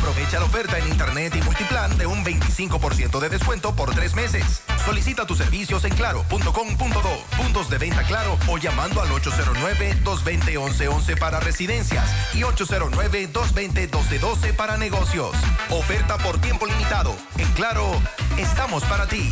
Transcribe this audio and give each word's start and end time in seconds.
Aprovecha 0.00 0.38
la 0.38 0.46
oferta 0.46 0.78
en 0.78 0.88
Internet 0.88 1.36
y 1.36 1.42
Multiplan 1.42 1.98
de 1.98 2.06
un 2.06 2.24
25% 2.24 3.20
de 3.20 3.28
descuento 3.28 3.76
por 3.76 3.94
tres 3.94 4.14
meses. 4.14 4.62
Solicita 4.86 5.26
tus 5.26 5.36
servicios 5.36 5.84
en 5.84 5.94
claro.com.do, 5.94 7.24
puntos 7.36 7.68
de 7.68 7.76
venta 7.76 8.02
claro 8.04 8.38
o 8.48 8.56
llamando 8.56 9.02
al 9.02 9.10
809-220-1111 9.10 11.18
para 11.18 11.38
residencias 11.40 12.34
y 12.34 12.40
809-220-1212 12.40 14.56
para 14.56 14.78
negocios. 14.78 15.36
Oferta 15.68 16.16
por 16.16 16.40
tiempo 16.40 16.64
limitado. 16.64 17.14
En 17.36 17.50
Claro, 17.52 18.00
estamos 18.38 18.82
para 18.84 19.06
ti. 19.06 19.30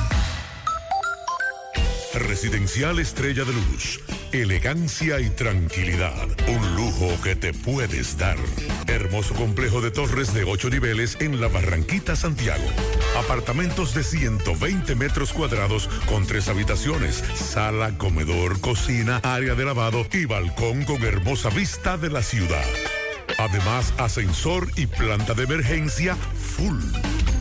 Residencial 2.18 2.98
Estrella 2.98 3.44
de 3.44 3.52
Luz. 3.52 4.00
Elegancia 4.32 5.20
y 5.20 5.30
tranquilidad. 5.30 6.14
Un 6.48 6.74
lujo 6.74 7.08
que 7.22 7.36
te 7.36 7.52
puedes 7.52 8.18
dar. 8.18 8.36
Hermoso 8.86 9.34
complejo 9.34 9.80
de 9.80 9.90
torres 9.90 10.34
de 10.34 10.44
8 10.44 10.70
niveles 10.70 11.16
en 11.20 11.40
la 11.40 11.48
Barranquita, 11.48 12.16
Santiago. 12.16 12.64
Apartamentos 13.16 13.94
de 13.94 14.02
120 14.02 14.94
metros 14.96 15.32
cuadrados 15.32 15.88
con 16.06 16.26
tres 16.26 16.48
habitaciones, 16.48 17.22
sala, 17.34 17.96
comedor, 17.96 18.60
cocina, 18.60 19.20
área 19.22 19.54
de 19.54 19.64
lavado 19.64 20.06
y 20.12 20.24
balcón 20.24 20.84
con 20.84 21.02
hermosa 21.04 21.50
vista 21.50 21.96
de 21.96 22.10
la 22.10 22.22
ciudad. 22.22 22.66
Además, 23.38 23.94
ascensor 23.98 24.68
y 24.76 24.86
planta 24.86 25.34
de 25.34 25.44
emergencia 25.44 26.16
full. 26.16 26.80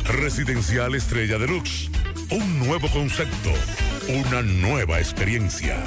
Residencial 0.06 0.96
Estrella 0.96 1.38
Deluxe. 1.38 1.90
Un 2.30 2.60
nuevo 2.60 2.90
concepto. 2.90 3.52
Una 4.10 4.42
nueva 4.42 5.00
experiencia. 5.00 5.82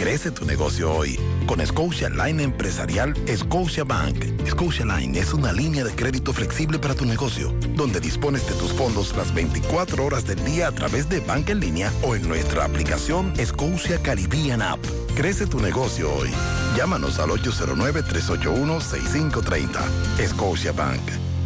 Crece 0.00 0.30
tu 0.30 0.46
negocio 0.46 0.90
hoy 0.90 1.20
con 1.44 1.60
Scotia 1.66 2.08
Line 2.08 2.42
Empresarial 2.42 3.14
Scotia 3.36 3.84
Bank. 3.84 4.24
Scotia 4.48 4.86
Line 4.86 5.18
es 5.18 5.34
una 5.34 5.52
línea 5.52 5.84
de 5.84 5.94
crédito 5.94 6.32
flexible 6.32 6.78
para 6.78 6.94
tu 6.94 7.04
negocio, 7.04 7.52
donde 7.76 8.00
dispones 8.00 8.46
de 8.46 8.54
tus 8.54 8.72
fondos 8.72 9.14
las 9.14 9.34
24 9.34 10.02
horas 10.02 10.26
del 10.26 10.42
día 10.42 10.68
a 10.68 10.72
través 10.72 11.06
de 11.10 11.20
banca 11.20 11.52
en 11.52 11.60
línea 11.60 11.92
o 12.02 12.16
en 12.16 12.26
nuestra 12.26 12.64
aplicación 12.64 13.34
Scotia 13.44 14.00
Caribbean 14.00 14.62
App. 14.62 14.80
Crece 15.16 15.46
tu 15.46 15.60
negocio 15.60 16.10
hoy. 16.14 16.30
Llámanos 16.78 17.18
al 17.18 17.28
809-381-6530. 17.32 19.82
Scotia 20.26 20.72
Bank. 20.72 21.02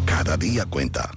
Cada 0.06 0.36
día 0.36 0.64
cuenta. 0.64 1.10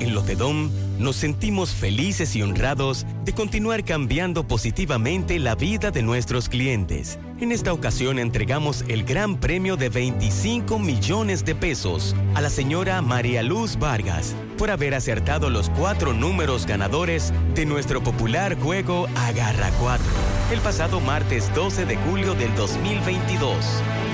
En 0.00 0.14
Lotedom 0.14 0.70
nos 0.98 1.16
sentimos 1.16 1.74
felices 1.74 2.34
y 2.34 2.42
honrados 2.42 3.06
de 3.24 3.34
continuar 3.34 3.84
cambiando 3.84 4.46
positivamente 4.48 5.38
la 5.38 5.54
vida 5.54 5.90
de 5.90 6.02
nuestros 6.02 6.48
clientes. 6.48 7.18
En 7.38 7.52
esta 7.52 7.72
ocasión 7.72 8.18
entregamos 8.18 8.84
el 8.88 9.04
gran 9.04 9.38
premio 9.38 9.76
de 9.76 9.90
25 9.90 10.78
millones 10.78 11.44
de 11.44 11.54
pesos 11.54 12.16
a 12.34 12.40
la 12.40 12.50
señora 12.50 13.02
María 13.02 13.42
Luz 13.42 13.78
Vargas 13.78 14.34
por 14.58 14.70
haber 14.70 14.94
acertado 14.94 15.50
los 15.50 15.70
cuatro 15.70 16.14
números 16.14 16.66
ganadores 16.66 17.32
de 17.54 17.66
nuestro 17.66 18.02
popular 18.02 18.58
juego 18.58 19.06
Agarra 19.16 19.70
4 19.80 20.04
el 20.52 20.60
pasado 20.60 21.00
martes 21.00 21.54
12 21.54 21.86
de 21.86 21.96
julio 21.96 22.34
del 22.34 22.54
2022. 22.56 23.54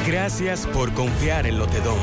Gracias 0.07 0.67
por 0.67 0.93
confiar 0.93 1.47
en 1.47 1.59
Lotedom 1.59 1.99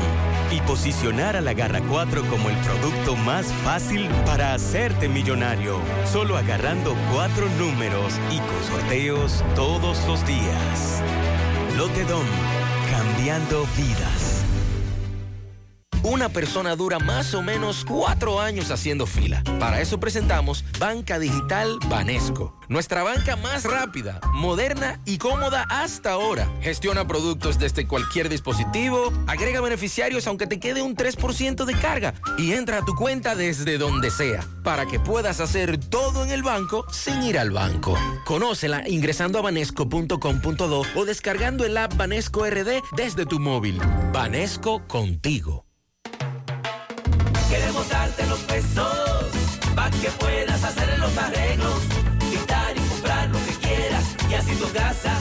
y 0.54 0.60
posicionar 0.60 1.36
a 1.36 1.40
la 1.40 1.52
Garra 1.52 1.80
4 1.80 2.22
como 2.30 2.48
el 2.48 2.56
producto 2.58 3.16
más 3.16 3.46
fácil 3.64 4.08
para 4.24 4.54
hacerte 4.54 5.08
millonario. 5.08 5.80
Solo 6.12 6.36
agarrando 6.36 6.94
cuatro 7.12 7.48
números 7.58 8.14
y 8.30 8.38
con 8.38 8.62
sorteos 8.70 9.44
todos 9.56 10.06
los 10.06 10.24
días. 10.26 11.02
Lotedom, 11.76 12.26
cambiando 12.90 13.66
vidas. 13.76 14.43
Una 16.04 16.28
persona 16.28 16.76
dura 16.76 16.98
más 16.98 17.32
o 17.32 17.40
menos 17.40 17.82
cuatro 17.82 18.38
años 18.38 18.70
haciendo 18.70 19.06
fila. 19.06 19.42
Para 19.58 19.80
eso 19.80 19.98
presentamos 19.98 20.62
Banca 20.78 21.18
Digital 21.18 21.78
Banesco. 21.88 22.60
Nuestra 22.68 23.02
banca 23.02 23.36
más 23.36 23.64
rápida, 23.64 24.20
moderna 24.34 25.00
y 25.06 25.16
cómoda 25.16 25.64
hasta 25.70 26.12
ahora. 26.12 26.46
Gestiona 26.60 27.06
productos 27.06 27.58
desde 27.58 27.88
cualquier 27.88 28.28
dispositivo, 28.28 29.14
agrega 29.26 29.62
beneficiarios 29.62 30.26
aunque 30.26 30.46
te 30.46 30.60
quede 30.60 30.82
un 30.82 30.94
3% 30.94 31.64
de 31.64 31.74
carga 31.74 32.12
y 32.36 32.52
entra 32.52 32.78
a 32.78 32.84
tu 32.84 32.94
cuenta 32.94 33.34
desde 33.34 33.78
donde 33.78 34.10
sea 34.10 34.46
para 34.62 34.84
que 34.84 35.00
puedas 35.00 35.40
hacer 35.40 35.78
todo 35.78 36.22
en 36.22 36.30
el 36.30 36.42
banco 36.42 36.84
sin 36.92 37.22
ir 37.22 37.38
al 37.38 37.50
banco. 37.50 37.96
Conócela 38.26 38.86
ingresando 38.86 39.38
a 39.38 39.42
banesco.com.do 39.42 40.82
o 40.96 41.04
descargando 41.06 41.64
el 41.64 41.78
app 41.78 41.96
Banesco 41.96 42.44
RD 42.44 42.82
desde 42.94 43.24
tu 43.24 43.40
móvil. 43.40 43.80
Banesco 44.12 44.86
contigo. 44.86 45.63
Queremos 47.54 47.88
darte 47.88 48.26
los 48.26 48.40
pesos 48.40 49.26
para 49.76 49.90
que 49.90 50.10
puedas 50.18 50.64
hacer 50.64 50.98
los 50.98 51.16
arreglos, 51.16 51.82
pintar 52.18 52.76
y 52.76 52.80
comprar 52.80 53.28
lo 53.28 53.38
que 53.46 53.52
quieras 53.64 54.04
y 54.28 54.34
así 54.34 54.56
tu 54.56 54.68
casa 54.72 55.12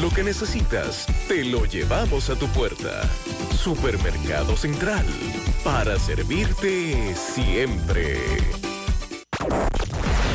Lo 0.00 0.10
que 0.10 0.24
necesitas, 0.24 1.06
te 1.28 1.44
lo 1.44 1.64
llevamos 1.66 2.28
a 2.28 2.34
tu 2.36 2.46
puerta. 2.48 3.02
Supermercado 3.56 4.56
Central, 4.56 5.06
para 5.62 5.98
servirte 5.98 7.14
siempre. 7.14 8.18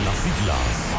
Las 0.05 0.17
siglas 0.17 0.98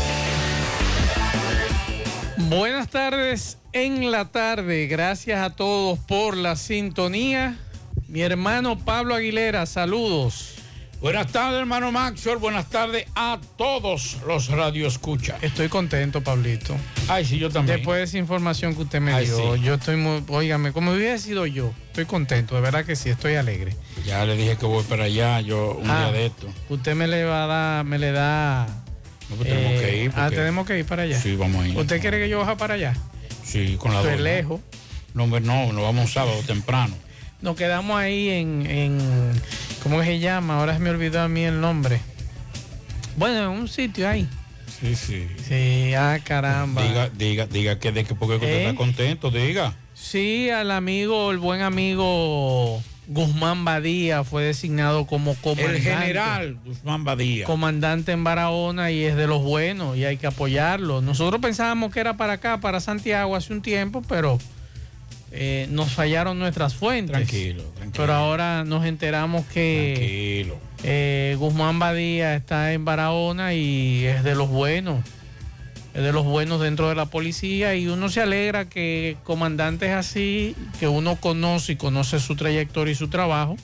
Buenas 2.49 2.89
tardes 2.89 3.57
en 3.73 4.11
la 4.11 4.25
tarde. 4.25 4.87
Gracias 4.87 5.39
a 5.41 5.51
todos 5.51 5.99
por 5.99 6.35
la 6.35 6.55
sintonía. 6.55 7.57
Mi 8.07 8.21
hermano 8.21 8.77
Pablo 8.77 9.15
Aguilera, 9.15 9.65
saludos. 9.65 10.55
Buenas 11.01 11.31
tardes, 11.31 11.59
hermano 11.59 11.91
Maxwell. 11.91 12.37
Buenas 12.37 12.69
tardes 12.69 13.05
a 13.15 13.39
todos 13.57 14.17
los 14.27 14.49
radioescuchas. 14.49 15.41
Estoy 15.41 15.67
contento, 15.67 16.21
Pablito. 16.21 16.75
Ay, 17.07 17.25
sí, 17.25 17.39
yo 17.39 17.49
también. 17.49 17.77
Después 17.77 17.97
de 17.97 18.03
esa 18.03 18.17
información 18.19 18.75
que 18.75 18.83
usted 18.83 19.01
me 19.01 19.13
Ay, 19.13 19.25
dio, 19.25 19.55
sí. 19.55 19.61
yo 19.63 19.75
estoy 19.75 19.95
muy, 19.95 20.23
óigame, 20.27 20.71
como 20.73 20.91
hubiera 20.91 21.17
sido 21.17 21.47
yo, 21.47 21.73
estoy 21.87 22.05
contento, 22.05 22.53
de 22.53 22.61
verdad 22.61 22.85
que 22.85 22.95
sí, 22.95 23.09
estoy 23.09 23.33
alegre. 23.35 23.75
Ya 24.05 24.25
le 24.25 24.35
dije 24.37 24.57
que 24.57 24.65
voy 24.67 24.83
para 24.83 25.05
allá, 25.05 25.41
yo 25.41 25.73
un 25.81 25.89
Ah, 25.89 26.03
día 26.11 26.11
de 26.19 26.25
esto. 26.27 26.47
Usted 26.69 26.93
me 26.93 27.07
le 27.07 27.23
va 27.23 27.45
a 27.45 27.47
dar, 27.47 27.85
me 27.85 27.97
le 27.97 28.11
da. 28.11 28.67
No, 29.31 29.37
pues 29.37 29.49
tenemos 29.49 29.71
eh, 29.71 29.81
que 29.81 30.03
ir. 30.03 30.11
Ah, 30.13 30.23
porque- 30.25 30.35
tenemos 30.35 30.67
que 30.67 30.79
ir 30.79 30.85
para 30.85 31.03
allá. 31.03 31.19
Sí, 31.19 31.35
vamos 31.35 31.63
a 31.63 31.67
ir. 31.67 31.77
¿Usted 31.77 31.99
quiere 32.01 32.19
que 32.19 32.29
yo 32.29 32.39
baje 32.39 32.55
para 32.57 32.73
allá? 32.75 32.93
Sí, 33.43 33.77
con 33.79 33.91
la 33.91 33.99
Esto 33.99 34.11
es 34.11 34.17
doña. 34.19 34.29
lejos. 34.31 34.59
No, 35.13 35.27
no, 35.27 35.73
nos 35.73 35.83
vamos 35.83 36.11
sábado 36.13 36.37
temprano. 36.45 36.95
Nos 37.41 37.55
quedamos 37.55 37.97
ahí 37.99 38.29
en, 38.29 38.65
en 38.67 38.99
¿cómo 39.81 40.03
se 40.03 40.19
llama? 40.19 40.59
Ahora 40.59 40.73
se 40.73 40.79
me 40.79 40.89
olvidó 40.91 41.21
a 41.21 41.27
mí 41.27 41.41
el 41.41 41.59
nombre. 41.59 41.99
Bueno, 43.17 43.43
en 43.51 43.59
un 43.59 43.67
sitio 43.67 44.07
ahí. 44.07 44.27
Sí, 44.79 44.95
sí. 44.95 45.27
Sí, 45.47 45.93
ah, 45.95 46.19
caramba. 46.23 46.81
Diga, 46.83 47.09
diga, 47.09 47.45
diga 47.47 47.79
que 47.79 47.91
de 47.91 48.03
que 48.03 48.15
porque 48.15 48.35
usted 48.35 48.47
¿Eh? 48.47 48.63
está 48.65 48.75
contento, 48.75 49.31
diga. 49.31 49.73
Sí, 49.93 50.49
al 50.49 50.71
amigo, 50.71 51.31
el 51.31 51.37
buen 51.39 51.61
amigo 51.61 52.81
Guzmán 53.07 53.65
Badía 53.65 54.23
fue 54.23 54.43
designado 54.43 55.05
como 55.05 55.35
comandante. 55.35 55.77
El 55.77 55.81
general 55.81 56.57
Guzmán 56.63 57.03
Badía. 57.03 57.45
Comandante 57.45 58.11
en 58.11 58.23
Barahona 58.23 58.91
y 58.91 59.03
es 59.03 59.15
de 59.15 59.27
los 59.27 59.41
buenos 59.43 59.97
y 59.97 60.05
hay 60.05 60.17
que 60.17 60.27
apoyarlo. 60.27 61.01
Nosotros 61.01 61.41
pensábamos 61.41 61.91
que 61.91 61.99
era 61.99 62.15
para 62.15 62.33
acá, 62.33 62.59
para 62.59 62.79
Santiago 62.79 63.35
hace 63.35 63.53
un 63.53 63.61
tiempo, 63.61 64.01
pero 64.07 64.39
eh, 65.31 65.67
nos 65.69 65.91
fallaron 65.91 66.39
nuestras 66.39 66.75
fuentes. 66.75 67.11
Tranquilo, 67.11 67.63
tranquilo. 67.75 67.93
Pero 67.97 68.13
ahora 68.13 68.63
nos 68.65 68.85
enteramos 68.85 69.45
que 69.47 70.53
eh, 70.83 71.35
Guzmán 71.39 71.79
Badía 71.79 72.35
está 72.35 72.73
en 72.73 72.85
Barahona 72.85 73.53
y 73.53 74.05
es 74.05 74.23
de 74.23 74.35
los 74.35 74.49
buenos. 74.49 75.03
Es 75.93 76.01
de 76.03 76.13
los 76.13 76.23
buenos 76.25 76.61
dentro 76.61 76.87
de 76.87 76.95
la 76.95 77.05
policía 77.05 77.75
y 77.75 77.87
uno 77.87 78.07
se 78.09 78.21
alegra 78.21 78.69
que 78.69 79.17
comandantes 79.23 79.89
así, 79.91 80.55
que 80.79 80.87
uno 80.87 81.17
conoce 81.17 81.73
y 81.73 81.75
conoce 81.75 82.19
su 82.19 82.35
trayectoria 82.35 82.93
y 82.93 82.95
su 82.95 83.09
trabajo, 83.09 83.57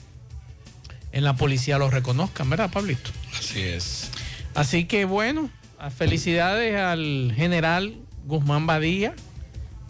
en 1.12 1.24
la 1.24 1.34
policía 1.36 1.78
los 1.78 1.92
reconozcan, 1.92 2.50
¿verdad, 2.50 2.70
Pablito? 2.70 3.10
Así 3.38 3.60
es. 3.60 4.10
Así 4.54 4.84
que 4.84 5.06
bueno, 5.06 5.48
felicidades 5.96 6.76
al 6.76 7.32
general 7.34 7.94
Guzmán 8.26 8.66
Badía. 8.66 9.14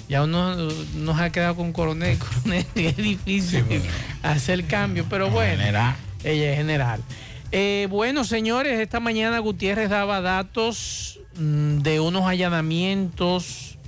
Ya 0.08 0.22
uno 0.22 0.54
nos 0.94 1.18
ha 1.20 1.30
quedado 1.30 1.56
con 1.56 1.72
coronel, 1.72 2.18
coronel, 2.44 2.64
es 2.76 2.96
difícil 2.96 3.60
Sí, 3.60 3.62
bueno. 3.66 3.84
hacer 4.22 4.64
cambio, 4.66 5.04
pero 5.10 5.28
bueno, 5.28 5.56
General. 5.58 5.96
ella 6.24 6.50
es 6.52 6.56
general. 6.56 7.02
Eh, 7.50 7.88
bueno, 7.90 8.24
señores, 8.24 8.78
esta 8.78 9.00
mañana 9.00 9.38
Gutiérrez 9.40 9.90
daba 9.90 10.20
datos 10.20 11.18
de 11.38 12.00
unos 12.00 12.26
allanamientos 12.26 13.78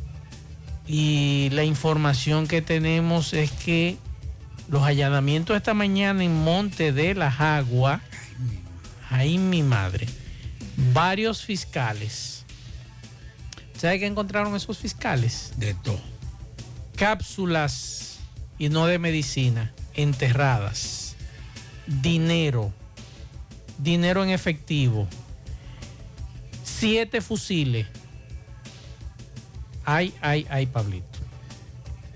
y 0.86 1.48
la 1.50 1.64
información 1.64 2.46
que 2.46 2.62
tenemos 2.62 3.32
es 3.32 3.50
que 3.50 3.98
los 4.68 4.84
allanamientos 4.84 5.56
esta 5.56 5.74
mañana 5.74 6.22
en 6.22 6.32
Monte 6.44 6.92
de 6.92 7.14
las 7.14 7.40
Aguas, 7.40 8.00
ahí 9.10 9.36
mi 9.38 9.64
madre, 9.64 10.06
varios 10.92 11.44
fiscales. 11.44 12.44
¿Sabe 13.76 13.98
qué 13.98 14.06
encontraron 14.06 14.54
esos 14.54 14.78
fiscales? 14.78 15.54
De 15.56 15.74
todo. 15.74 16.00
cápsulas 16.94 18.18
y 18.58 18.68
no 18.68 18.86
de 18.86 18.98
medicina 18.98 19.72
enterradas, 19.94 21.16
dinero, 21.86 22.72
dinero 23.78 24.22
en 24.22 24.30
efectivo, 24.30 25.08
siete 26.80 27.20
fusiles. 27.20 27.86
Ay, 29.84 30.12
ay, 30.20 30.46
ay, 30.50 30.66
Pablito. 30.66 31.06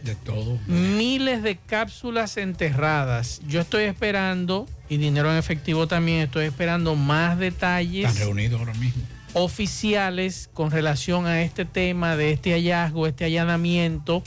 De 0.03 0.15
todo. 0.15 0.59
Miles 0.67 1.43
de 1.43 1.57
cápsulas 1.57 2.37
enterradas. 2.37 3.41
Yo 3.47 3.61
estoy 3.61 3.85
esperando, 3.85 4.67
y 4.89 4.99
dinero 4.99 5.31
en 5.33 5.39
efectivo 5.39 5.87
también, 5.87 6.21
estoy 6.21 6.45
esperando 6.47 6.95
más 6.95 7.39
detalles 7.39 8.09
Están 8.09 8.27
reunidos 8.27 8.61
ahora 8.61 8.75
mismo. 8.75 9.03
oficiales 9.33 10.51
con 10.53 10.71
relación 10.71 11.27
a 11.27 11.41
este 11.43 11.65
tema 11.65 12.17
de 12.17 12.33
este 12.33 12.53
hallazgo, 12.53 13.07
este 13.07 13.25
allanamiento, 13.25 14.23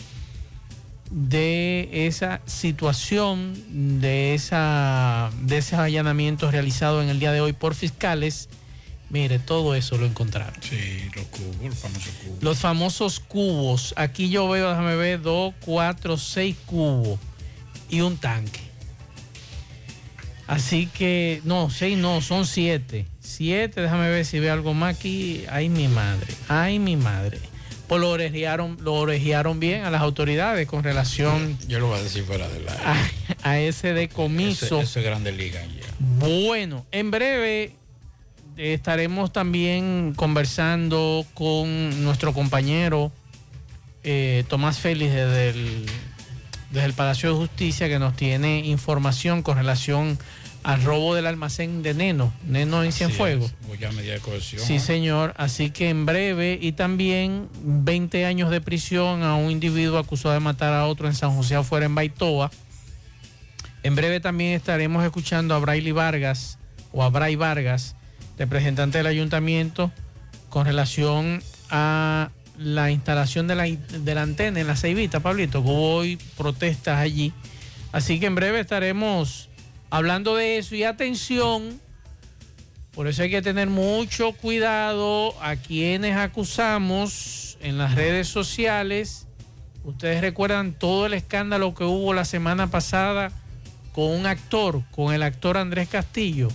de 1.11 1.89
esa 2.07 2.41
situación, 2.45 3.53
de, 4.01 4.33
esa, 4.33 5.29
de 5.43 5.59
esos 5.59 5.79
allanamientos 5.79 6.51
realizados 6.51 7.03
en 7.03 7.09
el 7.09 7.19
día 7.19 7.31
de 7.31 7.39
hoy 7.41 7.53
por 7.53 7.75
fiscales. 7.75 8.49
Mire, 9.09 9.39
todo 9.39 9.73
eso 9.73 9.97
lo 9.97 10.05
encontraron. 10.05 10.61
Sí, 10.61 11.09
los 11.15 11.25
cubos, 11.27 11.55
los 11.63 11.77
famosos 11.77 12.11
cubos. 12.23 12.43
Los 12.43 12.57
famosos 12.59 13.19
cubos. 13.21 13.93
Aquí 13.95 14.29
yo 14.29 14.49
veo, 14.49 14.69
déjame 14.69 14.95
ver, 14.95 15.21
dos, 15.21 15.53
cuatro, 15.61 16.17
seis 16.17 16.55
cubos 16.65 17.17
y 17.89 18.01
un 18.01 18.17
tanque. 18.17 18.59
Así 20.45 20.87
que, 20.87 21.41
no, 21.43 21.69
seis 21.69 21.97
no, 21.97 22.21
son 22.21 22.45
siete. 22.45 23.05
Siete, 23.19 23.81
déjame 23.81 24.09
ver 24.09 24.25
si 24.25 24.39
veo 24.39 24.53
algo 24.53 24.73
más 24.73 24.95
aquí. 24.95 25.43
Ay, 25.49 25.69
mi 25.69 25.87
madre, 25.87 26.33
ay, 26.47 26.79
mi 26.79 26.95
madre. 26.95 27.39
Pues 27.87 28.01
lo 28.01 28.09
orejearon, 28.09 28.77
lo 28.81 28.95
orejearon 28.95 29.61
bien 29.61 29.85
a 29.85 29.89
las 29.89 30.01
autoridades 30.01 30.67
con 30.67 30.83
relación 30.83 31.57
Yo 31.69 31.79
lo 31.79 31.87
voy 31.87 31.99
a 31.99 32.03
decir 32.03 32.25
fuera 32.25 32.47
de 32.49 32.59
la. 32.59 32.73
a, 32.73 33.49
a 33.49 33.59
ese 33.59 33.93
decomiso. 33.93 34.81
Ese, 34.81 34.99
ese 34.99 35.01
grande 35.01 35.31
liga 35.31 35.61
ya. 35.65 35.87
Bueno, 36.19 36.85
en 36.91 37.11
breve 37.11 37.75
estaremos 38.57 39.31
también 39.31 40.13
conversando 40.15 41.25
con 41.33 42.03
nuestro 42.03 42.33
compañero 42.33 43.11
eh, 44.03 44.43
Tomás 44.47 44.79
Félix 44.79 45.13
desde 45.13 45.49
el, 45.49 45.85
desde 46.71 46.85
el 46.85 46.93
Palacio 46.93 47.29
de 47.29 47.35
Justicia 47.35 47.87
que 47.87 47.99
nos 47.99 48.15
tiene 48.15 48.59
información 48.59 49.43
con 49.43 49.57
relación 49.57 50.17
al 50.63 50.83
robo 50.83 51.15
del 51.15 51.27
almacén 51.27 51.83
de 51.83 51.93
Neno, 51.93 52.33
Neno 52.45 52.83
en 52.83 52.91
Cienfuegos. 52.91 53.53
Sí, 54.39 54.79
señor. 54.79 55.33
Así 55.37 55.69
que 55.71 55.89
en 55.89 56.05
breve 56.05 56.57
y 56.61 56.73
también 56.73 57.47
20 57.63 58.25
años 58.25 58.49
de 58.49 58.59
prisión 58.59 59.23
a 59.23 59.35
un 59.35 59.51
individuo 59.51 59.97
acusado 59.97 60.33
de 60.33 60.39
matar 60.39 60.73
a 60.73 60.85
otro 60.85 61.07
en 61.07 61.13
San 61.13 61.35
José 61.35 61.55
afuera 61.55 61.85
en 61.85 61.95
Baitoa. 61.95 62.51
En 63.83 63.95
breve 63.95 64.19
también 64.19 64.53
estaremos 64.53 65.05
escuchando 65.05 65.53
a 65.55 65.59
Braille 65.59 65.91
Vargas 65.91 66.57
o 66.91 67.03
a 67.03 67.09
Bray 67.09 67.35
Vargas, 67.35 67.95
representante 68.37 68.97
del 68.99 69.07
ayuntamiento, 69.07 69.91
con 70.49 70.65
relación 70.65 71.41
a 71.69 72.29
la 72.57 72.91
instalación 72.91 73.47
de 73.47 73.55
la, 73.55 74.21
antena 74.21 74.59
en 74.59 74.67
la 74.67 74.75
Ceibita, 74.75 75.19
Pablito, 75.19 75.63
que 75.63 75.69
hubo 75.69 75.95
hoy 75.95 76.17
protestas 76.35 76.99
allí. 76.99 77.33
Así 77.91 78.19
que 78.19 78.25
en 78.25 78.35
breve 78.35 78.59
estaremos 78.59 79.49
hablando 79.89 80.35
de 80.35 80.57
eso 80.57 80.75
y 80.75 80.83
atención. 80.83 81.79
Por 82.93 83.07
eso 83.07 83.21
hay 83.21 83.29
que 83.29 83.41
tener 83.43 83.69
mucho 83.69 84.33
cuidado 84.33 85.35
a 85.41 85.55
quienes 85.55 86.17
acusamos 86.17 87.57
en 87.61 87.77
las 87.77 87.93
redes 87.93 88.27
sociales. 88.27 89.27
Ustedes 89.83 90.21
recuerdan 90.21 90.73
todo 90.73 91.05
el 91.05 91.13
escándalo 91.13 91.75
que 91.75 91.83
hubo 91.83 92.13
la 92.13 92.25
semana 92.25 92.67
pasada 92.67 93.31
con 93.93 94.11
un 94.11 94.25
actor, 94.25 94.81
con 94.91 95.13
el 95.13 95.21
actor 95.21 95.57
Andrés 95.57 95.89
Castillo. 95.89 96.49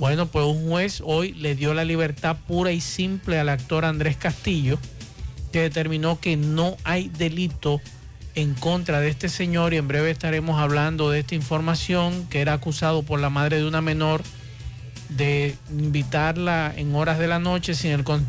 Bueno, 0.00 0.24
pues 0.24 0.46
un 0.46 0.66
juez 0.66 1.02
hoy 1.04 1.34
le 1.34 1.54
dio 1.54 1.74
la 1.74 1.84
libertad 1.84 2.38
pura 2.48 2.72
y 2.72 2.80
simple 2.80 3.38
al 3.38 3.50
actor 3.50 3.84
Andrés 3.84 4.16
Castillo, 4.16 4.78
que 5.52 5.60
determinó 5.60 6.18
que 6.18 6.38
no 6.38 6.78
hay 6.84 7.08
delito 7.10 7.82
en 8.34 8.54
contra 8.54 9.00
de 9.00 9.10
este 9.10 9.28
señor 9.28 9.74
y 9.74 9.76
en 9.76 9.88
breve 9.88 10.10
estaremos 10.10 10.58
hablando 10.58 11.10
de 11.10 11.20
esta 11.20 11.34
información 11.34 12.26
que 12.30 12.40
era 12.40 12.54
acusado 12.54 13.02
por 13.02 13.20
la 13.20 13.28
madre 13.28 13.58
de 13.58 13.66
una 13.68 13.82
menor 13.82 14.22
de 15.10 15.54
invitarla 15.70 16.72
en 16.74 16.94
horas 16.94 17.18
de 17.18 17.26
la 17.28 17.38
noche 17.38 17.74
sin 17.74 17.90
el, 17.90 18.02
con 18.02 18.24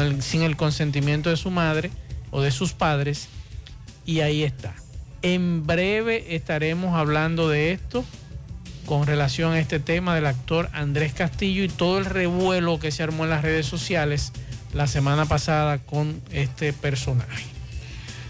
el- 0.00 0.22
sin 0.22 0.42
el 0.42 0.56
consentimiento 0.56 1.28
de 1.28 1.36
su 1.36 1.50
madre 1.50 1.90
o 2.30 2.40
de 2.40 2.52
sus 2.52 2.72
padres. 2.72 3.26
Y 4.06 4.20
ahí 4.20 4.44
está. 4.44 4.76
En 5.22 5.66
breve 5.66 6.36
estaremos 6.36 6.94
hablando 6.94 7.48
de 7.48 7.72
esto 7.72 8.04
con 8.90 9.06
relación 9.06 9.52
a 9.52 9.60
este 9.60 9.78
tema 9.78 10.16
del 10.16 10.26
actor 10.26 10.68
Andrés 10.72 11.12
Castillo 11.12 11.62
y 11.62 11.68
todo 11.68 11.98
el 11.98 12.06
revuelo 12.06 12.80
que 12.80 12.90
se 12.90 13.04
armó 13.04 13.22
en 13.22 13.30
las 13.30 13.42
redes 13.42 13.64
sociales 13.64 14.32
la 14.72 14.88
semana 14.88 15.26
pasada 15.26 15.78
con 15.78 16.20
este 16.32 16.72
personaje. 16.72 17.44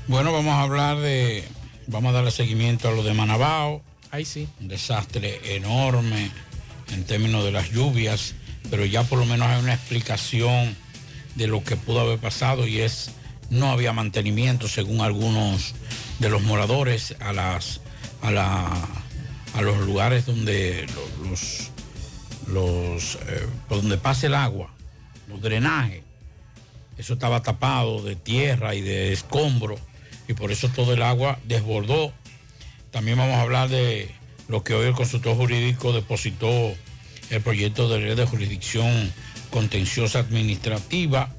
Bueno, 0.06 0.34
vamos 0.34 0.52
a 0.52 0.60
hablar 0.60 0.98
de. 0.98 1.48
Vamos 1.86 2.10
a 2.10 2.12
darle 2.12 2.30
seguimiento 2.30 2.88
a 2.88 2.92
lo 2.92 3.02
de 3.02 3.14
Manabao. 3.14 3.80
Ahí 4.10 4.26
sí. 4.26 4.48
Un 4.60 4.68
desastre 4.68 5.56
enorme 5.56 6.30
en 6.92 7.04
términos 7.04 7.42
de 7.42 7.52
las 7.52 7.70
lluvias, 7.70 8.34
pero 8.68 8.84
ya 8.84 9.02
por 9.02 9.18
lo 9.18 9.24
menos 9.24 9.48
hay 9.48 9.62
una 9.62 9.72
explicación 9.72 10.76
de 11.36 11.46
lo 11.46 11.64
que 11.64 11.76
pudo 11.76 12.00
haber 12.00 12.18
pasado 12.18 12.66
y 12.66 12.82
es 12.82 13.12
no 13.48 13.70
había 13.70 13.94
mantenimiento 13.94 14.68
según 14.68 15.00
algunos 15.00 15.74
de 16.18 16.28
los 16.28 16.42
moradores 16.42 17.16
a 17.18 17.32
las 17.32 17.80
a 18.20 18.30
la 18.30 18.99
a 19.54 19.62
los 19.62 19.78
lugares 19.78 20.26
donde 20.26 20.86
lo- 20.94 21.28
los 21.30 21.70
los 22.46 23.14
eh, 23.28 23.46
donde 23.68 23.96
pasa 23.96 24.26
el 24.26 24.34
agua, 24.34 24.72
los 25.28 25.40
drenajes. 25.40 26.02
Eso 26.98 27.12
estaba 27.14 27.42
tapado 27.42 28.02
de 28.02 28.16
tierra 28.16 28.74
y 28.74 28.80
de 28.80 29.12
escombro 29.12 29.78
y 30.28 30.34
por 30.34 30.50
eso 30.50 30.68
todo 30.68 30.92
el 30.92 31.02
agua 31.02 31.38
desbordó. 31.44 32.12
También 32.90 33.16
vamos 33.18 33.36
a 33.36 33.42
hablar 33.42 33.68
de 33.68 34.10
lo 34.48 34.64
que 34.64 34.74
hoy 34.74 34.88
el 34.88 34.94
consultor 34.94 35.36
jurídico 35.36 35.92
depositó 35.92 36.74
el 37.30 37.40
proyecto 37.40 37.88
de 37.88 38.00
ley 38.00 38.16
de 38.16 38.26
jurisdicción 38.26 39.12
contenciosa 39.50 40.18
administrativa 40.18 41.32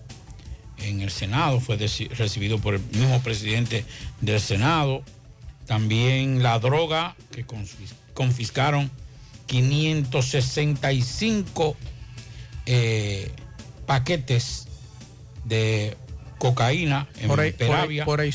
en 0.78 1.02
el 1.02 1.12
Senado, 1.12 1.60
fue 1.60 1.76
recibido 1.78 2.58
por 2.60 2.76
el 2.76 2.82
mismo 2.94 3.22
presidente 3.22 3.86
del 4.22 4.40
Senado. 4.40 5.04
También 5.72 6.44
la 6.44 6.60
droga 6.60 7.16
que 7.32 7.48
confis- 7.48 7.94
confiscaron 8.14 8.92
565 9.46 11.78
eh, 12.66 13.32
paquetes 13.86 14.68
de 15.46 15.96
cocaína 16.40 17.08
en 17.20 17.30
Por 17.30 17.40
ahí, 17.40 17.54
por 17.54 17.62
ahí, 17.64 17.70
Peravia. 17.70 18.04
por 18.04 18.20
ahí. 18.20 18.34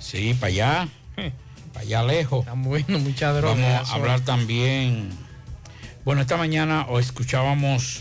Sí, 0.00 0.34
para 0.34 0.46
allá, 0.48 0.88
allá 1.76 2.02
lejos. 2.02 2.40
Están 2.40 2.64
bueno, 2.64 2.98
mucha 2.98 3.32
droga. 3.32 3.54
Vamos 3.54 3.88
a 3.90 3.94
hablar 3.94 4.20
también. 4.22 5.10
Bueno, 6.04 6.22
esta 6.22 6.36
mañana 6.36 6.88
escuchábamos 6.98 8.00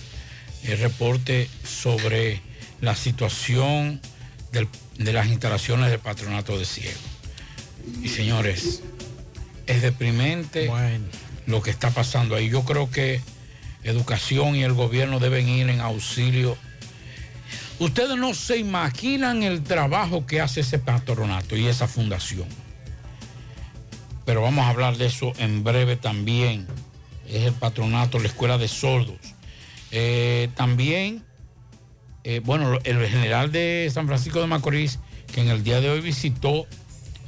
el 0.64 0.80
reporte 0.80 1.48
sobre 1.64 2.42
la 2.82 2.96
situación 2.96 4.02
del- 4.52 4.68
de 4.98 5.14
las 5.14 5.28
instalaciones 5.28 5.92
del 5.92 6.00
patronato 6.00 6.58
de 6.58 6.66
ciego. 6.66 6.98
Y 8.01 8.10
señores, 8.10 8.82
es 9.65 9.82
deprimente 9.82 10.72
lo 11.46 11.62
que 11.62 11.70
está 11.70 11.91
pasando 11.91 12.36
ahí. 12.36 12.50
Yo 12.50 12.63
creo 12.63 12.89
que 12.89 13.22
educación 13.84 14.56
y 14.56 14.63
el 14.63 14.74
gobierno 14.74 15.20
deben 15.20 15.48
ir 15.48 15.70
en 15.70 15.79
auxilio. 15.82 16.58
Ustedes 17.79 18.17
no 18.17 18.34
se 18.34 18.58
imaginan 18.58 19.44
el 19.44 19.63
trabajo 19.63 20.25
que 20.25 20.41
hace 20.41 20.62
ese 20.62 20.79
patronato 20.79 21.56
y 21.56 21.67
esa 21.67 21.88
fundación. 21.88 22.48
Pero 24.25 24.41
vamos 24.41 24.65
a 24.65 24.70
hablar 24.70 24.98
de 24.98 25.06
eso 25.06 25.32
en 25.38 25.63
breve 25.63 25.96
también. 25.96 26.67
Es 27.27 27.44
el 27.44 27.53
patronato, 27.53 28.20
la 28.20 28.27
escuela 28.27 28.58
de 28.58 28.67
sordos. 28.67 29.20
Eh, 29.91 30.50
también, 30.56 31.24
eh, 32.24 32.41
bueno, 32.44 32.77
el 32.84 33.08
general 33.08 33.51
de 33.51 33.89
San 33.94 34.08
Francisco 34.08 34.41
de 34.41 34.48
Macorís, 34.48 35.00
que 35.32 35.41
en 35.41 35.50
el 35.50 35.63
día 35.63 35.79
de 35.79 35.89
hoy 35.89 36.01
visitó 36.01 36.67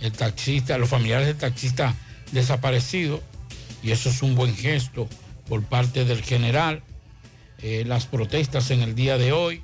el 0.02 0.12
taxista, 0.12 0.78
los 0.78 0.90
familiares 0.90 1.28
del 1.28 1.38
taxista 1.38 1.96
desaparecido, 2.32 3.22
y 3.84 3.92
eso 3.92 4.10
es 4.10 4.22
un 4.22 4.36
buen 4.36 4.56
gesto 4.56 5.08
por 5.48 5.64
parte 5.64 6.06
del 6.06 6.22
general. 6.22 6.84
Eh, 7.62 7.84
las 7.86 8.06
protestas 8.06 8.72
en 8.72 8.82
el 8.82 8.96
día 8.96 9.18
de 9.18 9.34
hoy. 9.34 9.62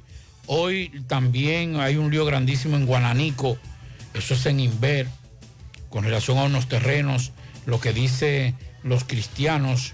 Hoy 0.47 1.03
también 1.07 1.79
hay 1.79 1.95
un 1.95 2.11
lío 2.11 2.25
grandísimo 2.25 2.75
en 2.75 2.85
Guananico, 2.85 3.57
eso 4.13 4.33
es 4.33 4.45
en 4.45 4.59
Inver, 4.59 5.07
con 5.89 6.03
relación 6.03 6.37
a 6.37 6.43
unos 6.43 6.67
terrenos, 6.67 7.31
lo 7.65 7.79
que 7.79 7.93
dice 7.93 8.53
los 8.83 9.05
cristianos 9.05 9.93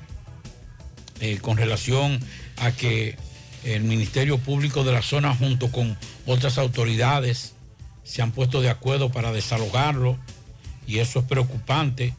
eh, 1.22 1.38
con 1.42 1.58
relación 1.58 2.20
a 2.58 2.72
que 2.72 3.16
el 3.64 3.84
Ministerio 3.84 4.40
Público 4.40 4.84
de 4.84 4.92
la 4.92 5.04
zona 5.04 5.36
junto 5.36 5.72
con 5.72 5.96
otras 6.26 6.58
autoridades 6.58 7.54
se 8.12 8.22
han 8.22 8.32
puesto 8.32 8.60
de 8.62 8.70
acuerdo 8.70 9.10
para 9.10 9.32
desalojarlo 9.32 10.18
y 10.86 10.98
eso 11.00 11.20
es 11.20 11.26
preocupante. 11.26 12.14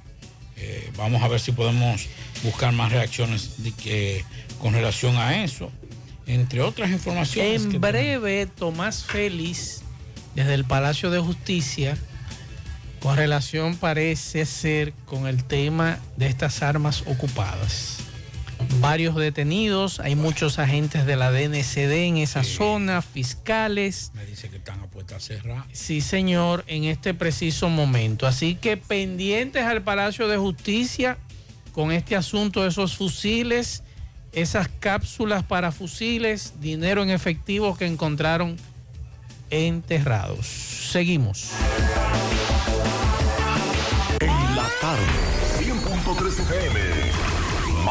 Eh, 0.56 0.90
vamos 0.96 1.22
a 1.22 1.28
ver 1.28 1.38
si 1.38 1.52
podemos 1.52 2.06
buscar 2.42 2.72
más 2.72 2.90
reacciones 2.92 3.62
de 3.62 3.72
que- 3.72 4.24
con 4.58 4.72
relación 4.72 5.16
a 5.18 5.44
eso, 5.44 5.70
entre 6.26 6.62
otras 6.62 6.90
informaciones. 6.90 7.66
que 7.66 7.74
En 7.76 7.80
breve, 7.82 8.46
Tomás 8.46 9.04
Félix, 9.04 9.82
desde 10.34 10.54
el 10.54 10.64
Palacio 10.64 11.10
de 11.10 11.18
Justicia, 11.18 11.98
con 13.00 13.16
relación 13.18 13.76
parece 13.76 14.46
ser 14.46 14.94
con 15.04 15.26
el 15.26 15.44
tema 15.44 15.98
de 16.16 16.28
estas 16.28 16.62
armas 16.62 17.02
ocupadas. 17.06 17.98
Varios 18.80 19.14
detenidos, 19.16 20.00
hay 20.00 20.16
muchos 20.16 20.58
agentes 20.58 21.06
de 21.06 21.16
la 21.16 21.30
DNCD 21.30 22.06
en 22.06 22.16
esa 22.16 22.42
zona, 22.42 23.02
fiscales. 23.02 24.10
Me 24.14 24.26
dice 24.26 24.48
que 24.48 24.56
están 24.56 24.80
a 24.80 24.86
puerta 24.86 25.20
cerrada. 25.20 25.66
Sí, 25.72 26.00
señor, 26.00 26.64
en 26.66 26.84
este 26.84 27.14
preciso 27.14 27.68
momento. 27.68 28.26
Así 28.26 28.54
que 28.54 28.76
pendientes 28.76 29.64
al 29.64 29.82
Palacio 29.82 30.28
de 30.28 30.36
Justicia 30.36 31.18
con 31.72 31.92
este 31.92 32.16
asunto 32.16 32.62
de 32.62 32.68
esos 32.68 32.96
fusiles, 32.96 33.82
esas 34.32 34.68
cápsulas 34.80 35.42
para 35.42 35.72
fusiles, 35.72 36.54
dinero 36.60 37.02
en 37.02 37.10
efectivo 37.10 37.76
que 37.76 37.86
encontraron 37.86 38.56
enterrados. 39.50 40.46
Seguimos. 40.46 41.50
En 44.20 44.56
la 44.56 44.68
tarde, 44.80 45.02
100.3 45.02 45.41
FM. 45.41 45.41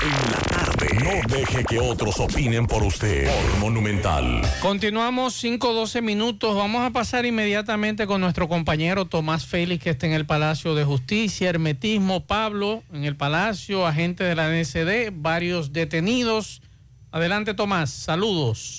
En 0.00 0.30
la 0.30 0.38
tarde. 0.38 0.88
No 1.02 1.36
deje 1.36 1.64
que 1.64 1.80
otros 1.80 2.20
opinen 2.20 2.66
por 2.68 2.84
usted. 2.84 3.26
Por 3.26 3.58
Monumental. 3.58 4.42
Continuamos 4.60 5.42
5-12 5.42 6.02
minutos. 6.02 6.54
Vamos 6.54 6.82
a 6.82 6.90
pasar 6.90 7.26
inmediatamente 7.26 8.06
con 8.06 8.20
nuestro 8.20 8.48
compañero 8.48 9.06
Tomás 9.06 9.46
Félix, 9.46 9.82
que 9.82 9.90
está 9.90 10.06
en 10.06 10.12
el 10.12 10.24
Palacio 10.24 10.76
de 10.76 10.84
Justicia. 10.84 11.50
Hermetismo, 11.50 12.26
Pablo, 12.26 12.84
en 12.92 13.04
el 13.04 13.16
Palacio, 13.16 13.88
agente 13.88 14.22
de 14.22 14.36
la 14.36 14.48
NSD, 14.48 15.10
varios 15.12 15.72
detenidos. 15.72 16.62
Adelante, 17.10 17.54
Tomás. 17.54 17.90
Saludos. 17.90 18.78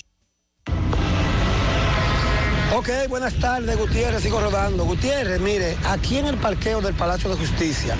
Ok, 2.72 2.88
buenas 3.08 3.34
tardes, 3.34 3.76
Gutiérrez, 3.76 4.22
sigo 4.22 4.40
rodando. 4.40 4.84
Gutiérrez, 4.84 5.40
mire, 5.40 5.76
aquí 5.84 6.18
en 6.18 6.26
el 6.26 6.36
parqueo 6.36 6.80
del 6.80 6.94
Palacio 6.94 7.28
de 7.28 7.36
Justicia, 7.36 7.96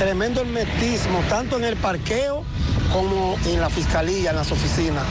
tremendo 0.00 0.40
hermetismo, 0.40 1.20
tanto 1.28 1.58
en 1.58 1.64
el 1.64 1.76
parqueo 1.76 2.42
como 2.90 3.36
en 3.44 3.60
la 3.60 3.68
fiscalía, 3.68 4.30
en 4.30 4.36
las 4.36 4.50
oficinas. 4.50 5.04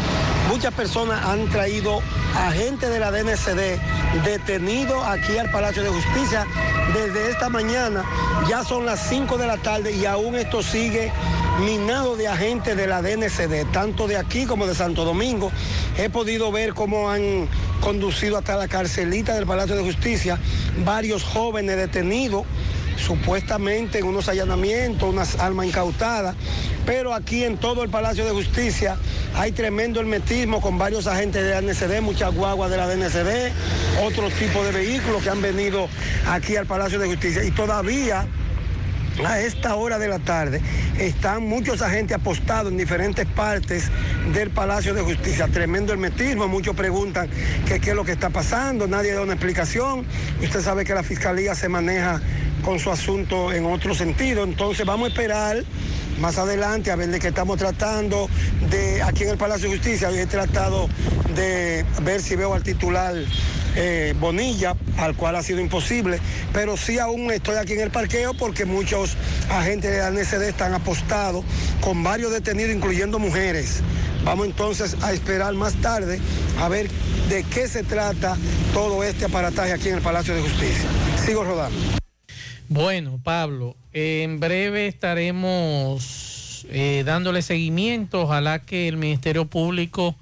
Muchas 0.50 0.74
personas 0.74 1.24
han 1.26 1.48
traído 1.50 2.02
agentes 2.36 2.90
de 2.90 3.00
la 3.00 3.12
DNCD 3.12 3.80
detenidos 4.26 5.06
aquí 5.06 5.38
al 5.38 5.52
Palacio 5.52 5.84
de 5.84 5.90
Justicia 5.90 6.48
desde 6.92 7.30
esta 7.30 7.50
mañana. 7.50 8.04
Ya 8.50 8.64
son 8.64 8.88
las 8.88 9.08
5 9.10 9.38
de 9.38 9.46
la 9.46 9.58
tarde 9.58 9.92
y 9.92 10.08
aún 10.08 10.34
esto 10.34 10.64
sigue 10.64 11.12
minado 11.64 12.16
de 12.16 12.28
agentes 12.28 12.76
de 12.76 12.88
la 12.88 13.04
DNCD, 13.04 13.72
tanto 13.72 14.08
de 14.08 14.18
aquí 14.18 14.48
como 14.48 14.66
de 14.66 14.74
Santo 14.74 15.06
Domingo. 15.06 15.52
He 16.00 16.10
podido 16.10 16.52
ver 16.52 16.74
cómo 16.74 17.12
han 17.12 17.48
conducido 17.80 18.40
hasta 18.40 18.56
la 18.56 18.68
carcelita 18.68 19.36
del 19.36 19.46
Palacio 19.46 19.76
de 19.76 19.84
Justicia 19.84 20.40
varios 20.84 21.24
jóvenes 21.24 21.78
detenidos 21.78 22.46
supuestamente 23.00 24.00
en 24.00 24.06
unos 24.06 24.30
allanamientos, 24.30 25.10
unas 25.10 25.40
armas 25.40 25.66
incautadas, 25.66 26.36
pero 26.86 27.14
aquí 27.14 27.44
en 27.44 27.58
todo 27.58 27.84
el 27.84 27.90
Palacio 27.90 28.26
de 28.26 28.32
Justicia 28.32 28.98
hay 29.36 29.52
tremendo 29.52 30.00
hermetismo 30.00 30.62
con 30.62 30.78
varios 30.78 31.08
agentes 31.08 31.44
de 31.44 31.50
la 31.50 31.62
DNCD, 31.62 32.02
muchas 32.02 32.34
guaguas 32.34 32.70
de 32.70 32.78
la 32.78 32.88
DNCD, 32.88 33.52
otros 34.04 34.34
tipos 34.34 34.66
de 34.66 34.72
vehículos 34.72 35.24
que 35.24 35.30
han 35.30 35.42
venido 35.42 35.88
aquí 36.28 36.56
al 36.56 36.66
Palacio 36.66 37.00
de 37.00 37.08
Justicia 37.08 37.44
y 37.44 37.52
todavía 37.52 38.28
a 39.26 39.42
esta 39.42 39.76
hora 39.76 40.00
de 40.00 40.08
la 40.08 40.20
tarde 40.20 40.62
están 40.98 41.44
muchos 41.44 41.82
agentes 41.82 42.16
apostados 42.16 42.72
en 42.72 42.78
diferentes 42.78 43.26
partes 43.26 43.90
del 44.34 44.50
Palacio 44.50 44.94
de 44.94 45.02
Justicia. 45.02 45.48
Tremendo 45.48 45.94
hermetismo, 45.94 46.48
muchos 46.48 46.76
preguntan 46.76 47.30
qué 47.66 47.76
es 47.76 47.96
lo 47.96 48.06
que 48.06 48.14
está 48.14 48.30
pasando, 48.30 48.88
nadie 48.88 49.14
da 49.14 49.22
una 49.22 49.34
explicación. 49.34 50.06
Usted 50.42 50.62
sabe 50.62 50.86
que 50.86 50.94
la 50.94 51.04
Fiscalía 51.04 51.56
se 51.56 51.70
maneja 51.70 52.22
con 52.64 52.80
su 52.80 52.92
asunto 52.92 53.52
en 53.52 53.66
otro 53.66 53.94
sentido, 53.96 54.44
entonces 54.44 54.86
vamos 54.86 55.08
a 55.08 55.10
esperar 55.10 55.64
más 56.20 56.38
adelante 56.38 56.92
a 56.92 56.96
ver 56.96 57.10
de 57.10 57.20
qué 57.20 57.30
estamos 57.30 57.58
tratando 57.58 58.30
de 58.70 59.02
aquí 59.02 59.24
en 59.24 59.30
el 59.30 59.38
Palacio 59.38 59.70
de 59.70 59.78
Justicia. 59.78 60.10
He 60.12 60.26
tratado 60.26 60.90
de 61.36 61.86
ver 62.04 62.22
si 62.22 62.36
veo 62.36 62.54
al 62.54 62.64
titular 62.64 63.16
eh, 63.76 64.14
Bonilla, 64.20 64.76
al 64.98 65.16
cual 65.16 65.36
ha 65.36 65.44
sido 65.44 65.60
imposible, 65.60 66.20
pero 66.54 66.76
sí 66.76 67.00
aún 67.00 67.32
estoy 67.32 67.56
aquí 67.56 67.74
en 67.74 67.82
el 67.82 67.92
parqueo 67.92 68.34
porque 68.34 68.66
muchos 68.66 69.16
agentes 69.50 69.92
de 69.92 70.00
la 70.00 70.12
NSD 70.12 70.50
están 70.50 70.74
apostados 70.74 71.46
con 71.82 72.04
varios 72.04 72.32
detenidos, 72.32 72.76
incluyendo 72.76 73.20
mujeres. 73.20 73.82
Vamos 74.24 74.48
entonces 74.48 74.98
a 75.02 75.14
esperar 75.14 75.54
más 75.54 75.76
tarde 75.76 76.20
a 76.60 76.68
ver 76.68 76.90
de 77.30 77.44
qué 77.44 77.68
se 77.68 77.84
trata 77.84 78.36
todo 78.74 79.04
este 79.04 79.26
aparataje 79.26 79.72
aquí 79.72 79.90
en 79.90 79.96
el 79.96 80.02
Palacio 80.02 80.36
de 80.36 80.42
Justicia. 80.42 80.86
Sigo 81.26 81.44
rodando. 81.44 81.99
Bueno, 82.70 83.20
Pablo, 83.24 83.76
en 83.94 84.40
breve 84.40 84.88
estaremos 84.88 86.66
eh, 86.70 87.04
dándole 87.06 87.42
seguimiento. 87.42 88.22
Ojalá 88.22 88.60
que 88.60 88.88
el 88.88 88.98
Ministerio 88.98 89.46
Público 89.46 90.16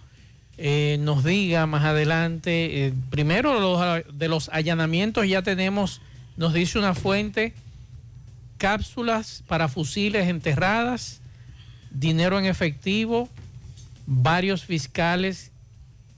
eh, 0.57 0.97
nos 1.01 1.23
diga 1.25 1.65
más 1.65 1.83
adelante. 1.83 2.87
eh, 2.87 2.93
primero, 3.09 3.59
los- 3.59 4.03
de 4.13 4.27
los 4.29 4.49
allanamientos 4.49 5.27
ya 5.27 5.41
tenemos, 5.41 6.01
nos 6.37 6.53
dice 6.53 6.79
una 6.79 6.93
fuente, 6.95 7.53
cápsulas 8.57 9.43
para 9.47 9.67
fusiles 9.67 10.27
enterradas, 10.29 11.19
dinero 11.91 12.39
en 12.39 12.45
efectivo, 12.45 13.27
varios 14.05 14.63
fiscales 14.63 15.51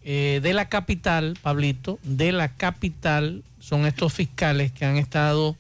eh, 0.03 0.39
de 0.43 0.53
la 0.53 0.69
capital, 0.69 1.37
Pablito, 1.41 1.99
de 2.03 2.31
la 2.31 2.49
capital, 2.49 3.43
son 3.59 3.85
estos 3.85 4.13
fiscales 4.13 4.71
que 4.71 4.85
han 4.85 4.95
estado 4.97 5.57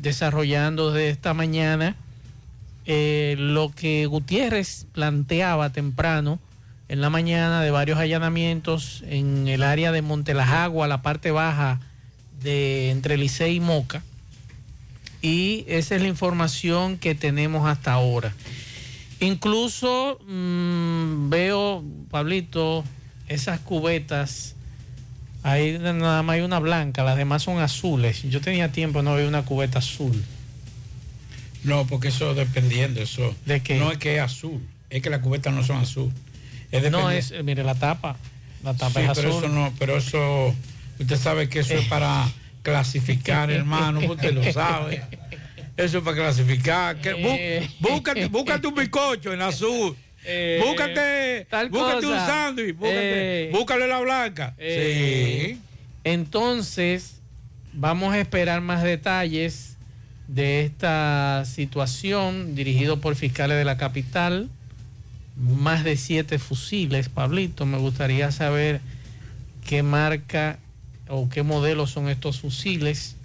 desarrollando 0.00 0.92
desde 0.92 1.10
esta 1.10 1.34
mañana 1.34 1.96
eh, 2.86 3.36
lo 3.38 3.70
que 3.70 4.06
Gutiérrez 4.06 4.86
planteaba 4.92 5.70
temprano 5.70 6.38
en 6.88 7.00
la 7.00 7.10
mañana 7.10 7.62
de 7.62 7.70
varios 7.70 7.98
allanamientos 7.98 9.04
en 9.06 9.46
el 9.46 9.62
área 9.62 9.92
de 9.92 10.02
Montelajagua, 10.02 10.88
la 10.88 11.02
parte 11.02 11.30
baja 11.30 11.80
de 12.42 12.90
entre 12.90 13.16
Licey 13.16 13.56
y 13.56 13.60
Moca. 13.60 14.02
Y 15.22 15.64
esa 15.68 15.94
es 15.94 16.02
la 16.02 16.08
información 16.08 16.98
que 16.98 17.14
tenemos 17.14 17.68
hasta 17.68 17.92
ahora. 17.92 18.34
Incluso 19.20 20.18
mm, 20.26 21.28
veo, 21.28 21.84
Pablito, 22.10 22.84
esas 23.28 23.60
cubetas, 23.60 24.56
ahí 25.42 25.78
nada 25.78 26.22
más 26.22 26.34
hay 26.34 26.40
una 26.42 26.58
blanca, 26.58 27.02
las 27.04 27.16
demás 27.16 27.42
son 27.42 27.58
azules. 27.60 28.22
Yo 28.24 28.40
tenía 28.40 28.72
tiempo 28.72 29.02
no 29.02 29.14
ver 29.14 29.26
una 29.26 29.44
cubeta 29.44 29.78
azul. 29.80 30.22
No, 31.64 31.86
porque 31.86 32.08
eso 32.08 32.34
dependiendo, 32.34 33.00
eso. 33.02 33.34
¿De 33.46 33.60
qué? 33.62 33.78
No 33.78 33.92
es 33.92 33.98
que 33.98 34.16
es 34.16 34.22
azul, 34.22 34.60
es 34.88 35.02
que 35.02 35.10
las 35.10 35.20
cubetas 35.20 35.52
no 35.54 35.62
son 35.62 35.76
azul. 35.78 36.10
Es 36.72 36.90
No, 36.90 37.10
es, 37.10 37.32
eh, 37.32 37.42
mire, 37.42 37.62
la 37.64 37.74
tapa. 37.74 38.16
La 38.64 38.74
tapa 38.74 39.00
Sí, 39.00 39.06
es 39.06 39.16
pero 39.16 39.28
azul. 39.30 39.44
eso 39.44 39.48
no, 39.54 39.72
pero 39.78 39.96
eso, 39.96 40.54
usted 40.98 41.16
sabe 41.16 41.48
que 41.48 41.60
eso 41.60 41.74
es 41.74 41.86
para 41.86 42.30
clasificar, 42.62 43.50
hermano, 43.50 44.00
usted 44.00 44.32
lo 44.32 44.52
sabe. 44.52 45.02
Eso 45.76 45.98
es 45.98 46.04
para 46.04 46.16
clasificar. 46.16 47.00
Que, 47.00 47.10
Eh. 47.16 47.66
bú- 47.80 47.88
búscate, 47.92 48.26
búscate 48.26 48.66
un 48.66 48.74
bizcocho 48.74 49.32
en 49.32 49.40
azul. 49.40 49.96
Eh, 50.24 50.60
búscate, 50.64 51.46
búscate 51.70 52.06
un 52.06 52.16
sándwich, 52.16 52.76
búscate, 52.76 53.44
Eh. 53.48 53.50
búscale 53.52 53.88
la 53.88 54.00
blanca. 54.00 54.54
Eh, 54.58 55.54
sí. 55.56 55.60
Entonces, 56.04 57.20
vamos 57.72 58.12
a 58.14 58.18
esperar 58.18 58.60
más 58.60 58.82
detalles 58.82 59.76
de 60.28 60.64
esta 60.64 61.44
situación 61.46 62.54
dirigido 62.54 63.00
por 63.00 63.16
fiscales 63.16 63.56
de 63.58 63.64
la 63.64 63.76
capital. 63.76 64.48
Más 65.36 65.84
de 65.84 65.96
siete 65.96 66.38
fusiles, 66.38 67.08
Pablito. 67.08 67.64
Me 67.64 67.78
gustaría 67.78 68.30
saber 68.30 68.80
qué 69.66 69.82
marca 69.82 70.58
o 71.08 71.28
qué 71.28 71.42
modelo 71.42 71.86
son 71.86 72.08
estos 72.08 72.40
fusiles, 72.40 73.16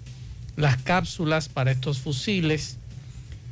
las 0.56 0.78
cápsulas 0.78 1.48
para 1.48 1.70
estos 1.70 1.98
fusiles 1.98 2.78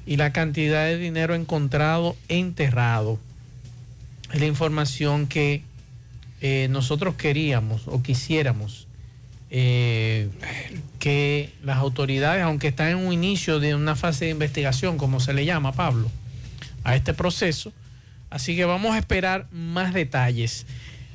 y 0.06 0.16
la 0.16 0.32
cantidad 0.32 0.86
de 0.86 0.96
dinero 0.98 1.34
encontrado 1.34 2.16
enterrado. 2.28 3.18
La 4.34 4.46
información 4.46 5.26
que 5.26 5.62
eh, 6.40 6.68
nosotros 6.70 7.14
queríamos 7.14 7.82
o 7.86 8.02
quisiéramos 8.02 8.86
eh, 9.50 10.28
que 10.98 11.52
las 11.62 11.78
autoridades, 11.78 12.42
aunque 12.42 12.68
están 12.68 12.88
en 12.88 12.96
un 12.96 13.12
inicio 13.12 13.60
de 13.60 13.74
una 13.74 13.94
fase 13.94 14.24
de 14.24 14.32
investigación, 14.32 14.98
como 14.98 15.20
se 15.20 15.32
le 15.32 15.44
llama, 15.44 15.72
Pablo, 15.72 16.10
a 16.82 16.96
este 16.96 17.14
proceso, 17.14 17.72
así 18.30 18.56
que 18.56 18.64
vamos 18.64 18.94
a 18.94 18.98
esperar 18.98 19.46
más 19.52 19.94
detalles. 19.94 20.66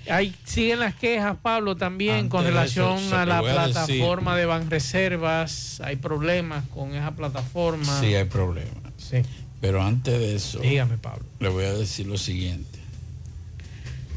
Hay, 0.09 0.33
siguen 0.45 0.79
las 0.79 0.95
quejas, 0.95 1.37
Pablo, 1.41 1.75
también 1.75 2.15
Antes 2.15 2.31
con 2.31 2.45
relación 2.45 2.97
eso, 2.97 3.17
a 3.17 3.25
la 3.25 3.41
voy 3.41 3.49
a 3.51 3.65
plataforma 3.65 4.37
de 4.37 4.45
Banreservas. 4.45 5.81
Hay 5.81 5.97
problemas 5.97 6.63
con 6.69 6.95
esa 6.95 7.11
plataforma. 7.11 7.99
Sí, 7.99 8.15
hay 8.15 8.23
problemas. 8.23 8.93
Sí. 8.97 9.17
Pero 9.59 9.83
antes 9.83 10.17
de 10.17 10.35
eso, 10.35 10.59
Dígame, 10.59 10.97
Pablo. 10.97 11.25
le 11.39 11.49
voy 11.49 11.65
a 11.65 11.73
decir 11.73 12.07
lo 12.07 12.17
siguiente. 12.17 12.78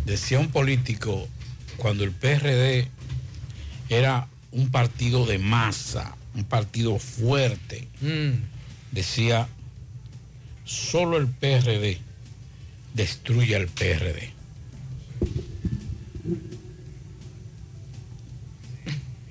Decía 0.04 0.38
un 0.40 0.48
político 0.50 1.28
cuando 1.76 2.04
el 2.04 2.10
PRD 2.12 2.88
era 3.88 4.28
un 4.50 4.70
partido 4.70 5.26
de 5.26 5.38
masa, 5.38 6.16
un 6.34 6.44
partido 6.44 6.98
fuerte, 6.98 7.88
Mm. 8.00 8.32
decía, 8.90 9.48
solo 10.64 11.16
el 11.18 11.26
PRD 11.28 11.98
destruye 12.94 13.56
al 13.56 13.68
PRD. 13.68 14.30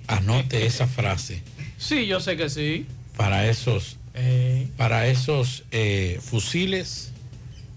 Anote 0.08 0.66
esa 0.66 0.88
frase 0.88 1.42
Sí, 1.78 2.06
yo 2.06 2.20
sé 2.20 2.38
que 2.38 2.50
sí. 2.50 2.86
para 3.18 3.48
esos, 3.50 3.98
Eh, 4.14 4.68
para 4.78 5.08
esos 5.08 5.64
eh, 5.72 6.20
fusiles 6.22 7.12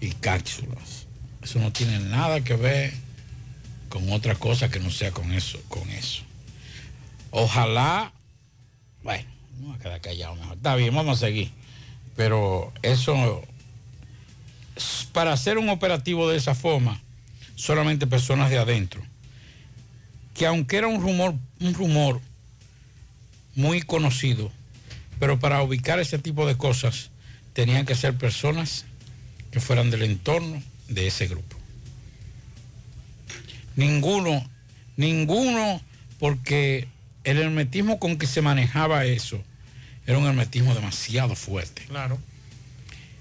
y 0.01 0.11
cápsulas. 0.11 1.04
Eso 1.45 1.59
no 1.59 1.71
tiene 1.73 1.99
nada 1.99 2.41
que 2.41 2.55
ver 2.57 2.95
con 3.91 4.11
otra 4.11 4.35
cosa 4.35 4.71
que 4.71 4.81
no 4.81 4.91
sea 4.91 5.13
con 5.13 5.31
eso, 5.31 5.61
con 5.69 5.89
eso. 5.91 6.23
Ojalá, 7.31 8.13
bueno, 9.03 9.29
vamos 9.61 9.79
a 9.79 9.83
quedar 9.83 10.01
callado 10.01 10.37
mejor. 10.37 10.57
Está 10.57 10.75
bien, 10.75 10.95
vamos 10.95 11.19
a 11.19 11.27
seguir. 11.27 11.51
Pero 12.17 12.73
eso, 12.81 13.43
para 15.13 15.35
hacer 15.35 15.59
un 15.59 15.69
operativo 15.69 16.31
de 16.31 16.39
esa 16.39 16.55
forma, 16.55 17.03
solamente 17.57 18.07
personas 18.07 18.49
de 18.49 18.59
adentro. 18.59 19.03
Que 20.33 20.47
aunque 20.47 20.79
era 20.79 20.89
un 20.89 21.03
rumor, 21.03 21.35
un 21.61 21.75
rumor 21.75 22.23
muy 23.55 23.83
conocido, 23.83 24.51
pero 25.21 25.39
para 25.39 25.63
ubicar 25.63 25.99
ese 25.99 26.19
tipo 26.19 26.47
de 26.47 26.57
cosas 26.57 27.11
tenían 27.53 27.85
que 27.85 27.95
ser 27.95 28.17
personas 28.17 28.87
que 29.51 29.61
fueran 29.61 29.91
del 29.91 30.05
entorno 30.05 30.63
de 30.89 31.07
ese 31.07 31.27
grupo. 31.27 31.57
Ninguno, 33.77 34.49
ninguno, 34.97 35.81
porque 36.19 36.89
el 37.25 37.39
hermetismo 37.39 37.99
con 37.99 38.19
que 38.19 38.27
se 38.27 38.41
manejaba 38.43 39.05
eso 39.05 39.43
era 40.07 40.19
un 40.19 40.27
hermetismo 40.27 40.75
demasiado 40.75 41.35
fuerte. 41.35 41.83
Claro. 41.89 42.19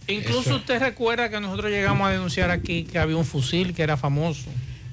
Incluso 0.07 0.41
Eso- 0.41 0.55
usted 0.57 0.79
recuerda 0.79 1.29
que 1.29 1.39
nosotros 1.39 1.71
llegamos 1.71 2.07
a 2.07 2.11
denunciar 2.11 2.51
aquí 2.51 2.83
que 2.83 2.99
había 2.99 3.15
un 3.15 3.25
fusil 3.25 3.73
que 3.73 3.81
era 3.83 3.95
famoso. 3.97 4.49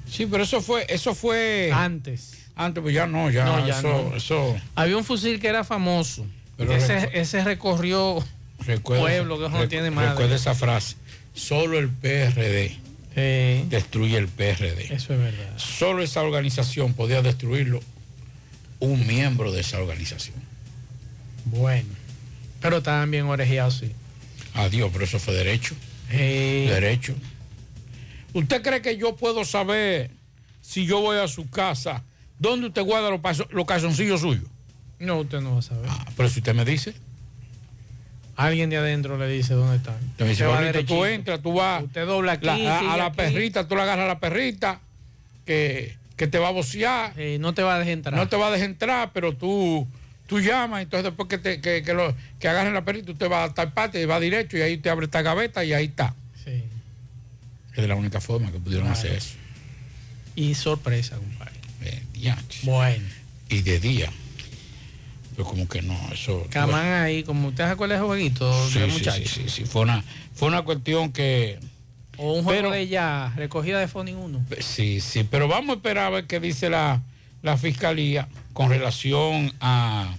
Sí, 0.09 0.25
pero 0.25 0.43
eso 0.43 0.61
fue, 0.61 0.85
eso 0.89 1.13
fue 1.13 1.69
antes. 1.73 2.37
Antes, 2.55 2.81
pues 2.81 2.93
ya 2.95 3.07
no, 3.07 3.29
ya, 3.29 3.45
No, 3.45 3.65
ya 3.67 3.79
eso, 3.79 4.09
no. 4.09 4.15
eso. 4.15 4.57
Había 4.75 4.97
un 4.97 5.03
fusil 5.03 5.39
que 5.39 5.47
era 5.47 5.63
famoso. 5.63 6.25
Pero 6.57 6.73
ese, 6.75 7.09
ese 7.13 7.43
recorrió 7.43 8.23
Recuerda- 8.59 9.01
pueblo 9.03 9.37
que 9.39 9.49
no 9.49 9.63
recu- 9.63 9.69
tiene 9.69 9.89
madre. 9.91 10.11
Recuerda 10.11 10.35
esa 10.35 10.53
frase. 10.55 10.95
Solo 11.33 11.79
el 11.79 11.89
PRD 11.89 12.77
destruye 13.69 14.17
el 14.17 14.27
PRD. 14.27 14.93
Eso 14.93 15.13
es 15.13 15.19
verdad. 15.19 15.57
Solo 15.57 16.01
esa 16.03 16.21
organización 16.21 16.93
podía 16.93 17.21
destruirlo 17.21 17.81
un 18.79 19.05
miembro 19.07 19.51
de 19.51 19.61
esa 19.61 19.79
organización. 19.79 20.35
Bueno. 21.45 21.89
Pero 22.61 22.77
estaban 22.77 23.09
bien 23.11 23.25
orejeados, 23.25 23.77
sí. 23.79 23.91
Adiós, 24.53 24.89
pero 24.93 25.05
eso 25.05 25.19
fue 25.19 25.33
derecho. 25.33 25.75
Derecho. 26.09 27.15
¿Usted 28.33 28.61
cree 28.61 28.81
que 28.81 28.97
yo 28.97 29.15
puedo 29.15 29.43
saber 29.45 30.11
si 30.61 30.85
yo 30.85 30.99
voy 31.01 31.17
a 31.17 31.27
su 31.27 31.49
casa, 31.49 32.03
dónde 32.39 32.67
usted 32.67 32.83
guarda 32.83 33.09
los, 33.09 33.19
paso- 33.21 33.47
los 33.51 33.65
calzoncillos 33.65 34.21
suyos? 34.21 34.45
No, 34.99 35.19
usted 35.21 35.41
no 35.41 35.53
va 35.53 35.59
a 35.59 35.63
saber. 35.63 35.85
Ah, 35.89 36.05
pero 36.15 36.29
si 36.29 36.39
usted 36.39 36.53
me 36.53 36.63
dice. 36.65 36.93
Alguien 38.35 38.69
de 38.69 38.77
adentro 38.77 39.17
le 39.17 39.27
dice 39.27 39.53
dónde 39.53 39.77
están. 39.77 39.95
Dice, 40.17 40.31
Usted 40.31 40.47
va 40.47 40.55
"Pablito, 40.55 40.85
tú 40.85 41.05
entras, 41.05 41.41
tú 41.41 41.53
vas 41.53 41.83
Usted 41.83 42.05
dobla 42.05 42.33
aquí, 42.33 42.45
la- 42.45 42.93
a, 42.93 42.97
la 42.97 43.05
aquí. 43.07 43.17
perrita, 43.17 43.67
tú 43.67 43.75
le 43.75 43.81
agarras 43.81 44.05
a 44.05 44.07
la 44.07 44.19
perrita 44.19 44.79
que, 45.45 45.95
que 46.15 46.27
te 46.27 46.39
va 46.39 46.47
a 46.47 46.51
vocear. 46.51 47.13
no 47.39 47.53
te 47.53 47.61
va 47.63 47.75
a 47.75 47.79
dejar 47.79 47.93
entrar. 47.93 48.15
No 48.15 48.27
te 48.27 48.35
va 48.37 48.47
a 48.47 48.51
dejar 48.51 48.69
entrar, 48.69 49.11
pero 49.13 49.33
tú, 49.35 49.87
tú 50.27 50.39
llamas, 50.39 50.81
entonces 50.83 51.03
después 51.05 51.27
que, 51.29 51.37
te, 51.37 51.59
que, 51.61 51.83
que, 51.83 51.93
lo, 51.93 52.15
que 52.39 52.47
agarren 52.47 52.73
la 52.73 52.85
perrita, 52.85 53.11
usted 53.11 53.29
va 53.29 53.43
a 53.43 53.53
tal 53.53 53.73
parte 53.73 54.01
y 54.01 54.05
va 54.05 54.19
derecho 54.19 54.57
y 54.57 54.61
ahí 54.61 54.77
te 54.77 54.89
abre 54.89 55.05
esta 55.05 55.21
gaveta 55.21 55.63
y 55.65 55.73
ahí 55.73 55.85
está. 55.85 56.15
Sí. 56.43 56.63
Es 57.71 57.81
de 57.81 57.87
la 57.87 57.95
única 57.95 58.19
forma 58.21 58.51
que 58.51 58.59
pudieron 58.59 58.87
Claro. 58.87 58.99
hacer 58.99 59.13
eso. 59.13 59.35
Y 60.35 60.55
sorpresa, 60.55 61.17
compadre. 61.17 61.51
Bueno. 62.63 63.03
Y 63.49 63.61
de 63.61 63.79
día. 63.79 64.09
Como 65.43 65.67
que 65.67 65.81
no, 65.81 65.97
eso. 66.13 66.45
Camán 66.49 66.85
ahí, 67.03 67.23
como 67.23 67.49
usted 67.49 67.65
se 67.65 67.69
acuerda 67.71 67.95
de 67.95 68.01
jueguito 68.01 68.51
Sí, 68.69 68.79
de 68.79 68.85
sí, 68.87 68.91
muchachos. 68.91 69.29
sí, 69.29 69.41
sí, 69.43 69.49
sí, 69.49 69.65
Fue 69.65 69.81
una, 69.83 70.03
fue 70.33 70.47
una 70.47 70.61
cuestión 70.63 71.11
que. 71.11 71.59
O 72.17 72.33
un 72.33 72.43
juego 72.43 72.61
Pero- 72.69 72.71
de 72.71 72.87
ya, 72.87 73.33
recogida 73.35 73.79
de 73.79 73.87
Phone 73.87 74.15
1. 74.15 74.45
Sí, 74.59 74.99
sí, 75.01 75.23
pero 75.23 75.47
vamos 75.47 75.71
a 75.71 75.77
esperar 75.77 76.05
a 76.05 76.09
ver 76.09 76.27
qué 76.27 76.39
dice 76.39 76.69
la, 76.69 77.01
la 77.41 77.57
fiscalía 77.57 78.27
con 78.53 78.69
relación 78.69 79.51
a, 79.59 80.13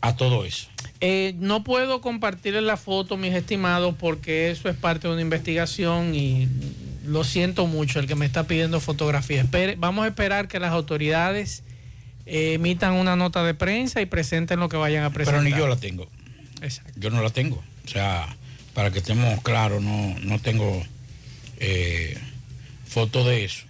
a 0.00 0.16
todo 0.16 0.44
eso. 0.44 0.68
Eh, 1.00 1.34
no 1.38 1.64
puedo 1.64 2.00
compartirles 2.00 2.62
la 2.62 2.76
foto, 2.76 3.16
mis 3.16 3.34
estimados, 3.34 3.94
porque 3.98 4.50
eso 4.50 4.68
es 4.68 4.76
parte 4.76 5.08
de 5.08 5.12
una 5.14 5.22
investigación 5.22 6.14
y 6.14 6.48
lo 7.04 7.22
siento 7.24 7.66
mucho 7.66 7.98
el 8.00 8.06
que 8.06 8.14
me 8.14 8.24
está 8.26 8.44
pidiendo 8.44 8.80
fotografía. 8.80 9.42
Espere- 9.44 9.76
vamos 9.78 10.04
a 10.04 10.08
esperar 10.08 10.48
que 10.48 10.58
las 10.58 10.72
autoridades 10.72 11.62
eh, 12.26 12.54
emitan 12.54 12.94
una 12.94 13.16
nota 13.16 13.42
de 13.44 13.54
prensa 13.54 14.00
y 14.00 14.06
presenten 14.06 14.60
lo 14.60 14.68
que 14.68 14.76
vayan 14.76 15.04
a 15.04 15.10
presentar. 15.10 15.42
Pero 15.42 15.54
ni 15.54 15.58
yo 15.60 15.68
la 15.68 15.76
tengo. 15.76 16.08
Yo 16.96 17.10
no 17.10 17.22
la 17.22 17.30
tengo. 17.30 17.62
O 17.84 17.88
sea, 17.88 18.34
para 18.74 18.90
que 18.90 18.98
estemos 18.98 19.40
claros, 19.42 19.82
no, 19.82 20.14
no 20.20 20.38
tengo 20.40 20.82
eh, 21.58 22.18
fotos 22.86 23.26
de 23.26 23.44
eso. 23.44 23.64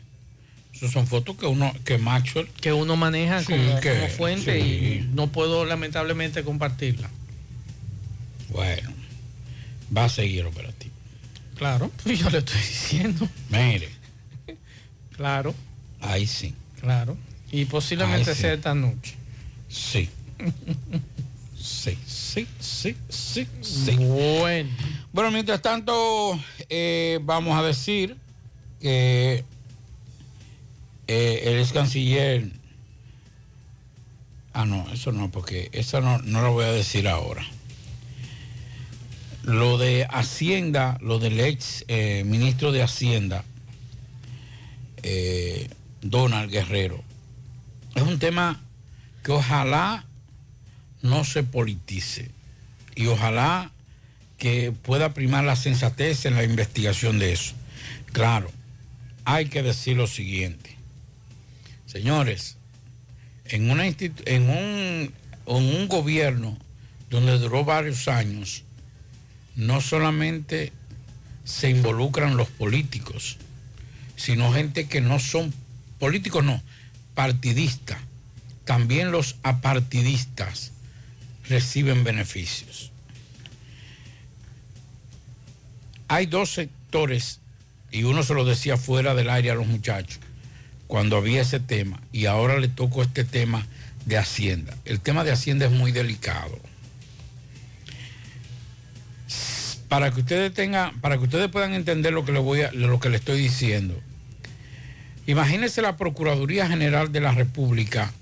Esas 0.74 0.92
son 0.92 1.06
fotos 1.06 1.36
que 1.36 1.46
uno, 1.46 1.72
que 1.84 1.96
Maxwell. 1.98 2.48
Que 2.60 2.72
uno 2.72 2.96
maneja 2.96 3.40
Sí, 3.40 3.46
como, 3.52 3.80
que- 3.80 3.94
como 3.94 4.08
fuente 4.08 4.60
sí. 4.60 4.68
y 4.68 5.08
no 5.14 5.28
puedo 5.28 5.64
lamentablemente 5.64 6.42
compartirla. 6.44 7.08
Bueno, 8.50 8.90
va 9.96 10.04
a 10.04 10.08
seguir 10.08 10.40
el 10.40 10.46
operativo. 10.46 10.94
Claro, 11.56 11.90
yo 12.04 12.30
le 12.30 12.38
estoy 12.38 12.58
diciendo. 12.58 13.28
Mire, 13.50 13.88
Claro, 15.16 15.54
ahí 16.00 16.26
sí. 16.26 16.54
claro. 16.80 17.16
Y 17.52 17.64
posiblemente 17.66 18.30
Ay, 18.30 18.36
sí. 18.36 18.42
sea 18.42 18.54
esta 18.54 18.74
noche. 18.74 19.14
Sí. 19.68 20.08
Sí, 21.66 21.98
sí, 22.06 22.46
sí, 22.60 22.96
sí, 23.08 23.48
sí. 23.60 23.96
Bueno. 23.96 24.70
Bueno, 25.12 25.32
mientras 25.32 25.60
tanto, 25.60 26.38
eh, 26.68 27.18
vamos 27.22 27.58
a 27.58 27.62
decir 27.62 28.16
que 28.80 29.42
eh, 31.08 31.42
el 31.44 31.58
ex 31.58 31.72
canciller. 31.72 32.52
Ah, 34.52 34.64
no, 34.64 34.86
eso 34.92 35.10
no, 35.10 35.28
porque 35.30 35.70
eso 35.72 36.00
no, 36.00 36.18
no 36.18 36.40
lo 36.40 36.52
voy 36.52 36.66
a 36.66 36.72
decir 36.72 37.08
ahora. 37.08 37.44
Lo 39.42 39.76
de 39.76 40.06
Hacienda, 40.08 40.98
lo 41.00 41.18
del 41.18 41.40
ex 41.40 41.84
eh, 41.88 42.22
ministro 42.24 42.70
de 42.70 42.82
Hacienda, 42.82 43.44
Donald 46.00 46.50
Guerrero, 46.50 47.02
es 47.96 48.02
un 48.02 48.18
tema 48.18 48.60
que 49.24 49.32
ojalá 49.32 50.04
no 51.02 51.24
se 51.24 51.42
politice 51.42 52.30
y 52.94 53.06
ojalá 53.06 53.72
que 54.38 54.70
pueda 54.70 55.14
primar 55.14 55.44
la 55.44 55.56
sensatez 55.56 56.26
en 56.26 56.34
la 56.34 56.44
investigación 56.44 57.18
de 57.18 57.32
eso. 57.32 57.54
Claro, 58.12 58.50
hay 59.24 59.46
que 59.46 59.62
decir 59.62 59.96
lo 59.96 60.06
siguiente. 60.06 60.76
Señores, 61.86 62.56
en, 63.46 63.70
un, 63.70 65.12
un 65.46 65.88
gobierno 65.88 66.58
donde 67.08 67.38
duró 67.38 67.64
varios 67.64 68.08
años, 68.08 68.62
no 69.54 69.80
solamente 69.80 70.72
se 71.44 71.70
involucran 71.70 72.36
los 72.36 72.48
políticos, 72.48 73.38
sino 74.16 74.52
gente 74.52 74.86
que 74.86 75.00
no 75.00 75.18
son 75.18 75.54
políticos, 75.98 76.44
no, 76.44 76.62
partidistas. 77.16 77.98
También 78.64 79.10
los 79.10 79.36
apartidistas 79.42 80.70
reciben 81.48 82.04
beneficios. 82.04 82.92
Hay 86.08 86.26
dos 86.26 86.52
sectores, 86.52 87.40
y 87.90 88.04
uno 88.04 88.22
se 88.22 88.34
lo 88.34 88.44
decía 88.44 88.76
fuera 88.76 89.14
del 89.14 89.30
aire 89.30 89.50
a 89.50 89.54
los 89.54 89.66
muchachos, 89.66 90.20
cuando 90.86 91.16
había 91.16 91.40
ese 91.40 91.58
tema, 91.58 92.00
y 92.12 92.26
ahora 92.26 92.60
le 92.60 92.68
tocó 92.68 93.02
este 93.02 93.24
tema 93.24 93.66
de 94.04 94.18
Hacienda. 94.18 94.76
El 94.84 95.00
tema 95.00 95.24
de 95.24 95.32
Hacienda 95.32 95.66
es 95.66 95.72
muy 95.72 95.90
delicado. 95.90 96.60
Para 99.88 100.12
que 100.12 100.20
ustedes 100.20 100.52
tengan, 100.52 101.00
para 101.00 101.16
que 101.16 101.24
ustedes 101.24 101.48
puedan 101.48 101.72
entender 101.72 102.12
lo 102.12 102.24
que 102.24 102.32
le 102.32 102.40
voy 102.40 102.60
a, 102.62 102.72
lo 102.72 103.00
que 103.00 103.08
le 103.08 103.16
estoy 103.16 103.40
diciendo. 103.40 104.00
Imagínense 105.26 105.82
la 105.82 105.96
Procuraduría 105.96 106.68
General 106.68 107.10
de 107.10 107.20
la 107.20 107.32
República 107.32 108.12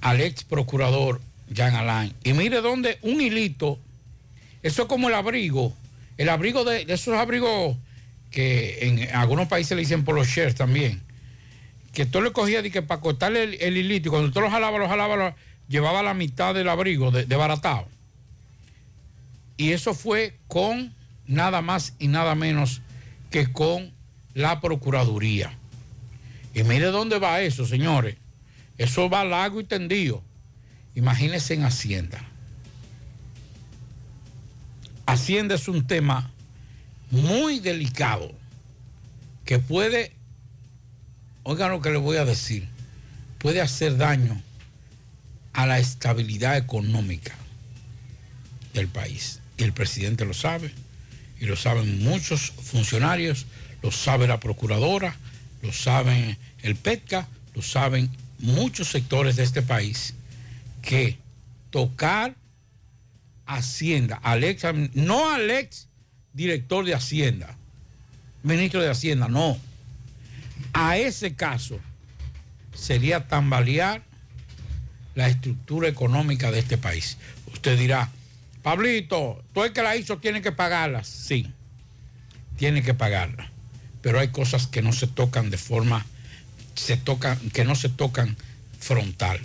al 0.00 0.20
ex 0.20 0.44
procurador 0.44 1.20
Jean 1.50 1.74
Alain. 1.74 2.14
Y 2.22 2.32
mire 2.34 2.60
dónde 2.60 2.98
un 3.02 3.20
hilito, 3.20 3.78
eso 4.62 4.82
es 4.82 4.88
como 4.88 5.08
el 5.08 5.14
abrigo, 5.14 5.74
el 6.16 6.28
abrigo 6.28 6.64
de, 6.64 6.84
esos 6.88 7.14
abrigos 7.14 7.76
que 8.30 8.78
en 8.82 9.14
algunos 9.16 9.48
países 9.48 9.74
le 9.76 9.82
dicen 9.82 10.04
polo 10.04 10.24
shirts 10.24 10.54
también, 10.54 11.02
que 11.92 12.06
tú 12.06 12.22
le 12.22 12.32
cogías 12.32 12.64
para 12.86 13.00
cortarle 13.00 13.56
el, 13.66 13.76
hilito 13.76 14.08
y 14.08 14.10
cuando 14.10 14.30
tú 14.30 14.40
lo 14.40 14.50
jalaba, 14.50 14.78
lo 14.78 14.88
jalaba, 14.88 15.16
lo- 15.16 15.34
llevaba 15.68 16.02
la 16.02 16.14
mitad 16.14 16.54
del 16.54 16.68
abrigo 16.68 17.10
de 17.10 17.36
baratado. 17.36 17.88
Y 19.56 19.72
eso 19.72 19.92
fue 19.92 20.36
con 20.46 20.94
nada 21.26 21.60
más 21.60 21.94
y 21.98 22.06
nada 22.06 22.36
menos 22.36 22.80
que 23.30 23.52
con 23.52 23.92
la 24.34 24.60
Procuraduría. 24.60 25.57
Y 26.54 26.62
mire 26.62 26.86
dónde 26.86 27.18
va 27.18 27.40
eso, 27.40 27.66
señores. 27.66 28.16
Eso 28.76 29.10
va 29.10 29.24
largo 29.24 29.60
y 29.60 29.64
tendido. 29.64 30.22
Imagínense 30.94 31.54
en 31.54 31.64
Hacienda. 31.64 32.24
Hacienda 35.06 35.54
es 35.54 35.68
un 35.68 35.86
tema 35.86 36.30
muy 37.10 37.60
delicado 37.60 38.32
que 39.44 39.58
puede, 39.58 40.12
oigan 41.42 41.70
lo 41.70 41.80
que 41.80 41.90
les 41.90 42.00
voy 42.00 42.18
a 42.18 42.24
decir, 42.24 42.68
puede 43.38 43.60
hacer 43.60 43.96
daño 43.96 44.42
a 45.54 45.66
la 45.66 45.78
estabilidad 45.78 46.56
económica 46.56 47.34
del 48.74 48.88
país. 48.88 49.40
Y 49.56 49.64
el 49.64 49.72
presidente 49.72 50.24
lo 50.24 50.34
sabe, 50.34 50.72
y 51.40 51.46
lo 51.46 51.56
saben 51.56 52.02
muchos 52.04 52.50
funcionarios, 52.50 53.46
lo 53.82 53.90
sabe 53.90 54.26
la 54.26 54.40
procuradora, 54.40 55.16
lo 55.62 55.72
saben 55.72 56.36
el 56.62 56.76
PETCA, 56.76 57.28
lo 57.54 57.62
saben 57.62 58.10
muchos 58.38 58.88
sectores 58.88 59.36
de 59.36 59.42
este 59.42 59.62
país, 59.62 60.14
que 60.82 61.18
tocar 61.70 62.34
Hacienda, 63.46 64.20
al 64.22 64.44
ex, 64.44 64.64
no 64.92 65.30
al 65.30 65.50
ex 65.50 65.88
director 66.34 66.84
de 66.84 66.94
Hacienda, 66.94 67.56
ministro 68.42 68.82
de 68.82 68.90
Hacienda, 68.90 69.28
no. 69.28 69.58
A 70.74 70.98
ese 70.98 71.34
caso 71.34 71.80
sería 72.74 73.26
tambalear 73.26 74.02
la 75.14 75.28
estructura 75.28 75.88
económica 75.88 76.50
de 76.50 76.60
este 76.60 76.78
país. 76.78 77.16
Usted 77.52 77.78
dirá, 77.78 78.10
Pablito, 78.62 79.42
tú 79.54 79.64
el 79.64 79.72
que 79.72 79.82
la 79.82 79.96
hizo 79.96 80.18
tiene 80.18 80.42
que 80.42 80.52
pagarla. 80.52 81.02
Sí, 81.02 81.50
tiene 82.56 82.82
que 82.82 82.94
pagarla. 82.94 83.50
Pero 84.02 84.20
hay 84.20 84.28
cosas 84.28 84.66
que 84.66 84.82
no 84.82 84.92
se 84.92 85.06
tocan 85.06 85.50
de 85.50 85.58
forma, 85.58 86.06
se 86.74 86.96
tocan, 86.96 87.38
que 87.50 87.64
no 87.64 87.74
se 87.74 87.88
tocan 87.88 88.36
frontal. 88.78 89.40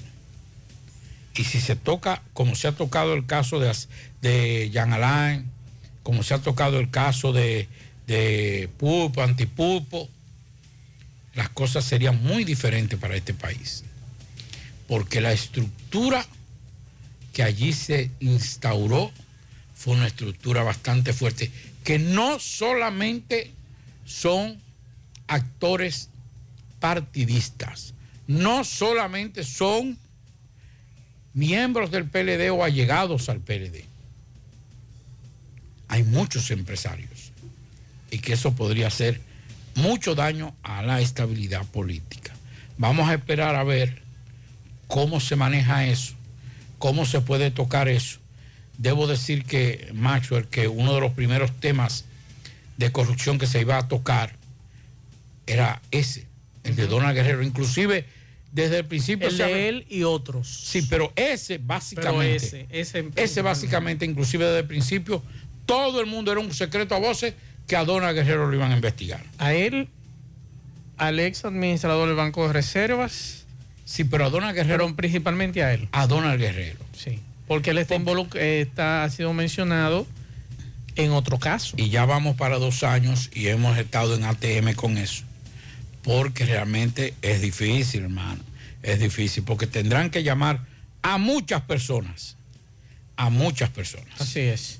Y 1.35 1.45
si 1.45 1.59
se 1.59 1.75
toca, 1.75 2.21
como 2.33 2.55
se 2.55 2.67
ha 2.67 2.73
tocado 2.73 3.13
el 3.13 3.25
caso 3.25 3.59
de, 3.59 3.75
de 4.21 4.69
Jean 4.71 4.93
Alain, 4.93 5.49
como 6.03 6.21
se 6.21 6.33
ha 6.35 6.39
tocado 6.39 6.79
el 6.79 6.91
caso 6.91 7.33
de, 7.33 7.67
de 8.05 8.69
Pulpo, 8.77 9.23
Antipulpo, 9.23 10.09
las 11.33 11.49
cosas 11.49 11.83
serían 11.83 12.21
muy 12.23 12.43
diferentes 12.43 12.99
para 12.99 13.15
este 13.15 13.33
país. 13.33 13.83
Porque 14.87 15.21
la 15.21 15.31
estructura 15.31 16.25
que 17.31 17.41
allí 17.41 17.73
se 17.73 18.11
instauró 18.19 19.11
fue 19.75 19.95
una 19.95 20.07
estructura 20.07 20.63
bastante 20.63 21.13
fuerte, 21.13 21.51
que 21.83 21.97
no 21.99 22.39
solamente 22.39 23.51
son 24.05 24.59
actores 25.27 26.09
partidistas, 26.79 27.93
no 28.27 28.63
solamente 28.63 29.43
son 29.43 29.97
miembros 31.33 31.91
del 31.91 32.05
PLD 32.05 32.51
o 32.51 32.63
allegados 32.63 33.29
al 33.29 33.39
PLD. 33.39 33.85
Hay 35.87 36.03
muchos 36.03 36.51
empresarios 36.51 37.31
y 38.11 38.19
que 38.19 38.33
eso 38.33 38.53
podría 38.53 38.87
hacer 38.87 39.21
mucho 39.75 40.15
daño 40.15 40.55
a 40.63 40.83
la 40.83 41.01
estabilidad 41.01 41.65
política. 41.65 42.33
Vamos 42.77 43.09
a 43.09 43.13
esperar 43.13 43.55
a 43.55 43.63
ver 43.63 44.01
cómo 44.87 45.19
se 45.19 45.35
maneja 45.35 45.85
eso, 45.87 46.13
cómo 46.79 47.05
se 47.05 47.21
puede 47.21 47.51
tocar 47.51 47.87
eso. 47.87 48.19
Debo 48.77 49.07
decir 49.07 49.45
que, 49.45 49.89
Maxwell, 49.93 50.47
que 50.47 50.67
uno 50.67 50.93
de 50.93 51.01
los 51.01 51.13
primeros 51.13 51.51
temas 51.59 52.05
de 52.83 52.91
corrupción 52.91 53.37
que 53.37 53.47
se 53.47 53.61
iba 53.61 53.77
a 53.77 53.87
tocar 53.87 54.35
era 55.47 55.81
ese, 55.91 56.27
el 56.63 56.75
de 56.75 56.87
Donald 56.87 57.15
Guerrero. 57.15 57.43
Inclusive 57.43 58.05
desde 58.51 58.79
el 58.79 58.85
principio. 58.85 59.27
El 59.27 59.37
de 59.37 59.69
él 59.69 59.85
y 59.89 60.03
otros. 60.03 60.47
Sí, 60.47 60.85
pero 60.89 61.11
ese 61.15 61.57
básicamente. 61.57 62.67
ese, 62.69 63.09
ese, 63.15 63.41
básicamente, 63.41 64.05
inclusive 64.05 64.45
desde 64.45 64.59
el 64.59 64.67
principio, 64.67 65.23
todo 65.65 66.01
el 66.01 66.07
mundo 66.07 66.31
era 66.31 66.41
un 66.41 66.53
secreto 66.53 66.95
a 66.95 66.99
voces 66.99 67.33
que 67.67 67.75
a 67.75 67.85
Donald 67.85 68.15
Guerrero 68.15 68.47
lo 68.47 68.55
iban 68.55 68.71
a 68.71 68.75
investigar. 68.75 69.23
A 69.37 69.53
él, 69.53 69.87
al 70.97 71.19
ex 71.19 71.45
administrador 71.45 72.07
del 72.07 72.17
Banco 72.17 72.47
de 72.47 72.53
Reservas. 72.53 73.45
Sí, 73.85 74.03
pero 74.03 74.25
a 74.25 74.29
Donald 74.29 74.55
Guerrero. 74.55 74.85
Pero 74.85 74.95
principalmente 74.95 75.63
a 75.63 75.73
él. 75.73 75.87
A 75.91 76.07
Donald 76.07 76.39
Guerrero. 76.39 76.79
Sí. 76.97 77.19
Porque 77.47 77.71
él 77.71 77.77
está, 77.77 77.95
está 78.35 79.03
ha 79.03 79.09
sido 79.09 79.33
mencionado 79.33 80.05
en 80.95 81.11
otro 81.11 81.39
caso. 81.39 81.75
Y 81.77 81.89
ya 81.89 82.05
vamos 82.05 82.35
para 82.35 82.59
dos 82.59 82.83
años 82.83 83.29
y 83.33 83.47
hemos 83.47 83.77
estado 83.77 84.15
en 84.15 84.23
ATM 84.23 84.73
con 84.73 84.97
eso 84.97 85.23
porque 86.03 86.45
realmente 86.45 87.13
es 87.21 87.41
difícil, 87.41 88.03
hermano. 88.03 88.41
Es 88.83 88.99
difícil, 88.99 89.43
porque 89.43 89.65
tendrán 89.65 90.09
que 90.09 90.23
llamar 90.23 90.59
a 91.01 91.17
muchas 91.17 91.61
personas. 91.61 92.35
A 93.15 93.29
muchas 93.29 93.69
personas. 93.69 94.09
Así 94.19 94.41
es. 94.41 94.79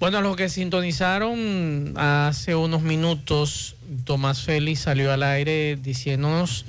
Bueno, 0.00 0.20
los 0.20 0.34
que 0.36 0.48
sintonizaron 0.48 1.94
hace 1.96 2.54
unos 2.54 2.82
minutos, 2.82 3.76
Tomás 4.04 4.42
Félix 4.42 4.80
salió 4.80 5.12
al 5.12 5.22
aire 5.22 5.76
diciéndonos 5.80 6.64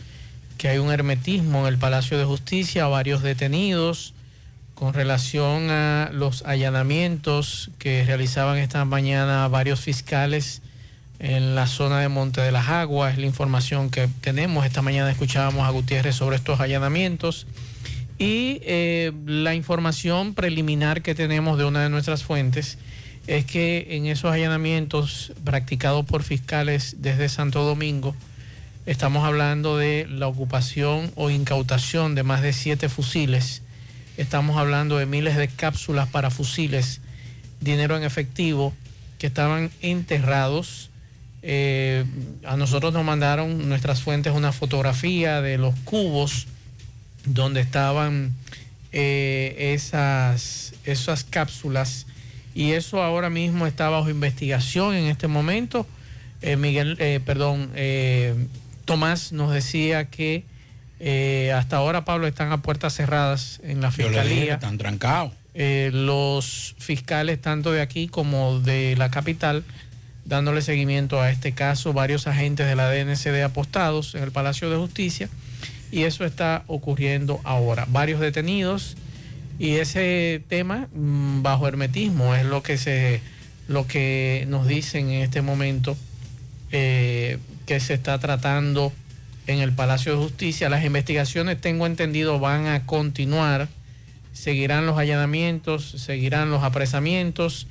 que 0.58 0.68
hay 0.68 0.78
un 0.78 0.92
hermetismo 0.92 1.62
en 1.62 1.74
el 1.74 1.80
Palacio 1.80 2.18
de 2.18 2.26
Justicia, 2.26 2.86
varios 2.88 3.24
detenidos 3.24 4.14
con 4.76 4.94
relación 4.94 5.70
a 5.70 6.10
los 6.12 6.44
allanamientos 6.44 7.72
que 7.80 8.04
realizaban 8.06 8.58
esta 8.58 8.86
mañana 8.86 9.48
varios 9.48 9.80
fiscales 9.80 10.62
en 11.20 11.56
la 11.56 11.68
zona 11.68 12.00
de 12.00 12.10
Monte 12.10 12.42
de 12.42 12.52
las 12.52 12.68
Aguas, 12.68 13.14
es 13.14 13.20
la 13.20 13.26
información 13.26 13.90
que 13.90 14.10
tenemos. 14.22 14.66
Esta 14.66 14.82
mañana 14.82 15.10
escuchábamos 15.10 15.66
a 15.66 15.70
Gutiérrez 15.70 16.16
sobre 16.16 16.36
estos 16.36 16.60
allanamientos 16.60 17.48
y 18.18 18.60
eh, 18.64 19.12
la 19.26 19.56
información 19.56 20.34
preliminar 20.34 21.02
que 21.02 21.16
tenemos 21.16 21.58
de 21.58 21.66
una 21.66 21.84
de 21.84 21.90
nuestras 21.90 22.24
fuentes 22.24 22.78
es 23.28 23.46
que 23.46 23.88
en 23.92 24.06
esos 24.06 24.32
allanamientos 24.32 25.34
practicados 25.44 26.06
por 26.06 26.24
fiscales 26.24 26.98
desde 27.00 27.30
Santo 27.30 27.64
Domingo, 27.64 28.16
estamos 28.86 29.26
hablando 29.26 29.78
de 29.78 30.08
la 30.10 30.28
ocupación 30.28 31.12
o 31.16 31.30
incautación 31.30 32.16
de 32.16 32.24
más 32.24 32.42
de 32.42 32.54
siete 32.54 32.90
fusiles, 32.90 33.62
estamos 34.18 34.58
hablando 34.58 34.98
de 34.98 35.06
miles 35.06 35.38
de 35.38 35.48
cápsulas 35.48 36.08
para 36.08 36.30
fusiles, 36.30 37.02
dinero 37.62 37.98
en 37.98 38.04
efectivo 38.04 38.74
que 39.18 39.28
estaban 39.28 39.72
enterrados 39.82 40.90
eh, 41.46 42.06
a 42.46 42.56
nosotros 42.56 42.94
nos 42.94 43.04
mandaron 43.04 43.68
nuestras 43.68 44.02
fuentes 44.02 44.32
una 44.34 44.54
fotografía 44.54 45.42
de 45.42 45.58
los 45.58 45.76
cubos 45.84 46.48
donde 47.26 47.60
estaban 47.60 48.34
eh, 48.94 49.74
esas, 49.74 50.74
esas 50.86 51.26
cápsulas 51.26 52.08
y 52.56 52.72
eso 52.72 53.04
ahora 53.04 53.30
mismo 53.30 53.68
está 53.68 53.90
bajo 53.90 54.10
investigación 54.10 54.96
en 54.96 55.06
este 55.06 55.28
momento. 55.28 55.86
Eh, 56.42 56.56
Miguel, 56.56 56.98
perdón, 57.26 57.72
Tomás 58.86 59.34
nos 59.34 59.52
decía 59.52 60.06
que 60.06 60.46
hasta 61.54 61.78
ahora, 61.78 62.06
Pablo, 62.06 62.28
están 62.28 62.52
a 62.52 62.62
puertas 62.62 62.94
cerradas 62.94 63.60
en 63.64 63.82
la 63.82 63.92
fiscalía. 63.92 64.56
están 64.56 64.78
trancados. 64.78 65.34
los 65.54 66.76
fiscales, 66.78 67.42
tanto 67.42 67.72
de 67.72 67.82
aquí 67.82 68.08
como 68.08 68.60
de 68.60 68.96
la 68.98 69.12
capital, 69.12 69.64
dándole 70.26 70.62
seguimiento 70.62 71.22
a 71.22 71.30
este 71.30 71.52
caso, 71.52 71.94
varios 71.94 72.28
agentes 72.28 72.68
de 72.68 72.76
la 72.76 72.90
DNCD 72.90 73.44
apostados 73.44 74.16
en 74.16 74.24
el 74.24 74.32
Palacio 74.32 74.70
de 74.70 74.78
Justicia 74.78 75.30
y 75.94 76.04
eso 76.04 76.26
está 76.26 76.64
ocurriendo 76.66 77.40
ahora. 77.44 77.86
Varios 77.88 78.20
detenidos 78.20 78.98
y 79.60 79.76
ese 79.76 80.42
tema 80.48 80.88
mm, 80.92 81.44
bajo 81.44 81.68
hermetismo 81.68 82.34
es 82.34 82.46
lo 82.46 82.64
que 82.64 82.80
se 82.80 83.22
lo 83.68 83.86
que 83.86 84.46
nos 84.50 84.68
dicen 84.68 85.10
en 85.10 85.22
este 85.22 85.44
momento 85.44 85.96
eh, 86.72 87.38
que 87.68 87.80
se 87.80 87.94
está 87.94 88.18
tratando 88.18 88.92
en 89.48 89.60
el 89.60 89.72
Palacio 89.74 90.14
de 90.14 90.24
Justicia. 90.24 90.70
Las 90.70 90.84
investigaciones, 90.84 91.60
tengo 91.60 91.86
entendido, 91.86 92.40
van 92.40 92.68
a 92.68 92.86
continuar. 92.86 93.68
Seguirán 94.34 94.86
los 94.86 94.98
allanamientos, 94.98 95.92
seguirán 95.98 96.50
los 96.50 96.64
apresamientos 96.64 97.68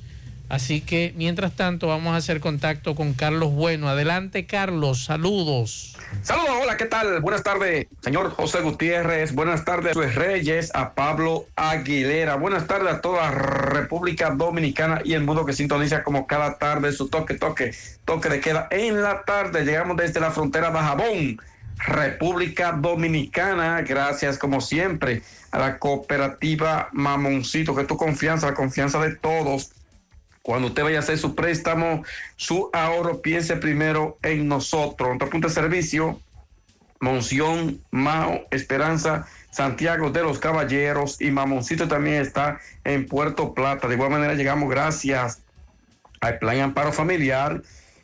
Así 0.53 0.81
que, 0.81 1.13
mientras 1.15 1.55
tanto, 1.55 1.87
vamos 1.87 2.13
a 2.13 2.17
hacer 2.17 2.39
contacto 2.39 2.93
con 2.93 3.13
Carlos 3.13 3.51
Bueno. 3.53 3.89
Adelante, 3.89 4.45
Carlos. 4.45 5.05
Saludos. 5.05 5.97
Saludos, 6.21 6.51
hola, 6.61 6.77
¿qué 6.77 6.85
tal? 6.85 7.21
Buenas 7.21 7.41
tardes, 7.41 7.87
señor 8.01 8.29
José 8.29 8.61
Gutiérrez. 8.61 9.33
Buenas 9.33 9.65
tardes, 9.65 9.97
a 9.97 10.01
Reyes, 10.01 10.69
a 10.75 10.93
Pablo 10.93 11.47
Aguilera. 11.55 12.35
Buenas 12.35 12.67
tardes 12.67 12.93
a 12.93 13.01
toda 13.01 13.31
República 13.31 14.29
Dominicana 14.29 15.01
y 15.03 15.13
el 15.13 15.23
mundo 15.23 15.43
que 15.43 15.53
sintoniza 15.53 16.03
como 16.03 16.27
cada 16.27 16.59
tarde 16.59 16.91
su 16.91 17.07
toque, 17.07 17.33
toque, 17.33 17.73
toque 18.05 18.29
de 18.29 18.39
queda 18.39 18.67
en 18.69 19.01
la 19.01 19.23
tarde. 19.23 19.65
Llegamos 19.65 19.97
desde 19.97 20.19
la 20.19 20.29
frontera 20.29 20.69
de 20.69 20.77
Jabón, 20.77 21.41
República 21.85 22.71
Dominicana. 22.71 23.81
Gracias, 23.81 24.37
como 24.37 24.61
siempre, 24.61 25.21
a 25.51 25.59
la 25.59 25.79
cooperativa 25.79 26.89
Mamoncito, 26.93 27.75
que 27.75 27.83
tu 27.83 27.97
confianza, 27.97 28.47
la 28.47 28.53
confianza 28.53 28.99
de 28.99 29.15
todos 29.15 29.71
cuando 30.43 30.67
usted 30.67 30.83
vaya 30.83 30.97
a 30.97 30.99
hacer 30.99 31.17
su 31.17 31.35
préstamo, 31.35 32.03
su 32.35 32.69
ahorro, 32.73 33.21
piense 33.21 33.55
primero 33.55 34.17
en 34.21 34.49
nosotros. 34.49 35.07
Nuestro 35.07 35.29
punto 35.29 35.47
de 35.47 35.53
servicio, 35.53 36.19
Monción, 36.99 37.81
Mao, 37.91 38.41
Esperanza, 38.51 39.25
Santiago 39.51 40.09
de 40.09 40.21
los 40.21 40.39
Caballeros 40.39 41.21
y 41.21 41.31
Mamoncito 41.31 41.87
también 41.87 42.21
está 42.21 42.59
en 42.83 43.05
Puerto 43.07 43.53
Plata. 43.53 43.87
De 43.87 43.95
igual 43.95 44.11
manera 44.11 44.33
llegamos 44.33 44.69
gracias 44.69 45.41
al 46.19 46.39
Plan 46.39 46.59
Amparo 46.59 46.91
Familiar 46.91 47.61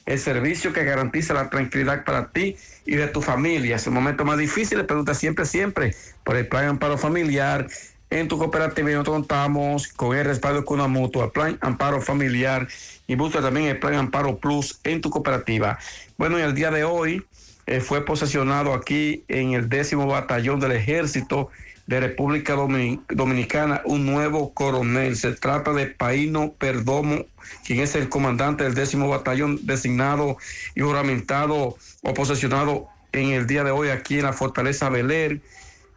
el 0.10 0.17
servicio 0.17 0.74
que 0.74 0.84
garantiza 0.84 1.36
la 1.36 1.52
tranquilidad 1.52 2.04
para 2.04 2.30
ti 2.30 2.58
y 2.84 2.95
de 2.95 3.08
tu 3.08 3.22
familia. 3.22 3.76
Es 3.76 3.86
el 3.86 3.93
momento 3.93 4.26
más 4.26 4.39
difícil, 4.39 4.84
pregunta 4.84 5.13
siempre, 5.13 5.45
siempre 5.45 5.95
por 6.24 6.36
el 6.36 6.48
plan 6.48 6.65
amparo 6.65 6.98
familiar. 6.98 7.67
En 8.10 8.28
tu 8.28 8.39
cooperativa 8.39 8.89
nosotros 8.89 9.17
contamos 9.17 9.88
con 9.89 10.17
el 10.17 10.26
respaldo 10.26 10.65
una 10.69 10.88
mutua, 10.88 11.32
plan 11.32 11.60
amparo 11.62 12.02
familiar 12.02 12.67
y 13.06 13.13
busca 13.13 13.39
también 13.39 13.67
el 13.67 13.78
plan 13.78 13.93
amparo 13.93 14.39
plus 14.39 14.80
en 14.84 15.00
tu 15.00 15.12
cooperativa. 15.12 15.78
Bueno, 16.17 16.39
y 16.39 16.41
el 16.41 16.56
día 16.56 16.72
de 16.72 16.84
hoy 16.84 17.24
eh, 17.67 17.80
fue 17.80 18.04
posesionado 18.04 18.74
aquí 18.74 19.24
en 19.28 19.54
el 19.54 19.69
décimo 19.69 20.08
batallón 20.08 20.60
del 20.60 20.72
ejército 20.72 21.52
de 21.89 21.99
República 21.99 22.54
Dominicana 22.54 23.82
un 23.84 24.06
nuevo 24.06 24.54
coronel. 24.54 25.15
Se 25.15 25.32
trata 25.32 25.73
de 25.73 25.88
Paino 25.88 26.54
Perdomo, 26.54 27.25
quien 27.65 27.80
es 27.80 27.95
el 27.95 28.10
comandante 28.10 28.63
del 28.63 28.75
décimo 28.75 29.10
batallón 29.10 29.60
designado 29.63 30.38
y 30.75 30.82
juramentado 30.82 31.78
o 32.04 32.13
posesionado 32.13 32.88
en 33.12 33.32
el 33.32 33.47
día 33.47 33.63
de 33.63 33.71
hoy 33.71 33.89
aquí 33.89 34.19
en 34.19 34.25
la 34.25 34.34
Fortaleza 34.34 34.89
Beler 34.89 35.41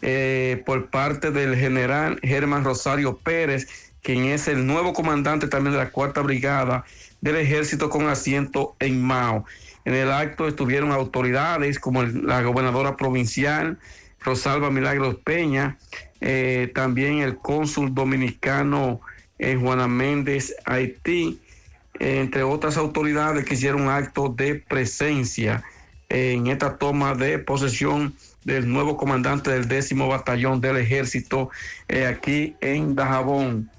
eh, 0.01 0.63
por 0.65 0.89
parte 0.89 1.31
del 1.31 1.57
general 1.57 2.19
Germán 2.23 2.65
Rosario 2.65 3.19
Pérez, 3.19 3.93
quien 4.01 4.25
es 4.25 4.49
el 4.49 4.67
nuevo 4.67 4.95
comandante 4.95 5.47
también 5.47 5.75
de 5.75 5.79
la 5.79 5.91
Cuarta 5.91 6.23
Brigada 6.23 6.87
del 7.21 7.37
Ejército 7.37 7.91
con 7.91 8.09
asiento 8.09 8.77
en 8.81 9.03
Mao. 9.03 9.45
En 9.85 9.93
el 9.93 10.11
acto 10.11 10.49
estuvieron 10.49 10.91
autoridades 10.91 11.79
como 11.79 12.03
la 12.03 12.41
gobernadora 12.41 12.97
provincial, 12.97 13.79
Rosalba 14.25 14.71
Milagros 14.71 15.17
Peña, 15.25 15.79
eh, 16.21 16.71
también 16.75 17.19
el 17.19 17.37
cónsul 17.37 17.95
dominicano 17.95 19.01
en 19.39 19.61
Juana 19.61 19.89
Méndez, 19.89 20.55
Haití, 20.65 21.41
entre 21.99 22.43
otras 22.43 22.77
autoridades 22.77 23.45
que 23.45 23.55
hicieron 23.55 23.89
acto 23.89 24.29
de 24.29 24.57
presencia 24.57 25.63
en 26.09 26.47
esta 26.49 26.77
toma 26.77 27.15
de 27.15 27.39
posesión 27.39 28.15
del 28.45 28.69
nuevo 28.69 28.97
comandante 28.97 29.51
del 29.51 29.69
décimo 29.69 30.09
batallón 30.09 30.61
del 30.61 30.77
ejército 30.77 31.51
eh, 31.89 32.07
aquí 32.07 32.57
en 32.61 32.95
Dajabón. 32.95 33.71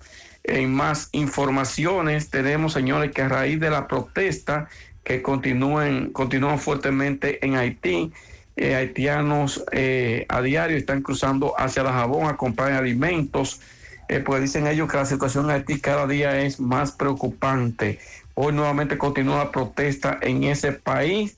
En 0.44 0.74
más 0.74 1.10
informaciones 1.12 2.30
tenemos, 2.30 2.74
señores, 2.74 3.12
que 3.12 3.22
a 3.22 3.30
raíz 3.30 3.60
de 3.60 3.70
la 3.70 3.88
protesta 3.88 4.68
que 5.04 5.22
continúan, 5.22 6.12
continúan 6.12 6.60
fuertemente 6.60 7.46
en 7.46 7.56
Haití. 7.56 8.12
Eh, 8.56 8.76
haitianos 8.76 9.64
eh, 9.72 10.26
a 10.30 10.42
diario 10.42 10.78
están 10.78 11.02
cruzando 11.02 11.60
hacia 11.60 11.82
la 11.84 11.92
Jabón 11.92 12.28
a 12.28 12.38
comprar 12.38 12.72
alimentos, 12.74 13.60
eh, 14.08 14.20
pues 14.20 14.42
dicen 14.42 14.68
ellos 14.68 14.90
que 14.92 14.98
la 14.98 15.06
situación 15.06 15.46
en 15.46 15.52
Haití 15.52 15.80
cada 15.80 16.06
día 16.06 16.40
es 16.40 16.60
más 16.60 16.92
preocupante. 16.92 18.00
Hoy 18.36 18.54
nuevamente 18.54 18.98
continúa 18.98 19.38
la 19.38 19.52
protesta 19.52 20.20
en 20.22 20.44
ese 20.44 20.72
país, 20.72 21.38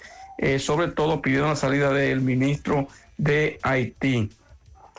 sobre 0.60 0.90
todo 0.90 1.22
pidiendo 1.22 1.48
la 1.48 1.56
salida 1.56 1.92
del 1.92 2.22
ministro 2.22 2.88
de 3.18 3.60
Haití. 3.64 4.30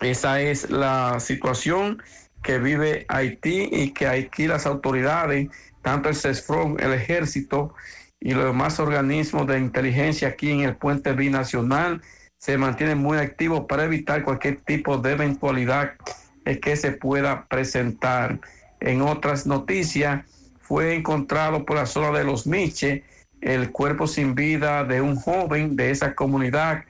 Esa 0.00 0.40
es 0.40 0.70
la 0.70 1.20
situación 1.20 2.02
que 2.42 2.58
vive 2.58 3.06
Haití 3.08 3.68
y 3.72 3.90
que 3.90 4.06
aquí 4.06 4.46
las 4.46 4.66
autoridades, 4.66 5.48
tanto 5.82 6.08
el 6.08 6.16
CESFRON, 6.16 6.76
el 6.80 6.92
ejército, 6.92 7.74
y 8.26 8.34
los 8.34 8.44
demás 8.44 8.80
organismos 8.80 9.46
de 9.46 9.60
inteligencia 9.60 10.26
aquí 10.26 10.50
en 10.50 10.62
el 10.62 10.74
puente 10.74 11.12
binacional 11.12 12.02
se 12.38 12.58
mantienen 12.58 12.98
muy 12.98 13.18
activos 13.18 13.66
para 13.68 13.84
evitar 13.84 14.24
cualquier 14.24 14.56
tipo 14.62 14.98
de 14.98 15.12
eventualidad 15.12 15.92
que 16.60 16.74
se 16.74 16.90
pueda 16.90 17.46
presentar. 17.46 18.40
En 18.80 19.00
otras 19.00 19.46
noticias, 19.46 20.24
fue 20.60 20.96
encontrado 20.96 21.64
por 21.64 21.76
la 21.76 21.86
zona 21.86 22.18
de 22.18 22.24
los 22.24 22.48
Miche 22.48 23.04
el 23.40 23.70
cuerpo 23.70 24.08
sin 24.08 24.34
vida 24.34 24.82
de 24.82 25.00
un 25.00 25.14
joven 25.14 25.76
de 25.76 25.92
esa 25.92 26.16
comunidad. 26.16 26.82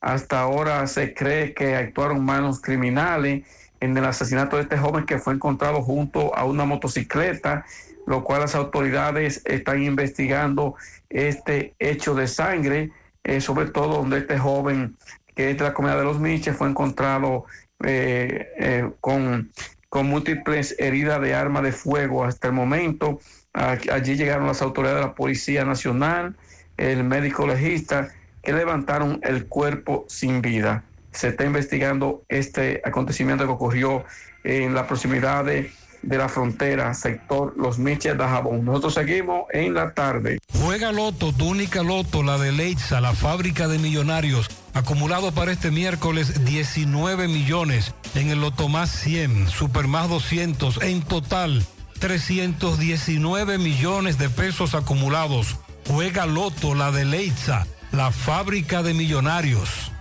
Hasta 0.00 0.42
ahora 0.42 0.86
se 0.86 1.12
cree 1.12 1.54
que 1.54 1.74
actuaron 1.74 2.24
manos 2.24 2.60
criminales 2.62 3.42
en 3.80 3.96
el 3.96 4.04
asesinato 4.04 4.58
de 4.58 4.62
este 4.62 4.78
joven 4.78 5.06
que 5.06 5.18
fue 5.18 5.34
encontrado 5.34 5.82
junto 5.82 6.32
a 6.36 6.44
una 6.44 6.64
motocicleta 6.64 7.66
lo 8.06 8.24
cual 8.24 8.40
las 8.40 8.54
autoridades 8.54 9.42
están 9.44 9.82
investigando 9.82 10.74
este 11.08 11.74
hecho 11.78 12.14
de 12.14 12.28
sangre, 12.28 12.90
eh, 13.24 13.40
sobre 13.40 13.66
todo 13.66 13.98
donde 13.98 14.18
este 14.18 14.38
joven 14.38 14.96
que 15.34 15.50
es 15.50 15.58
de 15.58 15.64
la 15.64 15.74
comunidad 15.74 15.98
de 15.98 16.04
los 16.04 16.20
Miches 16.20 16.56
fue 16.56 16.68
encontrado 16.68 17.44
eh, 17.84 18.48
eh, 18.58 18.90
con, 19.00 19.50
con 19.88 20.06
múltiples 20.06 20.76
heridas 20.78 21.20
de 21.20 21.34
arma 21.34 21.60
de 21.60 21.72
fuego 21.72 22.24
hasta 22.24 22.48
el 22.48 22.54
momento. 22.54 23.20
Allí 23.52 24.16
llegaron 24.16 24.46
las 24.46 24.62
autoridades 24.62 25.00
de 25.00 25.06
la 25.06 25.14
Policía 25.14 25.64
Nacional, 25.64 26.36
el 26.76 27.04
médico 27.04 27.46
legista, 27.46 28.12
que 28.42 28.52
levantaron 28.52 29.20
el 29.22 29.46
cuerpo 29.46 30.04
sin 30.08 30.42
vida. 30.42 30.84
Se 31.12 31.28
está 31.28 31.44
investigando 31.44 32.24
este 32.28 32.82
acontecimiento 32.84 33.46
que 33.46 33.52
ocurrió 33.52 34.04
en 34.42 34.74
la 34.74 34.86
proximidad 34.86 35.44
de 35.44 35.70
de 36.06 36.18
la 36.18 36.28
frontera, 36.28 36.92
sector 36.94 37.54
Los 37.56 37.78
Miches 37.78 38.16
de 38.16 38.24
Jabón. 38.24 38.64
Nosotros 38.64 38.94
seguimos 38.94 39.44
en 39.52 39.74
la 39.74 39.92
tarde. 39.92 40.38
Juega 40.60 40.92
Loto, 40.92 41.32
tu 41.32 41.48
única 41.48 41.82
Loto, 41.82 42.22
la 42.22 42.38
de 42.38 42.52
Leitza, 42.52 43.00
la 43.00 43.12
fábrica 43.12 43.68
de 43.68 43.78
millonarios. 43.78 44.48
Acumulado 44.74 45.32
para 45.32 45.52
este 45.52 45.70
miércoles 45.70 46.44
19 46.44 47.28
millones. 47.28 47.94
En 48.14 48.30
el 48.30 48.40
Loto 48.40 48.68
más 48.68 48.90
100, 48.90 49.48
Super 49.48 49.86
más 49.86 50.08
200. 50.08 50.82
En 50.82 51.02
total, 51.02 51.64
319 52.00 53.58
millones 53.58 54.18
de 54.18 54.28
pesos 54.30 54.74
acumulados. 54.74 55.56
Juega 55.86 56.26
Loto, 56.26 56.74
la 56.74 56.90
de 56.90 57.04
Leitza, 57.04 57.66
la 57.92 58.10
fábrica 58.10 58.82
de 58.82 58.94
millonarios. 58.94 59.93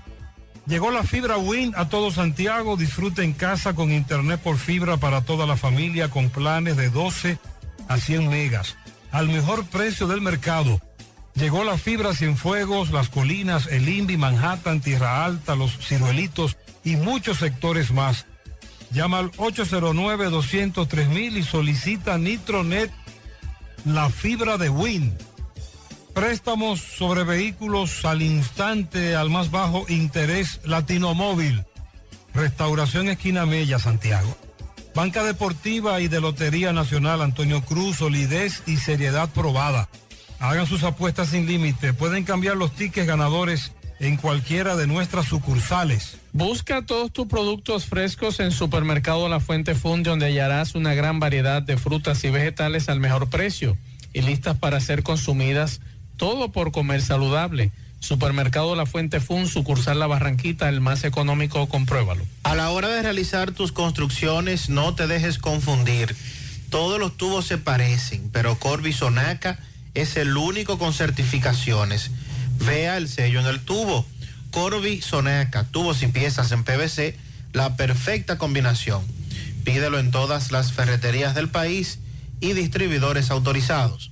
Llegó 0.66 0.92
la 0.92 1.04
fibra 1.04 1.38
Win 1.38 1.74
a 1.76 1.90
todo 1.90 2.12
Santiago. 2.12 2.78
Disfruta 2.78 3.24
en 3.24 3.34
casa 3.34 3.74
con 3.74 3.92
internet 3.92 4.40
por 4.42 4.58
fibra 4.58 4.98
para 4.98 5.22
toda 5.22 5.46
la 5.46 5.58
familia 5.58 6.10
con 6.10 6.30
planes 6.30 6.78
de 6.78 6.90
12 6.90 7.38
a 7.88 7.98
100 7.98 8.30
megas. 8.30 8.78
Al 9.12 9.28
mejor 9.28 9.66
precio 9.66 10.08
del 10.08 10.22
mercado. 10.22 10.80
Llegó 11.36 11.64
la 11.64 11.78
fibra 11.78 12.14
Cienfuegos, 12.14 12.92
Las 12.92 13.10
Colinas, 13.10 13.68
El 13.68 13.90
Indy, 13.90 14.18
Manhattan, 14.18 14.82
Tierra 14.82 15.26
Alta, 15.26 15.56
Los 15.56 15.80
Ciruelitos 15.80 16.58
y 16.84 16.96
muchos 16.96 17.40
sectores 17.40 17.92
más. 17.92 18.28
Llama 18.92 19.20
al 19.20 19.32
809-203 19.32 21.38
y 21.38 21.44
solicita 21.44 22.20
Nitronet, 22.20 22.92
la 23.86 24.10
fibra 24.10 24.58
de 24.58 24.70
Win. 24.70 25.18
Préstamos 26.14 26.80
sobre 26.80 27.24
vehículos 27.24 28.06
al 28.06 28.22
instante, 28.22 29.16
al 29.16 29.32
más 29.32 29.50
bajo 29.50 29.86
interés 29.90 30.60
Latino 30.64 31.16
Móvil. 31.16 31.66
Restauración 32.36 33.10
Esquina 33.10 33.48
Mella, 33.48 33.80
Santiago. 33.80 34.38
Banca 34.94 35.24
Deportiva 35.24 36.02
y 36.02 36.08
de 36.08 36.22
Lotería 36.22 36.72
Nacional 36.72 37.24
Antonio 37.24 37.62
Cruz, 37.62 37.98
solidez 37.98 38.62
y 38.68 38.78
seriedad 38.78 39.30
probada. 39.30 39.90
Hagan 40.40 40.68
sus 40.68 40.84
apuestas 40.84 41.30
sin 41.30 41.48
límite. 41.48 41.94
Pueden 41.94 42.26
cambiar 42.26 42.58
los 42.58 42.74
tickets 42.74 43.08
ganadores 43.08 43.72
en 44.00 44.18
cualquiera 44.18 44.76
de 44.76 44.86
nuestras 44.86 45.26
sucursales. 45.26 46.18
Busca 46.32 46.86
todos 46.86 47.12
tus 47.12 47.26
productos 47.26 47.86
frescos 47.86 48.40
en 48.40 48.52
Supermercado 48.52 49.30
La 49.30 49.40
Fuente 49.40 49.74
Fund, 49.74 50.06
donde 50.06 50.28
hallarás 50.28 50.76
una 50.76 50.94
gran 50.94 51.20
variedad 51.20 51.64
de 51.64 51.78
frutas 51.78 52.24
y 52.24 52.30
vegetales 52.30 52.88
al 52.88 53.00
mejor 53.00 53.30
precio 53.32 53.78
y 54.14 54.22
listas 54.22 54.58
para 54.58 54.80
ser 54.80 55.02
consumidas 55.02 55.82
todo 56.18 56.52
por 56.52 56.72
comer 56.72 57.02
saludable. 57.02 57.72
Supermercado 58.00 58.76
La 58.76 58.86
Fuente 58.86 59.20
Fun, 59.22 59.48
sucursal 59.48 60.00
La 60.00 60.08
Barranquita, 60.08 60.68
el 60.68 60.82
más 60.82 61.06
económico, 61.06 61.70
compruébalo. 61.70 62.26
A 62.44 62.54
la 62.54 62.70
hora 62.72 62.90
de 62.90 63.02
realizar 63.02 63.52
tus 63.52 63.72
construcciones, 63.72 64.70
no 64.70 64.94
te 64.94 65.08
dejes 65.08 65.38
confundir. 65.40 66.16
Todos 66.70 67.00
los 67.00 67.16
tubos 67.16 67.46
se 67.46 67.58
parecen, 67.58 68.30
pero 68.32 68.60
Corby 68.60 68.92
Sonaca 68.92 69.58
es 69.94 70.18
el 70.18 70.36
único 70.36 70.78
con 70.78 70.94
certificaciones. 70.94 72.12
Vea 72.66 72.98
el 72.98 73.08
sello 73.08 73.40
en 73.40 73.46
el 73.46 73.62
tubo. 73.62 74.06
Corby 74.52 75.02
Sonaca, 75.02 75.64
tubos 75.66 76.04
y 76.04 76.08
piezas 76.08 76.52
en 76.52 76.64
PVC, 76.64 77.18
la 77.54 77.76
perfecta 77.76 78.38
combinación. 78.38 79.02
Pídelo 79.64 79.98
en 80.00 80.12
todas 80.12 80.52
las 80.52 80.74
ferreterías 80.74 81.36
del 81.36 81.50
país 81.50 82.00
y 82.42 82.54
distribuidores 82.54 83.32
autorizados. 83.32 84.12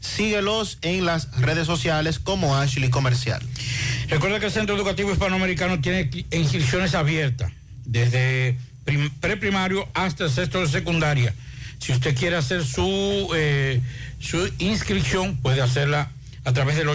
Síguelos 0.00 0.78
en 0.82 1.04
las 1.04 1.30
redes 1.40 1.66
sociales 1.66 2.18
como 2.18 2.56
Ashley 2.56 2.88
Comercial. 2.90 3.40
Recuerda 4.08 4.38
que 4.40 4.46
el 4.46 4.52
Centro 4.52 4.76
Educativo 4.76 5.10
Hispanoamericano 5.12 5.80
tiene 5.80 6.08
inscripciones 6.30 6.94
abiertas 6.94 7.52
desde 7.84 8.56
prim- 8.84 9.10
preprimario 9.20 9.88
hasta 9.94 10.24
el 10.24 10.30
sexto 10.30 10.60
de 10.60 10.68
secundaria. 10.68 11.34
Si 11.78 11.92
usted 11.92 12.16
quiere 12.16 12.36
hacer 12.36 12.64
su, 12.64 13.30
eh, 13.36 13.80
su 14.20 14.50
inscripción, 14.58 15.36
puede 15.36 15.60
hacerla 15.62 16.10
a 16.44 16.52
través 16.52 16.76
del 16.76 16.88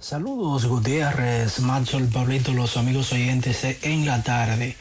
Saludos 0.00 0.66
Gutiérrez, 0.66 1.60
Macho, 1.60 1.96
el 1.96 2.08
Pablito, 2.08 2.52
los 2.52 2.76
amigos 2.76 3.12
oyentes 3.12 3.64
en 3.82 4.04
la 4.04 4.22
tarde. 4.22 4.76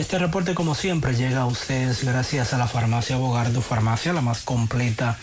Este 0.00 0.18
reporte 0.18 0.54
como 0.54 0.74
siempre 0.74 1.14
llega 1.14 1.42
a 1.42 1.46
ustedes 1.46 2.04
gracias 2.04 2.54
a 2.54 2.56
la 2.56 2.66
farmacia 2.66 3.18
Bogardo, 3.18 3.60
farmacia 3.60 4.14
la 4.14 4.22
más 4.22 4.40
completa 4.40 5.18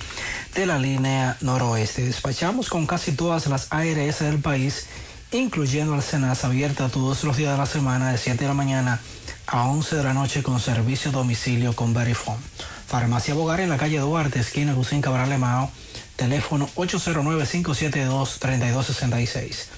de 0.53 0.67
la 0.67 0.78
línea 0.78 1.36
noroeste. 1.41 2.05
Despachamos 2.05 2.69
con 2.69 2.86
casi 2.86 3.13
todas 3.13 3.47
las 3.47 3.69
ARS 3.71 4.19
del 4.19 4.38
país, 4.38 4.86
incluyendo 5.32 5.95
al 5.95 6.03
Senas 6.03 6.45
abierta 6.45 6.89
todos 6.89 7.23
los 7.23 7.38
días 7.38 7.53
de 7.53 7.57
la 7.57 7.65
semana 7.65 8.11
de 8.11 8.19
7 8.19 8.38
de 8.38 8.47
la 8.47 8.53
mañana 8.53 8.99
a 9.47 9.67
11 9.67 9.95
de 9.95 10.03
la 10.03 10.13
noche 10.13 10.43
con 10.43 10.59
servicio 10.59 11.09
a 11.09 11.13
domicilio 11.13 11.73
con 11.73 11.95
Verifone. 11.95 12.38
Farmacia 12.86 13.34
Bogar 13.34 13.61
en 13.61 13.69
la 13.69 13.78
calle 13.78 13.97
Duarte, 13.97 14.41
esquina 14.41 14.73
Lucín 14.73 15.01
Cabral 15.01 15.36
Mao, 15.39 15.71
teléfono 16.17 16.69
809-572-3266. 16.75 19.69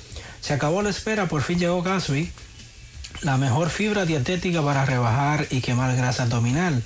Se 0.41 0.53
acabó 0.53 0.81
la 0.81 0.89
espera, 0.89 1.29
por 1.29 1.41
fin 1.41 1.57
llegó 1.57 1.81
Gasby, 1.81 2.33
la 3.21 3.37
mejor 3.37 3.69
fibra 3.69 4.05
dietética 4.05 4.61
para 4.61 4.85
rebajar 4.85 5.47
y 5.49 5.61
quemar 5.61 5.95
grasa 5.95 6.23
abdominal. 6.23 6.83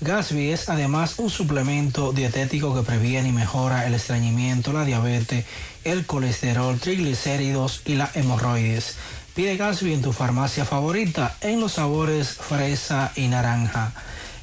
Gasby 0.00 0.50
es 0.50 0.68
además 0.68 1.14
un 1.18 1.30
suplemento 1.30 2.12
dietético 2.12 2.74
que 2.74 2.82
previene 2.82 3.30
y 3.30 3.32
mejora 3.32 3.86
el 3.86 3.94
estreñimiento, 3.94 4.72
la 4.72 4.84
diabetes, 4.84 5.46
el 5.84 6.04
colesterol, 6.04 6.78
triglicéridos 6.78 7.82
y 7.86 7.94
la 7.94 8.10
hemorroides. 8.14 8.96
Pide 9.34 9.56
Gasby 9.56 9.94
en 9.94 10.02
tu 10.02 10.12
farmacia 10.12 10.64
favorita 10.64 11.36
en 11.40 11.60
los 11.60 11.72
sabores 11.74 12.28
fresa 12.28 13.12
y 13.16 13.28
naranja. 13.28 13.92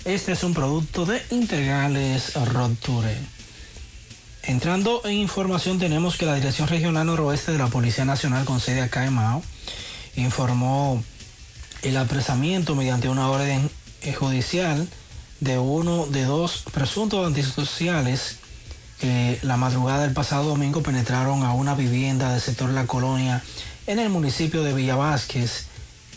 Este 0.05 0.31
es 0.31 0.43
un 0.43 0.53
producto 0.53 1.05
de 1.05 1.21
Integrales 1.29 2.33
Roture. 2.33 3.17
Entrando 4.43 5.01
en 5.05 5.13
información 5.13 5.79
tenemos 5.79 6.17
que 6.17 6.25
la 6.25 6.35
Dirección 6.35 6.67
Regional 6.67 7.05
Noroeste 7.05 7.53
de 7.53 7.59
la 7.59 7.67
Policía 7.67 8.05
Nacional 8.05 8.43
con 8.43 8.59
sede 8.59 8.81
acá 8.81 9.05
en 9.05 9.17
informó 10.15 11.01
el 11.83 11.97
apresamiento 11.97 12.75
mediante 12.75 13.09
una 13.09 13.29
orden 13.29 13.69
judicial 14.17 14.87
de 15.39 15.57
uno 15.59 16.05
de 16.07 16.23
dos 16.23 16.63
presuntos 16.73 17.25
antisociales 17.25 18.37
que 18.99 19.39
la 19.41 19.57
madrugada 19.57 20.03
del 20.03 20.13
pasado 20.13 20.45
domingo 20.45 20.81
penetraron 20.81 21.43
a 21.43 21.53
una 21.53 21.75
vivienda 21.75 22.31
del 22.31 22.41
sector 22.41 22.69
La 22.69 22.87
Colonia 22.87 23.43
en 23.85 23.99
el 23.99 24.09
municipio 24.09 24.63
de 24.63 24.73
Villa 24.73 24.95
Vázquez, 24.95 25.65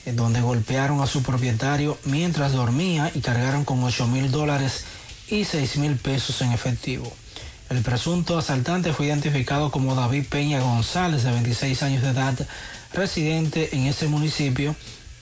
eh, 0.04 0.12
donde 0.12 0.40
golpearon 0.40 1.00
a 1.00 1.06
su 1.08 1.22
propietario 1.22 1.98
mientras 2.04 2.52
dormía 2.52 3.10
y 3.12 3.20
cargaron 3.20 3.64
con 3.64 3.82
8 3.82 4.06
mil 4.06 4.30
dólares 4.30 4.84
y 5.28 5.44
6 5.44 5.78
mil 5.78 5.96
pesos 5.96 6.40
en 6.42 6.52
efectivo. 6.52 7.12
El 7.68 7.82
presunto 7.82 8.38
asaltante 8.38 8.92
fue 8.92 9.06
identificado 9.06 9.72
como 9.72 9.96
David 9.96 10.26
Peña 10.30 10.60
González, 10.60 11.24
de 11.24 11.32
26 11.32 11.82
años 11.82 12.02
de 12.02 12.10
edad, 12.10 12.34
residente 12.92 13.74
en 13.74 13.86
ese 13.86 14.06
municipio, 14.06 14.76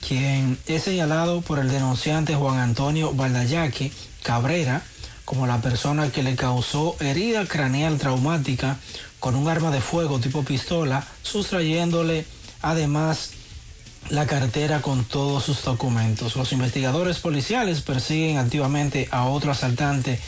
quien 0.07 0.59
es 0.67 0.83
señalado 0.83 1.41
por 1.41 1.59
el 1.59 1.69
denunciante 1.69 2.35
Juan 2.35 2.59
Antonio 2.59 3.15
Valdayaque 3.15 3.91
Cabrera 4.23 4.83
como 5.25 5.47
la 5.47 5.61
persona 5.63 6.11
que 6.11 6.23
le 6.23 6.37
causó 6.37 6.97
herida 7.01 7.47
craneal 7.47 7.99
traumática 7.99 8.77
con 9.19 9.35
un 9.35 9.49
arma 9.49 9.71
de 9.71 9.81
fuego 9.81 10.21
tipo 10.21 10.43
pistola, 10.43 11.07
sustrayéndole 11.23 12.27
además 12.61 13.31
la 14.11 14.27
cartera 14.27 14.83
con 14.83 15.05
todos 15.05 15.45
sus 15.45 15.65
documentos. 15.65 16.37
Los 16.37 16.53
investigadores 16.53 17.21
policiales 17.21 17.81
persiguen 17.81 18.37
activamente 18.37 19.09
a 19.11 19.25
otro 19.25 19.53
asaltante 19.53 20.21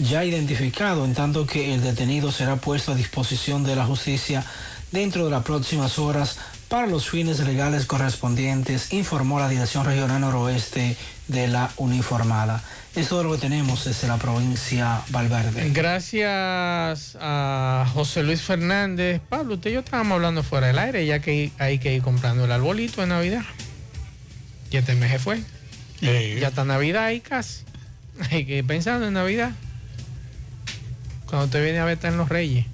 ya 0.00 0.24
identificado, 0.24 1.04
en 1.04 1.14
tanto 1.14 1.46
que 1.46 1.72
el 1.72 1.82
detenido 1.82 2.32
será 2.32 2.56
puesto 2.56 2.92
a 2.92 2.96
disposición 2.96 3.62
de 3.62 3.76
la 3.76 3.86
justicia 3.86 4.44
dentro 4.90 5.26
de 5.26 5.30
las 5.30 5.44
próximas 5.44 6.00
horas 6.00 6.38
para 6.70 6.86
los 6.86 7.10
fines 7.10 7.40
legales 7.40 7.84
correspondientes, 7.84 8.92
informó 8.92 9.40
la 9.40 9.48
Dirección 9.48 9.84
Regional 9.84 10.20
Noroeste 10.20 10.96
de 11.26 11.48
la 11.48 11.68
Uniformada. 11.76 12.62
Es 12.94 13.08
todo 13.08 13.24
lo 13.24 13.32
que 13.32 13.38
tenemos 13.38 13.84
desde 13.84 14.06
la 14.06 14.18
provincia 14.18 15.02
Valverde. 15.08 15.68
Gracias 15.70 17.18
a 17.20 17.90
José 17.92 18.22
Luis 18.22 18.40
Fernández. 18.40 19.20
Pablo, 19.28 19.54
usted 19.54 19.70
y 19.70 19.74
yo 19.74 19.80
estábamos 19.80 20.14
hablando 20.14 20.44
fuera 20.44 20.68
del 20.68 20.78
aire, 20.78 21.04
ya 21.04 21.18
que 21.18 21.50
hay 21.58 21.80
que 21.80 21.92
ir 21.92 22.02
comprando 22.02 22.44
el 22.44 22.52
arbolito 22.52 23.00
de 23.00 23.08
Navidad. 23.08 23.42
Y 24.70 24.76
este 24.76 24.94
mes 24.94 25.10
se 25.10 25.18
fue. 25.18 25.42
Ya 26.00 26.48
está 26.48 26.64
Navidad 26.64 27.06
ahí 27.06 27.18
casi. 27.20 27.64
Hay 28.30 28.46
que 28.46 28.58
ir 28.58 28.66
pensando 28.66 29.08
en 29.08 29.14
Navidad. 29.14 29.50
Cuando 31.26 31.46
usted 31.46 31.64
viene 31.64 31.80
a 31.80 31.84
ver, 31.84 31.94
están 31.94 32.16
los 32.16 32.28
Reyes. 32.28 32.66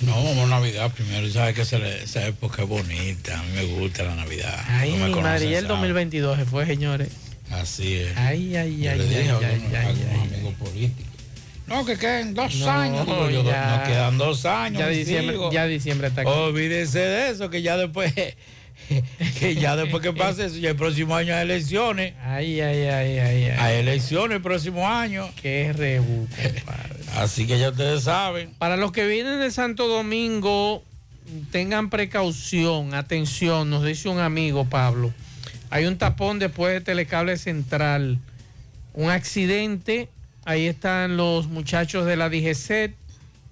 No, 0.00 0.12
vamos 0.24 0.44
a 0.44 0.46
Navidad 0.46 0.90
primero. 0.92 1.28
Sabes 1.30 1.54
que 1.54 1.62
esa, 1.62 2.26
época 2.26 2.62
es 2.62 2.68
bonita. 2.68 3.38
A 3.38 3.42
mí 3.44 3.52
me 3.54 3.64
gusta 3.64 4.02
la 4.04 4.14
Navidad. 4.14 4.64
Ay, 4.68 4.92
mi 4.92 4.98
conoces, 4.98 5.22
madre, 5.22 5.40
ya 5.50 5.58
el 5.58 5.64
sabes. 5.66 5.68
2022 5.68 6.38
se 6.38 6.44
fue, 6.44 6.66
señores. 6.66 7.08
Así 7.50 7.94
es. 7.94 8.16
Ay, 8.16 8.56
ay, 8.56 8.78
Yo 8.82 8.90
ay, 8.90 8.98
le 8.98 9.04
ay, 9.04 9.08
dije 9.08 9.30
a 9.30 9.36
ay, 9.38 9.44
algunos- 9.44 9.72
ay, 9.72 9.76
a 9.76 9.88
algunos 9.88 10.10
ay. 10.12 10.34
amigos 10.34 10.54
políticos. 10.54 11.12
No, 11.66 11.84
que 11.84 11.96
queden 11.98 12.34
dos 12.34 12.54
No, 12.56 12.70
años. 12.70 13.06
Digo 13.06 13.30
yo, 13.30 13.42
nos 13.42 13.88
quedan 13.88 14.18
dos 14.18 14.44
años. 14.46 14.78
Ya 14.80 14.88
diciembre, 14.88 15.36
ya 15.52 15.66
diciembre 15.66 16.08
está 16.08 16.20
aquí. 16.20 16.30
Olvídense 16.30 16.98
de 17.00 17.30
eso, 17.30 17.50
que 17.50 17.62
ya 17.62 17.76
después, 17.76 18.12
que 19.38 19.54
ya 19.54 19.76
después 19.76 20.02
que 20.02 20.12
pase 20.12 20.46
eso, 20.46 20.56
ya 20.56 20.70
el 20.70 20.76
próximo 20.76 21.16
año 21.16 21.34
hay 21.34 21.42
elecciones. 21.42 22.14
Ay, 22.22 22.60
ay, 22.60 22.82
ay, 22.82 23.18
ay, 23.18 23.44
ay. 23.44 23.56
Hay 23.58 23.76
elecciones 23.78 24.36
el 24.36 24.42
próximo 24.42 24.88
año. 24.88 25.28
Qué 25.40 25.72
rebu, 25.72 26.26
compadre. 26.28 26.96
Así 27.16 27.46
que 27.46 27.58
ya 27.58 27.70
ustedes 27.70 28.04
saben. 28.04 28.50
Para 28.58 28.76
los 28.76 28.92
que 28.92 29.06
vienen 29.06 29.40
de 29.40 29.50
Santo 29.50 29.88
Domingo, 29.88 30.84
tengan 31.50 31.90
precaución, 31.90 32.94
atención, 32.94 33.70
nos 33.70 33.84
dice 33.84 34.08
un 34.08 34.18
amigo 34.18 34.64
Pablo. 34.66 35.12
Hay 35.70 35.86
un 35.86 35.98
tapón 35.98 36.38
después 36.38 36.72
de 36.72 36.80
Telecable 36.80 37.36
Central. 37.36 38.18
Un 38.92 39.10
accidente. 39.10 40.08
Ahí 40.44 40.66
están 40.66 41.16
los 41.16 41.48
muchachos 41.48 42.06
de 42.06 42.16
la 42.16 42.28
DGCET. 42.28 42.94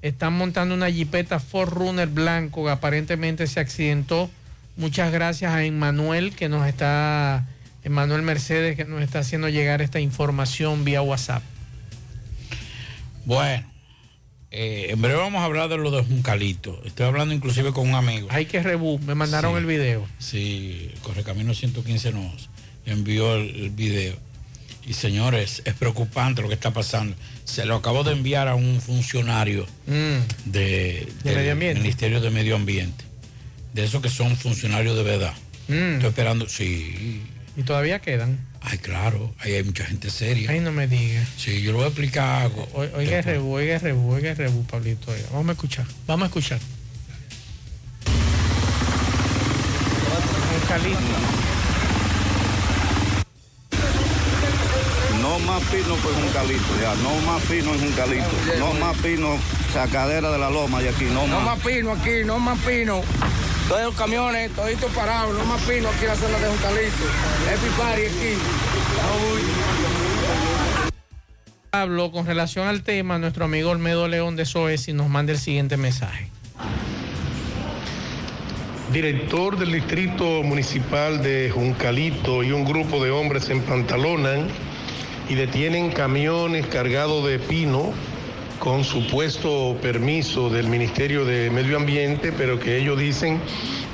Están 0.03 0.35
montando 0.35 0.75
una 0.75 0.91
jipeta 0.91 1.41
Ford 1.41 1.73
Runner 1.73 2.07
blanco 2.09 2.65
que 2.65 2.71
aparentemente 2.71 3.47
se 3.47 3.61
accidentó. 3.61 4.31
Muchas 4.77 5.13
gracias 5.13 5.53
a 5.53 5.65
Emmanuel 5.65 6.35
que 6.35 6.49
nos 6.49 6.67
está, 6.67 7.47
Emmanuel 7.85 8.23
Mercedes 8.23 8.77
que 8.77 8.85
nos 8.85 9.03
está 9.03 9.21
haciendo 9.21 9.49
llegar 9.49 9.83
esta 9.83 10.01
información 10.01 10.85
vía 10.85 11.01
WhatsApp. 11.03 11.43
Bueno, 13.25 13.65
eh, 14.51 14.89
en 14.91 15.01
breve 15.01 15.19
vamos 15.19 15.41
a 15.41 15.45
hablar 15.45 15.69
de 15.69 15.77
lo 15.79 15.91
de 15.91 16.03
Juncalito. 16.03 16.81
Estoy 16.85 17.07
hablando 17.07 17.35
inclusive 17.35 17.73
con 17.73 17.89
un 17.89 17.95
amigo. 17.95 18.29
Hay 18.31 18.47
que 18.47 18.63
rebú, 18.63 18.99
me 19.01 19.15
mandaron 19.15 19.53
Sí. 19.53 19.59
el 19.59 19.67
video. 19.67 20.07
Sí, 20.19 20.91
Correcamino 21.03 21.55
115 21.55 22.13
nos 22.13 22.49
envió 22.85 23.35
el, 23.37 23.49
el 23.57 23.71
video. 23.71 24.17
Y 24.87 24.93
señores, 24.93 25.63
es 25.65 25.73
preocupante 25.75 26.43
lo 26.43 26.49
que 26.49 26.55
está 26.55 26.73
pasando. 26.73 27.17
Se 27.45 27.65
lo 27.65 27.77
acabo 27.77 28.05
de 28.05 28.13
enviar 28.13 28.49
a 28.49 28.55
un 28.55 28.81
funcionario 28.83 29.67
Mm. 29.87 30.51
de, 30.51 31.09
¿De 31.23 31.35
del? 31.35 31.79
Ministerio 31.79 32.21
de 32.21 32.31
Medio 32.31 32.57
Ambiente. 32.57 33.05
De 33.75 33.85
esos 33.85 34.01
que 34.01 34.09
son 34.09 34.37
funcionarios 34.37 34.97
de 34.97 35.03
verdad. 35.03 35.35
Mm. 35.69 35.95
Estoy 35.95 36.09
esperando, 36.09 36.49
sí. 36.49 37.23
Y 37.57 37.63
todavía 37.63 37.99
quedan. 38.01 38.39
Ay, 38.61 38.79
claro, 38.79 39.35
ahí 39.41 39.53
hay 39.53 39.63
mucha 39.65 39.85
gente 39.85 40.11
seria. 40.11 40.51
Ay, 40.51 40.61
no 40.61 40.73
me 40.73 40.87
digas. 40.89 41.29
Sí, 41.37 41.61
yo 41.63 41.73
lo 41.73 41.79
voy 41.79 41.85
a 41.85 41.89
explicar 41.89 42.43
algo. 42.45 42.67
O- 42.73 42.81
Oiga 42.97 43.19
el 43.19 43.25
rebu, 43.25 43.53
oiga 43.55 43.75
el 43.77 43.81
rebu, 43.81 44.13
oiga 44.15 44.31
el 44.31 44.37
rebu, 44.37 44.65
Pablito. 44.65 45.11
oiga. 45.11 45.25
Vamos 45.33 45.49
a 45.51 45.53
escuchar. 45.53 45.87
Vamos 46.07 46.25
a 46.25 46.27
escuchar. 46.27 46.59
No 55.21 55.39
más 55.41 55.63
fino 55.65 55.95
pues 55.97 56.17
un 56.17 56.29
calito, 56.33 56.63
ya. 56.81 56.95
No 57.03 57.15
más 57.27 57.43
fino 57.45 57.75
es 57.75 57.83
un 57.83 57.93
calito. 57.93 58.25
No 58.59 58.75
más 58.75 58.97
fino, 58.99 59.39
sacadera 59.73 60.31
de 60.31 60.39
la 60.39 60.51
loma 60.51 60.81
de 60.81 60.91
aquí, 60.91 61.05
no 61.05 61.27
No 61.27 61.41
más. 61.41 61.57
más 61.57 61.61
pino 61.61 61.93
aquí, 61.93 62.25
no 62.25 62.39
más 62.39 62.59
pino. 62.61 63.03
Todos 63.69 63.83
los 63.83 63.95
camiones, 63.95 64.51
toditos 64.53 64.93
parados, 64.93 65.37
no 65.39 65.45
más 65.47 65.63
pino 65.63 65.89
aquí 65.89 66.03
en 66.03 66.09
la 66.09 66.17
zona 66.17 66.39
de 66.39 66.49
Juncalito. 66.49 67.05
Happy 67.49 67.69
party 67.79 68.03
aquí. 68.03 68.39
Pablo, 71.71 72.13
con 72.13 72.27
relación 72.27 72.69
al 72.69 72.83
tema, 72.83 73.19
nuestro 73.19 73.47
amigo 73.47 73.71
Olmedo 73.71 74.07
León 74.07 74.37
de 74.37 74.45
Soesi 74.45 74.93
nos 74.93 75.09
manda 75.09 75.33
el 75.33 75.39
siguiente 75.39 75.79
mensaje. 75.79 76.29
Director 78.93 79.59
del 79.59 79.73
Distrito 79.73 80.43
Municipal 80.43 81.23
de 81.23 81.51
Juncalito 81.51 82.45
y 82.45 82.53
un 82.53 82.65
grupo 82.67 83.03
de 83.03 83.11
hombres 83.11 83.45
se 83.45 83.53
empantalonan 83.53 84.47
y 85.29 85.35
detienen 85.37 85.91
camiones 85.91 86.67
cargados 86.67 87.27
de 87.27 87.39
pino 87.39 87.93
con 88.59 88.85
supuesto 88.85 89.77
permiso 89.83 90.51
del 90.51 90.69
Ministerio 90.69 91.25
de 91.25 91.51
Medio 91.51 91.77
Ambiente, 91.77 92.33
pero 92.33 92.59
que 92.59 92.79
ellos 92.79 92.99
dicen 92.99 93.41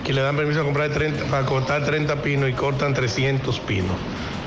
que 0.04 0.12
le 0.12 0.22
dan 0.22 0.36
permiso 0.36 0.60
a 0.60 0.64
comprar 0.64 0.90
30, 0.90 1.24
para 1.24 1.46
cortar 1.46 1.84
30 1.84 2.22
pinos 2.22 2.50
y 2.50 2.52
cortan 2.52 2.94
300 2.94 3.60
pinos. 3.60 3.96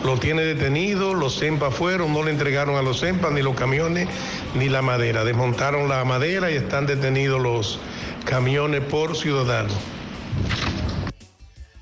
Lo 0.04 0.18
tiene 0.18 0.42
detenido, 0.44 1.14
los 1.14 1.40
CEMPA 1.40 1.72
fueron, 1.72 2.14
no 2.14 2.24
le 2.24 2.32
entregaron 2.32 2.76
a 2.76 2.82
los 2.82 3.00
CEMPA 3.00 3.30
ni 3.32 3.42
los 3.42 3.56
camiones 3.56 4.08
ni 4.56 4.68
la 4.68 4.82
madera. 4.82 5.24
Desmontaron 5.24 5.88
la 5.88 6.04
madera 6.04 6.52
y 6.52 6.56
están 6.56 6.86
detenidos 6.86 7.42
los 7.42 7.80
camiones 8.26 8.82
por 8.82 9.16
ciudadanos. 9.16 9.74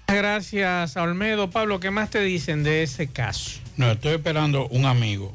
Gracias 0.08 0.98
Olmedo. 0.98 1.50
Pablo, 1.50 1.80
¿qué 1.80 1.90
más 1.90 2.10
te 2.10 2.22
dicen 2.22 2.64
de 2.64 2.84
ese 2.84 3.08
caso? 3.08 3.60
No, 3.78 3.90
estoy 3.92 4.14
esperando 4.14 4.68
un 4.68 4.86
amigo 4.86 5.34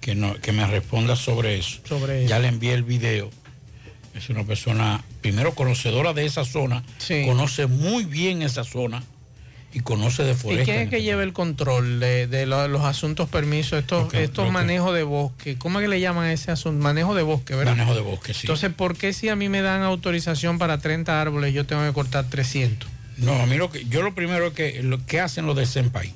que, 0.00 0.14
no, 0.14 0.34
que 0.40 0.52
me 0.52 0.66
responda 0.66 1.16
sobre 1.16 1.58
eso. 1.58 1.80
Sobre 1.88 2.26
ya 2.26 2.38
le 2.38 2.48
envié 2.48 2.74
el 2.74 2.82
video. 2.82 3.30
Es 4.14 4.28
una 4.28 4.44
persona, 4.44 5.02
primero 5.20 5.54
conocedora 5.54 6.12
de 6.12 6.26
esa 6.26 6.44
zona, 6.44 6.82
conoce 7.26 7.66
muy 7.66 8.04
bien 8.04 8.42
esa 8.42 8.64
zona 8.64 9.02
y 9.72 9.80
conoce 9.80 10.24
de 10.24 10.32
¿Y 10.32 10.34
foresta. 10.34 10.64
quién 10.64 10.78
es 10.80 10.90
que 10.90 11.00
lleva 11.02 11.22
el 11.22 11.32
control 11.32 12.00
de, 12.00 12.26
de 12.26 12.44
lo- 12.44 12.66
los 12.66 12.82
asuntos 12.82 13.28
permisos, 13.28 13.78
estos, 13.78 14.12
estos 14.14 14.50
manejos 14.50 14.92
de 14.94 15.04
bosque? 15.04 15.56
¿Cómo 15.56 15.78
es 15.78 15.84
que 15.84 15.88
le 15.88 16.00
llaman 16.00 16.28
ese 16.28 16.50
asunto? 16.50 16.82
Manejo 16.82 17.14
de 17.14 17.22
bosque, 17.22 17.54
¿verdad? 17.54 17.76
Manejo 17.76 17.94
de 17.94 18.00
bosque, 18.00 18.34
sí. 18.34 18.40
Entonces, 18.42 18.72
¿por 18.74 18.96
qué 18.96 19.12
si 19.12 19.28
a 19.28 19.36
mí 19.36 19.48
me 19.48 19.62
dan 19.62 19.82
autorización 19.82 20.58
para 20.58 20.78
30 20.78 21.20
árboles, 21.20 21.54
yo 21.54 21.64
tengo 21.66 21.84
que 21.86 21.92
cortar 21.92 22.24
300? 22.28 22.90
No, 23.18 23.34
a 23.40 23.46
mí 23.46 23.56
lo 23.56 23.70
que, 23.70 23.84
yo 23.84 24.02
lo 24.02 24.12
primero 24.14 24.48
es 24.48 24.54
que, 24.54 24.82
lo 24.82 25.06
que 25.06 25.20
hacen 25.20 25.46
los 25.46 25.54
de 25.54 25.66
Senpai. 25.66 26.12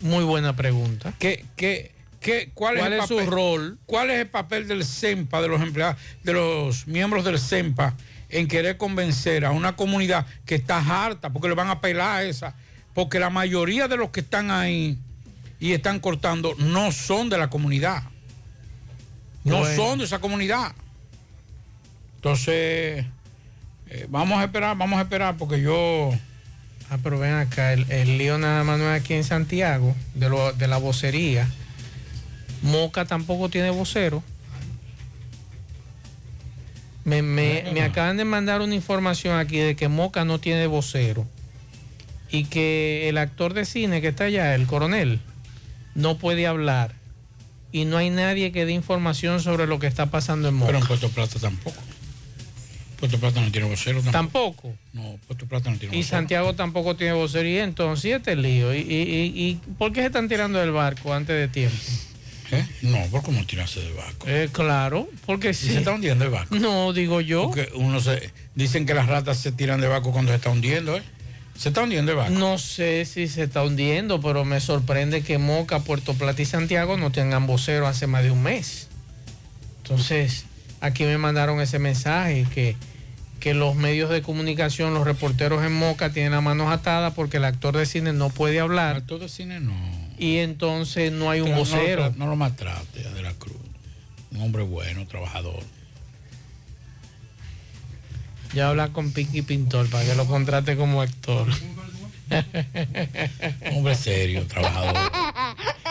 Muy 0.00 0.22
buena 0.24 0.54
pregunta. 0.54 1.12
¿Qué, 1.18 1.44
qué, 1.56 1.90
qué, 2.22 2.50
cuál, 2.54 2.78
¿Cuál 2.78 2.92
es, 2.94 3.00
el 3.02 3.06
su 3.08 3.30
rol? 3.30 3.78
¿Cuál 3.86 4.10
es 4.10 4.20
el 4.20 4.28
papel 4.28 4.66
del 4.68 4.84
CEMPA, 4.84 5.42
de 5.42 5.48
los 5.48 5.60
empleados, 5.60 5.96
de 6.22 6.32
los 6.32 6.86
miembros 6.86 7.24
del 7.24 7.38
CEMPA, 7.38 7.94
en 8.30 8.48
querer 8.48 8.76
convencer 8.78 9.44
a 9.44 9.50
una 9.50 9.76
comunidad 9.76 10.24
que 10.46 10.54
está 10.54 10.78
harta, 10.78 11.30
porque 11.30 11.48
le 11.48 11.54
van 11.54 11.68
a 11.68 11.80
pelar 11.80 12.16
a 12.18 12.22
esa? 12.24 12.54
Porque 12.94 13.18
la 13.18 13.28
mayoría 13.30 13.88
de 13.88 13.96
los 13.96 14.10
que 14.10 14.20
están 14.20 14.50
ahí 14.50 14.98
y 15.60 15.72
están 15.72 16.00
cortando 16.00 16.54
no 16.58 16.92
son 16.92 17.28
de 17.28 17.38
la 17.38 17.50
comunidad. 17.50 18.02
No 19.44 19.58
Bueno. 19.58 19.76
son 19.76 19.98
de 19.98 20.04
esa 20.04 20.18
comunidad. 20.20 20.72
Entonces, 22.16 23.04
eh, 23.88 24.06
vamos 24.08 24.38
a 24.40 24.44
esperar, 24.44 24.76
vamos 24.76 24.98
a 24.98 25.02
esperar, 25.02 25.36
porque 25.36 25.60
yo... 25.60 26.10
Ah, 26.90 26.98
pero 27.02 27.18
ven 27.18 27.32
acá, 27.34 27.72
el, 27.72 27.90
el 27.90 28.18
lío 28.18 28.36
nada 28.38 28.64
más 28.64 28.78
no 28.78 28.92
es 28.94 29.00
aquí 29.00 29.14
en 29.14 29.24
Santiago, 29.24 29.96
de, 30.14 30.28
lo- 30.28 30.52
de 30.52 30.68
la 30.68 30.76
vocería. 30.76 31.48
Moca 32.62 33.04
tampoco 33.04 33.48
tiene 33.48 33.70
vocero. 33.70 34.22
Me, 37.04 37.20
me- 37.22 37.64
me 37.72 37.82
acaban 37.82 38.16
de 38.16 38.24
mandar 38.24 38.60
una 38.60 38.74
información 38.74 39.36
aquí 39.38 39.58
de 39.58 39.74
que 39.74 39.88
Moca 39.88 40.24
no 40.24 40.38
tiene 40.38 40.66
vocero. 40.66 41.26
Y 42.30 42.44
que 42.44 43.08
el 43.08 43.18
actor 43.18 43.52
de 43.54 43.64
cine 43.64 44.00
que 44.00 44.08
está 44.08 44.24
allá, 44.24 44.54
el 44.54 44.66
coronel, 44.66 45.20
no 45.94 46.16
puede 46.18 46.46
hablar. 46.46 46.94
Y 47.72 47.84
no 47.86 47.96
hay 47.96 48.10
nadie 48.10 48.52
que 48.52 48.64
dé 48.64 48.72
información 48.72 49.40
sobre 49.40 49.66
lo 49.66 49.78
que 49.78 49.86
está 49.88 50.06
pasando 50.06 50.48
en 50.48 50.54
Moca. 50.54 50.66
Pero 50.68 50.78
en 50.78 50.86
Puerto 50.86 51.08
Plata 51.10 51.38
tampoco. 51.40 51.76
Puerto 53.00 53.18
Plata 53.18 53.40
no 53.40 53.50
tiene 53.50 53.66
vocero 53.68 54.00
tampoco. 54.00 54.12
Tampoco. 54.12 54.74
No, 54.92 55.18
Puerto 55.26 55.46
Plata 55.46 55.70
no 55.70 55.78
tiene 55.78 55.96
Y 55.96 55.98
vocero. 56.02 56.18
Santiago 56.18 56.54
tampoco 56.54 56.94
tiene 56.94 57.14
entonces 57.58 58.04
¿y 58.04 58.12
este 58.12 58.36
lío. 58.36 58.72
¿Y, 58.72 58.78
y, 58.78 58.82
y- 59.02 59.48
y 59.50 59.54
por 59.76 59.92
qué 59.92 60.00
se 60.02 60.06
están 60.06 60.28
tirando 60.28 60.60
del 60.60 60.70
barco 60.70 61.12
antes 61.12 61.34
de 61.36 61.48
tiempo? 61.48 61.76
¿Eh? 62.52 62.66
No, 62.82 62.98
¿por 63.06 63.22
cómo 63.22 63.44
tirarse 63.46 63.80
del 63.80 63.94
barco? 63.94 64.26
Eh, 64.28 64.50
claro, 64.52 65.08
porque 65.24 65.50
¿Y 65.50 65.54
sí. 65.54 65.68
se 65.68 65.78
está 65.78 65.92
hundiendo 65.92 66.24
el 66.26 66.30
barco? 66.30 66.54
No, 66.54 66.92
digo 66.92 67.22
yo. 67.22 67.44
Porque 67.46 67.70
uno 67.74 67.98
se, 67.98 68.30
dicen 68.54 68.84
que 68.84 68.92
las 68.92 69.06
ratas 69.06 69.38
se 69.38 69.52
tiran 69.52 69.80
de 69.80 69.88
barco 69.88 70.12
cuando 70.12 70.32
se 70.32 70.36
está 70.36 70.50
hundiendo, 70.50 70.96
¿eh? 70.98 71.02
Se 71.56 71.70
está 71.70 71.82
hundiendo 71.82 72.12
el 72.12 72.18
barco. 72.18 72.32
No 72.34 72.58
sé 72.58 73.06
si 73.06 73.26
se 73.26 73.44
está 73.44 73.62
hundiendo, 73.62 74.20
pero 74.20 74.44
me 74.44 74.60
sorprende 74.60 75.22
que 75.22 75.38
Moca, 75.38 75.80
Puerto 75.80 76.12
Plata 76.12 76.42
y 76.42 76.44
Santiago 76.44 76.98
no 76.98 77.10
tengan 77.10 77.46
vocero 77.46 77.86
hace 77.86 78.06
más 78.06 78.22
de 78.22 78.30
un 78.30 78.42
mes. 78.42 78.88
Entonces, 79.78 80.44
aquí 80.80 81.04
me 81.04 81.16
mandaron 81.16 81.58
ese 81.60 81.78
mensaje 81.78 82.46
que, 82.54 82.76
que 83.40 83.54
los 83.54 83.76
medios 83.76 84.10
de 84.10 84.20
comunicación, 84.20 84.92
los 84.92 85.06
reporteros 85.06 85.64
en 85.64 85.72
Moca 85.72 86.12
tienen 86.12 86.32
las 86.32 86.42
manos 86.42 86.70
atadas 86.70 87.14
porque 87.14 87.38
el 87.38 87.46
actor 87.46 87.76
de 87.76 87.86
cine 87.86 88.12
no 88.12 88.28
puede 88.28 88.60
hablar. 88.60 88.96
El 88.96 89.02
actor 89.02 89.20
de 89.20 89.28
cine 89.30 89.60
no. 89.60 90.01
Y 90.22 90.38
entonces 90.38 91.10
no 91.10 91.30
hay 91.30 91.40
un 91.40 91.50
no 91.50 91.56
vocero. 91.56 92.04
tra- 92.12 92.14
No, 92.16 92.26
lo 92.28 92.36
maltrate 92.36 93.02
De 93.10 93.22
la 93.22 93.32
Cruz. 93.34 93.56
Un 94.30 94.40
hombre 94.42 94.62
bueno, 94.62 95.04
trabajador. 95.08 95.62
Ya 98.54 98.68
habla 98.68 98.88
con 98.92 99.10
Piqui 99.12 99.42
Pintor 99.42 99.88
para 99.90 100.04
que 100.04 100.14
lo 100.14 100.26
contrate 100.26 100.76
como 100.76 101.02
actor. 101.02 101.48
hombre 103.74 103.94
serio, 103.96 104.46
trabajador. 104.46 104.94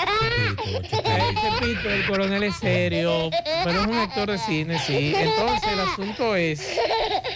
Pepito, 1.60 1.90
el 1.90 2.06
coronel 2.06 2.44
es 2.44 2.56
serio, 2.56 3.30
pero 3.64 3.82
es 3.82 3.88
un 3.88 3.96
actor 3.96 4.32
de 4.32 4.38
cine, 4.38 4.80
sí. 4.80 5.14
Entonces 5.16 5.72
el 5.72 5.80
asunto 5.80 6.36
es 6.36 6.62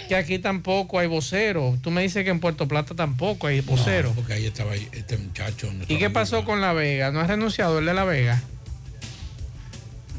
que 0.08 0.16
aquí 0.16 0.38
tampoco 0.38 0.98
hay 0.98 1.06
vocero. 1.06 1.76
Tú 1.82 1.90
me 1.90 2.02
dices 2.02 2.24
que 2.24 2.30
en 2.30 2.40
Puerto 2.40 2.68
Plata 2.68 2.94
tampoco 2.94 3.46
hay 3.46 3.60
vocero. 3.60 4.10
No, 4.10 4.14
porque 4.14 4.34
ahí 4.34 4.46
estaba 4.46 4.74
este 4.74 5.16
muchacho. 5.16 5.72
no 5.72 5.84
¿Y 5.88 5.98
qué 5.98 6.10
pasó 6.10 6.44
con 6.44 6.60
La 6.60 6.72
Vega? 6.72 7.10
¿No 7.10 7.20
ha 7.20 7.26
renunciado 7.26 7.78
el 7.78 7.86
de 7.86 7.94
La 7.94 8.04
Vega? 8.04 8.42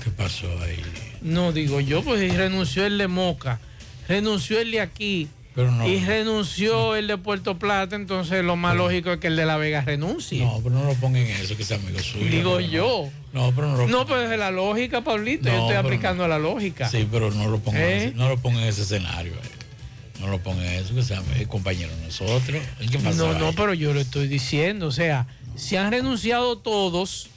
¿Qué 0.04 0.10
pasó 0.12 0.48
ahí? 0.62 0.82
No, 1.22 1.52
digo 1.52 1.80
yo, 1.80 2.04
pues 2.04 2.36
renunció 2.36 2.86
el 2.86 2.98
de 2.98 3.08
Moca, 3.08 3.60
renunció 4.08 4.60
el 4.60 4.72
de 4.72 4.82
aquí. 4.82 5.28
Pero 5.58 5.72
no. 5.72 5.88
y 5.88 6.00
renunció 6.06 6.96
el 6.96 7.08
de 7.08 7.18
Puerto 7.18 7.58
Plata, 7.58 7.96
entonces 7.96 8.46
lo 8.46 8.56
más 8.56 8.76
lógico 8.78 9.12
es 9.12 9.20
que 9.20 9.26
el 9.26 9.36
de 9.36 9.44
La 9.48 9.58
Vega 9.58 9.82
renuncie. 9.82 10.46
No, 10.46 10.60
pero 10.64 10.76
no 10.76 10.84
lo 10.86 10.94
pongan 10.94 11.24
en 11.24 11.32
eso, 11.32 11.58
que 11.58 11.64
es 11.64 11.72
amigo 11.72 11.98
suyo. 11.98 12.30
Digo 12.30 12.60
yo. 12.60 13.10
No, 13.34 13.52
pero 13.56 13.72
no 13.72 13.78
lo 13.78 13.88
No, 13.88 14.06
pero 14.06 14.32
es 14.32 14.38
la 14.38 14.52
lógica, 14.52 15.02
Pablito. 15.02 15.50
yo 15.50 15.62
estoy 15.62 15.76
aplicando 15.76 16.28
la 16.28 16.38
lógica. 16.38 16.88
Sí, 16.88 17.08
pero 17.12 17.32
no 17.32 17.48
lo 17.50 17.58
pongan, 17.58 17.82
en 17.82 17.88
¿Eh? 17.90 17.98
ese- 18.06 18.16
no 18.16 18.30
lo 18.30 18.38
pongan 18.38 18.62
en 18.62 18.70
ese 18.70 18.84
escenario. 18.84 19.34
eh. 19.34 20.20
No 20.22 20.28
lo 20.28 20.38
pongan 20.44 20.64
en 20.68 20.74
eso, 20.74 20.94
que 20.94 21.02
sea 21.02 21.24
es 21.40 21.48
compañero 21.48 21.96
de 21.96 22.06
nosotros. 22.06 22.62
¿Qué 22.92 23.00
pasó 23.00 23.26
No, 23.28 23.34
ahí? 23.34 23.40
no, 23.40 23.54
pero 23.54 23.74
yo 23.74 23.96
lo 23.96 24.00
estoy 24.00 24.28
diciendo. 24.28 24.86
O 24.86 24.92
sea, 24.92 25.26
si 25.56 25.76
han 25.76 25.92
renunciado 25.92 26.60
todos, 26.60 27.30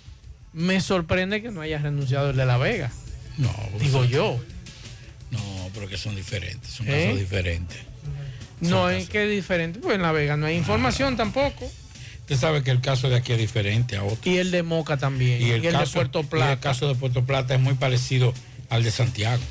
me 0.53 0.81
sorprende 0.83 1.41
que 1.41 1.51
no 1.51 1.63
haya 1.63 1.79
renunciado 1.79 2.31
el 2.31 2.37
de 2.37 2.45
La 2.45 2.59
Vega. 2.59 2.93
No, 3.39 3.51
Digo 3.81 4.05
yo. 4.05 4.39
No, 5.31 5.41
pero 5.73 5.89
que 5.89 5.97
son 5.97 6.15
diferentes, 6.17 6.71
son 6.71 6.87
¿Eh? 6.89 7.05
casos 7.07 7.19
diferentes. 7.21 7.79
No 8.61 8.91
es 8.91 9.09
que 9.09 9.25
es 9.25 9.31
diferente, 9.31 9.79
pues 9.81 9.97
en 9.97 10.03
La 10.03 10.13
Vega 10.13 10.37
no 10.37 10.47
hay 10.47 10.57
información 10.57 11.17
tampoco. 11.17 11.71
Usted 12.21 12.37
sabe 12.37 12.63
que 12.63 12.71
el 12.71 12.81
caso 12.81 13.09
de 13.09 13.17
aquí 13.17 13.33
es 13.33 13.39
diferente 13.39 13.97
a 13.97 14.05
otro. 14.05 14.31
Y 14.31 14.37
el 14.37 14.51
de 14.51 14.63
Moca 14.63 14.97
también. 14.97 15.43
Y 15.43 15.51
el, 15.51 15.63
de 15.63 15.71
caso, 15.71 15.95
Puerto 15.95 16.21
y 16.21 16.25
Plata. 16.25 16.53
el 16.53 16.61
caso 16.61 16.87
de 16.87 16.95
Puerto 16.95 17.25
Plata 17.25 17.55
es 17.55 17.61
muy 17.61 17.75
parecido 17.75 18.33
al 18.69 18.85
de 18.85 18.91
Santiago. 18.91 19.43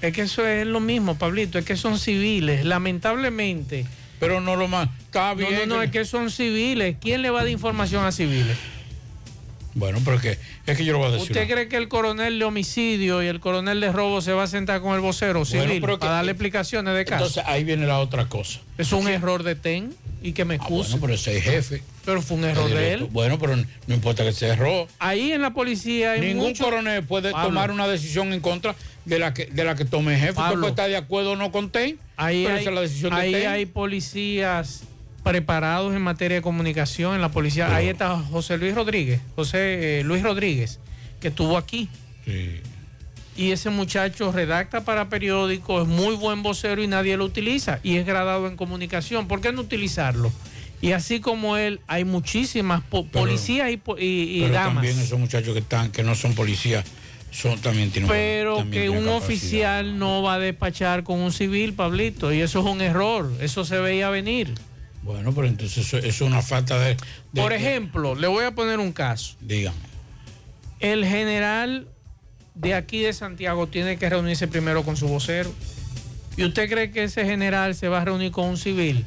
Es 0.00 0.12
que 0.12 0.22
eso 0.22 0.46
es 0.46 0.66
lo 0.66 0.80
mismo, 0.80 1.16
Pablito. 1.16 1.58
Es 1.58 1.64
que 1.64 1.76
son 1.76 1.98
civiles, 1.98 2.64
lamentablemente. 2.64 3.86
Pero 4.18 4.40
no 4.40 4.56
lo 4.56 4.66
más. 4.66 4.88
Está 5.06 5.34
No, 5.34 5.50
no, 5.50 5.66
no, 5.66 5.82
es 5.82 5.90
que 5.90 6.04
son 6.04 6.30
civiles. 6.30 6.96
¿Quién 7.00 7.22
le 7.22 7.30
va 7.30 7.40
a 7.40 7.42
dar 7.42 7.52
información 7.52 8.04
a 8.04 8.12
civiles? 8.12 8.56
Bueno, 9.80 9.98
pero 10.04 10.16
es 10.18 10.22
que, 10.22 10.38
es 10.66 10.76
que 10.76 10.84
yo 10.84 10.92
lo 10.92 10.98
voy 10.98 11.08
a 11.08 11.10
decir. 11.12 11.30
¿Usted 11.32 11.48
cree 11.50 11.66
que 11.68 11.76
el 11.78 11.88
coronel 11.88 12.38
de 12.38 12.44
homicidio 12.44 13.22
y 13.22 13.28
el 13.28 13.40
coronel 13.40 13.80
de 13.80 13.90
robo 13.90 14.20
se 14.20 14.32
va 14.32 14.42
a 14.42 14.46
sentar 14.46 14.82
con 14.82 14.94
el 14.94 15.00
vocero 15.00 15.46
civil 15.46 15.78
pero 15.80 15.94
que- 15.94 16.00
para 16.00 16.12
darle 16.16 16.32
explicaciones 16.32 16.94
de 16.94 17.04
caso? 17.06 17.24
Entonces 17.24 17.44
ahí 17.46 17.64
viene 17.64 17.86
la 17.86 17.98
otra 17.98 18.26
cosa. 18.26 18.60
es 18.76 18.92
un 18.92 19.08
error 19.08 19.42
de 19.42 19.54
TEN 19.54 19.94
y 20.22 20.32
que 20.32 20.44
me 20.44 20.56
excuse. 20.56 20.88
Ah, 20.88 20.98
Bueno, 20.98 21.00
pero 21.06 21.14
ese 21.14 21.38
es 21.38 21.44
jefe. 21.44 21.82
Pero 22.04 22.20
fue 22.20 22.36
un 22.36 22.44
error 22.44 22.68
de 22.70 22.92
él. 22.92 23.04
Bueno, 23.10 23.38
pero 23.38 23.56
no 23.56 23.94
importa 23.94 24.22
que 24.22 24.32
sea 24.32 24.52
error. 24.52 24.86
Ahí 24.98 25.32
en 25.32 25.40
la 25.40 25.54
policía 25.54 26.12
hay 26.12 26.20
Ningún 26.20 26.48
mucho- 26.48 26.64
coronel 26.64 27.02
puede 27.04 27.30
Pablo. 27.32 27.48
tomar 27.48 27.70
una 27.70 27.88
decisión 27.88 28.34
en 28.34 28.40
contra 28.40 28.74
de 29.06 29.18
la 29.18 29.32
que, 29.32 29.46
de 29.46 29.64
la 29.64 29.76
que 29.76 29.86
tome 29.86 30.12
el 30.14 30.18
jefe. 30.20 30.30
Usted 30.32 30.42
Pablo. 30.42 30.60
puede 30.60 30.70
estar 30.72 30.88
de 30.90 30.96
acuerdo 30.98 31.32
o 31.32 31.36
no 31.36 31.50
con 31.50 31.70
TEN, 31.70 31.98
Ahí, 32.18 32.42
pero 32.44 32.56
hay, 32.56 32.60
esa 32.60 32.70
es 32.70 32.74
la 32.74 32.80
decisión 32.82 33.14
de 33.14 33.20
ahí 33.20 33.32
TEN. 33.32 33.48
hay 33.48 33.64
policías 33.66 34.82
preparados 35.22 35.94
en 35.94 36.02
materia 36.02 36.36
de 36.36 36.42
comunicación 36.42 37.14
en 37.14 37.20
la 37.20 37.30
policía. 37.30 37.74
Ahí 37.74 37.88
está 37.88 38.16
José 38.18 38.56
Luis 38.58 38.74
Rodríguez, 38.74 39.20
José 39.36 40.00
eh, 40.00 40.04
Luis 40.04 40.22
Rodríguez, 40.22 40.78
que 41.20 41.28
estuvo 41.28 41.56
aquí. 41.56 41.88
Y 43.36 43.52
ese 43.52 43.70
muchacho 43.70 44.32
redacta 44.32 44.82
para 44.84 45.08
periódicos, 45.08 45.82
es 45.82 45.88
muy 45.88 46.14
buen 46.16 46.42
vocero 46.42 46.82
y 46.82 46.86
nadie 46.86 47.16
lo 47.16 47.24
utiliza. 47.24 47.80
Y 47.82 47.96
es 47.96 48.04
gradado 48.06 48.46
en 48.48 48.56
comunicación. 48.56 49.28
¿Por 49.28 49.40
qué 49.40 49.52
no 49.52 49.62
utilizarlo? 49.62 50.30
Y 50.82 50.92
así 50.92 51.20
como 51.20 51.56
él, 51.56 51.80
hay 51.86 52.04
muchísimas 52.04 52.82
po- 52.82 53.06
policías 53.06 53.70
y, 53.70 53.80
y- 53.98 54.38
y 54.38 54.40
pero 54.42 54.54
damas. 54.54 54.74
también 54.74 54.98
esos 54.98 55.18
muchachos 55.18 55.52
que 55.54 55.60
están, 55.60 55.90
que 55.90 56.02
no 56.02 56.14
son 56.14 56.34
policías, 56.34 56.84
son 57.30 57.58
también 57.60 57.90
tienen 57.90 58.10
Pero 58.10 58.56
también 58.56 58.82
que 58.84 58.88
tienen 58.88 58.98
un 59.06 59.12
capacidad. 59.20 59.36
oficial 59.36 59.98
no 59.98 60.22
va 60.22 60.34
a 60.34 60.38
despachar 60.38 61.02
con 61.04 61.18
un 61.20 61.32
civil, 61.32 61.74
Pablito, 61.74 62.32
y 62.32 62.40
eso 62.40 62.60
es 62.60 62.64
un 62.66 62.80
error, 62.80 63.30
eso 63.40 63.64
se 63.66 63.78
veía 63.78 64.08
venir. 64.10 64.54
Bueno, 65.02 65.32
pero 65.34 65.46
entonces 65.46 65.78
eso, 65.86 65.98
eso 65.98 66.06
es 66.08 66.20
una 66.20 66.42
falta 66.42 66.78
de. 66.78 66.96
de- 67.32 67.40
Por 67.42 67.52
ejemplo, 67.52 68.14
le 68.14 68.26
voy 68.26 68.44
a 68.44 68.50
poner 68.50 68.78
un 68.78 68.92
caso. 68.92 69.34
Dígame. 69.40 69.76
El 70.80 71.04
general 71.06 71.88
de 72.54 72.74
aquí 72.74 73.00
de 73.00 73.12
Santiago 73.12 73.66
tiene 73.66 73.96
que 73.96 74.08
reunirse 74.10 74.48
primero 74.48 74.82
con 74.82 74.96
su 74.96 75.08
vocero. 75.08 75.52
¿Y 76.36 76.44
usted 76.44 76.68
cree 76.70 76.90
que 76.90 77.04
ese 77.04 77.24
general 77.24 77.74
se 77.74 77.88
va 77.88 78.00
a 78.02 78.04
reunir 78.04 78.30
con 78.32 78.46
un 78.46 78.56
civil 78.56 79.04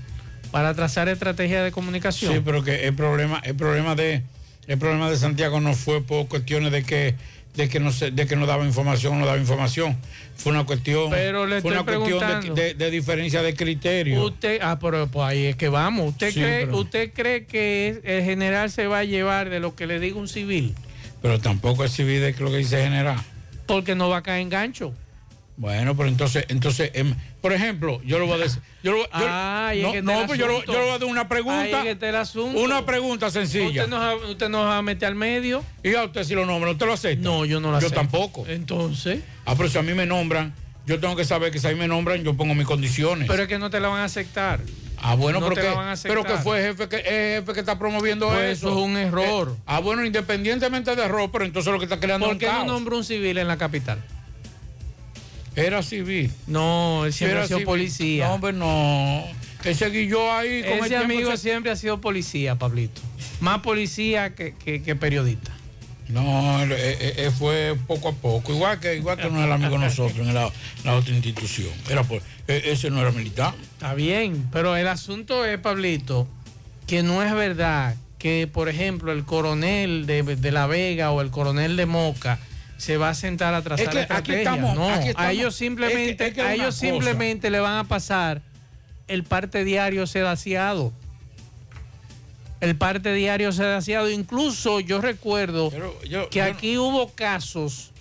para 0.52 0.74
trazar 0.74 1.10
estrategia 1.10 1.64
de 1.64 1.72
comunicación? 1.72 2.34
Sí, 2.34 2.42
pero 2.44 2.64
que 2.64 2.88
el 2.88 2.94
problema, 2.96 3.40
el 3.44 3.56
problema 3.56 3.96
de, 3.96 4.24
el 4.68 4.78
problema 4.78 5.10
de 5.10 5.18
Santiago 5.18 5.60
no 5.62 5.74
fue 5.74 6.02
por 6.04 6.28
cuestiones 6.28 6.72
de 6.72 6.84
que, 6.84 7.16
de 7.56 7.70
que 7.70 7.80
de 7.80 8.28
que 8.28 8.36
no 8.36 8.46
daba 8.48 8.66
información, 8.66 9.20
no 9.20 9.26
daba 9.26 9.38
información. 9.38 9.96
Fue 10.36 10.52
una 10.52 10.66
cuestión, 10.66 11.12
Pero 11.12 11.46
le 11.46 11.62
fue 11.62 11.72
una 11.72 11.84
cuestión 11.84 12.20
de, 12.20 12.26
preguntando. 12.26 12.56
de- 12.56 12.74
de 12.74 12.92
diferencia 12.92 13.42
de 13.44 13.54
criterio. 13.54 14.24
Usted, 14.24 14.60
ah, 14.62 14.80
pero 14.80 15.08
pues 15.08 15.26
ahí 15.28 15.46
es 15.46 15.56
que 15.56 15.70
vamos. 15.70 16.10
¿Usted, 16.10 16.30
Sí, 16.32 16.40
cree, 16.40 16.66
pero- 16.66 16.78
¿Usted 16.80 17.12
cree 17.14 17.46
que 17.46 17.90
es- 17.90 18.00
el 18.04 18.24
general 18.24 18.72
se 18.72 18.88
va 18.88 19.00
a 19.00 19.04
llevar 19.04 19.50
de 19.50 19.60
lo 19.60 19.76
que 19.76 19.86
le 19.86 20.00
diga 20.00 20.18
un 20.18 20.28
civil? 20.28 20.74
Pero 21.22 21.40
tampoco 21.40 21.86
es 21.86 21.92
civil 21.92 22.20
de 22.22 22.34
lo 22.40 22.50
que 22.50 22.58
dice 22.58 22.82
general. 22.84 23.18
Porque 23.68 23.94
no 23.96 24.10
va 24.10 24.18
a 24.18 24.24
caer 24.24 24.42
en 24.42 24.50
gancho. 24.50 24.94
Bueno, 25.56 25.96
pero 25.96 26.10
entonces, 26.10 26.46
entonces, 26.50 26.90
em, 26.96 27.14
por 27.44 27.52
ejemplo, 27.52 28.02
yo 28.06 28.20
lo 28.20 28.26
voy 28.26 28.40
a 28.40 28.44
decir. 28.46 28.62
Yo 28.84 28.94
lo, 28.94 29.00
yo- 29.00 29.08
Ah, 29.12 29.74
no, 29.76 29.90
está 29.94 30.02
no, 30.02 30.26
pues 30.28 30.40
yo, 30.40 30.48
lo- 30.48 30.64
yo 30.64 30.80
voy 30.80 30.90
a 30.92 30.98
dar 30.98 31.04
una 31.04 31.28
pregunta. 31.28 31.68
es 31.80 31.84
que 31.84 31.92
está 31.92 32.08
el 32.08 32.16
asunto. 32.16 32.58
Una 32.58 32.86
pregunta 32.86 33.30
sencilla. 33.30 33.68
Usted 33.84 33.88
nos, 33.90 34.00
va- 34.00 34.16
usted 34.30 34.48
nos 34.48 34.66
va 34.66 34.78
a 34.78 34.82
meter 34.82 35.10
al 35.10 35.16
medio. 35.16 35.62
Y 35.84 35.94
a 35.94 36.06
usted 36.06 36.24
si 36.24 36.36
lo 36.36 36.46
nombra, 36.46 36.72
¿usted 36.72 36.86
lo 36.86 36.94
acepta? 36.94 37.22
No, 37.22 37.44
yo 37.44 37.60
no 37.60 37.68
lo 37.72 37.74
Yo 37.82 37.88
acepto. 37.88 37.96
tampoco. 38.00 38.46
Entonces. 38.48 39.24
Ah, 39.46 39.56
pero 39.58 39.68
si 39.68 39.78
a 39.78 39.82
mí 39.82 39.94
me 39.94 40.06
nombran, 40.06 40.54
yo 40.86 41.02
tengo 41.02 41.18
que 41.18 41.26
saber 41.26 41.52
que 41.52 41.60
si 41.60 41.68
a 41.68 41.72
mí 41.72 41.76
me 41.76 41.88
nombran, 41.90 42.24
yo 42.24 42.34
pongo 42.34 42.56
mis 42.56 42.66
condiciones. 42.66 43.28
Pero 43.28 43.44
es 43.44 43.50
que 43.50 43.60
no 43.60 43.70
te 43.70 43.82
la 43.82 43.90
van 43.90 44.00
a 44.00 44.06
aceptar. 44.06 44.62
Ah, 45.06 45.16
bueno, 45.16 45.42
no 45.42 45.50
pero, 45.50 45.56
te 45.56 45.62
que, 45.64 45.68
la 45.68 45.76
van 45.76 45.88
a 45.88 45.92
aceptar. 45.92 46.18
pero 46.24 46.34
que 46.38 46.42
fue 46.42 46.62
jefe 46.62 46.88
que, 46.88 46.96
el 46.96 47.42
jefe 47.42 47.52
que 47.54 47.60
está 47.60 47.78
promoviendo 47.78 48.30
Pues 48.30 48.58
eso. 48.58 48.70
eso 48.70 48.78
es 48.80 48.86
un 48.86 48.96
error. 48.96 49.50
Eh, 49.58 49.62
ah, 49.66 49.80
bueno, 49.82 50.06
independientemente 50.06 50.96
de 50.96 51.04
error, 51.04 51.30
pero 51.30 51.44
entonces 51.44 51.74
lo 51.74 51.78
que 51.78 51.84
está 51.86 52.00
creando 52.00 52.26
¿Por 52.28 52.36
un 52.36 52.40
qué 52.40 52.46
no 52.46 52.52
caos. 52.54 52.68
nombra 52.68 52.96
un 52.96 53.04
civil 53.04 53.38
en 53.38 53.50
la 53.50 53.58
capital? 53.58 54.00
Era 55.56 55.84
civil. 55.84 56.32
No, 56.48 57.06
él 57.06 57.14
siempre 57.14 57.36
Era 57.36 57.44
ha 57.44 57.48
sido 57.48 57.58
civil. 57.60 57.66
policía. 57.68 58.28
No, 58.28 58.34
hombre, 58.36 58.54
no. 58.54 59.24
Ese 59.64 59.90
guilló 59.90 60.32
ahí 60.32 60.62
con 60.64 60.80
el 60.80 60.86
Ese 60.86 60.98
amigo 60.98 61.32
se- 61.32 61.38
siempre 61.38 61.72
ha 61.72 61.76
sido 61.76 62.02
policía, 62.02 62.56
Pablito. 62.56 63.02
Más 63.40 63.60
policía 63.60 64.36
que, 64.36 64.54
que- 64.56 64.82
que 64.82 64.96
periodista. 64.96 65.52
No, 66.10 66.62
él, 66.62 66.72
él- 66.74 67.14
él 67.18 67.32
fue 67.32 67.76
poco 67.88 68.10
a 68.10 68.12
poco. 68.14 68.52
Igual 68.54 68.80
que 68.80 68.96
igual 68.98 69.18
que 69.18 69.30
no 69.30 69.42
era 69.44 69.56
amigo 69.56 69.72
de 69.72 69.86
nosotros 69.86 70.28
en 70.28 70.34
la, 70.34 70.52
la 70.84 70.96
otra 70.96 71.14
institución. 71.14 71.70
Era 71.90 72.04
por, 72.04 72.22
e- 72.48 72.64
ese 72.66 72.90
no 72.90 73.00
era 73.02 73.12
militar. 73.12 73.54
Está 73.74 73.94
bien, 73.94 74.48
pero 74.52 74.76
el 74.76 74.88
asunto 74.88 75.46
es, 75.46 75.58
Pablito, 75.60 76.28
que 76.88 77.04
no 77.04 77.24
es 77.24 77.34
verdad 77.34 77.96
que, 78.20 78.48
por 78.52 78.68
ejemplo, 78.70 79.12
el 79.14 79.24
coronel 79.24 80.06
de, 80.06 80.24
de 80.24 80.52
La 80.52 80.68
Vega 80.68 81.12
o 81.12 81.22
el 81.22 81.30
coronel 81.32 81.78
de 81.78 81.86
Moca 81.86 82.38
se 82.78 82.98
va 82.98 83.10
a 83.10 83.14
sentar 83.14 83.54
a 83.54 83.62
trazar 83.62 83.86
Es 83.86 83.90
que 84.08 84.14
la 84.14 84.18
aquí 84.20 84.34
estamos, 84.34 84.76
no, 84.76 84.90
aquí 84.90 85.10
estamos. 85.10 85.28
a 85.28 85.32
ellos 85.32 85.56
simplemente, 85.56 86.12
Es 86.12 86.18
que- 86.18 86.28
es 86.28 86.34
que 86.34 86.42
a 86.42 86.54
ellos 86.54 86.76
simplemente 86.76 87.50
le 87.50 87.60
van 87.60 87.78
a 87.78 87.84
pasar 87.86 88.42
el 89.08 89.24
parte 89.24 89.64
diario 89.64 90.06
sedaciado. 90.08 90.92
El 92.62 92.76
parte 92.78 93.14
diario 93.14 93.52
sedaciado. 93.52 94.10
Incluso 94.10 94.80
yo 94.80 95.02
recuerdo 95.02 95.72
yo- 96.08 96.30
que 96.30 96.40
yo- 96.40 96.46
aquí 96.46 96.78
hubo 96.78 97.10
casos 97.10 97.92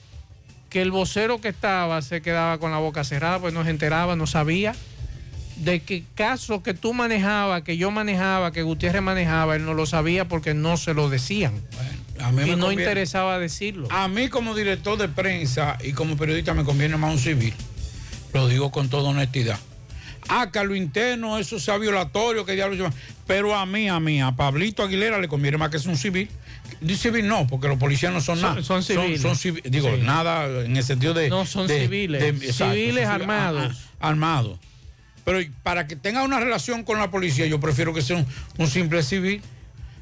que 0.70 0.80
el 0.82 0.90
vocero 0.90 1.40
que 1.40 1.48
estaba 1.48 2.00
se 2.02 2.22
quedaba 2.22 2.58
con 2.58 2.70
la 2.70 2.78
boca 2.78 3.04
cerrada, 3.04 3.38
pues 3.40 3.52
no 3.52 3.64
se 3.64 3.70
enteraba, 3.70 4.16
no 4.16 4.26
sabía 4.26 4.74
de 5.56 5.80
que 5.80 6.04
casos 6.14 6.62
que 6.62 6.74
tú 6.74 6.94
manejabas, 6.94 7.62
que 7.62 7.76
yo 7.76 7.90
manejaba, 7.90 8.52
que 8.52 8.62
Gutiérrez 8.62 9.02
manejaba, 9.02 9.54
él 9.56 9.64
no 9.66 9.74
lo 9.74 9.84
sabía 9.86 10.26
porque 10.28 10.54
no 10.54 10.76
se 10.76 10.94
lo 10.94 11.10
decían. 11.10 11.54
Mí 11.54 11.60
y 12.30 12.50
no 12.56 12.66
conviene- 12.66 12.82
interesaba 12.82 13.38
decirlo. 13.38 13.88
A 13.90 14.08
mí 14.08 14.28
como 14.28 14.54
director 14.54 14.98
de 14.98 15.08
prensa 15.08 15.78
y 15.82 15.92
como 15.92 16.16
periodista 16.16 16.54
me 16.54 16.64
conviene 16.64 16.96
más 16.96 17.12
un 17.12 17.18
civil. 17.18 17.54
Lo 18.32 18.48
digo 18.48 18.70
con 18.70 18.88
toda 18.88 19.10
honestidad. 19.10 19.58
Ah, 20.28 20.50
que 20.52 20.58
a 20.60 20.64
lo 20.64 20.74
interno 20.76 21.38
eso 21.38 21.58
sea 21.58 21.78
violatorio, 21.78 22.44
que 22.46 22.52
diablo 22.52 22.76
yo- 22.76 22.88
Pero 23.26 23.54
a 23.56 23.66
mí, 23.66 23.88
a 23.88 23.98
mí, 24.00 24.20
a 24.22 24.32
Pablito 24.32 24.82
Aguilera 24.82 25.18
le 25.20 25.26
conviene 25.28 25.56
más 25.58 25.70
que 25.70 25.76
es 25.78 25.86
un 25.86 25.96
civil. 25.96 26.28
De 26.80 26.96
civil 26.96 27.26
no, 27.26 27.46
porque 27.46 27.68
los 27.68 27.78
policías 27.78 28.12
no 28.12 28.20
son, 28.20 28.38
Son- 28.38 28.50
nada. 28.50 28.62
son 28.62 28.82
civiles. 28.82 29.20
Son, 29.20 29.34
civi- 29.36 29.62
digo, 29.64 29.88
Sí. 29.94 30.02
nada 30.02 30.46
en 30.64 30.76
el 30.76 30.84
sentido 30.84 31.12
de. 31.14 31.28
No, 31.28 31.44
son 31.46 31.66
de- 31.66 31.80
civiles. 31.82 32.20
de- 32.22 32.52
Civiles 32.52 33.04
son 33.04 33.12
armados. 33.12 33.72
ah, 33.74 33.90
ah, 34.00 34.08
armados. 34.08 34.58
Pero 35.24 35.38
para 35.62 35.86
que 35.86 35.94
tenga 35.96 36.22
una 36.24 36.40
relación 36.40 36.82
con 36.84 36.98
la 36.98 37.10
policía, 37.10 37.46
yo 37.46 37.60
prefiero 37.60 37.92
que 37.94 38.02
sea 38.02 38.16
un, 38.16 38.26
un 38.58 38.66
simple 38.68 39.02
civil, 39.02 39.40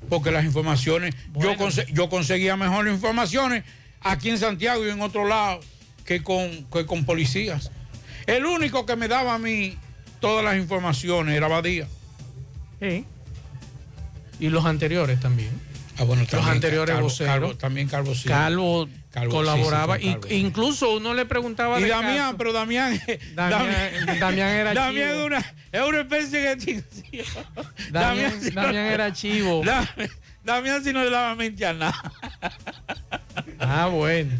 porque 0.08 0.30
las 0.30 0.44
informaciones, 0.44 1.14
yo, 1.34 1.54
conse- 1.54 1.86
yo 1.92 2.08
conseguía 2.08 2.56
mejores 2.56 2.92
informaciones 2.94 3.64
aquí 4.00 4.30
en 4.30 4.38
Santiago 4.38 4.84
y 4.86 4.90
en 4.90 5.00
otro 5.00 5.26
lado 5.26 5.60
que 6.04 6.22
con, 6.22 6.64
que 6.72 6.86
con 6.86 7.04
policías. 7.04 7.70
El 8.26 8.46
único 8.46 8.86
que 8.86 8.96
me 8.96 9.08
daba 9.08 9.34
a 9.34 9.38
mí 9.38 9.76
todas 10.20 10.44
las 10.44 10.56
informaciones 10.56 11.36
era 11.36 11.48
Badía. 11.48 11.86
Sí. 12.80 13.04
Y 14.38 14.48
los 14.48 14.64
anteriores 14.64 15.20
también. 15.20 15.50
Ah, 15.98 16.04
bueno, 16.04 16.22
los 16.22 16.30
también 16.30 16.54
anteriores 16.54 16.94
Calvo- 16.94 17.02
voceros. 17.08 17.32
Calvo- 17.34 17.56
también 17.58 17.88
Calvo 17.88 18.14
sí. 18.14 18.28
Calvo, 18.28 18.88
Calvo, 19.10 19.32
colaboraba. 19.32 19.96
sí, 19.96 20.02
sí, 20.04 20.08
y- 20.08 20.12
Calvo. 20.14 20.28
incluso 20.34 20.96
uno 20.96 21.12
le 21.14 21.26
preguntaba 21.26 21.78
Y 21.80 21.84
Damián, 21.84 22.16
casos. 22.16 22.34
pero 22.38 22.52
Damián, 22.52 23.00
Damián- 23.34 24.18
Damián 24.18 24.48
era 24.48 24.72
Damián 24.74 25.10
chivo. 25.10 25.20
es 25.20 25.26
una, 25.26 25.54
es 25.72 25.82
una 25.88 26.00
especie 26.00 26.38
de 26.40 26.52
extinción. 26.52 27.26
Damián- 27.90 28.54
Damián 28.54 28.86
era 28.86 29.12
chivo. 29.12 29.62
Damián, 29.64 30.10
Damián 30.44 30.82
sí 30.82 30.92
no 30.92 31.04
le 31.04 31.10
daba 31.10 31.34
mente 31.34 31.66
a 31.66 31.74
nada. 31.74 32.12
Ah, 33.58 33.86
bueno. 33.86 34.30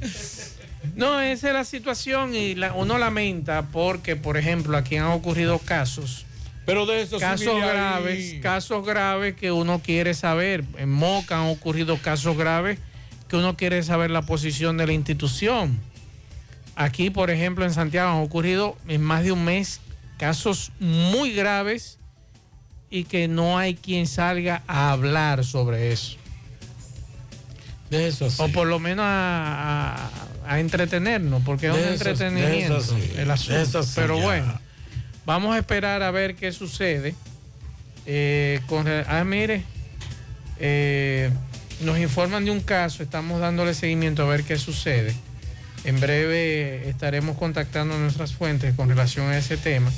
No, 0.97 1.21
esa 1.21 1.49
es 1.49 1.55
la 1.55 1.65
situación 1.65 2.35
y 2.35 2.55
la- 2.55 2.73
uno 2.73 2.97
lamenta 2.97 3.63
porque, 3.71 4.17
por 4.17 4.37
ejemplo, 4.39 4.77
aquí 4.79 4.97
han 4.97 5.07
ocurrido 5.07 5.59
casos. 5.59 6.25
Pero 6.71 6.87
de 6.87 7.03
esos 7.03 7.21
casos 7.21 7.49
ahí- 7.49 7.61
graves, 7.61 8.35
casos 8.43 8.87
graves 8.87 9.35
que 9.35 9.53
uno 9.53 9.81
quiere 9.81 10.15
saber. 10.15 10.65
En 10.79 10.91
Moca 10.91 11.39
han 11.41 11.49
ocurrido 11.49 11.97
casos 11.99 12.37
graves 12.37 12.79
que 13.29 13.37
uno 13.37 13.57
quiere 13.57 13.83
saber 13.83 14.11
la 14.11 14.23
posición 14.23 14.77
de 14.77 14.87
la 14.87 14.93
institución. 14.93 15.79
Aquí, 16.77 17.11
por 17.11 17.31
ejemplo, 17.31 17.65
en 17.65 17.73
Santiago 17.75 18.11
han 18.11 18.23
ocurrido 18.25 18.77
en 18.89 19.03
más 19.03 19.23
de 19.25 19.33
un 19.33 19.45
mes 19.45 19.81
casos 20.19 20.73
muy 20.81 21.33
graves 21.33 21.99
y 22.91 23.05
que 23.05 23.29
no 23.29 23.59
hay 23.59 23.75
quien 23.75 24.07
salga 24.07 24.63
a 24.67 24.91
hablar 24.93 25.45
sobre 25.45 25.93
eso. 25.93 26.17
De 27.91 28.07
eso 28.09 28.31
sí. 28.31 28.37
O 28.41 28.49
por 28.49 28.67
lo 28.69 28.79
menos 28.79 29.05
a, 29.07 29.95
a- 29.97 30.11
a 30.55 30.61
entretenernos, 30.61 31.43
porque 31.45 31.69
es 31.69 31.73
un 31.75 31.81
entretenimiento 31.81 32.79
el 33.19 33.31
asunto. 33.31 33.83
sí, 33.83 33.93
Pero 33.95 34.19
bueno, 34.19 34.61
vamos 35.27 35.55
a 35.55 35.59
esperar 35.59 36.03
a 36.03 36.11
ver 36.11 36.35
qué 36.35 36.53
sucede. 36.53 37.15
Eh, 38.07 38.61
con, 38.67 38.87
ah, 38.89 39.25
mire, 39.25 39.63
eh, 40.59 41.31
nos 41.83 41.99
informan 41.99 42.45
de 42.45 42.51
un 42.51 42.61
caso, 42.61 43.03
estamos 43.03 43.41
dándole 43.41 43.75
seguimiento 43.75 44.23
a 44.23 44.27
ver 44.27 44.45
qué 44.45 44.59
sucede. 44.59 45.15
En 45.85 45.99
breve 45.99 46.89
estaremos 46.89 47.39
contactando 47.39 47.99
nuestras 47.99 48.35
fuentes 48.35 48.75
con 48.75 48.89
relación 48.89 49.29
a 49.29 49.39
ese 49.39 49.57
tema, 49.57 49.91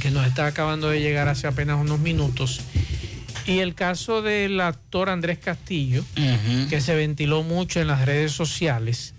que 0.00 0.10
nos 0.10 0.26
está 0.26 0.46
acabando 0.46 0.88
de 0.88 1.00
llegar 1.00 1.28
hace 1.28 1.46
apenas 1.46 1.78
unos 1.78 1.98
minutos. 1.98 2.60
Y 3.46 3.58
el 3.58 3.74
caso 3.74 4.22
del 4.22 4.60
actor 4.60 5.08
Andrés 5.08 5.38
Castillo, 5.38 6.04
que 6.68 6.80
se 6.80 6.94
ventiló 6.94 7.42
mucho 7.42 7.80
en 7.80 7.86
las 7.86 8.04
redes 8.04 8.32
sociales. 8.32 9.14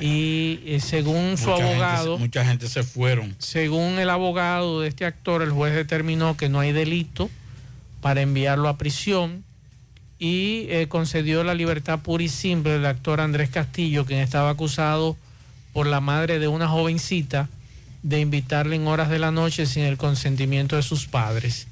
Y 0.00 0.60
eh, 0.66 0.80
según 0.80 1.36
su 1.36 1.46
gente 1.46 1.62
abogado, 1.62 2.18
mucha 2.18 2.44
gente 2.44 2.68
se 2.68 2.82
fueron. 2.82 3.34
según 3.38 3.98
el 3.98 4.10
abogado 4.10 4.80
de 4.80 4.88
este 4.88 5.04
actor, 5.04 5.42
el 5.42 5.50
juez 5.50 5.74
determinó 5.74 6.36
que 6.36 6.48
no 6.48 6.60
hay 6.60 6.72
delito 6.72 7.30
para 8.00 8.22
enviarlo 8.22 8.68
a 8.68 8.76
prisión 8.76 9.44
y 10.18 10.66
eh, 10.68 10.86
concedió 10.88 11.44
la 11.44 11.54
libertad 11.54 12.00
pura 12.00 12.24
y 12.24 12.28
simple 12.28 12.72
del 12.72 12.86
actor 12.86 13.20
Andrés 13.20 13.50
Castillo, 13.50 14.04
quien 14.04 14.20
estaba 14.20 14.50
acusado 14.50 15.16
por 15.72 15.86
la 15.86 16.00
madre 16.00 16.38
de 16.38 16.48
una 16.48 16.68
jovencita 16.68 17.48
de 18.02 18.20
invitarle 18.20 18.76
en 18.76 18.86
horas 18.86 19.08
de 19.10 19.18
la 19.18 19.30
noche 19.30 19.66
sin 19.66 19.84
el 19.84 19.96
consentimiento 19.96 20.76
de 20.76 20.82
sus 20.82 21.06
padres. 21.06 21.66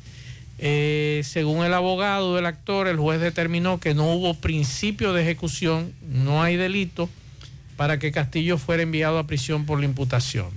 Eh, 0.59 1.23
según 1.25 1.65
el 1.65 1.75
abogado 1.75 2.37
del 2.37 2.47
actor, 2.47 2.89
el 2.89 2.97
juez 2.97 3.21
determinó 3.21 3.81
que 3.81 3.95
no 3.95 4.13
hubo 4.13 4.35
principio 4.35 5.13
de 5.13 5.23
ejecución, 5.23 5.93
no 6.09 6.43
hay 6.43 6.57
delito 6.57 7.09
para 7.83 7.99
que 7.99 8.13
Castillo 8.13 8.59
fuera 8.59 8.85
enviado 8.85 9.19
a 9.19 9.27
prisión 9.27 9.67
por 9.67 9.81
la 9.81 9.87
imputación. 9.87 10.51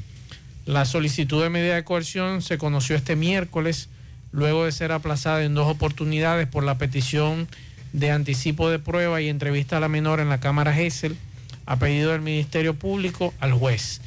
La 0.68 0.86
solicitud 0.86 1.42
de 1.42 1.50
medida 1.50 1.74
de 1.74 1.84
coerción 1.84 2.44
se 2.44 2.60
conoció 2.60 2.96
este 2.96 3.16
miércoles, 3.16 3.90
luego 4.32 4.66
de 4.66 4.72
ser 4.72 4.92
aplazada 4.92 5.44
en 5.44 5.56
dos 5.56 5.68
oportunidades 5.68 6.48
por 6.48 6.64
la 6.64 6.78
petición 6.78 7.48
de 7.94 8.12
anticipo 8.12 8.70
de 8.70 8.78
prueba 8.78 9.22
y 9.22 9.30
entrevista 9.30 9.78
a 9.78 9.80
la 9.80 9.88
menor 9.88 10.20
en 10.20 10.30
la 10.30 10.40
Cámara 10.40 10.72
Gesell, 10.72 11.18
a 11.66 11.80
pedido 11.80 12.12
del 12.12 12.22
Ministerio 12.22 12.76
Público 12.76 13.34
al 13.40 13.54
juez. 13.54 14.02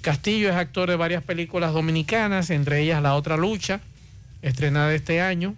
Castillo 0.00 0.48
es 0.48 0.54
actor 0.54 0.88
de 0.88 0.94
varias 0.94 1.24
películas 1.24 1.72
dominicanas, 1.72 2.50
entre 2.50 2.82
ellas 2.82 3.02
La 3.02 3.16
Otra 3.16 3.36
Lucha, 3.36 3.80
estrenada 4.42 4.94
este 4.94 5.20
año, 5.20 5.56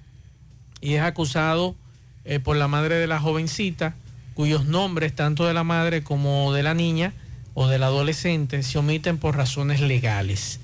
y 0.80 0.94
es 0.94 1.02
acusado 1.02 1.76
eh, 2.24 2.40
por 2.40 2.56
la 2.56 2.68
madre 2.68 2.94
de 2.94 3.06
la 3.06 3.20
jovencita, 3.20 3.96
cuyos 4.35 4.66
nombres, 4.66 5.14
tanto 5.14 5.47
de 5.47 5.55
la 5.55 5.64
madre 5.64 6.03
como 6.03 6.53
de 6.53 6.62
la 6.62 6.74
niña 6.74 7.12
o 7.55 7.68
del 7.68 7.83
adolescente, 7.83 8.62
se 8.62 8.78
omiten 8.78 9.18
por 9.18 9.37
razones 9.37 9.80
legales. 9.80 10.61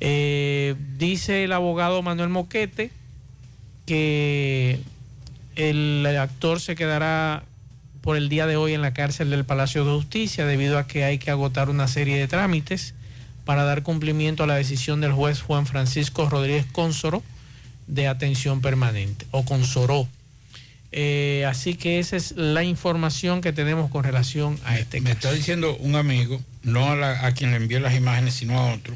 Eh, 0.00 0.74
dice 0.98 1.44
el 1.44 1.52
abogado 1.52 2.02
Manuel 2.02 2.28
Moquete 2.28 2.90
que 3.86 4.80
el 5.56 6.06
actor 6.18 6.60
se 6.60 6.74
quedará 6.74 7.44
por 8.00 8.16
el 8.16 8.28
día 8.28 8.46
de 8.46 8.56
hoy 8.56 8.74
en 8.74 8.82
la 8.82 8.92
cárcel 8.92 9.30
del 9.30 9.44
Palacio 9.44 9.84
de 9.84 9.92
Justicia 9.92 10.44
debido 10.44 10.78
a 10.78 10.86
que 10.86 11.04
hay 11.04 11.18
que 11.18 11.30
agotar 11.30 11.70
una 11.70 11.88
serie 11.88 12.18
de 12.18 12.28
trámites 12.28 12.94
para 13.44 13.64
dar 13.64 13.82
cumplimiento 13.82 14.44
a 14.44 14.46
la 14.46 14.56
decisión 14.56 15.00
del 15.00 15.12
juez 15.12 15.40
Juan 15.42 15.66
Francisco 15.66 16.28
Rodríguez 16.28 16.66
Consoro 16.70 17.22
de 17.86 18.08
atención 18.08 18.60
permanente 18.60 19.26
o 19.30 19.44
Consoró. 19.44 20.08
Eh, 20.96 21.44
así 21.48 21.74
que 21.74 21.98
esa 21.98 22.16
es 22.16 22.32
la 22.36 22.62
información 22.62 23.40
que 23.40 23.52
tenemos 23.52 23.90
con 23.90 24.04
relación 24.04 24.56
a 24.64 24.78
este 24.78 25.00
Me 25.00 25.10
está 25.10 25.32
diciendo 25.32 25.76
un 25.80 25.96
amigo, 25.96 26.40
no 26.62 26.88
a, 26.92 26.94
la- 26.94 27.26
a 27.26 27.32
quien 27.34 27.50
le 27.50 27.56
envié 27.56 27.80
las 27.80 27.94
imágenes, 27.96 28.34
sino 28.34 28.56
a 28.60 28.72
otro. 28.72 28.94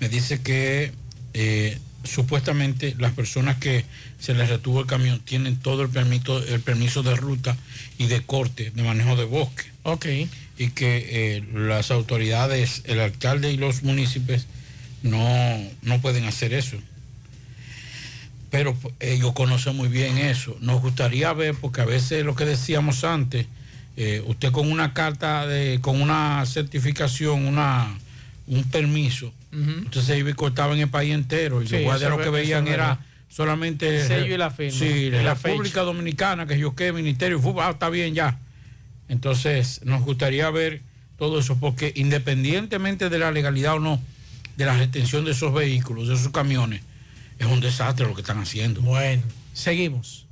Me 0.00 0.08
dice 0.08 0.40
que 0.42 0.90
eh, 1.34 1.78
supuestamente 2.02 2.96
las 2.98 3.12
personas 3.12 3.58
que 3.58 3.84
se 4.18 4.34
les 4.34 4.48
retuvo 4.48 4.80
el 4.80 4.86
camión 4.86 5.20
tienen 5.20 5.56
todo 5.56 5.82
el 5.82 5.88
permiso, 5.88 6.44
el 6.44 6.60
permiso 6.60 7.04
de 7.04 7.14
ruta 7.14 7.56
y 7.96 8.06
de 8.08 8.22
corte, 8.22 8.72
de 8.74 8.82
manejo 8.82 9.14
de 9.14 9.24
bosque. 9.24 9.64
Ok. 9.84 10.06
Y 10.58 10.70
que 10.70 11.06
eh, 11.36 11.44
las 11.54 11.92
autoridades, 11.92 12.82
el 12.86 12.98
alcalde 12.98 13.52
y 13.52 13.56
los 13.56 13.84
municipios 13.84 14.46
no, 15.02 15.28
no 15.82 16.00
pueden 16.00 16.24
hacer 16.24 16.54
eso. 16.54 16.76
Pero 18.54 18.76
ellos 19.00 19.32
conocen 19.32 19.74
muy 19.74 19.88
bien 19.88 20.16
eso. 20.16 20.56
Nos 20.60 20.80
gustaría 20.80 21.32
ver, 21.32 21.56
porque 21.60 21.80
a 21.80 21.84
veces 21.84 22.24
lo 22.24 22.36
que 22.36 22.44
decíamos 22.44 23.02
antes, 23.02 23.48
eh, 23.96 24.22
usted 24.28 24.52
con 24.52 24.70
una 24.70 24.94
carta, 24.94 25.44
de, 25.44 25.80
con 25.80 26.00
una 26.00 26.46
certificación, 26.46 27.46
una, 27.46 27.98
un 28.46 28.62
permiso, 28.62 29.32
usted 29.86 30.00
se 30.02 30.18
iba 30.18 30.30
y 30.30 30.34
cortaba 30.34 30.72
en 30.72 30.82
el 30.82 30.88
país 30.88 31.12
entero 31.12 31.62
y 31.62 31.66
Sí, 31.66 31.74
los 31.74 31.82
guardias 31.82 32.10
lo 32.10 32.18
que 32.18 32.30
veían 32.30 32.68
era 32.68 33.00
solamente... 33.28 34.02
El 34.02 34.06
sello 34.06 34.34
y 34.36 34.38
la 34.38 34.50
firma. 34.50 34.78
Sí, 34.78 34.84
Y 34.84 35.10
la 35.10 35.22
la 35.24 35.34
República 35.34 35.80
fecha. 35.80 35.82
Dominicana, 35.82 36.46
que 36.46 36.56
yo 36.56 36.76
qué, 36.76 36.92
Ministerio 36.92 37.38
de 37.38 37.42
Fútbol, 37.42 37.64
ah, 37.66 37.70
está 37.72 37.90
bien 37.90 38.14
ya. 38.14 38.38
Entonces, 39.08 39.80
nos 39.82 40.04
gustaría 40.04 40.48
ver 40.50 40.80
todo 41.18 41.40
eso, 41.40 41.56
porque 41.58 41.92
independientemente 41.96 43.10
de 43.10 43.18
la 43.18 43.32
legalidad 43.32 43.74
o 43.74 43.80
no, 43.80 44.00
de 44.56 44.64
la 44.64 44.78
retención 44.78 45.24
de 45.24 45.32
esos 45.32 45.52
vehículos, 45.52 46.06
de 46.06 46.14
esos 46.14 46.30
camiones, 46.30 46.82
es 47.38 47.46
un 47.46 47.60
desastre 47.60 48.06
lo 48.06 48.14
que 48.14 48.20
están 48.20 48.40
haciendo. 48.40 48.80
Bueno, 48.80 49.22
seguimos. 49.52 50.26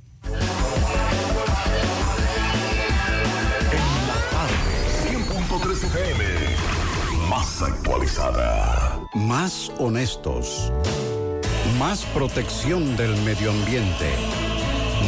100.3 5.07 5.83
FM, 5.83 6.23
más 7.29 7.61
actualizada. 7.61 8.99
Más 9.13 9.71
honestos. 9.77 10.71
Más 11.77 12.05
protección 12.05 12.95
del 12.97 13.15
medio 13.23 13.51
ambiente. 13.51 14.09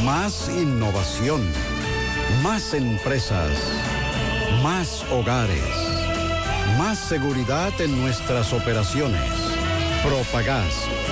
Más 0.04 0.50
innovación. 0.50 1.42
Más 2.44 2.74
empresas. 2.74 3.52
Más 4.62 5.04
hogares. 5.12 5.64
Más 6.78 7.00
seguridad 7.00 7.72
en 7.80 8.00
nuestras 8.02 8.54
operaciones. 8.54 9.32
Propagás. 10.04 10.88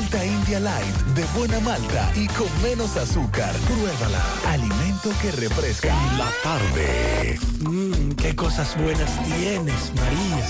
Malta 0.00 0.24
India 0.24 0.58
Light, 0.60 0.96
de 1.14 1.24
buena 1.38 1.60
malta 1.60 2.10
y 2.14 2.26
con 2.28 2.48
menos 2.62 2.96
azúcar. 2.96 3.54
Pruébala. 3.68 4.22
Alimento 4.48 5.10
que 5.20 5.30
refresca. 5.32 5.88
En 5.88 6.18
la 6.18 6.30
tarde. 6.42 7.38
Mmm, 7.60 8.12
qué 8.12 8.34
cosas 8.34 8.74
buenas 8.78 9.10
tienes, 9.24 9.92
María. 9.94 10.46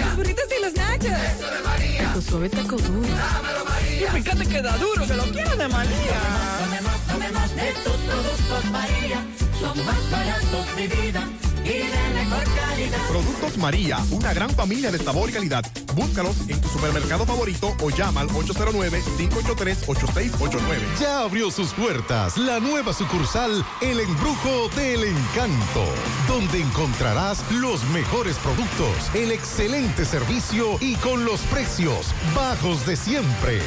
Los 0.00 0.16
burritos 0.16 0.44
y 0.58 0.62
los 0.62 0.74
nachos. 0.74 1.12
Eso 1.12 1.48
de 1.48 1.62
María. 1.62 2.12
Tu 2.12 2.22
suave 2.22 2.48
taco 2.48 2.76
duro. 2.76 3.08
Dámelo, 3.08 3.64
María. 3.66 4.08
Y 4.08 4.20
fíjate 4.20 4.46
que 4.48 4.60
da 4.60 4.76
duro, 4.78 5.06
que 5.06 5.14
lo 5.14 5.24
quiero 5.26 5.54
de 5.54 5.68
María. 5.68 6.18
Tomemos, 6.58 7.00
tomemos 7.06 7.54
de 7.54 7.72
tus 7.84 7.96
productos 8.02 8.64
María. 8.72 9.24
Son 9.60 9.86
más 9.86 10.10
baratos 10.10 10.76
de 10.76 10.88
vida 10.88 11.28
y 11.64 11.84
mejor 12.14 12.44
calidad. 12.44 12.98
Productos 13.08 13.56
María, 13.58 13.98
una 14.10 14.32
gran 14.34 14.50
familia 14.50 14.90
de 14.90 14.98
sabor 14.98 15.30
y 15.30 15.32
calidad. 15.32 15.64
Búscalos 15.94 16.36
en 16.48 16.60
tu 16.60 16.68
supermercado 16.68 17.24
favorito 17.26 17.74
o 17.82 17.90
llama 17.90 18.22
al 18.22 18.28
809-583-8689. 18.28 20.98
Ya 21.00 21.20
abrió 21.20 21.50
sus 21.50 21.72
puertas 21.72 22.36
la 22.36 22.60
nueva 22.60 22.92
sucursal 22.92 23.64
El 23.80 24.00
Embrujo 24.00 24.68
del 24.76 25.04
Encanto, 25.04 25.86
donde 26.28 26.60
encontrarás 26.60 27.42
los 27.52 27.82
mejores 27.90 28.36
productos, 28.38 28.94
el 29.14 29.30
excelente 29.32 30.04
servicio 30.04 30.76
y 30.80 30.96
con 30.96 31.24
los 31.24 31.40
precios 31.42 32.08
bajos 32.34 32.84
de 32.86 32.96
siempre. 32.96 33.62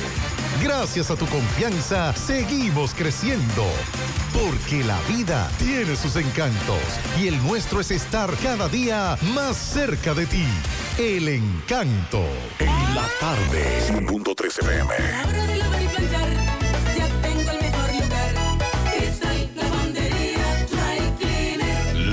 Gracias 0.61 1.11
a 1.11 1.15
tu 1.15 1.25
confianza, 1.27 2.13
seguimos 2.13 2.93
creciendo. 2.93 3.65
Porque 4.33 4.83
la 4.83 4.99
vida 5.01 5.49
tiene 5.57 5.95
sus 5.95 6.15
encantos 6.15 6.79
y 7.19 7.27
el 7.27 7.41
nuestro 7.43 7.81
es 7.81 7.91
estar 7.91 8.33
cada 8.37 8.67
día 8.69 9.17
más 9.33 9.57
cerca 9.57 10.13
de 10.13 10.25
ti. 10.25 10.45
El 10.97 11.27
encanto. 11.27 12.23
En 12.59 12.95
la 12.95 13.07
tarde. 13.19 13.81
100.3 13.87 14.59
FM. 14.59 16.54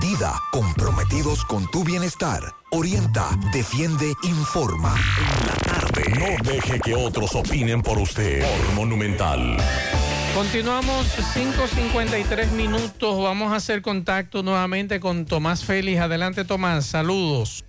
Dida, 0.00 0.38
comprometidos 0.52 1.46
con 1.46 1.66
tu 1.70 1.82
bienestar. 1.82 2.42
Orienta, 2.70 3.30
defiende, 3.52 4.12
informa. 4.22 4.94
En 4.94 5.46
la 5.46 5.54
tarde. 5.54 6.02
No 6.10 6.52
deje 6.52 6.78
que 6.78 6.94
otros 6.94 7.34
opinen 7.34 7.80
por 7.80 7.98
usted. 7.98 8.42
Por 8.42 8.74
Monumental. 8.74 9.56
Continuamos 10.34 11.06
5.53 11.34 12.50
minutos. 12.50 13.18
Vamos 13.22 13.50
a 13.50 13.56
hacer 13.56 13.80
contacto 13.80 14.42
nuevamente 14.42 15.00
con 15.00 15.24
Tomás 15.24 15.64
Félix. 15.64 16.00
Adelante, 16.00 16.44
Tomás. 16.44 16.84
Saludos. 16.84 17.64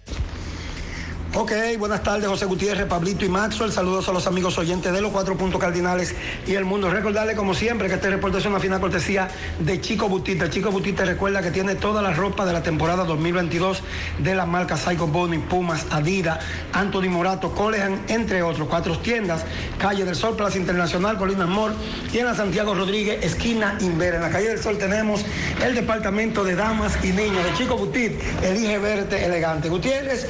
Ok, 1.36 1.51
buenas 1.77 2.01
tardes, 2.01 2.27
José 2.27 2.45
Gutiérrez, 2.45 2.88
Pablito 2.88 3.23
y 3.23 3.30
Maxwell. 3.30 3.71
Saludos 3.71 4.09
a 4.09 4.11
los 4.11 4.25
amigos 4.25 4.57
oyentes 4.57 4.91
de 4.91 4.99
los 4.99 5.11
cuatro 5.11 5.38
puntos 5.38 5.61
cardinales 5.61 6.15
y 6.47 6.55
el 6.55 6.65
mundo. 6.65 6.89
Recordarle, 6.89 7.36
como 7.36 7.53
siempre, 7.53 7.88
que 7.88 7.93
este 7.93 8.09
reporte 8.09 8.39
es 8.39 8.45
una 8.47 8.59
fina 8.59 8.80
cortesía 8.80 9.30
de 9.59 9.80
Chico 9.80 10.09
Butita. 10.09 10.49
Chico 10.49 10.71
Butita 10.71 11.05
recuerda 11.05 11.43
que 11.43 11.51
tiene 11.51 11.75
toda 11.75 12.01
la 12.01 12.13
ropa 12.13 12.47
de 12.47 12.53
la 12.53 12.63
temporada 12.63 13.03
2022 13.03 13.84
de 14.17 14.34
la 14.34 14.47
marca 14.47 14.75
Psycho 14.75 15.05
Bonnie, 15.05 15.38
Pumas, 15.39 15.86
Adidas, 15.91 16.39
Anthony 16.73 17.09
Morato, 17.09 17.53
Colehan, 17.53 18.01
entre 18.07 18.41
otros. 18.41 18.67
Cuatro 18.67 18.97
tiendas, 18.97 19.45
Calle 19.77 20.05
del 20.05 20.15
Sol, 20.15 20.36
Plaza 20.36 20.57
Internacional, 20.57 21.19
Colina 21.19 21.45
Mall, 21.45 21.73
y 22.11 22.17
Santiago 22.36 22.73
Rodríguez, 22.73 23.23
esquina 23.23 23.77
Inver. 23.82 24.15
En 24.15 24.21
la 24.21 24.32
Calle 24.32 24.49
del 24.49 24.59
Sol 24.59 24.80
tenemos 24.80 25.23
el 25.63 25.75
departamento 25.75 26.43
de 26.43 26.55
damas 26.55 26.97
y 27.03 27.11
niños 27.11 27.43
de 27.43 27.53
Chico 27.53 27.77
Butit. 27.77 28.19
Elige 28.41 28.80
verte 28.80 29.23
elegante. 29.23 29.69
Gutiérrez. 29.69 30.27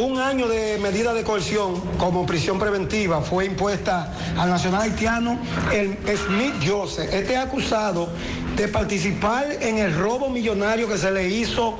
Un 0.00 0.18
año 0.18 0.48
de 0.48 0.78
medida 0.78 1.12
de 1.12 1.22
coerción 1.22 1.78
como 1.98 2.24
prisión 2.24 2.58
preventiva 2.58 3.20
fue 3.20 3.44
impuesta 3.44 4.12
al 4.38 4.48
nacional 4.48 4.82
haitiano 4.82 5.38
el 5.70 5.98
Smith 6.16 6.54
Joseph. 6.66 7.12
Este 7.12 7.36
acusado 7.36 8.08
de 8.56 8.68
participar 8.68 9.46
en 9.60 9.78
el 9.78 9.94
robo 9.94 10.28
millonario 10.28 10.88
que 10.88 10.98
se 10.98 11.10
le 11.10 11.28
hizo 11.28 11.78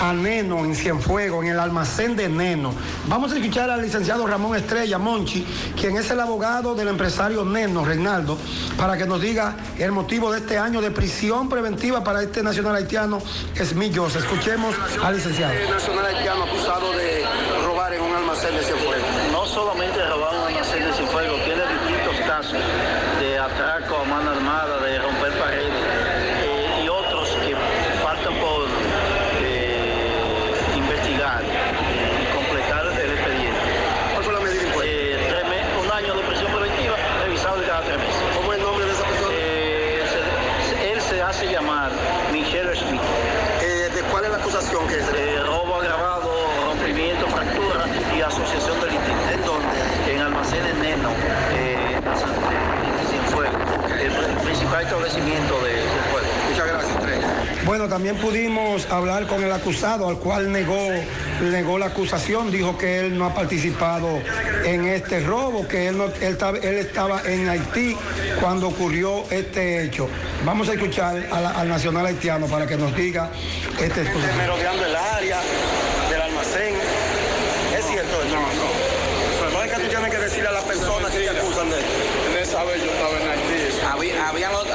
a 0.00 0.12
Neno 0.12 0.64
en 0.64 0.74
Cienfuegos, 0.74 1.44
en 1.44 1.52
el 1.52 1.60
almacén 1.60 2.16
de 2.16 2.28
Neno. 2.28 2.72
Vamos 3.06 3.32
a 3.32 3.36
escuchar 3.36 3.70
al 3.70 3.82
licenciado 3.82 4.26
Ramón 4.26 4.56
Estrella 4.56 4.98
Monchi, 4.98 5.46
quien 5.78 5.96
es 5.96 6.10
el 6.10 6.20
abogado 6.20 6.74
del 6.74 6.88
empresario 6.88 7.44
Neno, 7.44 7.84
Reinaldo, 7.84 8.36
para 8.76 8.96
que 8.96 9.06
nos 9.06 9.20
diga 9.20 9.56
el 9.78 9.92
motivo 9.92 10.30
de 10.32 10.38
este 10.38 10.58
año 10.58 10.80
de 10.80 10.90
prisión 10.90 11.48
preventiva 11.48 12.04
para 12.04 12.22
este 12.22 12.42
nacional 12.42 12.76
haitiano 12.76 13.20
Smith. 13.62 13.96
Escuchemos 13.96 14.74
al 15.02 15.16
licenciado. 15.16 15.54
nacional 15.70 16.06
haitiano 16.06 16.44
acusado 16.44 16.92
de 16.92 17.24
robar 17.64 17.94
en 17.94 18.02
un 18.02 18.14
almacén 18.14 18.54
de 18.54 18.62
Cienfuegos. 18.62 19.06
No 19.32 19.46
solamente 19.46 20.04
robar 20.08 20.34
un 20.34 20.54
almacén 20.54 20.84
de 20.84 20.92
Cienfuegos, 20.92 21.40
tiene 21.44 21.62
distintos 21.62 22.26
casos 22.26 22.58
de 23.20 23.38
atraco 23.38 23.96
a 23.96 24.04
mano 24.04 24.30
armada, 24.30 24.80
de 24.84 24.98
romper 24.98 25.15
Bueno, 57.86 57.98
también 58.02 58.16
pudimos 58.16 58.84
hablar 58.90 59.28
con 59.28 59.44
el 59.44 59.52
acusado, 59.52 60.08
al 60.08 60.18
cual 60.18 60.50
negó, 60.50 60.76
negó 61.40 61.78
la 61.78 61.86
acusación, 61.86 62.50
dijo 62.50 62.76
que 62.76 62.98
él 62.98 63.16
no 63.16 63.26
ha 63.26 63.32
participado 63.32 64.08
en 64.64 64.88
este 64.88 65.20
robo, 65.20 65.68
que 65.68 65.86
él, 65.86 65.96
no- 65.96 66.06
él, 66.06 66.32
estaba, 66.32 66.58
él 66.58 66.78
estaba 66.78 67.22
en 67.24 67.48
Haití 67.48 67.96
cuando 68.40 68.66
ocurrió 68.66 69.22
este 69.30 69.84
hecho. 69.84 70.08
Vamos 70.44 70.68
a 70.68 70.72
escuchar 70.72 71.28
a 71.30 71.40
la- 71.40 71.50
al 71.52 71.68
nacional 71.68 72.06
haitiano 72.06 72.46
para 72.48 72.66
que 72.66 72.76
nos 72.76 72.92
diga 72.96 73.30
este 73.80 74.02
merodeando 74.36 74.84
el 74.84 74.96
área 74.96 75.38
del 76.10 76.22
almacén. 76.22 76.74
¿Es 77.78 77.84
cierto 77.86 78.20
eso? 78.20 78.34
No, 78.34 78.40
no. 78.40 78.86
No 79.52 79.62
es 79.62 79.70
que 79.72 79.80
tú 79.80 79.88
tienes 79.88 80.10
que 80.10 80.18
decirle 80.18 80.48
a 80.48 80.52
las 80.52 80.64
personas 80.64 81.08
que 81.12 81.18
te 81.20 81.30
acusan 81.30 81.70
de 81.70 81.76
En 81.78 82.42
esa 82.42 82.64
vez 82.64 82.82
yo 82.82 82.90
estaba 82.90 83.10
en 83.22 83.28
Haití. 83.30 83.46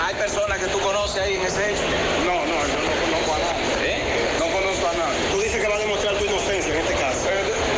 ¿Hay 0.02 0.16
personas 0.16 0.58
que 0.60 0.68
tú 0.68 0.80
conoces 0.80 1.22
ahí 1.22 1.36
en 1.36 1.42
ese 1.42 1.72
hecho? 1.72 1.84
No, 2.26 2.34
no, 2.46 2.58
yo 2.68 2.78
no 2.82 2.92
conozco 3.02 3.32
a 3.36 3.40
nadie. 3.40 3.94
No 4.40 4.46
conozco 4.48 4.86
a 4.88 4.94
nadie. 4.98 5.20
Tú 5.32 5.38
dices 5.42 5.62
que 5.62 5.68
va 5.68 5.76
a 5.76 5.80
demostrar 5.80 6.14
tu 6.16 6.26
inocencia 6.26 6.74
en 6.74 6.80
este 6.82 6.96
caso. 6.96 7.28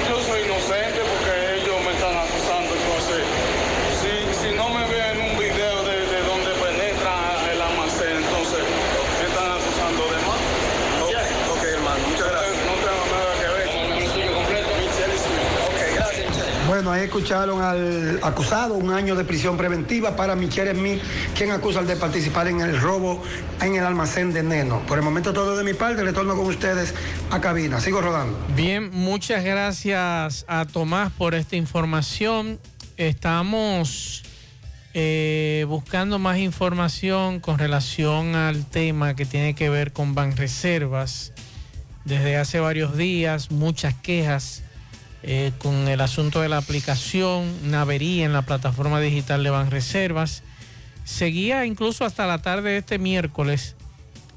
yo 0.10 0.16
soy 0.24 0.42
inocente 0.46 1.00
porque 1.04 1.34
ellos 1.62 1.78
me 1.86 1.92
están 1.94 2.16
acusando. 2.18 2.70
Entonces, 2.74 3.22
si, 4.02 4.12
si 4.42 4.50
no 4.56 4.70
me 4.70 4.82
ven 4.88 5.18
en 5.18 5.32
un 5.32 5.38
video 5.38 5.76
de, 5.84 5.96
de 6.14 6.20
donde 6.26 6.52
penetra 6.58 7.14
el 7.54 7.60
almacén, 7.62 8.16
entonces 8.24 8.62
me 8.64 9.26
están 9.30 9.50
acusando 9.54 10.02
de 10.10 10.18
más. 10.26 10.40
Ok, 11.54 11.64
hermano, 11.64 12.02
muchas 12.08 12.28
gracias. 12.32 12.58
No 12.66 12.74
tengo 12.82 13.04
nada 13.14 13.32
que 13.42 13.48
ver 13.54 13.66
con 13.68 13.78
el 13.84 13.90
municipio 13.94 14.32
completo. 14.34 14.70
Ok, 14.70 15.80
gracias. 15.96 16.28
Bueno, 16.68 16.83
escucharon 17.02 17.62
al 17.62 18.20
acusado, 18.22 18.76
un 18.76 18.92
año 18.92 19.16
de 19.16 19.24
prisión 19.24 19.58
preventiva 19.58 20.16
para 20.16 20.36
Michelle 20.36 20.74
Smith, 20.74 21.02
quien 21.36 21.52
acusa 21.52 21.80
al 21.80 21.88
de 21.88 21.96
participar 21.96 22.48
en 22.48 22.62
el 22.62 22.80
robo 22.80 23.22
en 23.62 23.76
el 23.76 23.86
almacén 23.86 24.34
de 24.34 24.44
Neno. 24.44 24.82
Por 24.86 24.98
el 24.98 25.04
momento 25.04 25.34
todo 25.34 25.56
de 25.56 25.64
mi 25.64 25.74
parte, 25.74 26.04
retorno 26.04 26.36
con 26.36 26.46
ustedes 26.46 26.94
a 27.32 27.40
cabina. 27.42 27.80
Sigo 27.80 28.02
rodando. 28.02 28.38
Bien, 28.56 28.90
muchas 28.92 29.44
gracias 29.44 30.46
a 30.48 30.66
Tomás 30.66 31.12
por 31.12 31.36
esta 31.36 31.56
información. 31.56 32.60
Estamos 32.98 34.24
eh, 34.94 35.66
buscando 35.68 36.20
más 36.20 36.38
información 36.38 37.40
con 37.40 37.58
relación 37.58 38.36
al 38.36 38.66
tema 38.66 39.16
que 39.16 39.26
tiene 39.26 39.56
que 39.56 39.70
ver 39.70 39.92
con 39.94 40.14
Banreservas. 40.14 41.34
Desde 42.06 42.38
hace 42.38 42.60
varios 42.60 42.98
días, 42.98 43.50
muchas 43.50 43.96
quejas 43.96 44.62
eh, 45.24 45.52
con 45.58 45.88
el 45.88 46.02
asunto 46.02 46.42
de 46.42 46.50
la 46.50 46.58
aplicación, 46.58 47.52
una 47.66 47.82
avería 47.82 48.26
en 48.26 48.34
la 48.34 48.44
plataforma 48.44 49.00
digital 49.00 49.44
de 49.44 49.50
Banreservas. 49.50 50.44
Seguía 51.06 51.66
incluso 51.66 52.06
hasta 52.06 52.28
la 52.28 52.42
tarde 52.42 52.72
de 52.72 52.78
este 52.78 53.00
miércoles 53.00 53.76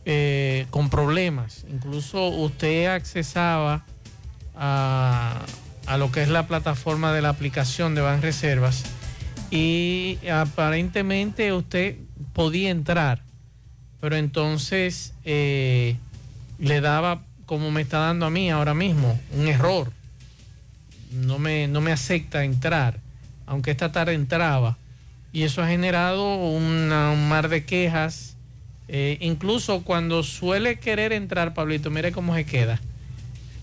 eh, 0.05 0.67
con 0.71 0.89
problemas. 0.89 1.65
Incluso 1.69 2.29
usted 2.29 2.87
accesaba 2.87 3.85
a, 4.57 5.41
a 5.87 5.97
lo 5.97 6.11
que 6.13 6.23
es 6.23 6.29
la 6.29 6.47
plataforma 6.47 7.13
de 7.13 7.23
la 7.23 7.31
aplicación 7.31 7.95
de 7.95 8.01
Banreservas 8.01 8.85
y 9.51 10.19
aparentemente 10.31 11.53
usted 11.53 11.97
podía 12.33 12.71
entrar, 12.71 13.23
pero 14.01 14.17
entonces 14.17 15.15
eh, 15.25 15.97
le 16.59 16.81
daba, 16.81 17.23
como 17.47 17.71
me 17.71 17.83
está 17.83 17.99
dando 17.99 18.27
a 18.27 18.31
mí 18.31 18.51
ahora 18.51 18.75
mismo, 18.75 19.19
un 19.35 19.49
error. 19.49 19.93
No 21.13 21.39
me, 21.39 21.69
no 21.69 21.81
me 21.81 21.93
acepta 21.93 22.45
entrar, 22.45 22.99
aunque 23.47 23.71
esta 23.71 23.93
tarde 23.93 24.15
entraba. 24.15 24.77
Y 25.33 25.43
eso 25.43 25.63
ha 25.63 25.69
generado 25.69 26.37
una- 26.37 27.11
un 27.11 27.29
mar 27.29 27.49
de 27.49 27.65
quejas 27.65 28.33
Eh, 28.89 29.19
incluso 29.21 29.83
cuando 29.83 30.23
suele 30.23 30.79
querer 30.79 31.13
entrar, 31.13 31.55
Pablito, 31.55 31.91
mire 31.91 32.13
cómo 32.13 32.37
se 32.37 32.47
queda, 32.47 32.81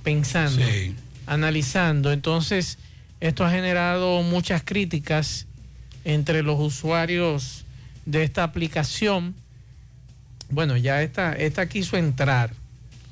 pensando, 0.04 0.62
Sí. 0.66 0.98
analizando. 1.28 2.12
Entonces, 2.12 2.78
esto 3.22 3.46
ha 3.46 3.50
generado 3.50 4.22
muchas 4.22 4.64
críticas 4.66 5.48
entre 6.04 6.44
los 6.44 6.60
usuarios 6.60 7.64
de 8.06 8.24
esta 8.24 8.44
aplicación. 8.44 9.34
Bueno, 10.50 10.76
ya 10.76 11.02
esta, 11.02 11.32
esta 11.32 11.70
quiso 11.70 11.96
entrar, 11.96 12.52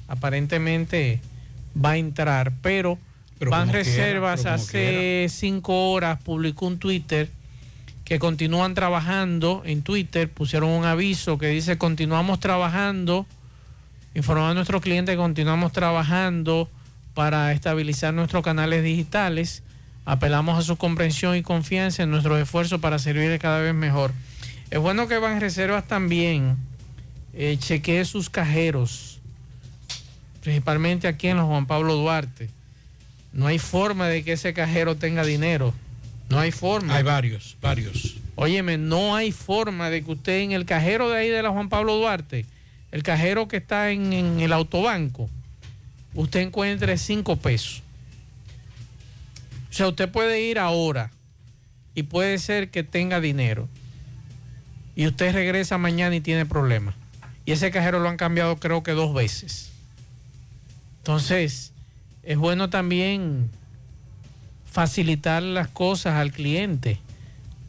aparentemente 0.09 1.21
va 1.73 1.91
a 1.91 1.97
entrar, 1.97 2.51
pero, 2.61 2.99
Pero 3.41 3.49
Van 3.49 3.73
Reservas 3.73 4.45
hace 4.45 5.25
cinco 5.27 5.93
horas 5.93 6.21
publicó 6.21 6.67
un 6.67 6.77
Twitter 6.77 7.27
que 8.05 8.19
continúan 8.19 8.75
trabajando 8.75 9.63
en 9.65 9.81
Twitter, 9.81 10.29
pusieron 10.29 10.69
un 10.69 10.85
aviso 10.85 11.39
que 11.39 11.47
dice 11.47 11.79
continuamos 11.79 12.39
trabajando, 12.39 13.25
informar 14.13 14.51
a 14.51 14.53
nuestros 14.53 14.83
clientes 14.83 15.13
que 15.13 15.17
continuamos 15.17 15.71
trabajando 15.71 16.69
para 17.15 17.51
estabilizar 17.51 18.13
nuestros 18.13 18.43
canales 18.43 18.83
digitales, 18.83 19.63
apelamos 20.05 20.59
a 20.59 20.61
su 20.61 20.75
comprensión 20.75 21.35
y 21.35 21.41
confianza 21.41 22.03
en 22.03 22.11
nuestros 22.11 22.39
esfuerzos 22.39 22.79
para 22.79 22.99
servirles 22.99 23.39
cada 23.39 23.59
vez 23.59 23.73
mejor. 23.73 24.11
Es 24.69 24.77
bueno 24.77 25.07
que 25.07 25.17
Van 25.17 25.41
Reservas 25.41 25.87
también 25.87 26.57
eh, 27.33 27.57
chequee 27.59 28.05
sus 28.05 28.29
cajeros, 28.29 29.19
principalmente 30.43 31.07
aquí 31.07 31.29
en 31.29 31.37
los 31.37 31.47
Juan 31.47 31.65
Pablo 31.65 31.95
Duarte. 31.95 32.60
No 33.33 33.47
hay 33.47 33.59
forma 33.59 34.07
de 34.07 34.23
que 34.23 34.33
ese 34.33 34.53
cajero 34.53 34.95
tenga 34.95 35.23
dinero. 35.23 35.73
No 36.29 36.39
hay 36.39 36.51
forma. 36.51 36.95
Hay 36.95 37.03
varios, 37.03 37.57
varios. 37.61 38.17
Óyeme, 38.35 38.77
no 38.77 39.15
hay 39.15 39.31
forma 39.31 39.89
de 39.89 40.03
que 40.03 40.11
usted 40.11 40.39
en 40.39 40.51
el 40.51 40.65
cajero 40.65 41.09
de 41.09 41.17
ahí 41.17 41.29
de 41.29 41.43
la 41.43 41.49
Juan 41.49 41.69
Pablo 41.69 41.95
Duarte, 41.95 42.45
el 42.91 43.03
cajero 43.03 43.47
que 43.47 43.57
está 43.57 43.91
en, 43.91 44.13
en 44.13 44.39
el 44.39 44.53
autobanco, 44.53 45.29
usted 46.13 46.41
encuentre 46.41 46.97
cinco 46.97 47.35
pesos. 47.35 47.83
O 49.69 49.73
sea, 49.73 49.87
usted 49.87 50.09
puede 50.09 50.41
ir 50.41 50.59
ahora 50.59 51.11
y 51.95 52.03
puede 52.03 52.37
ser 52.39 52.69
que 52.69 52.83
tenga 52.83 53.21
dinero. 53.21 53.69
Y 54.95 55.07
usted 55.07 55.33
regresa 55.33 55.77
mañana 55.77 56.15
y 56.15 56.21
tiene 56.21 56.45
problemas. 56.45 56.95
Y 57.45 57.53
ese 57.53 57.71
cajero 57.71 57.99
lo 57.99 58.09
han 58.09 58.17
cambiado 58.17 58.57
creo 58.57 58.83
que 58.83 58.91
dos 58.91 59.13
veces. 59.13 59.71
Entonces, 60.99 61.70
es 62.23 62.37
bueno 62.37 62.69
también 62.69 63.49
facilitar 64.71 65.43
las 65.43 65.67
cosas 65.67 66.15
al 66.15 66.31
cliente. 66.31 66.99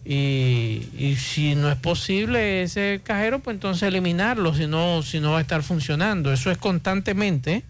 Y, 0.05 1.17
si 1.17 1.55
no 1.55 1.71
es 1.71 1.79
posible 1.79 2.63
ese 2.63 3.01
cajero, 3.05 3.39
pues 3.39 3.55
entonces 3.55 3.85
eliminarlo, 3.85 4.55
si 4.55 4.67
no, 4.67 5.03
si 5.03 5.21
no 5.21 5.33
va 5.33 5.39
a 5.39 5.43
estar 5.43 5.63
funcionando. 5.63 6.33
Eso 6.33 6.51
es 6.51 6.59
constantemente. 6.59 7.63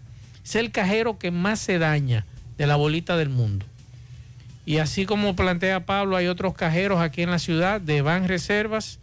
Es 0.43 0.55
el 0.55 0.71
cajero 0.71 1.19
que 1.19 1.31
más 1.31 1.59
se 1.59 1.77
daña 1.77 2.25
de 2.57 2.67
la 2.67 2.75
bolita 2.75 3.17
del 3.17 3.29
mundo. 3.29 3.65
Y 4.65 4.77
así 4.77 5.05
como 5.05 5.35
plantea 5.35 5.85
Pablo, 5.85 6.15
hay 6.15 6.27
otros 6.27 6.53
cajeros 6.53 7.01
aquí 7.01 7.21
en 7.21 7.31
la 7.31 7.39
ciudad 7.39 7.81
de 7.81 8.01
Ban 8.01 8.27
Reservas 8.27 8.99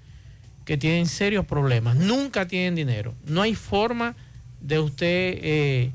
que 0.64 0.76
tienen 0.76 1.06
serios 1.06 1.46
problemas. 1.46 1.96
Nunca 1.96 2.48
tienen 2.48 2.74
dinero. 2.74 3.14
No 3.26 3.42
hay 3.42 3.54
forma 3.54 4.16
de 4.60 4.78
usted 4.78 5.38
eh, 5.42 5.90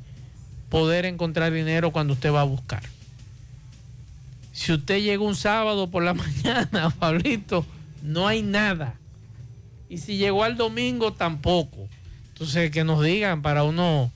poder 0.75 1.05
encontrar 1.05 1.53
dinero 1.53 1.93
cuando 1.93 2.15
usted 2.15 2.33
va 2.33 2.41
a 2.41 2.43
buscar. 2.43 2.83
Si 4.51 4.73
usted 4.73 5.01
llega 5.01 5.23
un 5.23 5.37
sábado 5.37 5.89
por 5.89 6.03
la 6.03 6.13
mañana, 6.13 6.89
Pablito, 6.89 7.65
no 8.03 8.27
hay 8.27 8.41
nada. 8.41 8.95
Y 9.87 9.99
si 9.99 10.17
llegó 10.17 10.43
al 10.43 10.57
domingo, 10.57 11.13
tampoco. 11.13 11.87
Entonces, 12.33 12.71
que 12.71 12.83
nos 12.83 13.01
digan 13.01 13.41
para 13.41 13.63
uno 13.63 14.11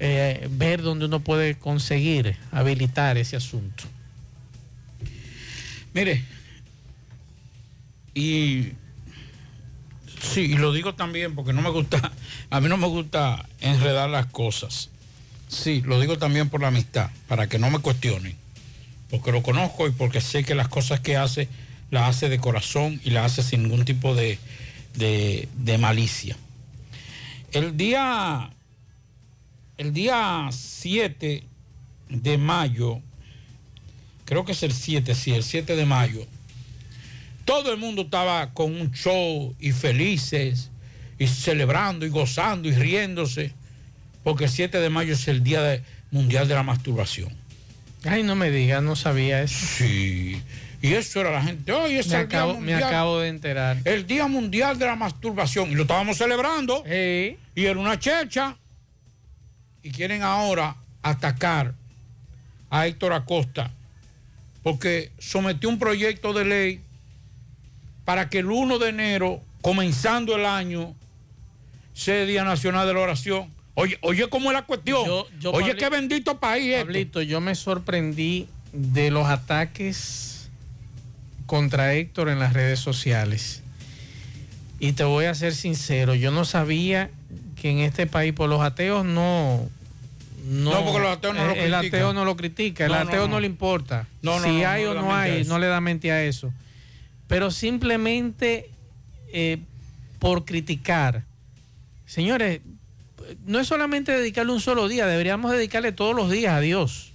eh, 0.00 0.48
ver 0.50 0.82
dónde 0.82 1.04
uno 1.04 1.20
puede 1.20 1.56
conseguir 1.56 2.36
habilitar 2.50 3.16
ese 3.16 3.36
asunto. 3.36 3.84
Mire, 5.92 6.24
y 8.14 8.72
sí, 10.20 10.40
y 10.40 10.56
lo 10.56 10.72
digo 10.72 10.96
también 10.96 11.36
porque 11.36 11.52
no 11.52 11.62
me 11.62 11.70
gusta, 11.70 12.10
a 12.50 12.60
mí 12.60 12.68
no 12.68 12.78
me 12.78 12.88
gusta 12.88 13.46
enredar 13.60 14.10
las 14.10 14.26
cosas. 14.26 14.90
Sí, 15.54 15.82
lo 15.82 16.00
digo 16.00 16.18
también 16.18 16.48
por 16.48 16.60
la 16.60 16.68
amistad, 16.68 17.10
para 17.28 17.48
que 17.48 17.58
no 17.58 17.70
me 17.70 17.78
cuestionen, 17.78 18.36
porque 19.08 19.30
lo 19.30 19.42
conozco 19.42 19.86
y 19.86 19.92
porque 19.92 20.20
sé 20.20 20.42
que 20.42 20.54
las 20.54 20.68
cosas 20.68 21.00
que 21.00 21.16
hace 21.16 21.48
las 21.90 22.08
hace 22.08 22.28
de 22.28 22.38
corazón 22.38 23.00
y 23.04 23.10
las 23.10 23.32
hace 23.32 23.48
sin 23.48 23.62
ningún 23.62 23.84
tipo 23.84 24.14
de, 24.14 24.38
de, 24.94 25.78
malicia. 25.78 26.36
El 27.52 27.76
día, 27.76 28.50
el 29.78 29.92
día 29.92 30.48
7 30.50 31.44
de 32.08 32.38
mayo, 32.38 33.00
creo 34.24 34.44
que 34.44 34.52
es 34.52 34.62
el 34.64 34.72
7, 34.72 35.14
sí, 35.14 35.32
el 35.32 35.44
7 35.44 35.76
de 35.76 35.86
mayo, 35.86 36.26
todo 37.44 37.70
el 37.70 37.78
mundo 37.78 38.02
estaba 38.02 38.52
con 38.52 38.74
un 38.74 38.90
show 38.92 39.54
y 39.60 39.70
felices 39.70 40.70
y 41.18 41.28
celebrando 41.28 42.06
y 42.06 42.08
gozando 42.08 42.68
y 42.68 42.72
riéndose, 42.72 43.52
porque 44.24 44.44
el 44.44 44.50
7 44.50 44.80
de 44.80 44.90
mayo 44.90 45.12
es 45.14 45.28
el 45.28 45.44
Día 45.44 45.62
de- 45.62 45.82
Mundial 46.10 46.48
de 46.48 46.54
la 46.54 46.62
Masturbación. 46.62 47.32
Ay, 48.04 48.22
no 48.22 48.34
me 48.36 48.50
diga, 48.50 48.80
no 48.80 48.96
sabía 48.96 49.42
eso. 49.42 49.64
Sí, 49.78 50.40
y 50.82 50.92
eso 50.94 51.20
era 51.20 51.30
la 51.32 51.42
gente, 51.42 51.72
hoy 51.72 51.94
es 51.96 52.08
Me 52.08 52.20
el 52.20 52.28
Día 52.28 52.38
acabo, 52.38 52.52
me 52.54 52.58
Mundial". 52.58 52.82
acabo 52.84 53.20
de 53.20 53.28
enterar. 53.28 53.76
el 53.84 54.06
Día 54.06 54.26
Mundial 54.28 54.78
de 54.78 54.86
la 54.86 54.96
Masturbación 54.96 55.70
y 55.70 55.74
lo 55.74 55.82
estábamos 55.82 56.16
celebrando 56.18 56.82
Sí. 56.86 57.36
y 57.54 57.64
era 57.64 57.78
una 57.80 57.98
checha 57.98 58.56
y 59.82 59.90
quieren 59.90 60.22
ahora 60.22 60.76
atacar 61.02 61.74
a 62.70 62.86
Héctor 62.86 63.12
Acosta 63.12 63.70
porque 64.62 65.10
sometió 65.18 65.68
un 65.68 65.78
proyecto 65.78 66.32
de 66.32 66.44
ley 66.44 66.80
para 68.04 68.28
que 68.28 68.38
el 68.40 68.50
1 68.50 68.78
de 68.78 68.88
enero, 68.90 69.42
comenzando 69.62 70.36
el 70.36 70.44
año, 70.46 70.94
sea 71.94 72.24
Día 72.24 72.44
Nacional 72.44 72.86
de 72.86 72.94
la 72.94 73.00
Oración. 73.00 73.53
Oye, 73.74 73.98
oye 74.02 74.28
¿cómo 74.28 74.50
es 74.50 74.54
la 74.54 74.62
cuestión? 74.62 75.04
Yo- 75.06 75.26
yo, 75.40 75.50
oye, 75.52 75.74
qué 75.76 75.88
bendito 75.88 76.38
país 76.38 76.66
este. 76.72 76.84
Pablito, 76.84 77.22
yo 77.22 77.40
me 77.40 77.54
sorprendí 77.54 78.46
de 78.72 79.10
los 79.10 79.26
ataques 79.28 80.48
contra 81.46 81.94
Héctor 81.94 82.28
en 82.28 82.38
las 82.38 82.52
redes 82.52 82.78
sociales. 82.80 83.62
Y 84.78 84.92
te 84.92 85.04
voy 85.04 85.24
a 85.26 85.34
ser 85.34 85.54
sincero, 85.54 86.14
yo 86.14 86.30
no 86.30 86.44
sabía 86.44 87.10
que 87.60 87.70
en 87.70 87.78
este 87.78 88.06
país, 88.06 88.32
por 88.32 88.48
los 88.48 88.60
ateos 88.60 89.04
no... 89.04 89.68
No, 90.46 90.84
porque 90.84 91.00
los 91.00 91.16
ateos 91.16 91.34
no 91.34 91.46
lo 91.46 91.52
el, 91.52 91.58
el 91.58 91.72
critican. 91.72 91.86
ateo 91.86 92.12
no 92.12 92.24
lo 92.26 92.36
critica, 92.36 92.84
el 92.84 92.92
No, 92.92 93.02
no, 93.02 93.08
ateo 93.08 93.22
no, 93.22 93.28
no. 93.28 93.40
le 93.40 93.46
importa. 93.46 94.06
No, 94.20 94.38
no, 94.40 94.44
si 94.44 94.60
no, 94.60 94.68
hay 94.68 94.84
no 94.84 94.90
o 94.90 94.94
no 94.94 95.14
hay, 95.14 95.44
no 95.44 95.58
le 95.58 95.66
da 95.68 95.80
mente 95.80 96.12
a 96.12 96.22
eso. 96.22 96.52
Pero 97.28 97.50
simplemente 97.50 98.68
eh, 99.32 99.58
por 100.18 100.44
criticar. 100.44 101.22
Señores, 102.04 102.60
no 103.46 103.60
es 103.60 103.66
solamente 103.66 104.12
dedicarle 104.12 104.52
un 104.52 104.60
solo 104.60 104.88
día, 104.88 105.06
deberíamos 105.06 105.52
dedicarle 105.52 105.92
todos 105.92 106.14
los 106.14 106.30
días 106.30 106.54
a 106.54 106.60
Dios. 106.60 107.12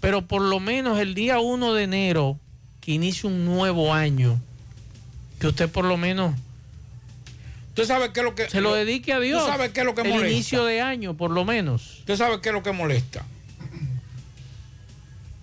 Pero 0.00 0.26
por 0.26 0.42
lo 0.42 0.60
menos 0.60 0.98
el 0.98 1.14
día 1.14 1.38
1 1.38 1.74
de 1.74 1.82
enero, 1.82 2.38
que 2.80 2.92
inicia 2.92 3.28
un 3.28 3.44
nuevo 3.44 3.92
año, 3.94 4.40
que 5.40 5.48
usted 5.48 5.68
por 5.68 5.84
lo 5.84 5.96
menos 5.96 6.34
¿Usted 7.76 7.88
sabe 7.88 8.10
qué 8.10 8.20
es 8.20 8.24
lo 8.24 8.34
que... 8.34 8.48
se 8.48 8.62
lo 8.62 8.72
dedique 8.72 9.12
a 9.12 9.20
Dios. 9.20 9.44
¿Tú 9.44 9.50
sabes 9.50 9.70
qué 9.72 9.80
es 9.80 9.86
lo 9.86 9.94
que 9.94 10.00
el 10.00 10.08
molesta? 10.08 10.30
inicio 10.30 10.64
de 10.64 10.80
año, 10.80 11.14
por 11.14 11.30
lo 11.30 11.44
menos. 11.44 11.98
¿Usted 11.98 12.16
sabe 12.16 12.40
qué 12.40 12.48
es 12.48 12.54
lo 12.54 12.62
que 12.62 12.72
molesta? 12.72 13.26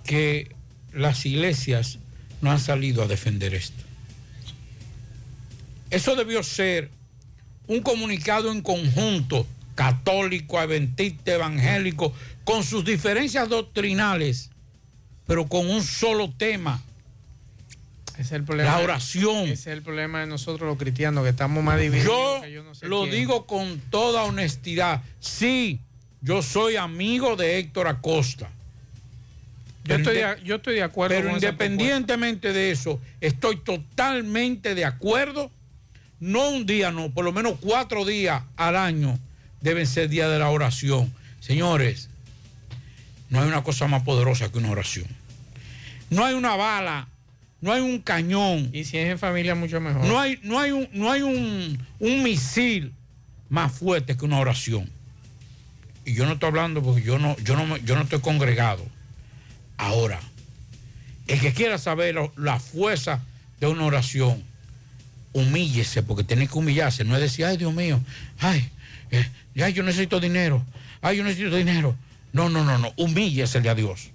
Que 0.03 0.51
las 0.93 1.27
iglesias 1.27 1.99
no 2.41 2.51
han 2.51 2.59
salido 2.59 3.03
a 3.03 3.07
defender 3.07 3.53
esto. 3.53 3.83
Eso 5.91 6.15
debió 6.15 6.41
ser 6.41 6.89
un 7.67 7.81
comunicado 7.81 8.51
en 8.51 8.63
conjunto, 8.63 9.45
católico, 9.75 10.59
adventista, 10.59 11.33
evangélico, 11.33 12.13
con 12.43 12.63
sus 12.63 12.83
diferencias 12.85 13.49
doctrinales, 13.49 14.49
pero 15.25 15.47
con 15.47 15.69
un 15.69 15.83
solo 15.83 16.31
tema, 16.37 16.81
es 18.17 18.31
el 18.31 18.43
problema. 18.43 18.77
la 18.77 18.83
oración. 18.83 19.43
Ese 19.43 19.53
es 19.53 19.67
el 19.67 19.81
problema 19.81 20.19
de 20.19 20.27
nosotros 20.27 20.67
los 20.67 20.77
cristianos, 20.77 21.23
que 21.23 21.29
estamos 21.29 21.63
más 21.63 21.79
divididos. 21.79 22.07
Yo 22.07 22.41
que 22.41 22.51
yo 22.51 22.63
no 22.63 22.75
sé 22.75 22.87
lo 22.87 23.03
quién. 23.03 23.15
digo 23.15 23.45
con 23.47 23.79
toda 23.89 24.23
honestidad. 24.23 25.01
Sí, 25.19 25.79
yo 26.21 26.41
soy 26.41 26.75
amigo 26.75 27.35
de 27.35 27.57
Héctor 27.57 27.87
Acosta. 27.87 28.49
Yo 29.85 29.95
estoy, 29.95 30.15
de, 30.15 30.37
yo 30.45 30.55
estoy 30.55 30.75
de 30.75 30.83
acuerdo 30.83 31.13
Pero 31.13 31.27
con 31.27 31.37
esa 31.37 31.47
independientemente 31.47 32.53
de 32.53 32.71
eso, 32.71 33.01
estoy 33.19 33.57
totalmente 33.57 34.75
de 34.75 34.85
acuerdo. 34.85 35.51
No 36.21 36.51
un 36.51 36.65
día, 36.65 36.91
no, 36.91 37.09
por 37.09 37.25
lo 37.25 37.33
menos 37.33 37.57
cuatro 37.59 38.05
días 38.05 38.43
al 38.55 38.77
año 38.77 39.19
deben 39.63 39.87
ser 39.87 40.09
día 40.09 40.29
de 40.29 40.37
la 40.37 40.49
oración. 40.49 41.11
Señores, 41.39 42.09
no 43.29 43.41
hay 43.41 43.47
una 43.47 43.63
cosa 43.63 43.87
más 43.87 44.03
poderosa 44.03 44.51
que 44.51 44.59
una 44.59 44.69
oración. 44.69 45.07
No 46.11 46.23
hay 46.23 46.35
una 46.35 46.55
bala, 46.55 47.07
no 47.61 47.71
hay 47.73 47.81
un 47.81 47.99
cañón, 47.99 48.69
Y 48.73 48.83
si 48.83 48.97
es 48.97 49.09
en 49.09 49.17
familia, 49.17 49.55
mucho 49.55 49.81
mejor. 49.81 50.05
no 50.05 50.19
hay, 50.19 50.39
no 50.43 50.59
hay, 50.59 50.71
un, 50.71 50.87
no 50.93 51.11
hay 51.11 51.21
un, 51.23 51.83
un 51.99 52.23
misil 52.23 52.93
más 53.49 53.71
fuerte 53.71 54.15
que 54.15 54.25
una 54.25 54.37
oración. 54.39 54.89
Y 56.05 56.13
yo 56.13 56.25
no 56.25 56.33
estoy 56.33 56.49
hablando 56.49 56.83
porque 56.83 57.01
yo 57.01 57.17
no, 57.17 57.35
yo 57.37 57.55
no, 57.55 57.77
yo 57.77 57.95
no 57.95 58.01
estoy 58.03 58.19
congregado. 58.19 58.85
Ahora, 59.77 60.19
el 61.27 61.39
que 61.39 61.53
quiera 61.53 61.77
saber 61.77 62.13
lo- 62.15 62.33
la 62.35 62.59
fuerza 62.59 63.21
de 63.61 63.67
una 63.67 63.85
oración, 63.85 64.43
humíllese, 65.31 66.03
porque 66.03 66.23
tiene 66.25 66.47
que 66.47 66.57
humillarse. 66.57 67.03
No 67.05 67.15
es 67.15 67.21
decir, 67.21 67.45
ay 67.45 67.57
Dios 67.57 67.73
mío, 67.73 67.99
ay, 68.39 68.69
eh, 69.11 69.25
ay, 69.61 69.73
yo 69.73 69.83
necesito 69.83 70.19
dinero, 70.19 70.63
ay, 71.01 71.17
yo 71.17 71.23
necesito 71.23 71.55
dinero. 71.55 71.95
No, 72.31 72.49
no, 72.49 72.63
no, 72.63 72.77
no, 72.79 72.91
humíllese 72.97 73.57
a 73.69 73.75
Dios. 73.75 74.09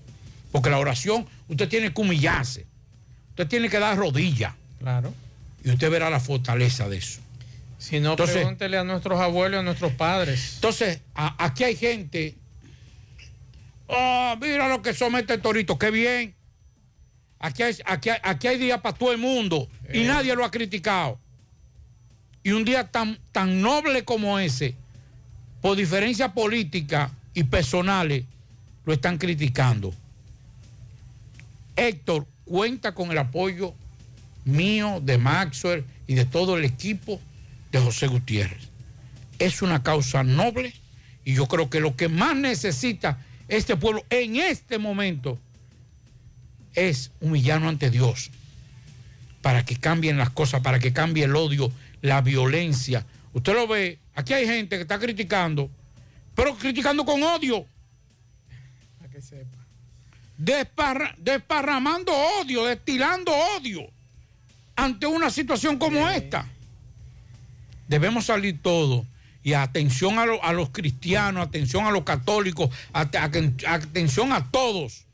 Porque 0.51 0.71
la 0.71 0.79
oración, 0.79 1.27
usted 1.49 1.69
tiene 1.69 1.93
que 1.93 2.01
humillarse. 2.01 2.67
Usted 3.31 3.47
tiene 3.47 3.69
que 3.69 3.79
dar 3.79 3.97
rodillas. 3.97 4.55
Claro. 4.81 5.15
Y 5.65 5.71
usted 5.71 5.91
verá 5.91 6.11
la 6.11 6.19
fortaleza 6.19 6.89
de 6.89 6.97
eso. 6.97 7.21
Si 7.79 8.01
no, 8.01 8.11
Entonces- 8.13 8.37
pregúntele 8.39 8.77
a 8.79 8.83
nuestros 8.85 9.21
abuelos 9.21 9.61
a 9.61 9.63
nuestros 9.63 9.93
padres. 9.93 10.55
Entonces, 10.57 11.01
a- 11.15 11.45
aquí 11.45 11.63
hay 11.63 11.77
gente. 11.77 12.35
Oh, 13.87 14.35
mira 14.41 14.69
lo 14.69 14.83
que 14.83 14.93
somete 14.93 15.35
el 15.35 15.41
torito, 15.41 15.79
qué 15.79 15.91
bien. 15.91 16.35
Aquí 17.39 17.63
hay, 17.63 17.77
aquí 17.87 18.11
hay, 18.11 18.19
aquí 18.23 18.49
hay 18.49 18.59
día 18.59 18.83
para 18.83 18.97
todo 18.97 19.13
el 19.13 19.19
mundo 19.19 19.69
y 19.93 20.03
nadie 20.03 20.35
lo 20.35 20.45
ha 20.45 20.51
criticado. 20.51 21.21
Y 22.43 22.51
un 22.51 22.65
día 22.65 22.91
tan, 22.91 23.19
tan 23.33 23.63
noble 23.63 24.05
como 24.05 24.39
ese, 24.39 24.75
por 25.61 25.77
diferencias 25.77 26.33
políticas 26.33 27.11
y 27.35 27.45
personales, 27.45 28.25
lo 28.85 28.93
están 28.93 29.19
criticando. 29.19 29.93
Héctor 31.77 32.27
cuenta 32.45 32.95
con 32.95 33.11
el 33.11 33.19
apoyo 33.19 33.75
mío, 34.45 35.01
de 35.03 35.19
Maxwell 35.19 35.85
y 36.07 36.15
de 36.15 36.25
todo 36.25 36.57
el 36.57 36.65
equipo 36.65 37.21
de 37.71 37.81
José 37.81 38.07
Gutiérrez 38.07 38.69
es 39.39 39.63
una 39.63 39.83
causa 39.83 40.23
noble 40.25 40.75
y 41.25 41.35
yo 41.35 41.47
creo 41.47 41.71
que 41.71 41.81
lo 41.81 41.97
que 41.97 42.09
más 42.09 42.37
necesita 42.37 43.19
este 43.49 43.77
pueblo 43.77 44.05
en 44.11 44.37
este 44.37 44.79
momento 44.79 45.39
es 46.75 47.11
humillarnos 47.21 47.71
ante 47.71 47.91
Dios 47.91 48.31
para 49.43 49.65
que 49.65 49.77
cambien 49.77 50.19
las 50.19 50.31
cosas, 50.31 50.61
para 50.61 50.79
que 50.79 50.93
cambie 50.93 51.25
el 51.25 51.37
odio, 51.37 51.71
la 52.03 52.21
violencia. 52.21 53.07
Usted 53.33 53.55
lo 53.55 53.67
ve, 53.67 53.99
aquí 54.19 54.33
hay 54.35 54.47
gente 54.47 54.77
que 54.77 54.83
está 54.83 54.99
criticando, 54.99 55.71
pero 56.35 56.57
criticando 56.57 57.05
con 57.05 57.23
odio, 57.23 57.67
Para 58.99 59.11
que 59.11 59.23
sepa. 59.23 59.59
desparra- 60.37 61.15
desparramando 61.19 62.13
odio, 62.41 62.65
destilando 62.65 63.33
odio 63.57 63.83
ante 64.77 65.07
una 65.07 65.31
situación 65.31 65.79
como 65.79 66.09
esta. 66.09 66.47
Debemos 67.89 68.27
salir 68.27 68.61
todos. 68.63 69.07
Y 69.43 69.55
atención 69.55 70.19
a, 70.19 70.27
lo- 70.27 70.43
a 70.45 70.53
los 70.53 70.71
cristianos, 70.71 71.47
atención 71.47 71.87
a 71.87 71.91
los 71.91 72.03
católicos, 72.03 72.71
at- 72.93 73.15
atención 73.17 74.33
a 74.33 74.45
todos. 74.51 75.05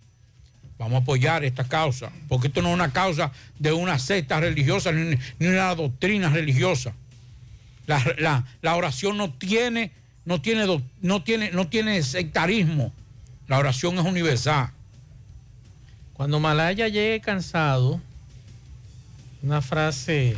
Vamos 0.77 0.95
a 0.95 1.03
apoyar 1.03 1.45
esta 1.45 1.63
causa, 1.65 2.11
porque 2.29 2.49
esto 2.49 2.61
no 2.61 2.69
es 2.71 2.75
una 2.75 2.93
causa 2.93 3.31
de 3.61 3.73
una 3.73 3.99
secta 3.99 4.41
religiosa 4.41 4.91
ni, 4.91 5.17
ni 5.39 5.47
una 5.47 5.73
doctrina 5.75 6.31
religiosa. 6.31 6.95
La, 7.87 8.45
la- 8.63 8.77
oración 8.77 9.17
no 9.19 9.33
tiene, 9.33 9.93
no 10.25 10.41
tiene, 10.41 10.67
no 11.01 11.23
tiene, 11.23 11.51
no 11.51 11.69
tiene 11.69 12.03
sectarismo. 12.03 12.93
La 13.47 13.59
oración 13.59 13.99
es 13.99 14.05
universal. 14.05 14.71
Cuando 16.15 16.41
Malaya 16.41 16.89
llegue 16.89 17.21
cansado, 17.21 18.01
una 19.43 19.61
frase 19.61 20.37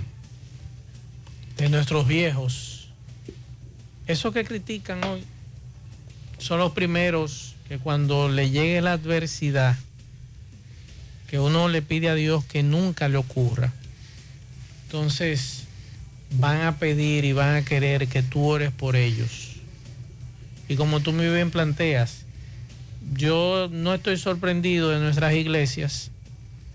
de 1.56 1.68
nuestros 1.68 2.08
viejos, 2.08 2.88
esos 4.06 4.32
que 4.32 4.44
critican 4.44 5.02
hoy 5.04 5.22
son 6.38 6.58
los 6.58 6.72
primeros 6.72 7.54
que 7.68 7.78
cuando 7.78 8.28
le 8.28 8.50
llegue 8.50 8.80
la 8.80 8.92
adversidad, 8.92 9.76
que 11.28 11.38
uno 11.38 11.68
le 11.68 11.82
pide 11.82 12.08
a 12.08 12.14
Dios 12.14 12.44
que 12.44 12.62
nunca 12.62 13.08
le 13.08 13.16
ocurra, 13.18 13.72
entonces 14.86 15.65
van 16.32 16.62
a 16.62 16.76
pedir 16.78 17.24
y 17.24 17.32
van 17.32 17.56
a 17.56 17.64
querer 17.64 18.08
que 18.08 18.22
tú 18.22 18.44
ores 18.44 18.72
por 18.72 18.96
ellos. 18.96 19.56
Y 20.68 20.76
como 20.76 21.00
tú 21.00 21.12
muy 21.12 21.28
bien 21.28 21.50
planteas, 21.50 22.24
yo 23.14 23.68
no 23.70 23.94
estoy 23.94 24.16
sorprendido 24.16 24.90
de 24.90 24.98
nuestras 24.98 25.34
iglesias, 25.34 26.10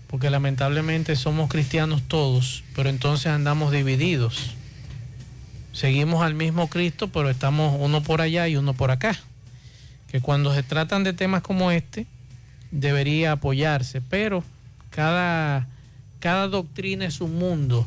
porque 0.06 0.30
lamentablemente 0.30 1.16
somos 1.16 1.50
cristianos 1.50 2.02
todos, 2.08 2.64
pero 2.74 2.88
entonces 2.88 3.26
andamos 3.26 3.72
divididos. 3.72 4.54
Seguimos 5.72 6.22
al 6.22 6.34
mismo 6.34 6.68
Cristo, 6.68 7.08
pero 7.08 7.30
estamos 7.30 7.76
uno 7.78 8.02
por 8.02 8.20
allá 8.20 8.48
y 8.48 8.56
uno 8.56 8.74
por 8.74 8.90
acá. 8.90 9.16
Que 10.10 10.20
cuando 10.20 10.54
se 10.54 10.62
tratan 10.62 11.04
de 11.04 11.14
temas 11.14 11.42
como 11.42 11.70
este, 11.70 12.06
debería 12.70 13.32
apoyarse, 13.32 14.02
pero 14.02 14.44
cada, 14.90 15.66
cada 16.20 16.48
doctrina 16.48 17.06
es 17.06 17.20
un 17.20 17.38
mundo, 17.38 17.86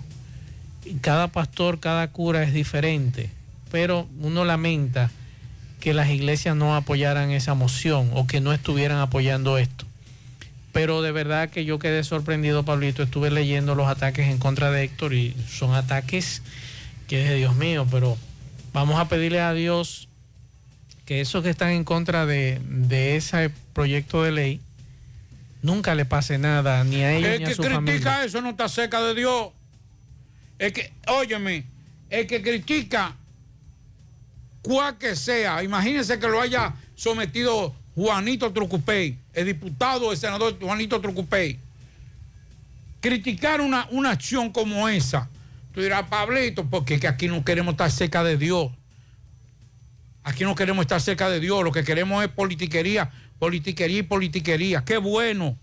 cada 1.01 1.27
pastor, 1.29 1.79
cada 1.79 2.07
cura 2.11 2.43
es 2.43 2.53
diferente, 2.53 3.29
pero 3.71 4.07
uno 4.19 4.45
lamenta 4.45 5.11
que 5.79 5.93
las 5.93 6.09
iglesias 6.09 6.55
no 6.55 6.75
apoyaran 6.75 7.31
esa 7.31 7.53
moción 7.53 8.09
o 8.13 8.27
que 8.27 8.41
no 8.41 8.53
estuvieran 8.53 8.97
apoyando 8.99 9.57
esto. 9.57 9.85
Pero 10.71 11.01
de 11.01 11.11
verdad 11.11 11.49
que 11.49 11.63
yo 11.63 11.79
quedé 11.79 12.03
sorprendido, 12.03 12.63
Pablito. 12.63 13.03
Estuve 13.03 13.31
leyendo 13.31 13.75
los 13.75 13.87
ataques 13.87 14.27
en 14.27 14.39
contra 14.39 14.71
de 14.71 14.83
Héctor 14.83 15.13
y 15.13 15.35
son 15.47 15.73
ataques 15.73 16.41
que 17.07 17.23
es 17.23 17.29
de 17.29 17.35
Dios 17.35 17.55
mío, 17.55 17.87
pero 17.89 18.17
vamos 18.73 18.99
a 18.99 19.07
pedirle 19.07 19.39
a 19.41 19.53
Dios 19.53 20.09
que 21.05 21.21
esos 21.21 21.43
que 21.43 21.49
están 21.49 21.69
en 21.69 21.83
contra 21.83 22.25
de, 22.25 22.59
de 22.67 23.15
ese 23.15 23.51
proyecto 23.73 24.23
de 24.23 24.31
ley 24.31 24.61
nunca 25.61 25.95
le 25.95 26.05
pase 26.05 26.37
nada 26.37 26.83
ni 26.83 27.03
a 27.03 27.13
ellos 27.13 27.29
El 27.29 27.39
ni 27.39 27.45
a 27.45 27.47
que 27.47 27.55
su 27.55 27.61
critica 27.61 27.83
familia. 27.83 28.23
eso 28.25 28.41
no 28.41 28.49
está 28.49 28.67
cerca 28.69 29.01
de 29.01 29.13
Dios. 29.13 29.49
El 30.57 30.73
que, 30.73 30.93
óyeme, 31.07 31.65
el 32.09 32.27
que 32.27 32.41
critica 32.41 33.15
cual 34.61 34.97
que 34.97 35.15
sea, 35.15 35.63
imagínense 35.63 36.19
que 36.19 36.27
lo 36.27 36.41
haya 36.41 36.73
sometido 36.95 37.75
Juanito 37.95 38.51
Trucupey, 38.51 39.17
el 39.33 39.45
diputado, 39.45 40.11
el 40.11 40.17
senador 40.17 40.57
Juanito 40.59 40.99
Trucupey. 40.99 41.59
Criticar 42.99 43.61
una, 43.61 43.87
una 43.91 44.11
acción 44.11 44.51
como 44.51 44.89
esa, 44.89 45.29
tú 45.71 45.81
dirás, 45.81 46.07
Pablito, 46.09 46.65
porque 46.65 46.95
es 46.95 47.01
que 47.01 47.07
aquí 47.07 47.27
no 47.27 47.45
queremos 47.45 47.73
estar 47.73 47.91
cerca 47.91 48.23
de 48.23 48.37
Dios. 48.37 48.71
Aquí 50.23 50.43
no 50.43 50.55
queremos 50.55 50.81
estar 50.81 50.99
cerca 50.99 51.29
de 51.29 51.39
Dios, 51.39 51.63
lo 51.63 51.71
que 51.71 51.83
queremos 51.83 52.23
es 52.23 52.29
politiquería, 52.31 53.11
politiquería 53.37 53.99
y 53.99 54.03
politiquería. 54.03 54.83
Qué 54.83 54.97
bueno. 54.97 55.55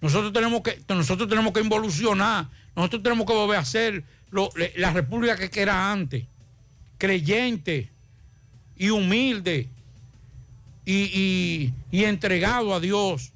Nosotros 0.00 0.32
tenemos 0.32 0.62
que, 0.62 0.82
nosotros 0.88 1.28
tenemos 1.28 1.52
que 1.52 1.60
involucionar, 1.60 2.48
nosotros 2.76 3.02
tenemos 3.02 3.26
que 3.26 3.32
volver 3.32 3.58
a 3.58 3.64
ser 3.64 4.04
la 4.76 4.92
república 4.92 5.36
que 5.48 5.60
era 5.60 5.92
antes, 5.92 6.24
creyente 6.98 7.90
y 8.76 8.90
humilde 8.90 9.68
y 10.84 11.72
entregado 11.92 12.74
a 12.74 12.80
Dios. 12.80 13.32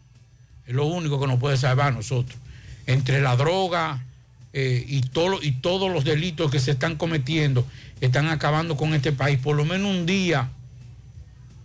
Es 0.67 0.75
lo 0.75 0.85
único 0.85 1.19
que 1.19 1.27
nos 1.27 1.41
puede 1.41 1.57
salvar 1.57 1.89
a 1.89 1.93
nosotros. 1.93 2.39
Entre 2.87 3.21
la 3.21 3.37
droga 3.37 4.05
eh, 4.53 4.85
y, 4.87 5.03
todo, 5.03 5.43
y 5.43 5.53
todos 5.53 5.93
los 5.93 6.05
delitos 6.05 6.51
que 6.51 6.61
se 6.61 6.73
están 6.73 6.97
cometiendo, 6.97 7.67
están 8.01 8.29
acabando 8.29 8.77
con 8.77 8.93
este 8.93 9.13
país. 9.13 9.39
Por 9.39 9.57
lo 9.57 9.65
menos 9.65 9.91
un 9.91 10.05
día, 10.05 10.51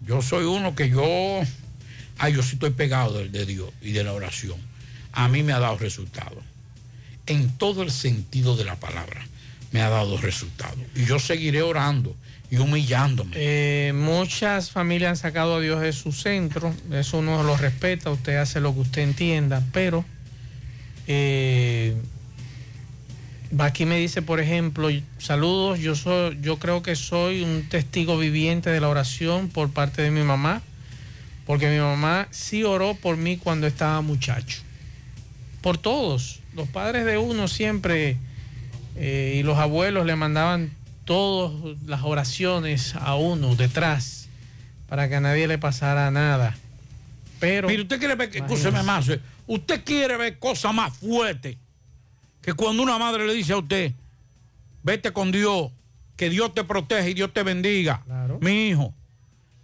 yo 0.06 0.22
soy 0.22 0.46
uno 0.46 0.76
que 0.76 0.90
yo, 0.90 1.42
ay, 2.18 2.34
yo 2.34 2.44
sí 2.44 2.54
estoy 2.54 2.72
pegado 2.72 3.18
de, 3.18 3.30
de 3.30 3.46
Dios 3.46 3.70
y 3.82 3.92
de 3.92 4.04
la 4.04 4.14
oración. 4.14 4.58
A 5.12 5.28
mí 5.28 5.44
me 5.44 5.54
ha 5.54 5.60
dado 5.60 5.78
resultados. 5.78 6.44
En 7.26 7.50
todo 7.58 7.84
el 7.84 7.92
sentido 7.92 8.56
de 8.56 8.66
la 8.66 8.76
palabra, 8.76 9.26
me 9.72 9.82
ha 9.82 9.90
dado 9.90 10.18
resultados. 10.18 10.80
Y 10.96 11.06
yo 11.06 11.20
seguiré 11.20 11.62
orando 11.62 12.16
y 12.52 12.58
humillándome. 12.58 13.32
Eh, 13.36 13.94
muchas 13.96 14.70
familias 14.70 15.10
han 15.10 15.18
sacado 15.18 15.56
a 15.56 15.60
Dios 15.60 15.82
de 15.82 15.92
su 15.92 16.12
centro, 16.12 16.74
eso 16.92 17.18
uno 17.18 17.42
lo 17.42 17.58
respeta, 17.58 18.12
usted 18.12 18.36
hace 18.36 18.60
lo 18.60 18.74
que 18.76 18.82
usted 18.82 19.02
entienda, 19.02 19.64
pero 19.74 20.06
eh, 21.08 21.96
aquí 23.58 23.86
me 23.86 23.98
dice, 23.98 24.22
por 24.22 24.40
ejemplo, 24.40 24.90
saludos, 25.18 25.80
yo 25.80 25.96
soy, 25.96 26.38
yo 26.42 26.60
creo 26.60 26.84
que 26.84 26.96
soy 26.96 27.42
un 27.42 27.68
testigo 27.70 28.20
viviente 28.20 28.70
de 28.70 28.80
la 28.80 28.90
oración 28.90 29.50
por 29.50 29.72
parte 29.72 30.04
de 30.04 30.12
mi 30.12 30.22
mamá, 30.22 30.62
porque 31.48 31.72
mi 31.72 31.80
mamá 31.80 32.28
sí 32.30 32.64
oró 32.64 32.94
por 32.94 33.18
mí 33.18 33.38
cuando 33.38 33.66
estaba 33.66 34.02
muchacho. 34.02 34.60
Por 35.62 35.80
todos, 35.80 36.43
los 36.56 36.68
padres 36.68 37.06
de 37.06 37.18
uno 37.18 37.48
siempre 37.48 38.18
eh, 38.96 39.36
y 39.38 39.44
los 39.44 39.58
abuelos 39.58 40.06
le 40.06 40.16
mandaban 40.16 40.72
todas 41.06 41.52
las 41.86 42.04
oraciones 42.04 42.96
a 42.96 43.16
uno 43.16 43.56
detrás 43.56 44.28
para 44.88 45.10
que 45.10 45.16
a 45.16 45.22
nadie 45.22 45.48
le 45.48 45.58
pasara 45.58 46.12
nada. 46.12 46.56
Pero. 47.40 47.68
Mire, 47.68 47.82
usted 47.82 48.00
quiere 48.00 48.16
ver, 48.16 48.36
escúcheme 48.36 48.84
más, 48.84 49.10
eh, 49.10 49.20
usted 49.48 49.84
quiere 49.84 50.18
ver 50.18 50.40
cosas 50.40 50.74
más 50.74 50.96
fuertes 50.98 51.58
que 52.42 52.54
cuando 52.54 52.84
una 52.84 52.98
madre 52.98 53.26
le 53.26 53.34
dice 53.34 53.54
a 53.54 53.58
usted, 53.58 53.94
vete 54.84 55.12
con 55.12 55.32
Dios 55.32 55.72
que 56.16 56.30
Dios 56.30 56.54
te 56.54 56.64
proteja 56.64 57.08
y 57.10 57.14
Dios 57.14 57.34
te 57.34 57.42
bendiga. 57.44 58.04
Mi 58.42 58.68
hijo. 58.68 58.94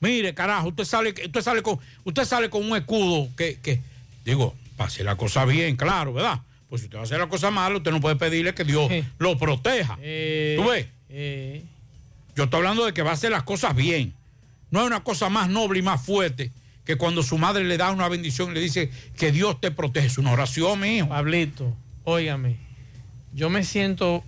Mire, 0.01 0.33
carajo, 0.33 0.69
usted 0.69 0.85
sale, 0.85 1.09
usted 1.09 1.41
sale 1.41 1.61
con, 1.61 1.77
usted 2.05 2.25
sale 2.25 2.49
con 2.49 2.65
un 2.65 2.77
escudo 2.77 3.27
que, 3.35 3.59
que 3.59 3.81
digo, 4.23 4.55
hacer 4.77 5.05
la 5.05 5.15
cosa 5.15 5.45
bien, 5.45 5.75
claro, 5.75 6.13
¿verdad? 6.13 6.39
Pues 6.69 6.81
si 6.81 6.85
usted 6.85 6.97
va 6.97 7.01
a 7.01 7.05
hacer 7.05 7.19
la 7.19 7.27
cosa 7.27 7.49
mal, 7.51 7.75
usted 7.75 7.91
no 7.91 7.99
puede 7.99 8.15
pedirle 8.15 8.53
que 8.53 8.63
Dios 8.63 8.91
lo 9.17 9.37
proteja. 9.37 9.97
Eh, 10.01 10.55
¿Tú 10.61 10.69
ves? 10.69 10.87
eh, 11.09 11.63
Yo 12.35 12.43
estoy 12.43 12.57
hablando 12.59 12.85
de 12.85 12.93
que 12.93 13.01
va 13.01 13.09
a 13.11 13.13
hacer 13.13 13.31
las 13.31 13.43
cosas 13.43 13.75
bien. 13.75 14.13
No 14.69 14.81
hay 14.81 14.85
una 14.87 15.03
cosa 15.03 15.29
más 15.29 15.49
noble 15.49 15.79
y 15.79 15.81
más 15.81 16.01
fuerte 16.05 16.51
que 16.85 16.95
cuando 16.95 17.23
su 17.23 17.37
madre 17.39 17.63
le 17.63 17.77
da 17.77 17.89
una 17.91 18.07
bendición 18.07 18.51
y 18.51 18.53
le 18.53 18.59
dice 18.61 18.91
que 19.17 19.31
Dios 19.31 19.59
te 19.59 19.71
protege. 19.71 20.07
Es 20.07 20.17
una 20.19 20.31
oración, 20.31 20.79
mi 20.79 20.97
hijo. 20.97 21.09
Pablito, 21.09 21.75
óigame, 22.03 22.57
yo 23.33 23.49
me 23.49 23.63
siento 23.63 24.23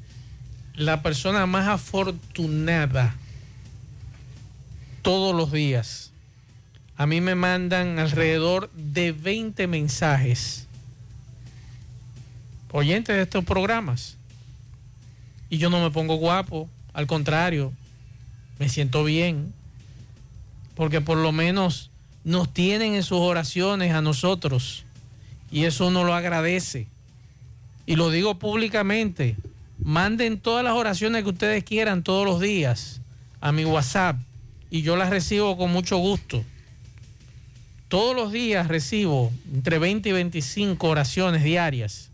la 0.74 1.04
persona 1.04 1.46
más 1.46 1.68
afortunada 1.68 3.16
todos 5.04 5.36
los 5.36 5.52
días. 5.52 6.12
A 6.98 7.06
mí 7.08 7.22
me 7.22 7.36
mandan 7.36 7.98
alrededor 8.00 8.70
de 8.74 9.12
20 9.12 9.66
mensajes 9.68 10.68
oyentes 12.72 13.16
de 13.16 13.24
estos 13.24 13.44
programas. 13.44 14.18
Y 15.50 15.58
yo 15.58 15.70
no 15.70 15.82
me 15.82 15.92
pongo 15.92 16.16
guapo, 16.16 16.70
al 16.94 17.08
contrario, 17.08 17.74
me 18.60 18.70
siento 18.70 19.04
bien, 19.04 19.54
porque 20.76 21.02
por 21.02 21.18
lo 21.18 21.32
menos 21.32 21.90
nos 22.24 22.54
tienen 22.54 22.96
en 22.96 23.04
sus 23.04 23.20
oraciones 23.20 23.94
a 23.94 24.02
nosotros, 24.02 24.86
y 25.52 25.66
eso 25.66 25.88
uno 25.88 26.04
lo 26.04 26.14
agradece. 26.14 26.88
Y 27.86 27.96
lo 27.96 28.10
digo 28.10 28.36
públicamente, 28.36 29.36
manden 29.80 30.40
todas 30.40 30.64
las 30.64 30.74
oraciones 30.74 31.24
que 31.24 31.30
ustedes 31.30 31.64
quieran 31.64 32.04
todos 32.04 32.26
los 32.26 32.40
días 32.40 33.02
a 33.42 33.52
mi 33.52 33.66
WhatsApp, 33.66 34.18
y 34.70 34.84
yo 34.84 34.96
las 34.96 35.10
recibo 35.10 35.58
con 35.58 35.72
mucho 35.72 35.98
gusto. 35.98 36.46
Todos 37.90 38.16
los 38.16 38.32
días 38.32 38.70
recibo 38.70 39.34
entre 39.54 39.80
20 39.80 40.08
y 40.08 40.12
25 40.14 40.88
oraciones 40.88 41.44
diarias. 41.44 42.11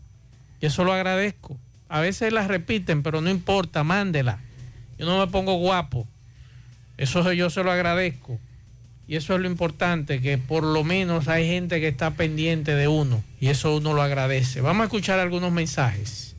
Y 0.60 0.66
eso 0.66 0.84
lo 0.84 0.92
agradezco. 0.92 1.58
A 1.88 2.00
veces 2.00 2.32
las 2.32 2.48
repiten, 2.48 3.02
pero 3.02 3.20
no 3.20 3.30
importa, 3.30 3.84
mándela. 3.84 4.40
Yo 4.98 5.06
no 5.06 5.18
me 5.18 5.30
pongo 5.30 5.54
guapo. 5.54 6.06
Eso 6.96 7.32
yo 7.32 7.48
se 7.50 7.62
lo 7.62 7.70
agradezco. 7.70 8.38
Y 9.06 9.16
eso 9.16 9.34
es 9.34 9.40
lo 9.40 9.46
importante, 9.46 10.20
que 10.20 10.36
por 10.36 10.62
lo 10.62 10.84
menos 10.84 11.28
hay 11.28 11.46
gente 11.46 11.80
que 11.80 11.88
está 11.88 12.10
pendiente 12.10 12.74
de 12.74 12.88
uno. 12.88 13.22
Y 13.40 13.48
eso 13.48 13.74
uno 13.74 13.94
lo 13.94 14.02
agradece. 14.02 14.60
Vamos 14.60 14.82
a 14.82 14.84
escuchar 14.84 15.18
algunos 15.18 15.50
mensajes. 15.50 16.36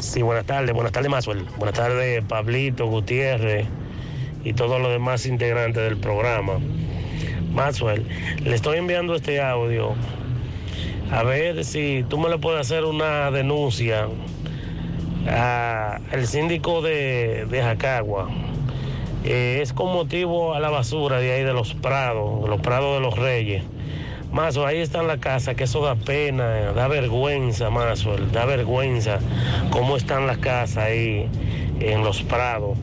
Sí, 0.00 0.22
buenas 0.22 0.46
tardes, 0.46 0.74
buenas 0.74 0.92
tardes, 0.92 1.10
Maxwell. 1.10 1.44
Buenas 1.56 1.76
tardes, 1.76 2.24
Pablito, 2.24 2.86
Gutiérrez 2.86 3.66
y 4.42 4.54
todos 4.54 4.80
los 4.80 4.90
demás 4.90 5.26
integrantes 5.26 5.82
del 5.82 5.98
programa. 5.98 6.54
Maxwell, 7.52 8.04
le 8.42 8.54
estoy 8.54 8.78
enviando 8.78 9.14
este 9.14 9.40
audio 9.40 9.94
a 11.10 11.22
ver 11.22 11.64
si 11.64 12.04
tú 12.08 12.18
me 12.18 12.28
le 12.28 12.38
puedes 12.38 12.60
hacer 12.60 12.84
una 12.84 13.30
denuncia 13.30 14.08
al 15.26 16.26
síndico 16.26 16.82
de, 16.82 17.46
de 17.46 17.62
Jacagua. 17.62 18.28
Eh, 19.24 19.60
es 19.62 19.72
con 19.72 19.92
motivo 19.92 20.54
a 20.54 20.60
la 20.60 20.70
basura 20.70 21.18
de 21.18 21.32
ahí 21.32 21.42
de 21.42 21.52
los 21.52 21.74
prados, 21.74 22.42
de 22.42 22.48
los 22.48 22.60
prados 22.60 22.94
de 22.94 23.00
los 23.00 23.18
reyes. 23.18 23.64
Mazo, 24.32 24.66
ahí 24.66 24.78
está 24.78 25.02
la 25.02 25.18
casa, 25.18 25.54
que 25.54 25.64
eso 25.64 25.80
da 25.80 25.94
pena, 25.96 26.72
da 26.72 26.86
vergüenza, 26.86 27.70
Mazo, 27.70 28.16
da 28.32 28.44
vergüenza 28.44 29.18
cómo 29.70 29.96
están 29.96 30.26
las 30.26 30.38
casas 30.38 30.84
ahí 30.84 31.28
en 31.80 32.04
los 32.04 32.22
prados. 32.22 32.78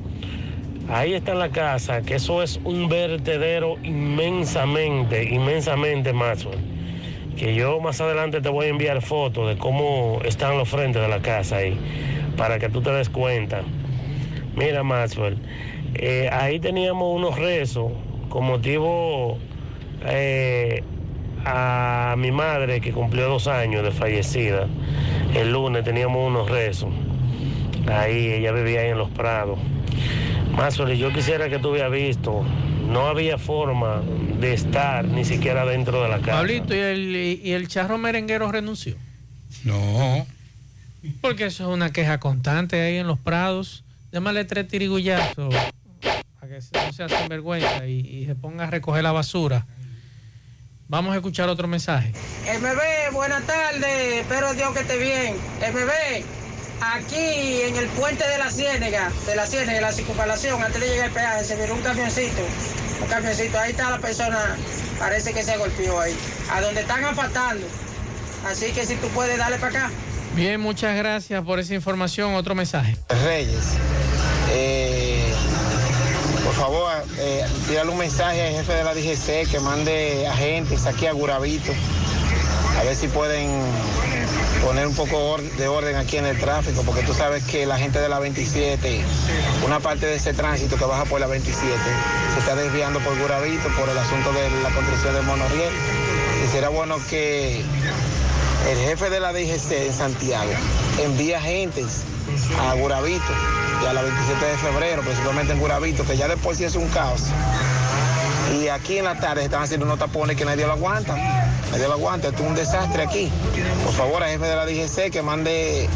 Ahí 0.89 1.13
está 1.13 1.33
la 1.35 1.49
casa, 1.49 2.01
que 2.01 2.15
eso 2.15 2.43
es 2.43 2.59
un 2.63 2.89
vertedero 2.89 3.77
inmensamente, 3.83 5.23
inmensamente, 5.23 6.13
Mazo. 6.13 6.51
Que 7.37 7.53
yo 7.53 7.79
más 7.81 7.99
adelante 7.99 8.41
te 8.41 8.49
voy 8.49 8.67
a 8.67 8.69
enviar 8.69 9.01
fotos 9.01 9.49
de 9.49 9.57
cómo 9.57 10.19
están 10.23 10.57
los 10.57 10.69
frentes 10.69 11.01
de 11.01 11.07
la 11.07 11.21
casa 11.21 11.57
ahí, 11.57 11.77
para 12.37 12.59
que 12.59 12.69
tú 12.69 12.81
te 12.81 12.91
des 12.91 13.09
cuenta. 13.09 13.61
Mira, 14.55 14.83
Maxwell, 14.83 15.37
eh, 15.95 16.29
ahí 16.31 16.59
teníamos 16.59 17.13
unos 17.13 17.37
rezos 17.37 17.91
con 18.29 18.45
motivo 18.45 19.37
eh, 20.05 20.81
a 21.45 22.15
mi 22.17 22.31
madre 22.31 22.79
que 22.81 22.91
cumplió 22.91 23.27
dos 23.27 23.47
años 23.47 23.83
de 23.83 23.91
fallecida. 23.91 24.67
El 25.33 25.51
lunes 25.51 25.83
teníamos 25.83 26.25
unos 26.25 26.49
rezos. 26.49 26.89
Ahí 27.87 28.31
ella 28.31 28.51
vivía 28.51 28.81
ahí 28.81 28.89
en 28.89 28.97
los 28.97 29.09
prados. 29.09 29.59
Maxwell, 30.55 30.97
yo 30.97 31.11
quisiera 31.11 31.49
que 31.49 31.59
tú 31.59 31.71
hubieras 31.71 31.91
visto. 31.91 32.45
No 32.87 33.07
había 33.07 33.37
forma 33.37 34.01
de 34.39 34.53
estar 34.53 35.05
ni 35.05 35.25
siquiera 35.25 35.65
dentro 35.65 36.03
de 36.03 36.09
la 36.09 36.19
casa. 36.19 36.33
Pablito, 36.33 36.73
¿y 36.75 36.79
el, 36.79 37.15
y 37.43 37.51
el 37.51 37.67
charro 37.67 37.97
merenguero 37.97 38.51
renunció? 38.51 38.95
No. 39.63 40.25
Porque 41.21 41.45
eso 41.45 41.67
es 41.67 41.73
una 41.73 41.91
queja 41.91 42.19
constante 42.19 42.79
ahí 42.81 42.97
en 42.97 43.07
los 43.07 43.19
prados. 43.19 43.83
Llámale 44.11 44.45
tres 44.45 44.67
tirigullazos 44.67 45.53
para 46.39 46.47
que 46.47 46.59
no 46.73 46.93
sea 46.93 47.09
sinvergüenza 47.09 47.85
y, 47.87 47.99
y 47.99 48.25
se 48.25 48.35
ponga 48.35 48.65
a 48.65 48.69
recoger 48.71 49.03
la 49.03 49.11
basura. 49.11 49.65
Vamos 50.87 51.13
a 51.13 51.15
escuchar 51.17 51.49
otro 51.49 51.67
mensaje. 51.67 52.13
MB, 52.59 53.13
buenas 53.13 53.43
tardes, 53.47 54.21
espero 54.21 54.53
Dios 54.53 54.71
que 54.73 54.81
esté 54.81 54.97
bien. 54.99 55.35
MB, 55.59 56.44
aquí 56.93 57.61
en 57.63 57.75
el 57.75 57.87
puente 57.89 58.27
de 58.27 58.37
la 58.37 58.51
Ciénega, 58.51 59.11
de 59.25 59.35
la 59.35 59.45
Ciénega, 59.45 59.73
de 59.73 59.81
la 59.81 59.91
circunvalación, 59.91 60.61
antes 60.61 60.79
de 60.79 60.87
llegar 60.87 61.07
al 61.07 61.11
peaje, 61.11 61.43
se 61.43 61.55
miró 61.55 61.73
un 61.73 61.81
camioncito, 61.81 62.41
un 63.01 63.07
camioncito, 63.07 63.59
ahí 63.59 63.71
está 63.71 63.89
la 63.89 63.99
persona, 63.99 64.55
parece 64.99 65.33
que 65.33 65.43
se 65.43 65.57
golpeó 65.57 65.99
ahí, 65.99 66.15
a 66.51 66.61
donde 66.61 66.81
están 66.81 67.03
afastando. 67.03 67.65
Así 68.45 68.71
que 68.71 68.85
si 68.85 68.95
tú 68.95 69.07
puedes, 69.09 69.37
darle 69.37 69.57
para 69.57 69.85
acá. 69.85 69.91
Bien, 70.35 70.59
muchas 70.59 70.95
gracias 70.95 71.43
por 71.43 71.59
esa 71.59 71.73
información. 71.73 72.35
Otro 72.35 72.53
mensaje. 72.53 72.95
Reyes, 73.23 73.65
eh, 74.51 75.33
por 76.43 76.53
favor, 76.53 76.91
eh, 77.17 77.45
tírale 77.67 77.89
un 77.89 77.97
mensaje 77.97 78.41
al 78.47 78.53
jefe 78.53 78.73
de 78.73 78.83
la 78.83 78.93
DGC 78.93 79.49
que 79.49 79.59
mande 79.59 80.27
agentes 80.27 80.85
aquí 80.85 81.07
a 81.07 81.13
Guravito, 81.13 81.71
a 82.79 82.83
ver 82.83 82.95
si 82.95 83.07
pueden 83.07 83.49
poner 84.65 84.87
un 84.87 84.95
poco 84.95 85.37
de 85.59 85.67
orden 85.67 85.95
aquí 85.95 86.17
en 86.17 86.25
el 86.25 86.39
tráfico, 86.39 86.81
porque 86.81 87.03
tú 87.03 87.13
sabes 87.13 87.43
que 87.43 87.67
la 87.67 87.77
gente 87.77 87.99
de 87.99 88.09
la 88.09 88.17
27, 88.17 88.99
una 89.63 89.79
parte 89.79 90.07
de 90.07 90.15
ese 90.15 90.33
tránsito 90.33 90.75
que 90.75 90.85
baja 90.85 91.05
por 91.05 91.19
la 91.19 91.27
27, 91.27 91.77
se 92.33 92.39
está 92.39 92.55
desviando 92.55 92.99
por 93.01 93.15
Guravito 93.19 93.69
por 93.79 93.87
el 93.87 93.97
asunto 93.97 94.33
de 94.33 94.49
la 94.63 94.71
construcción 94.71 95.13
del 95.13 95.23
monorriel. 95.23 95.71
Y 96.43 96.51
será 96.51 96.69
bueno 96.69 96.97
que 97.11 97.59
el 97.59 98.77
jefe 98.85 99.11
de 99.11 99.19
la 99.19 99.33
DGC 99.33 99.71
en 99.85 99.93
Santiago 99.93 100.51
envía 100.99 101.37
agentes 101.37 102.01
a 102.59 102.73
Guravito 102.73 103.33
y 103.83 103.85
a 103.85 103.93
la 103.93 104.01
27 104.01 104.45
de 104.45 104.57
febrero, 104.57 105.03
principalmente 105.03 105.53
en 105.53 105.59
Guravito, 105.59 106.03
que 106.05 106.17
ya 106.17 106.27
después 106.27 106.57
sí 106.57 106.63
es 106.63 106.75
un 106.75 106.87
caos. 106.87 107.21
Y 108.53 108.67
aquí 108.67 108.97
en 108.97 109.05
la 109.05 109.19
tarde 109.19 109.43
están 109.43 109.63
haciendo 109.63 109.85
unos 109.85 109.99
tapones 109.99 110.35
que 110.37 110.45
nadie 110.45 110.65
lo 110.65 110.73
aguanta. 110.73 111.15
Nadie 111.71 111.87
lo 111.87 111.93
aguanta, 111.93 112.29
esto 112.29 112.43
es 112.43 112.49
un 112.49 112.55
desastre 112.55 113.03
aquí. 113.03 113.31
Por 113.83 113.93
favor, 113.93 114.23
al 114.23 114.29
jefe 114.29 114.45
de 114.45 114.55
la 114.55 114.65
DGC 114.65 115.11
que 115.11 115.21
mande 115.21 115.89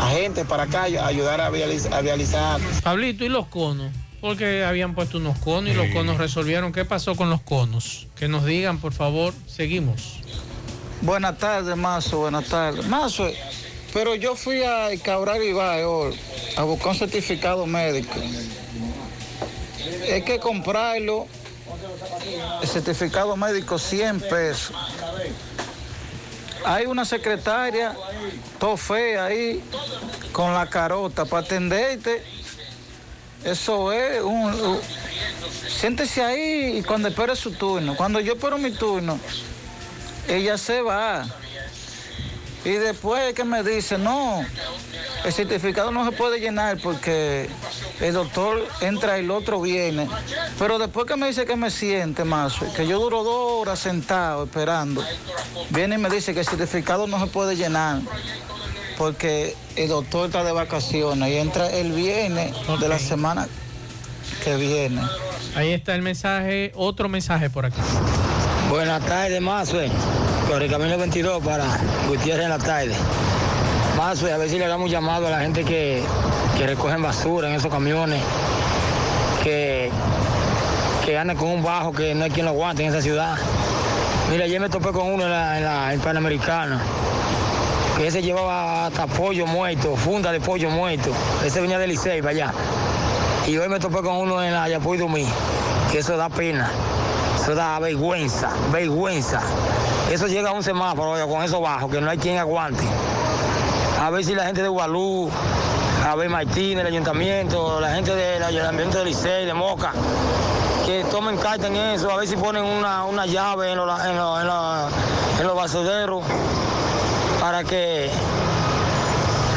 agentes 0.00 0.44
para 0.46 0.64
acá 0.64 0.82
a 0.82 1.06
ayudar 1.06 1.40
a 1.40 1.50
vializ- 1.50 1.90
a 1.92 2.00
vializar. 2.00 2.60
Pablito, 2.82 3.24
¿y 3.24 3.28
los 3.28 3.46
conos? 3.46 3.92
Porque 4.20 4.64
habían 4.64 4.94
puesto 4.94 5.18
unos 5.18 5.38
conos 5.38 5.72
y 5.72 5.74
los 5.74 5.88
conos 5.88 6.18
resolvieron. 6.18 6.72
¿Qué 6.72 6.84
pasó 6.84 7.14
con 7.16 7.30
los 7.30 7.40
conos? 7.42 8.06
Que 8.16 8.28
nos 8.28 8.44
digan, 8.44 8.78
por 8.78 8.92
favor. 8.92 9.32
Seguimos. 9.46 10.20
Buenas 11.00 11.38
tardes, 11.38 11.76
Mazo, 11.76 12.18
buenas 12.18 12.44
tardes. 12.44 12.86
Mazo, 12.86 13.28
pero 13.92 14.14
yo 14.14 14.36
fui 14.36 14.62
a 14.62 14.88
Cabral 15.02 15.42
Ibae 15.42 15.84
hoy 15.84 16.14
a 16.56 16.62
buscar 16.62 16.88
un 16.92 16.94
certificado 16.96 17.66
médico. 17.66 18.14
Hay 20.12 20.22
que 20.22 20.38
comprarlo, 20.38 21.26
el 22.62 22.68
certificado 22.68 23.36
médico 23.36 23.78
100 23.78 24.20
pesos. 24.20 24.74
Hay 26.64 26.86
una 26.86 27.04
secretaria, 27.04 27.94
todo 28.58 28.76
ahí, 29.18 29.62
con 30.32 30.54
la 30.54 30.66
carota 30.68 31.24
para 31.24 31.44
atenderte. 31.44 32.22
Eso 33.44 33.92
es 33.92 34.20
un... 34.22 34.54
un- 34.54 34.80
Siéntese 35.68 36.22
ahí 36.22 36.78
y 36.78 36.82
cuando 36.82 37.08
espere 37.08 37.34
su 37.34 37.50
turno. 37.52 37.96
Cuando 37.96 38.20
yo 38.20 38.34
espero 38.34 38.56
mi 38.58 38.70
turno, 38.70 39.18
ella 40.28 40.56
se 40.56 40.80
va. 40.80 41.24
Y 42.64 42.70
después 42.70 43.34
que 43.34 43.44
me 43.44 43.62
dice, 43.64 43.98
no, 43.98 44.44
el 45.24 45.32
certificado 45.32 45.90
no 45.90 46.04
se 46.04 46.12
puede 46.12 46.38
llenar 46.38 46.78
porque 46.80 47.48
el 48.00 48.14
doctor 48.14 48.64
entra 48.80 49.18
y 49.18 49.24
el 49.24 49.30
otro 49.32 49.60
viene. 49.60 50.08
Pero 50.58 50.78
después 50.78 51.06
que 51.06 51.16
me 51.16 51.26
dice 51.26 51.44
que 51.44 51.56
me 51.56 51.70
siente 51.70 52.24
más, 52.24 52.54
que 52.76 52.86
yo 52.86 53.00
duro 53.00 53.24
dos 53.24 53.60
horas 53.62 53.80
sentado 53.80 54.44
esperando, 54.44 55.04
viene 55.70 55.96
y 55.96 55.98
me 55.98 56.08
dice 56.08 56.34
que 56.34 56.40
el 56.40 56.46
certificado 56.46 57.06
no 57.08 57.18
se 57.18 57.26
puede 57.26 57.56
llenar. 57.56 58.00
porque 58.98 59.56
el 59.74 59.88
doctor 59.88 60.26
está 60.26 60.44
de 60.44 60.52
vacaciones 60.52 61.28
y 61.28 61.36
entra 61.36 61.68
el 61.70 61.92
viernes 61.92 62.54
de 62.80 62.88
la 62.88 62.98
semana 62.98 63.48
que 64.44 64.56
viene. 64.56 65.00
Ahí 65.56 65.72
está 65.72 65.94
el 65.94 66.02
mensaje, 66.02 66.72
otro 66.76 67.08
mensaje 67.08 67.50
por 67.50 67.66
aquí. 67.66 67.80
Buenas 68.70 69.04
tardes, 69.04 69.40
Mazue. 69.40 69.90
Por 70.52 70.62
el 70.62 70.70
camino 70.70 70.98
22 70.98 71.42
para 71.42 71.64
Gutiérrez 72.08 72.44
en 72.44 72.50
la 72.50 72.58
tarde. 72.58 72.94
Mazue, 73.96 74.30
a 74.30 74.36
ver 74.36 74.50
si 74.50 74.58
le 74.58 74.66
damos 74.66 74.90
llamado 74.90 75.28
a 75.28 75.30
la 75.30 75.40
gente 75.40 75.64
que, 75.64 76.02
que 76.58 76.66
recogen 76.66 77.00
basura 77.00 77.48
en 77.48 77.54
esos 77.54 77.72
camiones, 77.72 78.20
que, 79.42 79.90
que 81.06 81.16
andan 81.16 81.38
con 81.38 81.48
un 81.48 81.62
bajo 81.62 81.90
que 81.92 82.14
no 82.14 82.24
hay 82.24 82.30
quien 82.30 82.44
lo 82.44 82.52
aguante 82.52 82.82
en 82.82 82.90
esa 82.90 83.00
ciudad. 83.00 83.34
Mira, 84.30 84.44
ayer 84.44 84.60
me 84.60 84.68
topé 84.68 84.92
con 84.92 85.10
uno 85.10 85.24
en 85.24 85.30
la, 85.30 85.56
en 85.56 85.64
la 85.64 85.94
en 85.94 86.00
Panamericana, 86.00 86.82
que 87.96 88.08
ese 88.08 88.20
llevaba 88.20 88.88
hasta 88.88 89.06
pollo 89.06 89.46
muerto, 89.46 89.96
funda 89.96 90.32
de 90.32 90.40
pollo 90.40 90.68
muerto. 90.68 91.12
Ese 91.42 91.62
venía 91.62 91.78
del 91.78 91.88
Licey 91.88 92.20
para 92.20 92.32
allá. 92.32 92.52
Y 93.46 93.56
hoy 93.56 93.70
me 93.70 93.80
topé 93.80 94.02
con 94.02 94.16
uno 94.16 94.42
en 94.42 94.52
la 94.52 94.68
Yapuy 94.68 94.98
Dumí, 94.98 95.26
que 95.90 96.00
eso 96.00 96.18
da 96.18 96.28
pena. 96.28 96.70
Eso 97.40 97.54
da 97.54 97.78
vergüenza, 97.78 98.50
vergüenza. 98.70 99.40
Eso 100.12 100.26
llega 100.26 100.50
a 100.50 100.52
un 100.52 100.62
semáforo 100.62 101.26
con 101.26 101.42
eso 101.42 101.58
bajo, 101.58 101.88
que 101.88 101.98
no 101.98 102.10
hay 102.10 102.18
quien 102.18 102.36
aguante. 102.36 102.84
A 103.98 104.10
ver 104.10 104.22
si 104.22 104.34
la 104.34 104.44
gente 104.44 104.60
de 104.60 104.68
Gualú, 104.68 105.30
a 106.06 106.14
ver 106.16 106.28
Martínez, 106.28 106.80
el 106.80 106.88
ayuntamiento, 106.88 107.80
la 107.80 107.94
gente 107.94 108.14
del 108.14 108.42
ayuntamiento 108.42 108.98
de 108.98 109.06
Licey, 109.06 109.46
de 109.46 109.54
Moca, 109.54 109.92
que 110.84 111.02
tomen 111.04 111.38
carta 111.38 111.66
en 111.66 111.76
eso, 111.76 112.10
a 112.10 112.18
ver 112.18 112.28
si 112.28 112.36
ponen 112.36 112.62
una, 112.62 113.06
una 113.06 113.24
llave 113.24 113.72
en 113.72 113.78
los, 113.78 114.04
en 114.04 114.14
los, 114.14 114.92
en 115.40 115.46
los, 115.46 115.56
basureros 115.56 116.22
para 117.40 117.64
que 117.64 118.10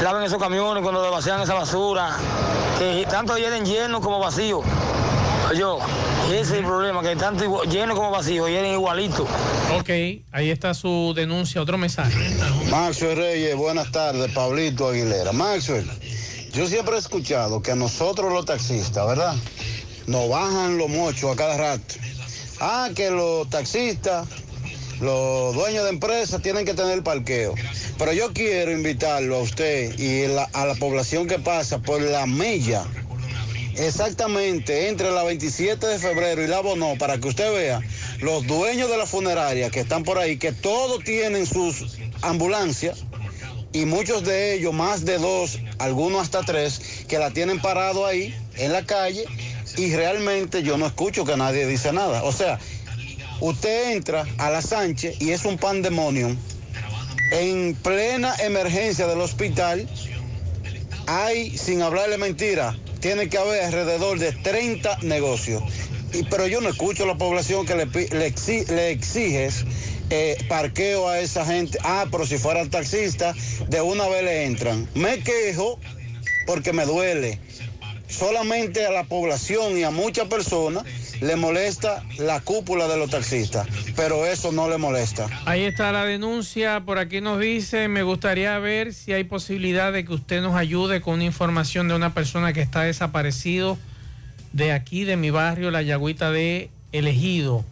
laven 0.02 0.24
esos 0.24 0.40
camiones 0.40 0.82
cuando 0.84 1.12
vacían 1.12 1.42
esa 1.42 1.56
basura, 1.56 2.12
que 2.80 3.06
tanto 3.10 3.38
llenen 3.38 3.66
llenos 3.66 4.00
como 4.00 4.20
vacíos. 4.20 4.64
Yo, 5.58 5.80
ese 6.30 6.40
es 6.42 6.52
el 6.52 6.66
problema, 6.66 7.02
que 7.02 7.16
tanto 7.16 7.44
igual- 7.44 7.70
lleno 7.70 7.96
como 7.96 8.12
vacío, 8.12 8.48
llenen 8.48 8.74
igualito. 8.74 9.24
Ok, 9.80 9.90
ahí 10.32 10.50
está 10.50 10.74
su 10.74 11.14
denuncia, 11.16 11.62
otro 11.62 11.78
mensaje. 11.78 12.14
Maxwell 12.70 13.16
Reyes, 13.16 13.56
buenas 13.56 13.92
tardes, 13.92 14.32
Pablito 14.32 14.90
Aguilera. 14.90 15.32
Maxwell, 15.32 15.90
yo 16.54 16.68
siempre 16.68 16.96
he 16.96 17.00
escuchado 17.00 17.62
que 17.62 17.72
a 17.72 17.76
nosotros 17.76 18.34
los 18.34 18.46
taxistas, 18.46 19.08
¿verdad? 19.08 19.36
Nos 20.08 20.30
bajan 20.30 20.78
los 20.78 20.90
mochos 20.90 21.32
a 21.32 21.36
cada 21.36 21.58
rato. 21.58 21.96
Ah, 22.60 22.90
que 22.96 23.10
los 23.12 23.50
taxistas, 23.50 24.28
los 25.00 25.54
dueños 25.56 25.84
de 25.84 25.90
empresas 25.90 26.42
tienen 26.42 26.66
que 26.66 26.74
tener 26.74 27.02
parqueo. 27.04 27.54
Pero 27.98 28.14
yo 28.14 28.34
quiero 28.34 28.72
invitarlo 28.72 29.38
a 29.38 29.40
usted 29.40 29.98
y 29.98 30.28
la- 30.28 30.50
a 30.54 30.66
la 30.66 30.76
población 30.76 31.28
que 31.28 31.40
pasa 31.40 31.80
por 31.80 32.02
la 32.02 32.26
milla, 32.26 32.84
exactamente 33.78 34.88
entre 34.88 35.12
la 35.12 35.24
27 35.24 35.86
de 35.86 36.00
febrero 36.00 36.44
y 36.44 36.48
la 36.48 36.62
Bonó, 36.62 36.98
para 36.98 37.18
que 37.18 37.28
usted 37.28 37.54
vea 37.54 37.82
los 38.20 38.46
dueños 38.48 38.90
de 38.90 38.98
la 38.98 39.06
funeraria 39.06 39.70
que 39.70 39.82
están 39.82 40.04
por 40.04 40.18
ahí, 40.18 40.38
que 40.38 40.52
todos 40.52 41.04
tienen 41.04 41.46
sus 41.46 41.98
ambulancias 42.22 43.04
y 43.74 43.86
muchos 43.86 44.24
de 44.24 44.54
ellos, 44.54 44.74
más 44.74 45.04
de 45.04 45.18
dos, 45.18 45.60
algunos 45.80 46.22
hasta 46.22 46.44
tres, 46.44 47.06
que 47.08 47.20
la 47.20 47.32
tienen 47.32 47.60
parado 47.60 48.06
ahí 48.06 48.34
en 48.56 48.72
la 48.72 48.86
calle 48.86 49.26
y 49.76 49.94
realmente 49.94 50.64
yo 50.64 50.78
no 50.78 50.86
escucho 50.86 51.26
que 51.26 51.36
nadie 51.36 51.68
dice 51.68 51.92
nada. 51.92 52.24
O 52.24 52.32
sea, 52.32 52.58
usted 53.42 53.92
entra 53.92 54.26
a 54.38 54.50
la 54.50 54.62
Sánchez 54.62 55.22
y 55.22 55.32
es 55.32 55.44
un 55.44 55.58
pandemonium. 55.58 56.38
En 57.32 57.76
plena 57.76 58.34
emergencia 58.38 59.08
del 59.08 59.20
hospital, 59.20 59.90
hay, 61.08 61.58
sin 61.58 61.82
hablarle 61.82 62.18
mentira, 62.18 62.78
tiene 63.06 63.30
que 63.30 63.38
haber 63.38 63.62
alrededor 63.66 64.18
de 64.18 64.32
30 64.32 64.98
negocios. 65.04 65.62
Y, 66.12 66.24
pero 66.24 66.48
yo 66.48 66.60
no 66.60 66.70
escucho 66.70 67.04
a 67.04 67.06
la 67.06 67.16
población 67.16 67.64
que 67.64 67.76
le, 67.76 67.86
pi- 67.86 68.08
le, 68.08 68.34
exi- 68.34 68.68
le 68.68 68.90
exiges 68.90 69.64
eh, 70.10 70.36
parqueo 70.50 71.08
a 71.08 71.20
esa 71.20 71.46
gente. 71.46 71.78
Ah, 71.84 72.08
pero 72.10 72.26
si 72.26 72.40
fuera 72.40 72.62
el 72.62 72.72
taxista, 72.72 73.36
de 73.68 73.80
una 73.80 74.08
vez 74.08 74.24
le 74.24 74.46
entran. 74.46 74.90
Me 74.96 75.20
quejo 75.20 75.80
porque 76.48 76.74
me 76.74 76.86
duele. 76.86 77.40
Solamente 78.08 78.84
a 78.88 78.92
la 78.92 79.04
población 79.04 79.78
y 79.78 79.84
a 79.84 79.92
muchas 79.92 80.28
personas 80.28 80.84
le 81.22 81.36
molesta 81.36 82.04
la 82.18 82.40
cúpula 82.40 82.88
de 82.88 82.98
los 82.98 83.10
taxistas, 83.10 83.68
pero 83.96 84.26
eso 84.26 84.52
no 84.52 84.70
le 84.70 84.78
molesta. 84.78 85.28
Ahí 85.46 85.64
está 85.64 85.92
la 85.92 86.06
denuncia. 86.06 86.82
Por 86.82 87.00
aquí 87.00 87.22
nos 87.22 87.40
dice, 87.40 87.88
me 87.88 88.04
gustaría 88.04 88.58
ver 88.60 88.94
si 88.94 89.14
hay 89.14 89.24
posibilidad 89.24 89.92
de 89.94 90.06
que 90.06 90.14
usted 90.14 90.42
nos 90.42 90.56
ayude 90.56 91.02
con 91.02 91.16
una 91.16 91.26
información 91.26 91.88
de 91.88 91.96
una 91.96 92.14
persona 92.14 92.54
que 92.54 92.62
está 92.62 92.82
desaparecido 92.82 93.78
de 94.54 94.72
aquí, 94.72 95.04
de 95.04 95.18
mi 95.18 95.32
barrio, 95.32 95.72
la 95.72 95.82
Yagüita 95.82 96.32
de 96.32 96.70
Elegido. 96.92 97.66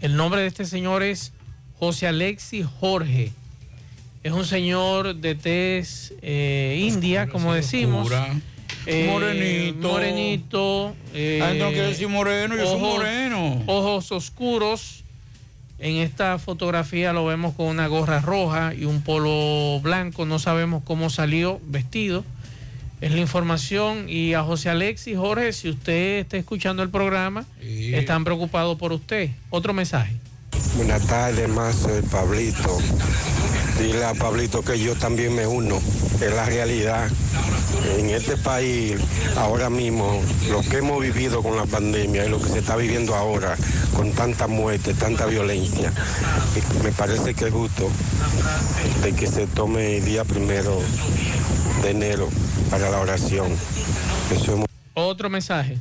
El 0.00 0.16
nombre 0.16 0.40
de 0.40 0.46
este 0.46 0.64
señor 0.64 1.02
es 1.02 1.32
José 1.78 2.06
Alexis 2.06 2.66
Jorge. 2.80 3.32
Es 4.22 4.32
un 4.32 4.44
señor 4.44 5.16
de 5.16 5.34
tez 5.34 6.14
eh, 6.22 6.78
india, 6.80 7.28
como 7.28 7.52
decimos. 7.54 8.02
Oscura. 8.02 8.34
Eh, 8.86 9.06
Morenito. 9.08 9.88
Morenito. 9.88 10.96
eh, 11.14 11.56
no 11.58 11.68
quiero 11.68 11.88
decir 11.88 12.08
moreno, 12.08 12.56
yo 12.56 12.66
soy 12.66 12.80
moreno. 12.80 13.62
Ojos 13.66 14.10
oscuros. 14.12 15.04
En 15.78 15.96
esta 15.96 16.38
fotografía 16.38 17.12
lo 17.12 17.24
vemos 17.26 17.54
con 17.54 17.66
una 17.66 17.88
gorra 17.88 18.20
roja 18.20 18.72
y 18.72 18.84
un 18.84 19.02
polo 19.02 19.80
blanco. 19.80 20.24
No 20.26 20.38
sabemos 20.38 20.82
cómo 20.84 21.10
salió 21.10 21.60
vestido. 21.66 22.24
Es 23.00 23.10
la 23.10 23.18
información. 23.18 24.06
Y 24.08 24.34
a 24.34 24.44
José 24.44 24.70
Alexis, 24.70 25.16
Jorge, 25.16 25.52
si 25.52 25.68
usted 25.70 26.20
está 26.20 26.36
escuchando 26.36 26.84
el 26.84 26.88
programa, 26.90 27.44
están 27.60 28.22
preocupados 28.22 28.78
por 28.78 28.92
usted. 28.92 29.30
Otro 29.50 29.72
mensaje. 29.74 30.14
Buenas 30.76 31.02
tardes, 31.06 31.48
más 31.48 31.76
soy 31.76 32.02
Pablito. 32.02 32.78
Dile 33.78 34.04
a 34.04 34.14
Pablito 34.14 34.62
que 34.62 34.78
yo 34.78 34.94
también 34.94 35.34
me 35.34 35.46
uno. 35.46 35.80
Es 36.20 36.34
la 36.34 36.46
realidad. 36.46 37.08
En 37.98 38.10
este 38.10 38.36
país, 38.36 38.94
ahora 39.36 39.68
mismo, 39.68 40.20
lo 40.50 40.60
que 40.62 40.78
hemos 40.78 41.00
vivido 41.00 41.42
con 41.42 41.56
la 41.56 41.66
pandemia 41.66 42.24
y 42.24 42.28
lo 42.28 42.40
que 42.40 42.48
se 42.48 42.58
está 42.60 42.76
viviendo 42.76 43.14
ahora, 43.14 43.56
con 43.94 44.12
tanta 44.12 44.46
muerte, 44.46 44.94
tanta 44.94 45.26
violencia, 45.26 45.92
me 46.82 46.92
parece 46.92 47.34
que 47.34 47.46
es 47.46 47.52
justo 47.52 47.90
de 49.02 49.12
que 49.12 49.26
se 49.26 49.46
tome 49.46 49.98
el 49.98 50.04
día 50.04 50.24
primero 50.24 50.80
de 51.82 51.90
enero 51.90 52.28
para 52.70 52.90
la 52.90 52.98
oración. 53.00 53.48
Eso 54.30 54.52
es 54.52 54.71
Otro 54.94 55.30
mensaje. 55.30 55.78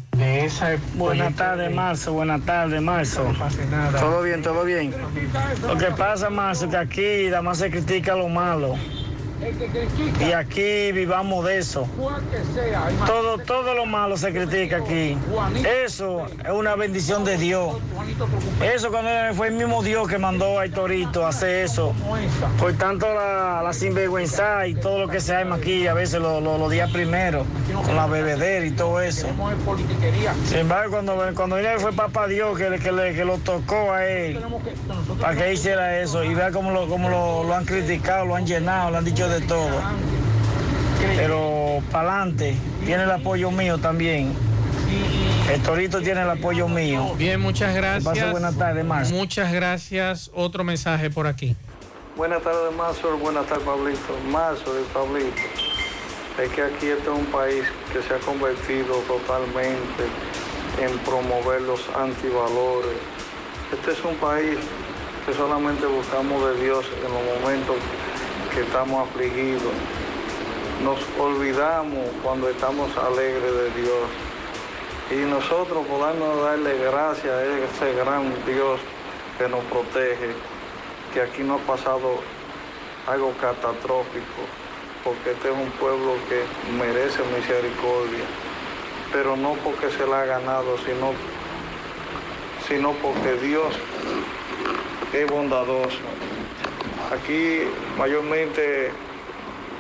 Buenas 0.95 1.35
tardes, 1.35 1.73
Marzo. 1.73 2.13
Buenas 2.13 2.41
tardes, 2.45 2.81
Marzo. 2.81 3.33
Todo 3.99 4.21
bien, 4.21 4.41
todo 4.41 4.63
bien. 4.63 4.93
Lo 5.67 5.77
que 5.77 5.87
pasa, 5.87 6.29
Marzo, 6.29 6.69
que 6.69 6.77
aquí 6.77 7.25
nada 7.25 7.41
más 7.41 7.57
se 7.57 7.69
critica 7.69 8.15
lo 8.15 8.29
malo. 8.29 8.75
Y 10.19 10.31
aquí 10.33 10.91
vivamos 10.91 11.45
de 11.45 11.57
eso. 11.57 11.87
Todo, 13.05 13.37
todo 13.39 13.73
lo 13.73 13.85
malo 13.85 14.17
se 14.17 14.31
critica 14.31 14.77
aquí. 14.77 15.17
Eso 15.85 16.25
es 16.43 16.51
una 16.51 16.75
bendición 16.75 17.23
de 17.23 17.37
Dios. 17.37 17.75
Eso 18.61 18.91
cuando 18.91 19.09
fue 19.35 19.47
el 19.47 19.55
mismo 19.55 19.81
Dios 19.83 20.07
que 20.07 20.17
mandó 20.17 20.59
a 20.59 20.67
Torito 20.69 21.25
a 21.25 21.29
hacer 21.29 21.65
eso. 21.65 21.93
Por 22.59 22.73
tanto, 22.73 23.07
la, 23.13 23.61
la 23.63 23.73
sinvergüenza 23.73 24.67
y 24.67 24.75
todo 24.75 24.99
lo 24.99 25.07
que 25.07 25.19
se 25.19 25.33
arma 25.35 25.55
aquí, 25.55 25.87
a 25.87 25.93
veces 25.93 26.19
lo- 26.21 26.39
lo- 26.41 26.57
los 26.57 26.71
días 26.71 26.91
primeros, 26.91 27.45
con 27.85 27.95
la 27.95 28.05
bebedera 28.07 28.65
y 28.65 28.71
todo 28.71 29.01
eso. 29.01 29.27
Sin 30.45 30.57
embargo, 30.59 30.91
cuando, 30.93 31.15
cuando 31.35 31.57
fue 31.79 31.93
papá 31.93 32.27
Dios 32.27 32.57
que, 32.57 32.69
que, 32.79 33.13
que 33.15 33.25
lo 33.25 33.37
tocó 33.39 33.91
a 33.93 34.05
él 34.05 34.39
para 35.19 35.35
que 35.35 35.53
hiciera 35.53 35.99
eso 35.99 36.23
y 36.23 36.33
vea 36.33 36.51
cómo, 36.51 36.71
lo, 36.71 36.87
cómo 36.87 37.09
lo, 37.09 37.43
lo 37.43 37.55
han 37.55 37.65
criticado, 37.65 38.25
lo 38.25 38.35
han 38.35 38.45
llenado, 38.45 38.91
lo 38.91 38.97
han 38.97 39.05
dicho 39.05 39.27
de 39.31 39.41
todo. 39.41 39.69
Pero 41.15 41.81
para 41.91 42.21
adelante, 42.21 42.55
tiene 42.85 43.03
el 43.03 43.11
apoyo 43.11 43.51
mío 43.51 43.77
también. 43.77 44.33
El 45.51 45.61
Torito 45.61 46.01
tiene 46.01 46.21
el 46.21 46.29
apoyo 46.29 46.67
mío. 46.67 47.13
Bien, 47.17 47.39
muchas 47.39 47.73
gracias. 47.73 48.03
pase 48.03 48.31
buenas 48.31 48.57
tardes. 48.57 49.11
Muchas 49.11 49.51
gracias. 49.51 50.31
Otro 50.33 50.63
mensaje 50.63 51.09
por 51.09 51.27
aquí. 51.27 51.55
Buenas 52.15 52.43
tardes, 52.43 52.75
Mazo. 52.75 53.17
Buenas 53.17 53.47
tardes, 53.47 53.65
Pablito. 53.65 54.17
Mazo 54.29 54.79
y 54.79 54.83
Pablito. 54.93 55.41
Es 56.41 56.49
que 56.49 56.61
aquí 56.61 56.87
este 56.87 57.03
es 57.03 57.17
un 57.17 57.25
país 57.25 57.63
que 57.91 58.01
se 58.01 58.13
ha 58.13 58.19
convertido 58.19 58.95
totalmente 59.07 60.03
en 60.79 60.97
promover 60.99 61.61
los 61.61 61.81
antivalores. 61.95 62.97
Este 63.71 63.91
es 63.91 64.03
un 64.03 64.15
país 64.15 64.57
que 65.25 65.33
solamente 65.33 65.85
buscamos 65.85 66.43
de 66.45 66.63
Dios 66.63 66.85
en 67.05 67.13
los 67.13 67.41
momentos 67.41 67.75
que 68.53 68.61
estamos 68.61 69.07
afligidos. 69.07 69.73
Nos 70.83 70.99
olvidamos 71.19 72.05
cuando 72.23 72.49
estamos 72.49 72.89
alegres 72.97 73.53
de 73.53 73.81
Dios. 73.81 74.09
Y 75.11 75.29
nosotros 75.29 75.85
podamos 75.87 76.43
darle 76.43 76.77
gracias 76.79 77.33
a 77.33 77.43
ese 77.43 77.93
gran 77.95 78.33
Dios 78.45 78.79
que 79.37 79.47
nos 79.47 79.63
protege, 79.65 80.33
que 81.13 81.21
aquí 81.21 81.43
no 81.43 81.55
ha 81.55 81.59
pasado 81.59 82.19
algo 83.07 83.33
catastrófico. 83.39 84.41
porque 85.03 85.31
este 85.31 85.49
es 85.49 85.55
un 85.55 85.71
pueblo 85.79 86.13
que 86.29 86.43
merece 86.77 87.23
misericordia, 87.35 88.23
pero 89.11 89.35
no 89.35 89.53
porque 89.63 89.89
se 89.89 90.05
la 90.05 90.21
ha 90.21 90.25
ganado, 90.25 90.77
sino, 90.85 91.13
sino 92.67 92.91
porque 93.01 93.33
Dios 93.41 93.73
es 95.11 95.27
bondadoso. 95.27 95.97
Aquí 97.11 97.63
mayormente, 97.97 98.89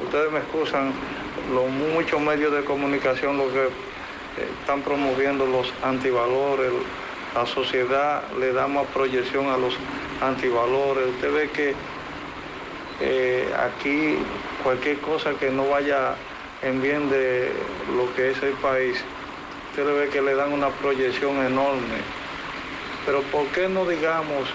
ustedes 0.03 0.31
me 0.31 0.39
excusan, 0.39 0.91
los 1.53 1.69
muchos 1.69 2.19
medios 2.19 2.53
de 2.53 2.63
comunicación 2.63 3.37
lo 3.37 3.51
que 3.51 3.65
eh, 3.67 3.69
están 4.59 4.81
promoviendo 4.81 5.45
los 5.45 5.73
antivalores, 5.81 6.71
la 7.33 7.45
sociedad 7.45 8.23
le 8.37 8.51
da 8.51 8.67
más 8.67 8.85
proyección 8.87 9.47
a 9.47 9.57
los 9.57 9.75
antivalores. 10.21 11.07
Usted 11.07 11.33
ve 11.33 11.49
que 11.51 11.73
eh, 12.99 13.47
aquí 13.57 14.17
cualquier 14.61 14.97
cosa 14.97 15.31
que 15.33 15.49
no 15.49 15.69
vaya 15.69 16.15
en 16.61 16.81
bien 16.81 17.09
de 17.09 17.51
lo 17.95 18.13
que 18.13 18.31
es 18.31 18.43
el 18.43 18.53
país, 18.55 18.97
usted 19.69 19.85
ve 19.85 20.09
que 20.09 20.21
le 20.21 20.35
dan 20.35 20.51
una 20.51 20.69
proyección 20.69 21.37
enorme. 21.45 22.01
Pero 23.05 23.21
¿por 23.23 23.45
qué 23.47 23.69
no 23.69 23.85
digamos, 23.85 24.49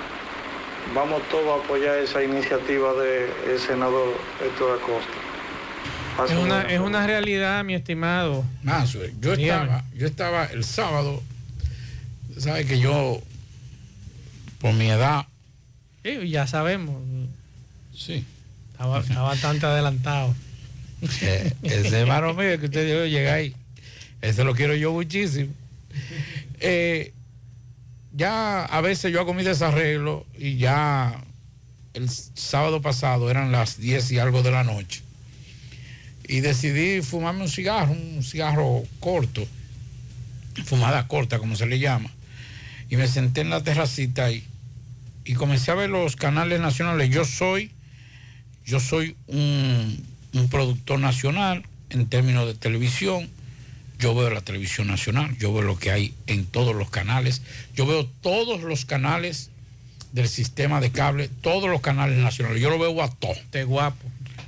vamos 0.95 1.23
todos 1.31 1.61
a 1.61 1.65
apoyar 1.65 1.99
esa 1.99 2.23
iniciativa 2.23 2.93
del 2.95 3.59
senador 3.61 4.17
Héctor 4.45 4.81
Acosta? 4.81 6.33
Es 6.33 6.39
una, 6.39 6.63
es 6.63 6.81
una 6.81 7.07
realidad, 7.07 7.63
mi 7.65 7.75
estimado. 7.75 8.45
Más, 8.63 8.97
yo 9.21 9.35
estaba, 9.35 9.85
yo 9.95 10.07
estaba 10.07 10.45
el 10.47 10.65
sábado, 10.65 11.23
sabe 12.39 12.65
que 12.65 12.79
yo, 12.79 13.21
por 14.61 14.73
mi 14.75 14.91
edad, 14.91 15.27
Sí, 16.07 16.29
ya 16.31 16.47
sabemos. 16.47 17.03
Sí. 17.93 18.25
Estaba, 18.71 19.01
está 19.01 19.23
bastante 19.23 19.67
adelantado. 19.67 20.37
eh, 21.21 21.53
ese 21.65 21.99
hermano 22.01 22.33
mío 22.33 22.61
que 22.61 22.67
usted 22.67 22.87
dijo 22.87 23.07
llega 23.07 23.35
ahí, 23.35 23.57
ese 24.23 24.45
lo 24.45 24.55
quiero 24.55 24.75
yo 24.77 24.93
muchísimo. 24.93 25.53
Eh, 26.59 27.13
ya 28.17 28.65
a 28.65 28.81
veces 28.81 29.13
yo 29.13 29.21
hago 29.21 29.35
mi 29.35 29.45
desarreglo 29.45 30.27
y 30.39 30.57
ya 30.57 31.23
el 31.93 32.09
sábado 32.09 32.81
pasado 32.81 33.31
eran 33.31 33.53
las 33.53 33.79
10 33.79 34.13
y 34.13 34.19
algo 34.19 34.43
de 34.43 34.51
la 34.51 34.65
noche. 34.65 35.03
Y 36.27 36.41
decidí 36.41 37.03
fumarme 37.03 37.43
un 37.43 37.49
cigarro, 37.49 37.93
un 37.93 38.25
cigarro 38.25 38.83
corto, 39.01 39.47
fumada 40.65 41.07
corta 41.09 41.39
como 41.39 41.57
se 41.57 41.67
le 41.67 41.79
llama. 41.79 42.11
Y 42.89 42.97
me 42.97 43.07
senté 43.07 43.43
en 43.43 43.51
la 43.51 43.63
terracita 43.63 44.25
ahí 44.25 44.45
y 45.27 45.35
comencé 45.35 45.71
a 45.71 45.75
ver 45.75 45.91
los 45.91 46.17
canales 46.17 46.59
nacionales. 46.59 47.11
Yo 47.11 47.27
soy, 47.27 47.71
yo 48.65 48.81
soy 48.81 49.15
un, 49.27 50.05
un 50.33 50.49
productor 50.49 51.01
nacional 51.01 51.65
en 51.91 52.07
términos 52.07 52.47
de 52.47 52.55
televisión. 52.55 53.29
Yo 53.99 54.15
veo 54.15 54.29
la 54.31 54.43
televisión 54.43 54.89
nacional, 54.89 55.37
yo 55.39 55.53
veo 55.55 55.63
lo 55.63 55.79
que 55.79 55.91
hay 55.91 56.15
en 56.27 56.45
todos 56.47 56.75
los 56.75 56.91
canales, 56.91 57.43
yo 57.75 57.87
veo 57.87 58.05
todos 58.07 58.61
los 58.63 58.85
canales 58.85 59.51
del 60.13 60.29
sistema 60.29 60.81
de 60.81 60.91
cable, 60.93 61.29
todos 61.41 61.69
los 61.71 61.81
canales 61.81 62.19
nacionales. 62.19 62.61
Yo 62.61 62.71
lo 62.71 62.79
veo 62.79 63.03
a 63.03 63.11
todo. 63.11 63.35
Te 63.51 63.65
guapo. 63.65 64.05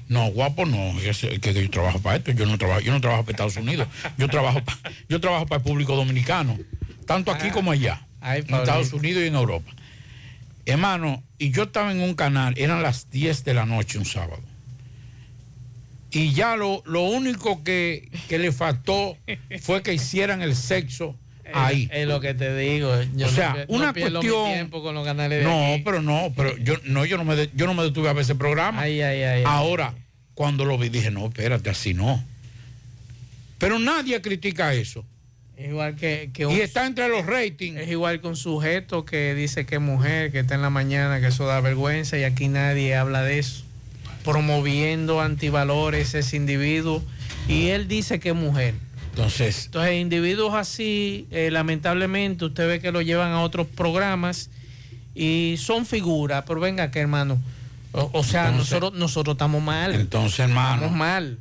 No, 0.09 0.29
guapo 0.31 0.65
no, 0.65 0.99
es 1.01 1.19
que 1.19 1.39
que 1.41 1.53
yo 1.55 1.69
trabajo 1.70 1.99
para 2.01 2.16
esto, 2.16 2.31
yo 2.33 2.47
no 2.47 2.57
trabajo, 2.57 2.81
yo 2.81 2.93
no 2.93 3.01
trabajo 3.01 3.25
para 3.25 3.33
Estados 3.33 3.57
Unidos, 3.57 3.89
yo 4.16 4.27
trabajo 4.29 4.65
pa- 4.65 4.79
yo 5.09 5.20
trabajo 5.20 5.45
para 5.47 5.59
el 5.59 5.65
público 5.65 5.95
dominicano, 5.97 6.59
tanto 7.07 7.31
aquí 7.31 7.51
como 7.51 7.73
allá, 7.73 8.07
Ay, 8.20 8.43
en. 8.49 8.55
Estados 8.61 8.93
Unidos 8.95 9.23
y 9.23 9.27
en 9.27 9.35
Europa. 9.35 9.70
Hermano, 10.66 11.23
y 11.39 11.51
yo 11.51 11.65
estaba 11.65 11.93
en 11.93 12.01
un 12.01 12.15
canal, 12.15 12.55
eran 12.57 12.83
las 12.83 13.11
10 13.11 13.45
de 13.45 13.55
la 13.55 13.65
noche 13.66 13.99
un 13.99 14.05
sábado. 14.05 14.43
Y 16.10 16.32
ya 16.32 16.56
lo, 16.56 16.82
lo 16.86 17.02
único 17.02 17.62
que, 17.64 18.09
que 18.28 18.39
le 18.39 18.51
faltó 18.52 19.16
fue 19.60 19.82
que 19.82 19.93
hicieran 19.93 20.40
el 20.43 20.56
sexo 20.56 21.14
ahí. 21.52 21.89
Es, 21.93 22.06
lo 22.09 22.20
que 22.20 22.32
te 22.35 22.56
digo. 22.56 22.90
Yo 23.14 23.26
o 23.26 23.30
sea, 23.30 23.51
no, 23.51 23.56
no 23.59 23.64
una 23.68 23.93
mi 23.93 24.01
cuestión. 24.01 24.47
tiempo 24.52 24.82
con 24.82 24.94
los 24.94 25.05
canales 25.05 25.40
de 25.40 25.44
No, 25.44 25.74
aquí. 25.74 25.82
pero 25.85 26.01
no, 26.02 26.32
pero 26.36 26.56
yo 26.59 26.74
no, 26.85 27.05
yo 27.05 27.18
no 27.18 27.24
me 27.24 27.36
de- 27.36 27.51
yo 27.55 27.66
no 27.66 27.74
me 27.74 27.82
detuve 27.82 28.09
a 28.09 28.14
ver 28.14 28.22
ese 28.22 28.35
programa. 28.35 28.80
Ay, 28.80 29.01
ay, 29.02 29.22
ay, 29.22 29.39
ay. 29.39 29.43
Ahora, 29.47 29.94
cuando 30.35 30.64
lo 30.64 30.78
vi, 30.78 30.89
dije, 30.89 31.10
no, 31.10 31.26
espérate, 31.26 31.68
así 31.68 31.93
no. 31.94 32.24
Pero 33.59 33.78
nadie 33.78 34.20
critica 34.22 34.72
eso. 34.72 35.05
Es 35.56 35.68
igual 35.70 35.97
que, 35.97 36.30
que 36.32 36.44
Y 36.51 36.60
está 36.60 36.86
entre 36.86 37.09
los 37.09 37.26
ratings. 37.26 37.80
Es 37.80 37.89
igual 37.89 38.20
que 38.20 38.28
un 38.28 38.36
sujeto 38.36 39.05
que 39.05 39.35
dice 39.35 39.66
que 39.66 39.74
es 39.74 39.80
mujer, 39.80 40.30
que 40.30 40.39
está 40.39 40.55
en 40.55 40.62
la 40.62 40.70
mañana, 40.70 41.20
que 41.20 41.26
eso 41.26 41.47
da 41.47 41.60
vergüenza 41.60 42.16
y 42.16 42.22
aquí 42.24 42.47
nadie 42.48 42.94
habla 42.94 43.22
de 43.22 43.40
eso. 43.40 43.64
Promoviendo 44.32 45.22
antivalores 45.22 46.12
ese 46.12 46.36
individuo 46.36 47.02
y 47.48 47.68
él 47.68 47.88
dice 47.88 48.20
que 48.20 48.28
es 48.28 48.34
mujer. 48.34 48.74
Entonces, 49.09 49.64
Entonces, 49.64 49.94
individuos 49.98 50.52
así, 50.52 51.26
eh, 51.30 51.48
lamentablemente, 51.50 52.44
usted 52.44 52.68
ve 52.68 52.78
que 52.78 52.92
lo 52.92 53.00
llevan 53.00 53.32
a 53.32 53.40
otros 53.40 53.66
programas 53.66 54.50
y 55.14 55.55
son 55.59 55.86
figuras, 55.86 56.44
pero 56.46 56.60
venga 56.60 56.90
que 56.90 56.98
hermano. 57.00 57.38
O, 57.92 58.10
o 58.12 58.22
sea, 58.22 58.48
Entonces- 58.50 58.72
nosotros, 58.74 59.00
nosotros 59.00 59.32
estamos 59.36 59.62
mal. 59.62 59.94
entonces, 59.94 60.40
hermano, 60.40 60.82
Estamos 60.82 60.98
mal. 60.98 61.38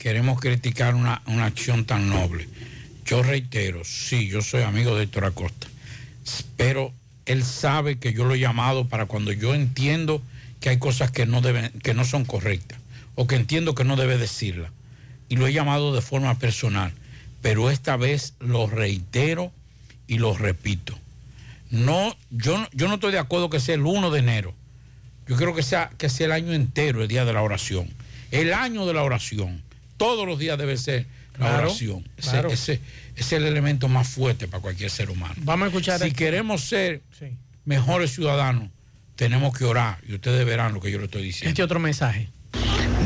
queremos 0.00 0.40
criticar 0.40 0.96
una, 0.96 1.22
una 1.26 1.44
acción 1.44 1.84
tan 1.84 2.10
noble. 2.10 2.48
Yo 3.06 3.22
reitero, 3.22 3.82
sí, 3.84 4.26
yo 4.26 4.42
soy 4.42 4.62
amigo 4.62 4.96
de 4.96 5.04
Héctor 5.04 5.24
Acosta, 5.24 5.68
pero 6.56 6.92
él 7.26 7.44
sabe 7.44 7.98
que 8.00 8.12
yo 8.12 8.24
lo 8.24 8.34
he 8.34 8.40
llamado 8.40 8.88
para 8.88 9.06
cuando 9.06 9.30
yo 9.30 9.54
entiendo 9.54 10.20
que 10.60 10.70
hay 10.70 10.78
cosas 10.78 11.10
que 11.10 11.26
no, 11.26 11.40
deben, 11.40 11.70
que 11.82 11.94
no 11.94 12.04
son 12.04 12.24
correctas 12.24 12.78
o 13.14 13.26
que 13.26 13.36
entiendo 13.36 13.74
que 13.74 13.84
no 13.84 13.96
debe 13.96 14.18
decirla. 14.18 14.70
Y 15.28 15.36
lo 15.36 15.46
he 15.46 15.52
llamado 15.52 15.94
de 15.94 16.00
forma 16.02 16.38
personal, 16.38 16.92
pero 17.42 17.70
esta 17.70 17.96
vez 17.96 18.34
lo 18.40 18.66
reitero 18.66 19.52
y 20.06 20.18
lo 20.18 20.36
repito. 20.36 20.98
No, 21.70 22.16
yo, 22.30 22.58
no- 22.58 22.68
yo 22.72 22.88
no 22.88 22.94
estoy 22.94 23.12
de 23.12 23.18
acuerdo 23.18 23.50
que 23.50 23.60
sea 23.60 23.74
el 23.74 23.82
1 23.84 24.10
de 24.10 24.20
enero. 24.20 24.54
Yo 25.26 25.36
creo 25.36 25.54
que 25.54 25.62
sea, 25.62 25.90
que 25.98 26.08
sea 26.08 26.26
el 26.26 26.32
año 26.32 26.52
entero, 26.54 27.02
el 27.02 27.08
día 27.08 27.24
de 27.26 27.32
la 27.34 27.42
oración. 27.42 27.90
El 28.30 28.54
año 28.54 28.86
de 28.86 28.94
la 28.94 29.02
oración. 29.02 29.62
Todos 29.98 30.26
los 30.26 30.38
días 30.38 30.56
debe 30.56 30.76
ser 30.78 31.06
la 31.34 31.48
Claro, 31.50 31.66
oración. 31.68 32.08
Ese, 32.16 32.30
claro. 32.30 32.48
ese 32.50 32.80
es 33.14 33.32
el 33.32 33.44
elemento 33.44 33.88
más 33.88 34.08
fuerte 34.08 34.48
para 34.48 34.62
cualquier 34.62 34.90
ser 34.90 35.10
humano. 35.10 35.34
Vamos 35.38 35.66
a 35.66 35.68
escuchar. 35.68 35.98
Si 36.00 36.06
el- 36.06 36.14
queremos 36.14 36.62
ser 36.64 37.02
Sí. 37.18 37.26
mejores 37.66 38.12
ciudadanos, 38.14 38.70
tenemos 39.18 39.52
que 39.52 39.64
orar. 39.64 39.98
Y 40.08 40.14
ustedes 40.14 40.46
verán 40.46 40.72
lo 40.72 40.80
que 40.80 40.92
yo 40.92 40.98
le 40.98 41.06
estoy 41.06 41.24
diciendo. 41.24 41.50
Este 41.50 41.62
otro 41.64 41.80
mensaje. 41.80 42.28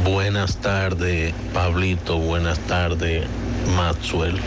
Buenas 0.04 0.58
tardes, 0.58 1.32
Pablito. 1.54 2.18
Buenas 2.18 2.58
tardes, 2.60 3.24
Maxwell. 3.74 4.38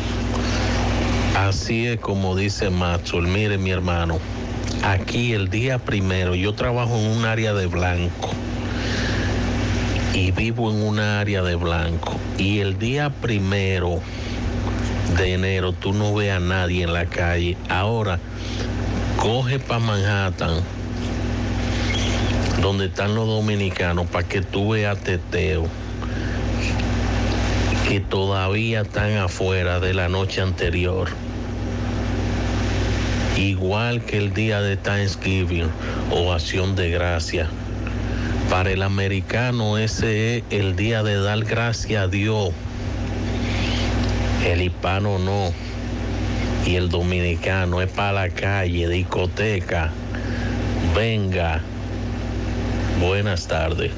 Así 1.35 1.87
es 1.87 1.99
como 1.99 2.35
dice 2.35 2.69
Maxwell. 2.69 3.27
Mire, 3.27 3.57
mi 3.57 3.71
hermano, 3.71 4.19
aquí 4.83 5.33
el 5.33 5.49
día 5.49 5.79
primero 5.79 6.35
yo 6.35 6.53
trabajo 6.53 6.99
en 6.99 7.07
un 7.07 7.25
área 7.25 7.55
de 7.55 7.65
blanco 7.65 8.29
y 10.13 10.29
vivo 10.31 10.69
en 10.69 10.83
un 10.83 10.99
área 10.99 11.41
de 11.41 11.55
blanco. 11.55 12.15
Y 12.37 12.59
el 12.59 12.77
día 12.77 13.09
primero 13.09 14.01
de 15.17 15.33
enero 15.33 15.73
tú 15.73 15.93
no 15.93 16.13
ves 16.13 16.31
a 16.31 16.39
nadie 16.39 16.83
en 16.83 16.93
la 16.93 17.07
calle. 17.07 17.57
Ahora, 17.69 18.19
coge 19.17 19.57
para 19.57 19.79
Manhattan 19.79 20.75
donde 22.65 22.85
están 22.85 23.13
los 23.13 23.27
dominicanos 23.27 24.07
para 24.07 24.27
que 24.27 24.41
tú 24.41 24.69
veas 24.69 24.97
teteo 24.97 25.67
que 27.87 27.99
todavía 27.99 28.81
están 28.81 29.17
afuera 29.17 29.79
de 29.79 29.93
la 29.93 30.09
noche 30.09 30.41
anterior. 30.41 31.09
Igual 33.37 34.01
que 34.01 34.17
el 34.17 34.33
día 34.33 34.61
de 34.61 34.77
Thanksgiving 34.77 35.69
o 36.09 36.33
acción 36.33 36.75
de 36.75 36.89
gracia. 36.89 37.49
Para 38.49 38.71
el 38.71 38.81
americano 38.81 39.77
ese 39.77 40.37
es 40.37 40.43
el 40.49 40.75
día 40.75 41.03
de 41.03 41.21
dar 41.21 41.43
gracia 41.43 42.01
a 42.01 42.07
Dios. 42.07 42.49
El 44.43 44.63
hispano 44.63 45.19
no. 45.19 45.53
Y 46.65 46.77
el 46.77 46.89
dominicano 46.89 47.83
es 47.83 47.91
para 47.91 48.13
la 48.13 48.29
calle, 48.29 48.89
discoteca. 48.89 49.91
Venga. 50.95 51.61
Buenas 52.99 53.47
tardes. 53.47 53.91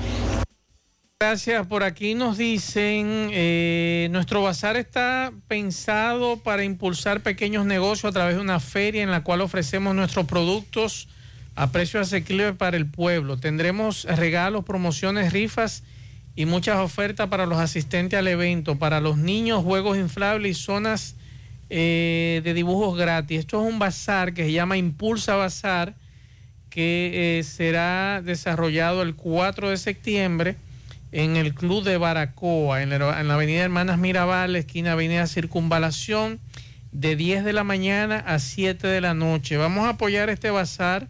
Gracias. 1.19 1.65
Por 1.65 1.83
aquí 1.83 2.13
nos 2.13 2.37
dicen, 2.37 3.29
eh, 3.31 4.07
nuestro 4.11 4.43
bazar 4.43 4.77
está 4.77 5.31
pensado 5.47 6.37
para 6.37 6.63
impulsar 6.63 7.21
pequeños 7.21 7.65
negocios 7.65 8.11
a 8.11 8.13
través 8.13 8.35
de 8.35 8.41
una 8.41 8.59
feria 8.59 9.01
en 9.01 9.09
la 9.09 9.23
cual 9.23 9.41
ofrecemos 9.41 9.95
nuestros 9.95 10.27
productos 10.27 11.07
a 11.55 11.71
precio 11.71 11.99
asequible 11.99 12.53
para 12.53 12.77
el 12.77 12.85
pueblo. 12.85 13.37
Tendremos 13.37 14.03
regalos, 14.03 14.63
promociones, 14.63 15.33
rifas 15.33 15.83
y 16.35 16.45
muchas 16.45 16.77
ofertas 16.77 17.29
para 17.29 17.47
los 17.47 17.57
asistentes 17.57 18.19
al 18.19 18.27
evento, 18.27 18.77
para 18.77 19.01
los 19.01 19.17
niños, 19.17 19.63
juegos 19.63 19.97
inflables 19.97 20.51
y 20.51 20.61
zonas 20.61 21.15
eh, 21.71 22.41
de 22.43 22.53
dibujos 22.53 22.95
gratis. 22.95 23.39
Esto 23.39 23.59
es 23.59 23.73
un 23.73 23.79
bazar 23.79 24.35
que 24.35 24.45
se 24.45 24.51
llama 24.51 24.77
Impulsa 24.77 25.35
Bazar 25.35 25.95
que 26.69 27.39
eh, 27.39 27.43
será 27.43 28.21
desarrollado 28.23 29.01
el 29.01 29.15
4 29.15 29.69
de 29.69 29.77
septiembre 29.77 30.55
en 31.11 31.35
el 31.37 31.53
Club 31.53 31.83
de 31.83 31.97
Baracoa, 31.97 32.81
en 32.83 32.89
la, 32.89 33.19
en 33.21 33.27
la 33.27 33.33
avenida 33.35 33.63
Hermanas 33.63 33.97
Mirabal, 33.97 34.55
esquina 34.55 34.91
Avenida 34.93 35.25
Circunvalación, 35.27 36.39
de 36.91 37.15
10 37.15 37.43
de 37.43 37.53
la 37.53 37.63
mañana 37.63 38.17
a 38.19 38.39
7 38.39 38.87
de 38.87 39.01
la 39.01 39.13
noche. 39.13 39.57
Vamos 39.57 39.85
a 39.85 39.89
apoyar 39.89 40.29
este 40.29 40.49
bazar. 40.49 41.07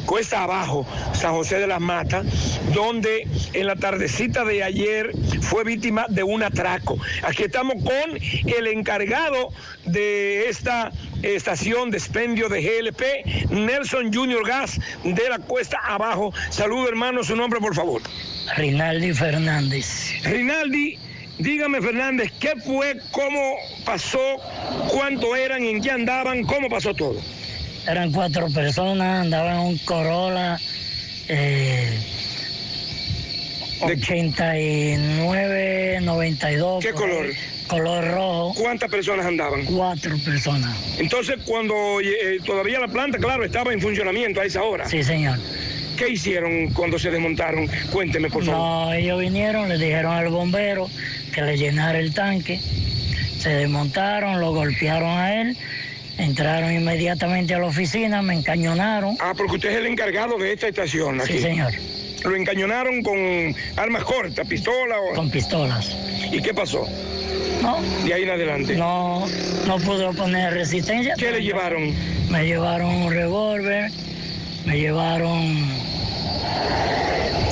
Cuesta 0.06 0.44
abajo, 0.44 0.88
San 1.14 1.34
José 1.34 1.60
de 1.60 1.68
las 1.68 1.82
Matas, 1.82 2.26
donde 2.74 3.28
en 3.52 3.68
la 3.68 3.76
tardecita 3.76 4.46
de 4.46 4.64
ayer 4.64 5.12
fue 5.42 5.66
víctima 5.66 6.06
de 6.08 6.24
un 6.24 6.42
atraco. 6.42 6.98
Aquí 7.24 7.44
estamos 7.44 7.84
con 7.84 8.18
el 8.18 8.68
encargado 8.68 9.50
de 9.84 10.48
esta 10.48 10.94
estación 11.24 11.92
de 11.92 11.98
expendio 11.98 12.48
de 12.48 12.62
GLP, 12.62 13.52
Nelson 13.52 14.14
Junior 14.14 14.48
Gas 14.48 14.80
de 15.04 15.30
la 15.30 15.40
cuesta 15.40 15.80
abajo. 15.84 16.34
Saludo 16.50 16.88
hermano, 16.88 17.26
su 17.26 17.36
nombre 17.36 17.60
por 17.60 17.76
favor. 17.76 18.02
Rinaldi 18.56 19.14
Fernández. 19.14 20.14
Rinaldi, 20.24 20.98
dígame 21.40 21.82
Fernández, 21.82 22.32
¿qué 22.40 22.54
fue, 22.64 22.98
cómo 23.12 23.56
pasó, 23.86 24.38
cuánto 24.90 25.36
eran, 25.36 25.64
en 25.64 25.82
qué 25.82 25.92
andaban, 25.92 26.44
cómo 26.44 26.70
pasó 26.70 26.94
todo? 26.94 27.20
Eran 27.88 28.12
cuatro 28.12 28.48
personas, 28.50 29.22
andaban 29.22 29.56
en 29.56 29.62
un 29.62 29.78
Corolla 29.80 30.60
eh, 31.30 31.98
89, 33.82 36.00
92. 36.02 36.84
¿Qué 36.84 36.94
color? 36.94 37.28
Color 37.68 38.12
rojo. 38.12 38.54
¿Cuántas 38.60 38.90
personas 38.90 39.26
andaban? 39.26 39.66
Cuatro 39.66 40.18
personas. 40.24 40.76
Entonces, 40.98 41.38
cuando 41.46 42.00
eh, 42.02 42.40
todavía 42.46 42.80
la 42.80 42.88
planta, 42.88 43.18
claro, 43.18 43.44
estaba 43.44 43.74
en 43.74 43.82
funcionamiento 43.82 44.40
a 44.42 44.46
esa 44.46 44.64
hora. 44.64 44.88
Sí, 44.88 45.04
señor. 45.04 45.38
¿Qué 45.98 46.10
hicieron 46.10 46.68
cuando 46.74 47.00
se 47.00 47.10
desmontaron? 47.10 47.68
Cuénteme, 47.92 48.30
por 48.30 48.46
favor. 48.46 48.60
No, 48.60 48.94
ellos 48.94 49.20
vinieron, 49.20 49.68
le 49.68 49.78
dijeron 49.78 50.14
al 50.14 50.30
bombero 50.30 50.90
que 51.34 51.42
le 51.42 51.58
llenara 51.58 52.00
el 52.00 52.14
tanque. 52.14 52.60
Se 53.40 53.50
desmontaron, 53.50 54.40
lo 54.40 54.54
golpearon 54.54 55.10
a 55.10 55.42
él. 55.42 55.58
Entraron 56.20 56.72
inmediatamente 56.72 57.54
a 57.54 57.60
la 57.60 57.66
oficina, 57.66 58.22
me 58.22 58.36
encañonaron. 58.36 59.18
Ah, 59.20 59.34
porque 59.36 59.56
usted 59.56 59.70
es 59.70 59.78
el 59.78 59.88
encargado 59.88 60.38
de 60.38 60.54
esta 60.54 60.68
estación 60.68 61.20
aquí. 61.20 61.34
Sí, 61.34 61.40
señor. 61.40 61.74
Lo 62.24 62.36
encañonaron 62.36 63.04
con 63.04 63.56
armas 63.76 64.04
cortas, 64.04 64.48
pistola 64.48 65.00
o... 65.00 65.14
Con 65.14 65.30
pistolas. 65.30 65.96
¿Y 66.32 66.42
qué 66.42 66.54
pasó? 66.54 66.88
No. 67.62 67.80
De 68.06 68.14
ahí 68.14 68.24
en 68.24 68.30
adelante. 68.30 68.76
No, 68.76 69.26
no 69.68 69.78
pude 69.78 70.12
poner 70.14 70.54
resistencia. 70.54 71.16
¿Qué 71.18 71.32
le 71.32 71.42
llevaron? 71.42 71.94
Me 72.30 72.46
llevaron 72.46 72.94
un 72.94 73.14
revólver, 73.14 73.92
me 74.68 74.78
llevaron... 74.78 75.66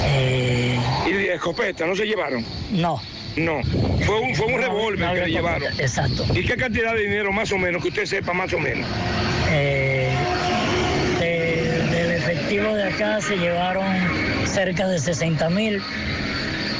eh, 0.08 0.78
¿Y 1.08 1.12
de 1.14 1.34
escopeta? 1.34 1.86
¿No 1.88 1.96
se 1.96 2.06
llevaron? 2.06 2.44
no, 2.72 3.02
No. 3.38 3.62
Fue 4.06 4.20
un, 4.20 4.36
fue 4.36 4.48
un 4.48 4.54
No, 4.54 4.58
revólver 4.68 5.08
no 5.08 5.14
que 5.14 5.22
le 5.22 5.30
llevaron. 5.32 5.74
exacto. 5.80 6.26
¿Y 6.36 6.46
qué 6.46 6.58
cantidad 6.58 6.94
de 6.94 7.04
dinero 7.04 7.32
más 7.32 7.52
o 7.54 7.58
menos, 7.58 7.82
que 7.82 7.88
usted 7.90 8.06
sepa 8.06 8.34
más 8.34 8.52
o 8.54 8.60
menos? 8.60 8.86
eh, 9.52 10.10
de- 11.20 11.84
del 11.96 12.12
efectivo 12.12 12.74
de 12.74 12.84
acá 12.84 13.22
se 13.22 13.38
llevaron 13.38 13.86
cerca 14.46 14.88
de 14.88 15.00
60 15.00 15.50
mil 15.50 15.82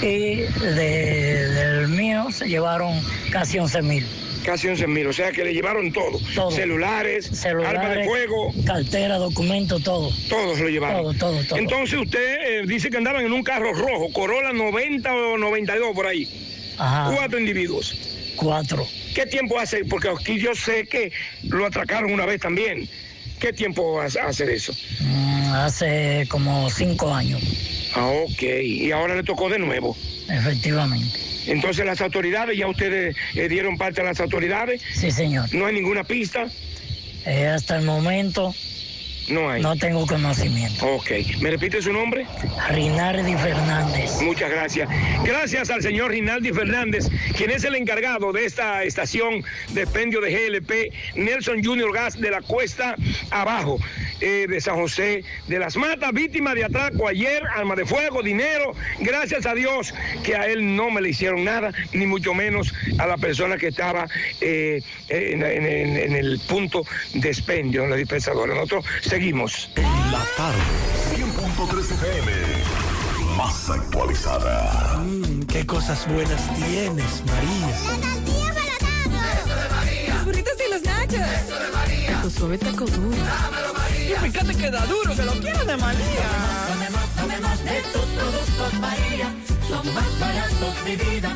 y 0.02 0.42
de- 0.42 1.48
del 1.50 1.88
mío 1.88 2.28
se 2.32 2.48
llevaron 2.48 3.00
casi 3.32 3.58
11 3.60 3.82
mil. 3.82 4.06
Casi 4.46 4.68
11 4.68 4.86
mil, 4.88 5.08
o 5.08 5.14
sea 5.14 5.32
que 5.32 5.44
le 5.44 5.54
llevaron 5.54 5.92
todo. 5.92 6.20
Celulares, 6.52 7.44
armas 7.46 7.96
de 7.96 8.04
fuego. 8.06 8.54
cartera, 8.66 9.16
documentos, 9.18 9.82
todo. 9.82 10.12
Todos 10.30 10.60
lo 10.60 10.70
llevaron. 10.70 11.02
Todo, 11.18 11.32
todo, 11.32 11.44
todo. 11.46 11.58
Entonces 11.60 11.98
usted 12.00 12.38
eh, 12.48 12.64
dice 12.68 12.92
que 12.92 12.98
andaban 12.98 13.26
en 13.26 13.34
un 13.34 13.42
carro 13.44 13.74
rojo, 13.74 14.14
Corolla 14.14 14.54
90 14.54 15.12
o 15.14 15.38
92 15.40 15.96
por 15.96 16.06
ahí. 16.06 16.30
Ajá. 16.78 17.12
Cuatro 17.16 17.40
individuos. 17.40 17.96
Cuatro. 18.36 18.86
¿Qué 19.16 19.26
tiempo 19.26 19.58
hace? 19.58 19.84
Porque 19.86 20.10
aquí 20.10 20.38
yo 20.38 20.54
sé 20.54 20.86
que 20.86 21.12
lo 21.44 21.66
atracaron 21.66 22.12
una 22.14 22.26
vez 22.28 22.40
también. 22.42 22.88
¿Qué 23.40 23.52
tiempo 23.52 24.00
hace 24.00 24.20
hace 24.20 24.54
eso? 24.54 24.74
Mm, 25.00 25.54
hace 25.54 26.26
como 26.30 26.70
cinco 26.70 27.14
años, 27.14 27.42
Ah, 27.96 28.08
ok. 28.26 28.44
Y 28.62 28.92
ahora 28.92 29.16
le 29.16 29.24
tocó 29.24 29.50
de 29.50 29.58
nuevo. 29.58 29.96
efectivamente. 30.30 31.18
Entonces 31.48 31.86
las 31.86 32.02
autoridades, 32.02 32.58
ya 32.58 32.68
ustedes 32.68 33.16
eh, 33.36 33.48
dieron 33.48 33.78
parte 33.78 34.02
a 34.02 34.04
las 34.04 34.20
autoridades. 34.20 34.82
Sí, 34.94 35.12
señor. 35.12 35.54
No 35.54 35.66
hay 35.66 35.76
ninguna 35.76 36.04
pista. 36.04 36.48
Eh, 37.26 37.48
hasta 37.48 37.78
el 37.78 37.86
momento 37.86 38.54
No 39.30 39.50
hay. 39.50 39.62
no 39.62 39.76
tengo 39.76 40.06
conocimiento. 40.06 40.86
Ok. 40.86 41.12
¿Me 41.42 41.50
repite 41.50 41.82
su 41.82 41.92
nombre? 41.92 42.28
Rinaldi 42.70 43.36
Fernández. 43.36 44.22
Muchas 44.22 44.52
gracias. 44.52 44.88
Gracias 45.24 45.70
al 45.72 45.82
señor 45.82 46.12
Rinaldi 46.12 46.52
Fernández, 46.54 47.08
quien 47.36 47.50
es 47.50 47.64
el 47.64 47.76
encargado 47.76 48.32
de 48.32 48.46
esta 48.46 48.84
estación 48.84 49.44
de 49.70 49.82
expendio 49.82 50.22
de 50.22 50.32
GLP, 50.32 50.94
Nelson 51.16 51.64
Junior 51.64 51.92
Gas 51.94 52.20
de 52.22 52.30
la 52.30 52.42
Cuesta 52.42 52.96
Abajo, 53.32 53.80
eh, 54.22 54.46
de 54.50 54.62
San 54.62 54.76
José 54.76 55.24
de 55.48 55.60
las 55.60 55.76
Matas, 55.78 56.12
víctima 56.14 56.54
de 56.54 56.64
atraco 56.66 57.08
ayer, 57.08 57.44
arma 57.56 57.76
de 57.76 57.86
fuego, 57.86 58.22
dinero. 58.24 58.74
Gracias 59.00 59.46
a 59.46 59.54
Dios 59.54 59.94
que 60.24 60.36
a 60.36 60.48
él 60.48 60.76
no 60.76 60.90
me 60.90 61.02
le 61.02 61.10
hicieron 61.10 61.44
nada, 61.44 61.72
ni 61.94 62.06
mucho 62.06 62.34
menos 62.34 62.74
a 62.98 63.06
la 63.08 63.18
persona 63.18 63.58
que 63.58 63.68
estaba 63.68 64.08
eh, 64.42 64.82
en, 65.10 65.44
en- 65.44 65.66
en- 65.66 65.98
en 65.98 66.16
el 66.16 66.40
punto 66.48 66.84
de 67.14 67.30
expendio, 67.30 67.84
en 67.84 67.90
la 67.90 67.96
dispensadora. 67.96 68.54
Nosotros 68.54 68.86
seguimos. 69.02 69.70
La 69.76 70.24
tarde, 70.38 70.60
100.3 71.16 71.92
FM. 71.92 72.32
Más 73.38 73.70
actualizada. 73.70 74.98
Mm, 75.00 75.42
qué 75.48 75.66
cosas 75.66 76.08
buenas 76.08 76.42
tienes, 76.56 77.22
María. 77.26 78.25
Los 80.76 80.84
nachos. 80.84 81.14
Eso 81.14 81.58
de 81.58 81.72
María. 81.72 82.22
Tu 82.22 82.30
suave 82.30 82.58
taco 82.58 82.86
duro. 82.86 83.16
Y 83.98 84.30
fíjate 84.30 84.56
que 84.56 84.70
da 84.70 84.86
duro, 84.88 85.16
que 85.16 85.24
lo 85.24 85.32
quiero 85.40 85.64
de 85.64 85.78
María. 85.78 86.28
Tomemos, 86.68 87.10
tomemos 87.16 87.64
de 87.64 87.82
tus 87.94 88.06
productos 88.18 88.74
María. 88.82 89.34
Son 89.70 89.94
más 89.94 90.20
baratos 90.20 90.86
de 90.86 90.96
vida 90.98 91.32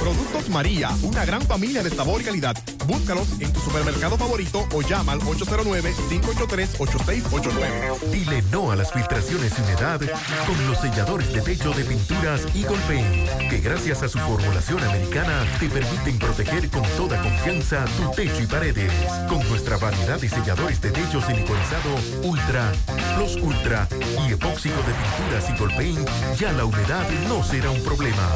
Productos 0.00 0.48
María, 0.48 0.90
una 1.02 1.24
gran 1.24 1.42
familia 1.42 1.82
de 1.82 1.90
sabor 1.90 2.22
y 2.22 2.24
calidad. 2.24 2.56
Búscalos 2.86 3.28
en 3.40 3.52
tu 3.52 3.58
supermercado 3.60 4.16
favorito 4.16 4.66
o 4.72 4.80
llama 4.80 5.12
al 5.12 5.20
809-583-8689. 5.20 7.98
Dile 8.10 8.42
no 8.50 8.70
a 8.70 8.76
las 8.76 8.90
filtraciones 8.92 9.52
y 9.58 9.62
humedad 9.62 10.00
con 10.46 10.66
los 10.66 10.78
selladores 10.78 11.30
de 11.32 11.42
techo 11.42 11.72
de 11.72 11.84
pinturas 11.84 12.46
Eagle 12.54 12.78
Paint, 12.88 13.28
que 13.50 13.58
gracias 13.58 14.02
a 14.02 14.08
su 14.08 14.18
formulación 14.18 14.82
americana 14.82 15.44
te 15.60 15.68
permiten 15.68 16.18
proteger 16.18 16.70
con 16.70 16.82
toda 16.96 17.20
confianza 17.20 17.84
tu 17.98 18.10
techo 18.12 18.42
y 18.42 18.46
paredes. 18.46 18.90
Con 19.28 19.46
nuestra 19.48 19.76
variedad 19.76 20.18
de 20.18 20.30
selladores 20.30 20.80
de 20.80 20.92
techo 20.92 21.20
siliconizado 21.20 21.94
Ultra, 22.22 22.72
Plus 23.16 23.36
Ultra 23.36 23.86
y 24.26 24.32
epóxico 24.32 24.76
de 24.76 24.94
pinturas 24.94 25.46
Eagle 25.50 25.76
Paint, 25.76 26.08
ya 26.38 26.52
la 26.52 26.64
humedad 26.64 27.06
no 27.28 27.44
será 27.44 27.70
un 27.70 27.82
problema. 27.82 28.26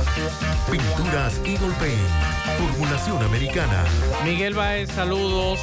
Pinturas 0.71 1.41
Eagle 1.45 1.75
Paint. 1.79 1.99
Formulación 2.59 3.23
americana. 3.23 3.85
Miguel 4.25 4.55
Baez, 4.55 4.91
saludos. 4.91 5.59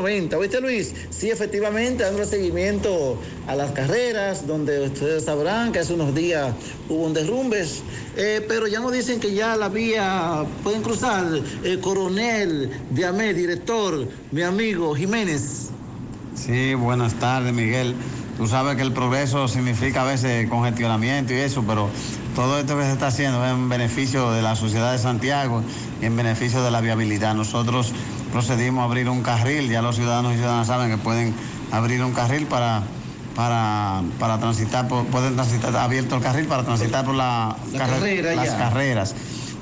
809-575-8990. 0.02 0.34
¿Oíste, 0.34 0.60
Luis? 0.60 0.94
Sí, 1.10 1.30
efectivamente, 1.30 2.04
dando 2.04 2.24
seguimiento 2.24 3.18
a 3.46 3.54
las 3.54 3.72
carreras, 3.72 4.46
donde 4.46 4.86
ustedes 4.86 5.24
sabrán 5.24 5.72
que 5.72 5.80
hace 5.80 5.94
unos 5.94 6.14
días 6.14 6.52
hubo 6.88 7.04
un 7.06 7.14
derrumbes, 7.14 7.82
eh, 8.16 8.44
pero 8.46 8.66
ya 8.66 8.80
nos 8.80 8.92
dicen 8.92 9.20
que 9.20 9.34
ya 9.34 9.56
la 9.56 9.68
vía 9.68 10.44
pueden 10.62 10.82
cruzar. 10.82 11.26
El 11.64 11.80
coronel 11.80 12.70
Diamé, 12.90 13.34
director, 13.34 14.06
mi 14.30 14.42
amigo 14.42 14.94
Jiménez. 14.94 15.70
Sí, 16.34 16.74
buenas 16.74 17.14
tardes, 17.14 17.52
Miguel. 17.52 17.94
Tú 18.36 18.46
sabes 18.46 18.76
que 18.76 18.82
el 18.82 18.92
progreso 18.92 19.46
significa 19.46 20.02
a 20.02 20.04
veces 20.04 20.48
congestionamiento 20.48 21.34
y 21.34 21.36
eso, 21.36 21.62
pero 21.66 21.90
todo 22.34 22.58
esto 22.58 22.76
que 22.78 22.84
se 22.84 22.92
está 22.92 23.08
haciendo 23.08 23.44
es 23.44 23.52
en 23.52 23.68
beneficio 23.68 24.30
de 24.32 24.40
la 24.40 24.56
sociedad 24.56 24.92
de 24.92 24.98
Santiago 24.98 25.62
y 26.00 26.06
en 26.06 26.16
beneficio 26.16 26.62
de 26.62 26.70
la 26.70 26.80
viabilidad. 26.80 27.34
Nosotros 27.34 27.92
procedimos 28.32 28.82
a 28.82 28.84
abrir 28.84 29.08
un 29.08 29.22
carril, 29.22 29.68
ya 29.70 29.82
los 29.82 29.96
ciudadanos 29.96 30.32
y 30.32 30.36
ciudadanas 30.36 30.66
saben 30.66 30.90
que 30.90 30.96
pueden 30.98 31.34
abrir 31.70 32.02
un 32.02 32.12
carril 32.12 32.46
para, 32.46 32.82
para, 33.36 34.02
para 34.18 34.38
transitar, 34.38 34.88
por- 34.88 35.04
pueden 35.06 35.34
transitar, 35.34 35.76
abierto 35.76 36.16
el 36.16 36.22
carril 36.22 36.46
para 36.46 36.64
transitar 36.64 37.04
por 37.04 37.14
la 37.14 37.56
La 37.72 37.78
carre- 37.78 37.92
carrera 37.98 38.34
las 38.34 38.46
ya. 38.46 38.58
carreras. 38.58 39.14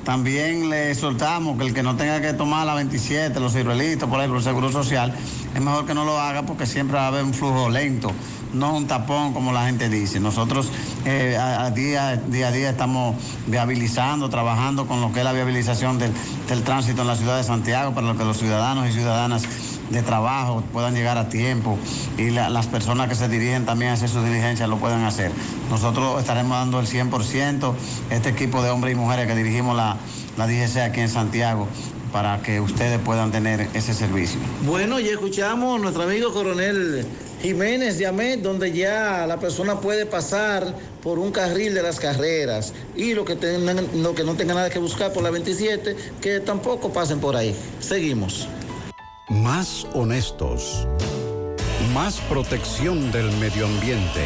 También 0.05 0.69
le 0.71 0.95
soltamos 0.95 1.57
que 1.59 1.65
el 1.67 1.73
que 1.75 1.83
no 1.83 1.95
tenga 1.95 2.21
que 2.21 2.33
tomar 2.33 2.65
la 2.65 2.73
27, 2.73 3.39
los 3.39 3.53
ciruelitos, 3.53 4.09
por 4.09 4.17
ejemplo, 4.19 4.39
el 4.39 4.43
seguro 4.43 4.71
social, 4.71 5.13
es 5.53 5.61
mejor 5.61 5.85
que 5.85 5.93
no 5.93 6.05
lo 6.05 6.19
haga 6.19 6.41
porque 6.43 6.65
siempre 6.65 6.97
va 6.97 7.03
a 7.03 7.07
haber 7.07 7.23
un 7.23 7.35
flujo 7.35 7.69
lento, 7.69 8.11
no 8.53 8.75
un 8.75 8.87
tapón 8.87 9.33
como 9.33 9.51
la 9.53 9.65
gente 9.65 9.89
dice. 9.89 10.19
Nosotros 10.19 10.69
eh, 11.05 11.37
día, 11.75 12.15
día 12.17 12.47
a 12.47 12.51
día 12.51 12.69
estamos 12.69 13.15
viabilizando, 13.47 14.29
trabajando 14.29 14.87
con 14.87 15.01
lo 15.01 15.11
que 15.13 15.19
es 15.19 15.25
la 15.25 15.33
viabilización 15.33 15.97
del, 15.99 16.11
del 16.47 16.63
tránsito 16.63 17.01
en 17.01 17.07
la 17.07 17.15
ciudad 17.15 17.37
de 17.37 17.43
Santiago 17.43 17.93
para 17.93 18.13
que 18.13 18.23
los 18.25 18.37
ciudadanos 18.37 18.89
y 18.89 18.93
ciudadanas 18.93 19.43
de 19.89 20.01
trabajo 20.03 20.63
puedan 20.71 20.93
llegar 20.95 21.17
a 21.17 21.27
tiempo 21.27 21.77
y 22.17 22.29
la- 22.29 22.49
las 22.49 22.67
personas 22.67 23.09
que 23.09 23.15
se 23.15 23.27
dirigen 23.27 23.65
también 23.65 23.91
a 23.91 23.93
hacer 23.95 24.07
sus 24.09 24.23
diligencias 24.23 24.69
lo 24.69 24.77
puedan 24.77 25.03
hacer. 25.03 25.31
Nosotros 25.69 26.19
estaremos 26.21 26.57
dando 26.57 26.79
el 26.79 26.87
100%, 26.87 27.73
este 28.09 28.29
equipo 28.29 28.61
de 28.63 28.69
hombres 28.69 28.93
y 28.93 28.97
mujeres 28.97 29.27
que 29.27 29.35
dirigimos 29.35 29.75
la, 29.75 29.97
la 30.37 30.47
DGC 30.47 30.77
aquí 30.77 31.01
en 31.01 31.09
Santiago, 31.09 31.67
para 32.13 32.41
que 32.41 32.59
ustedes 32.61 32.99
puedan 32.99 33.31
tener 33.31 33.69
ese 33.73 33.93
servicio. 33.93 34.39
Bueno, 34.65 34.99
ya 34.99 35.11
escuchamos 35.11 35.77
a 35.77 35.81
nuestro 35.81 36.03
amigo 36.03 36.31
coronel 36.33 37.05
Jiménez 37.41 37.97
de 37.97 38.05
Amet, 38.05 38.41
donde 38.41 38.71
ya 38.71 39.25
la 39.25 39.39
persona 39.39 39.79
puede 39.79 40.05
pasar 40.05 40.75
por 41.01 41.17
un 41.17 41.31
carril 41.31 41.73
de 41.73 41.81
las 41.81 41.99
carreras 41.99 42.73
y 42.95 43.13
lo 43.13 43.25
que, 43.25 43.35
tengan, 43.35 43.87
lo 44.03 44.13
que 44.13 44.23
no 44.23 44.35
tenga 44.35 44.53
nada 44.53 44.69
que 44.69 44.79
buscar 44.79 45.11
por 45.11 45.23
la 45.23 45.31
27, 45.31 45.95
que 46.21 46.39
tampoco 46.39 46.93
pasen 46.93 47.19
por 47.19 47.35
ahí. 47.35 47.55
Seguimos. 47.79 48.47
Más 49.29 49.87
honestos. 49.93 50.87
Más 51.93 52.19
protección 52.29 53.11
del 53.11 53.31
medio 53.37 53.65
ambiente. 53.65 54.25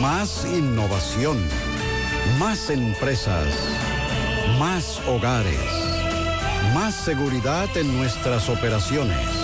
Más 0.00 0.46
innovación. 0.46 1.38
Más 2.38 2.70
empresas. 2.70 3.48
Más 4.58 5.00
hogares. 5.08 5.58
Más 6.74 6.94
seguridad 6.94 7.68
en 7.76 7.96
nuestras 7.96 8.48
operaciones. 8.48 9.43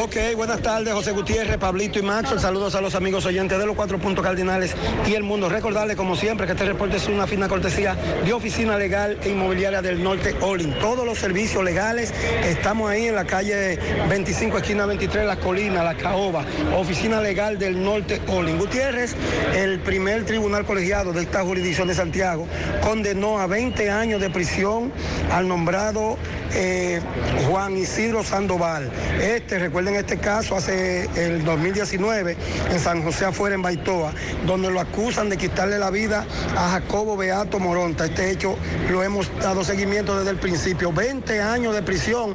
Ok, 0.00 0.16
buenas 0.36 0.62
tardes, 0.62 0.94
José 0.94 1.10
Gutiérrez, 1.10 1.58
Pablito 1.58 1.98
y 1.98 2.02
Maxwell. 2.02 2.38
Saludos 2.40 2.74
a 2.74 2.80
los 2.80 2.94
amigos 2.94 3.26
oyentes 3.26 3.58
de 3.58 3.66
los 3.66 3.74
cuatro 3.74 3.98
puntos 3.98 4.24
cardinales 4.24 4.76
y 5.06 5.14
el 5.14 5.22
mundo. 5.22 5.48
Recordarles, 5.48 5.96
como 5.96 6.14
siempre, 6.14 6.46
que 6.46 6.52
este 6.52 6.64
reporte 6.64 6.98
es 6.98 7.08
una 7.08 7.26
fina 7.26 7.48
cortesía 7.48 7.96
de 8.24 8.32
Oficina 8.32 8.78
Legal 8.78 9.18
e 9.22 9.30
Inmobiliaria 9.30 9.82
del 9.82 10.02
Norte, 10.02 10.36
Olin. 10.40 10.72
Todos 10.78 11.04
los 11.04 11.18
servicios 11.18 11.64
legales, 11.64 12.14
estamos 12.44 12.88
ahí 12.90 13.06
en 13.06 13.16
la 13.16 13.24
calle 13.24 13.78
25, 14.08 14.58
esquina 14.58 14.86
23, 14.86 15.26
La 15.26 15.36
Colina, 15.36 15.82
La 15.82 15.96
Caoba. 15.96 16.44
Oficina 16.76 17.20
Legal 17.20 17.58
del 17.58 17.82
Norte, 17.82 18.20
Olin. 18.28 18.58
Gutiérrez, 18.58 19.16
el 19.54 19.80
primer 19.80 20.24
tribunal 20.24 20.64
colegiado 20.64 21.12
de 21.12 21.22
esta 21.22 21.42
jurisdicción 21.42 21.88
de 21.88 21.94
Santiago, 21.94 22.46
condenó 22.82 23.38
a 23.38 23.46
20 23.46 23.90
años 23.90 24.20
de 24.20 24.30
prisión 24.30 24.92
al 25.32 25.48
nombrado 25.48 26.18
eh, 26.54 27.00
Juan 27.48 27.76
Isidro 27.76 28.22
Sandoval. 28.22 28.90
Este, 29.20 29.58
recuerden 29.58 29.96
este 29.96 30.18
caso, 30.18 30.56
hace 30.56 31.08
el 31.16 31.44
2019 31.44 32.36
en 32.70 32.80
San 32.80 33.02
José 33.02 33.24
afuera 33.24 33.54
en 33.54 33.62
Baitoa, 33.62 34.12
donde 34.46 34.70
lo 34.70 34.80
acusan 34.80 35.28
de 35.28 35.36
quitarle 35.36 35.78
la 35.78 35.90
vida 35.90 36.24
a 36.56 36.70
Jacobo 36.70 37.16
Beato 37.16 37.58
Moronta. 37.58 38.06
Este 38.06 38.30
hecho 38.30 38.56
lo 38.90 39.02
hemos 39.02 39.30
dado 39.40 39.64
seguimiento 39.64 40.16
desde 40.18 40.30
el 40.30 40.38
principio. 40.38 40.92
20 40.92 41.40
años 41.40 41.74
de 41.74 41.82
prisión, 41.82 42.34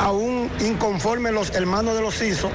aún 0.00 0.50
inconforme 0.60 1.32
los 1.32 1.54
hermanos 1.54 1.94
de 1.94 2.02
los 2.02 2.18
CISO 2.18 2.50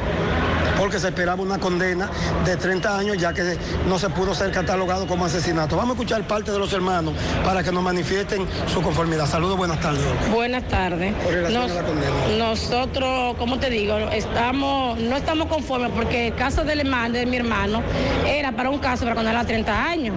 porque 0.77 0.99
se 0.99 1.07
esperaba 1.07 1.41
una 1.41 1.57
condena 1.59 2.09
de 2.45 2.57
30 2.57 2.97
años 2.97 3.17
ya 3.17 3.33
que 3.33 3.57
no 3.87 3.97
se 3.99 4.09
pudo 4.09 4.33
ser 4.35 4.51
catalogado 4.51 5.07
como 5.07 5.25
asesinato. 5.25 5.75
Vamos 5.77 5.91
a 5.91 5.93
escuchar 6.01 6.23
parte 6.27 6.51
de 6.51 6.59
los 6.59 6.71
hermanos 6.73 7.13
para 7.43 7.63
que 7.63 7.71
nos 7.71 7.83
manifiesten 7.83 8.45
su 8.71 8.81
conformidad. 8.81 9.25
Saludos, 9.27 9.57
buenas 9.57 9.79
tardes. 9.79 10.03
Buenas 10.31 10.67
tardes. 10.67 11.13
Nos- 11.51 11.71
a 11.71 11.75
la 11.75 11.83
condena. 11.83 12.11
nosotros, 12.37 13.35
como 13.37 13.59
te 13.59 13.69
digo, 13.69 13.97
estamos, 14.11 14.99
no 14.99 15.15
estamos 15.17 15.47
conformes 15.47 15.91
porque 15.95 16.27
el 16.27 16.35
caso 16.35 16.63
del 16.63 16.79
hermano, 16.81 17.13
de 17.13 17.25
mi 17.25 17.37
hermano 17.37 17.81
era 18.27 18.51
para 18.51 18.69
un 18.69 18.79
caso 18.79 19.03
para 19.03 19.15
condenar 19.15 19.41
a 19.43 19.47
30 19.47 19.83
años. 19.89 20.15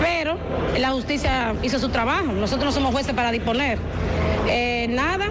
Pero 0.00 0.36
la 0.78 0.90
justicia 0.90 1.54
hizo 1.62 1.78
su 1.78 1.88
trabajo. 1.88 2.24
Nosotros 2.24 2.66
no 2.66 2.72
somos 2.72 2.92
jueces 2.92 3.14
para 3.14 3.30
disponer. 3.32 3.78
Eh, 4.48 4.86
nada, 4.90 5.26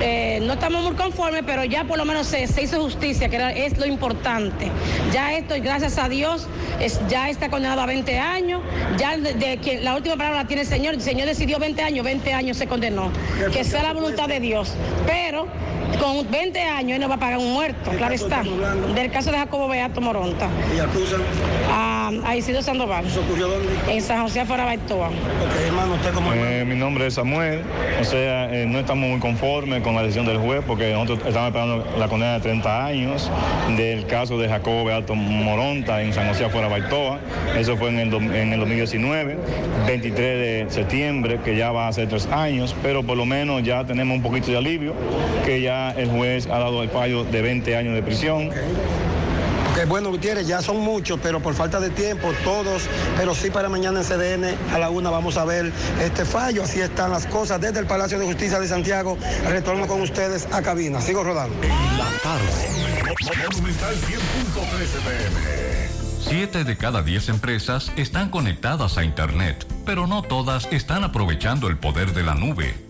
eh, 0.00 0.40
no 0.42 0.52
estamos 0.54 0.82
muy 0.82 0.92
conformes, 0.94 1.42
pero 1.46 1.64
ya 1.64 1.84
por 1.84 1.98
lo 1.98 2.04
menos 2.04 2.26
se, 2.26 2.46
se 2.46 2.62
hizo 2.62 2.80
justicia, 2.82 3.28
que 3.28 3.36
era- 3.36 3.52
es 3.52 3.78
lo 3.78 3.86
importante. 3.86 4.68
Ya 5.12 5.34
esto, 5.34 5.54
gracias 5.62 5.98
a 5.98 6.08
Dios, 6.08 6.46
es- 6.80 7.00
ya 7.08 7.28
está 7.30 7.48
condenado 7.48 7.80
a 7.80 7.86
20 7.86 8.18
años. 8.18 8.60
Ya 8.98 9.16
de, 9.16 9.34
de 9.34 9.56
que 9.58 9.80
la 9.80 9.94
última 9.96 10.16
palabra 10.16 10.42
la 10.42 10.46
tiene 10.48 10.62
el 10.62 10.68
Señor. 10.68 10.94
El 10.94 11.00
Señor 11.02 11.26
decidió 11.26 11.58
20 11.58 11.82
años, 11.82 12.04
20 12.04 12.32
años 12.32 12.56
se 12.56 12.66
condenó. 12.66 13.10
Que 13.52 13.64
sea 13.64 13.82
la 13.82 13.92
voluntad 13.92 14.28
de 14.28 14.40
Dios. 14.40 14.74
Pero 15.06 15.46
con 16.00 16.30
20 16.30 16.60
años 16.62 16.96
él 16.96 17.00
no 17.00 17.08
va 17.08 17.16
a 17.16 17.18
pagar 17.18 17.38
un 17.38 17.52
muerto, 17.52 17.90
claro 17.92 18.14
está. 18.14 18.42
Del 18.94 19.10
caso 19.10 19.30
de 19.32 19.38
Jacobo 19.38 19.68
Beato 19.68 20.00
Moronta. 20.00 20.48
¿Y 20.74 20.78
acusan? 20.78 21.20
A, 21.72 22.10
a 22.24 22.36
Isidro 22.36 22.62
Sandoval. 22.62 23.06
¿Eso 23.06 23.20
ocurrió 23.20 23.48
dónde? 23.48 23.68
En 23.88 24.00
San 24.02 24.22
José 24.22 24.44
Fuera 24.44 24.64
Baitoa. 24.64 25.08
Ok, 25.08 25.12
hermano, 25.66 25.94
usted 25.94 26.12
como 26.12 26.32
Eh, 26.32 26.64
mi 26.66 26.74
nombre 26.76 27.06
es 27.06 27.14
Samuel, 27.14 27.62
o 28.00 28.04
sea, 28.04 28.49
eh, 28.50 28.66
no 28.66 28.80
estamos 28.80 29.08
muy 29.08 29.20
conformes 29.20 29.82
con 29.82 29.94
la 29.94 30.02
decisión 30.02 30.26
del 30.26 30.38
juez 30.38 30.62
porque 30.66 30.92
nosotros 30.92 31.18
estamos 31.28 31.48
esperando 31.48 31.86
la 31.98 32.08
condena 32.08 32.34
de 32.34 32.40
30 32.40 32.84
años 32.86 33.30
del 33.76 34.06
caso 34.06 34.38
de 34.38 34.48
Jacobo 34.48 34.84
Beato 34.84 35.14
Moronta 35.14 36.02
en 36.02 36.12
San 36.12 36.26
José 36.28 36.46
afuera 36.46 36.66
Baitoa. 36.66 37.20
Eso 37.56 37.76
fue 37.76 37.90
en 37.90 37.98
el, 38.00 38.12
en 38.12 38.52
el 38.52 38.58
2019, 38.58 39.38
23 39.86 40.16
de 40.16 40.66
septiembre, 40.68 41.38
que 41.44 41.56
ya 41.56 41.70
va 41.70 41.86
a 41.86 41.92
ser 41.92 42.08
tres 42.08 42.26
años, 42.26 42.74
pero 42.82 43.04
por 43.04 43.16
lo 43.16 43.24
menos 43.24 43.62
ya 43.62 43.84
tenemos 43.84 44.16
un 44.16 44.22
poquito 44.22 44.50
de 44.50 44.56
alivio, 44.56 44.94
que 45.44 45.60
ya 45.60 45.92
el 45.92 46.08
juez 46.08 46.46
ha 46.48 46.58
dado 46.58 46.82
el 46.82 46.88
fallo 46.88 47.24
de 47.24 47.42
20 47.42 47.76
años 47.76 47.94
de 47.94 48.02
prisión. 48.02 48.50
Ok, 49.80 49.88
bueno, 49.88 50.10
Gutiérrez, 50.10 50.46
ya 50.46 50.60
son 50.60 50.80
muchos, 50.80 51.18
pero 51.22 51.40
por 51.40 51.54
falta 51.54 51.80
de 51.80 51.88
tiempo, 51.90 52.32
todos, 52.44 52.82
pero 53.16 53.34
sí 53.34 53.50
para 53.50 53.68
mañana 53.70 54.00
en 54.00 54.04
CDN 54.04 54.74
a 54.74 54.78
la 54.78 54.90
una 54.90 55.08
vamos 55.08 55.38
a 55.38 55.44
ver 55.44 55.72
este 56.02 56.24
fallo. 56.24 56.64
Así 56.64 56.80
están 56.80 57.10
las 57.10 57.26
cosas 57.26 57.60
desde 57.60 57.78
el 57.80 57.86
Palacio 57.86 58.18
de 58.18 58.26
Justicia 58.26 58.60
de 58.60 58.68
Santiago. 58.68 59.16
Retorno 59.48 59.86
con 59.86 60.02
ustedes 60.02 60.46
a 60.52 60.60
cabina. 60.60 61.00
Sigo 61.00 61.24
rodando. 61.24 61.54
La 61.96 62.10
tarde. 62.22 63.48
Monumental 63.48 63.94
100.13 63.94 64.08
pm. 65.06 65.88
Siete 66.20 66.64
de 66.64 66.76
cada 66.76 67.02
diez 67.02 67.30
empresas 67.30 67.90
están 67.96 68.28
conectadas 68.28 68.98
a 68.98 69.04
Internet, 69.04 69.66
pero 69.86 70.06
no 70.06 70.20
todas 70.20 70.68
están 70.70 71.04
aprovechando 71.04 71.68
el 71.68 71.78
poder 71.78 72.12
de 72.12 72.22
la 72.22 72.34
nube. 72.34 72.89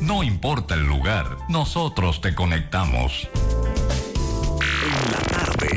No 0.00 0.22
importa 0.22 0.74
el 0.74 0.86
lugar, 0.86 1.36
nosotros 1.50 2.22
te 2.22 2.34
conectamos. 2.34 3.28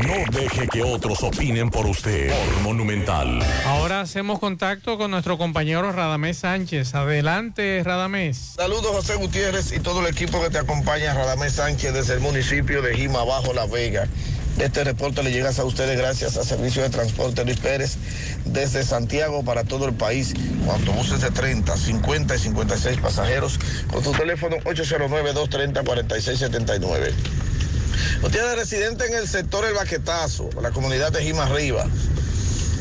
No 0.07 0.39
deje 0.39 0.65
que 0.69 0.81
otros 0.81 1.21
opinen 1.23 1.69
por 1.69 1.85
usted. 1.85 2.31
Por 2.31 2.61
Monumental. 2.61 3.39
Ahora 3.65 3.99
hacemos 3.99 4.39
contacto 4.39 4.97
con 4.97 5.11
nuestro 5.11 5.37
compañero 5.37 5.91
Radamés 5.91 6.37
Sánchez. 6.37 6.95
Adelante, 6.95 7.81
Radamés. 7.83 8.53
Saludos 8.55 8.87
José 8.87 9.15
Gutiérrez 9.15 9.73
y 9.73 9.81
todo 9.81 9.99
el 9.99 10.07
equipo 10.07 10.41
que 10.41 10.49
te 10.49 10.59
acompaña, 10.59 11.13
Radamés 11.13 11.55
Sánchez, 11.55 11.93
desde 11.93 12.13
el 12.13 12.21
municipio 12.21 12.81
de 12.81 12.95
Jima 12.95 13.25
Bajo 13.25 13.53
La 13.53 13.65
Vega. 13.65 14.07
Este 14.59 14.83
reporte 14.83 15.23
le 15.23 15.31
llega 15.31 15.49
a 15.49 15.63
ustedes 15.63 15.97
gracias 15.97 16.37
a 16.37 16.43
Servicio 16.43 16.83
de 16.83 16.89
Transporte 16.89 17.43
Luis 17.43 17.57
Pérez 17.57 17.95
desde 18.45 18.83
Santiago 18.83 19.43
para 19.43 19.63
todo 19.63 19.87
el 19.87 19.93
país, 19.93 20.35
con 20.65 20.75
autobuses 20.75 21.21
de 21.21 21.31
30, 21.31 21.75
50 21.75 22.35
y 22.35 22.39
56 22.39 22.99
pasajeros, 22.99 23.59
con 23.91 24.03
tu 24.03 24.11
teléfono 24.11 24.57
809-230-4679. 24.57 27.11
Usted 28.23 28.51
es 28.51 28.55
residente 28.55 29.07
en 29.07 29.15
el 29.15 29.27
sector 29.27 29.65
El 29.65 29.73
Baquetazo, 29.73 30.49
la 30.61 30.69
comunidad 30.71 31.11
de 31.11 31.23
Jima 31.23 31.43
Arriba. 31.43 31.85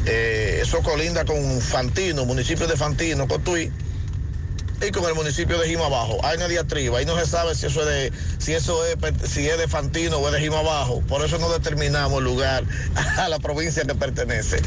Eh, 0.05 0.59
eso 0.63 0.83
colinda 0.83 1.25
con 1.25 1.61
Fantino, 1.61 2.27
municipio 2.27 2.67
de 2.67 2.77
Fantino, 2.77 3.27
Cotuí 3.27 3.73
y 4.87 4.91
con 4.91 5.05
el 5.05 5.15
municipio 5.15 5.59
de 5.59 5.69
Jima 5.69 5.87
Abajo. 5.87 6.19
Hay 6.25 6.37
una 6.37 6.49
diatriba, 6.49 6.99
ahí 6.99 7.07
no 7.07 7.19
se 7.19 7.27
sabe 7.27 7.55
si 7.55 7.67
eso 7.67 7.81
es 7.83 7.87
de, 7.87 8.13
si 8.39 8.55
eso 8.55 8.85
es, 8.85 8.97
si 9.31 9.49
es 9.49 9.59
de 9.59 9.69
Fantino 9.69 10.19
o 10.19 10.27
es 10.27 10.35
de 10.35 10.41
Jima 10.41 10.59
Abajo. 10.59 11.03
Por 11.09 11.25
eso 11.25 11.39
no 11.39 11.51
determinamos 11.51 12.19
el 12.19 12.25
lugar 12.25 12.65
a 13.19 13.29
la 13.29 13.39
provincia 13.39 13.85
que 13.85 13.95
pertenece. 13.95 14.61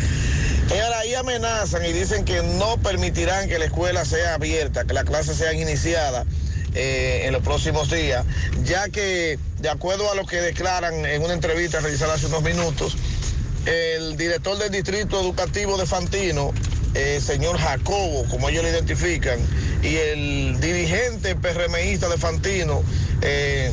Y 0.69 0.79
ahora 0.79 0.99
ahí 0.99 1.13
amenazan 1.13 1.85
y 1.85 1.91
dicen 1.91 2.25
que 2.25 2.41
no 2.41 2.77
permitirán 2.77 3.47
que 3.47 3.59
la 3.59 3.65
escuela 3.65 4.05
sea 4.05 4.35
abierta, 4.35 4.85
que 4.85 4.93
las 4.93 5.03
clases 5.03 5.37
sean 5.37 5.57
iniciadas 5.59 6.25
eh, 6.73 7.23
en 7.25 7.33
los 7.33 7.43
próximos 7.43 7.91
días, 7.91 8.25
ya 8.63 8.89
que 8.89 9.37
de 9.59 9.69
acuerdo 9.69 10.11
a 10.11 10.15
lo 10.15 10.25
que 10.25 10.41
declaran 10.41 11.05
en 11.05 11.23
una 11.23 11.33
entrevista 11.33 11.79
realizada 11.81 12.15
hace 12.15 12.25
unos 12.27 12.41
minutos, 12.41 12.97
el 13.65 14.17
director 14.17 14.57
del 14.57 14.71
distrito 14.71 15.19
educativo 15.19 15.77
de 15.77 15.85
Fantino, 15.85 16.53
eh, 16.95 17.19
señor 17.21 17.57
Jacobo, 17.57 18.25
como 18.29 18.49
ellos 18.49 18.63
lo 18.63 18.69
identifican, 18.69 19.37
y 19.83 19.95
el 19.97 20.59
dirigente 20.61 21.35
PRMista 21.35 22.07
de 22.07 22.17
Fantino, 22.17 22.83
eh, 23.21 23.71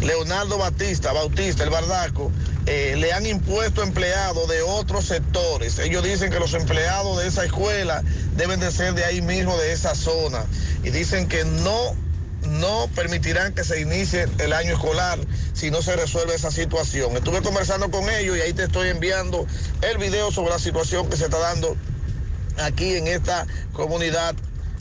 Leonardo 0.00 0.56
Batista, 0.56 1.12
Bautista, 1.12 1.64
el 1.64 1.70
Bardaco, 1.70 2.30
eh, 2.66 2.94
le 2.96 3.12
han 3.12 3.26
impuesto 3.26 3.82
empleados 3.82 4.48
de 4.48 4.62
otros 4.62 5.06
sectores. 5.06 5.78
Ellos 5.78 6.04
dicen 6.04 6.30
que 6.30 6.38
los 6.38 6.54
empleados 6.54 7.18
de 7.18 7.26
esa 7.26 7.44
escuela 7.44 8.02
deben 8.36 8.60
de 8.60 8.70
ser 8.70 8.94
de 8.94 9.04
ahí 9.04 9.20
mismo, 9.20 9.58
de 9.58 9.72
esa 9.72 9.94
zona. 9.94 10.44
Y 10.84 10.90
dicen 10.90 11.28
que 11.28 11.44
no 11.44 11.96
no 12.48 12.88
permitirán 12.94 13.52
que 13.52 13.64
se 13.64 13.80
inicie 13.80 14.26
el 14.38 14.52
año 14.54 14.72
escolar 14.72 15.18
si 15.52 15.70
no 15.70 15.82
se 15.82 15.94
resuelve 15.96 16.34
esa 16.34 16.50
situación. 16.50 17.16
Estuve 17.16 17.42
conversando 17.42 17.90
con 17.90 18.08
ellos 18.08 18.38
y 18.38 18.40
ahí 18.40 18.52
te 18.52 18.64
estoy 18.64 18.88
enviando 18.88 19.46
el 19.82 19.98
video 19.98 20.30
sobre 20.30 20.50
la 20.50 20.58
situación 20.58 21.08
que 21.10 21.16
se 21.16 21.24
está 21.24 21.38
dando 21.38 21.76
aquí 22.58 22.96
en 22.96 23.06
esta 23.06 23.46
comunidad 23.72 24.34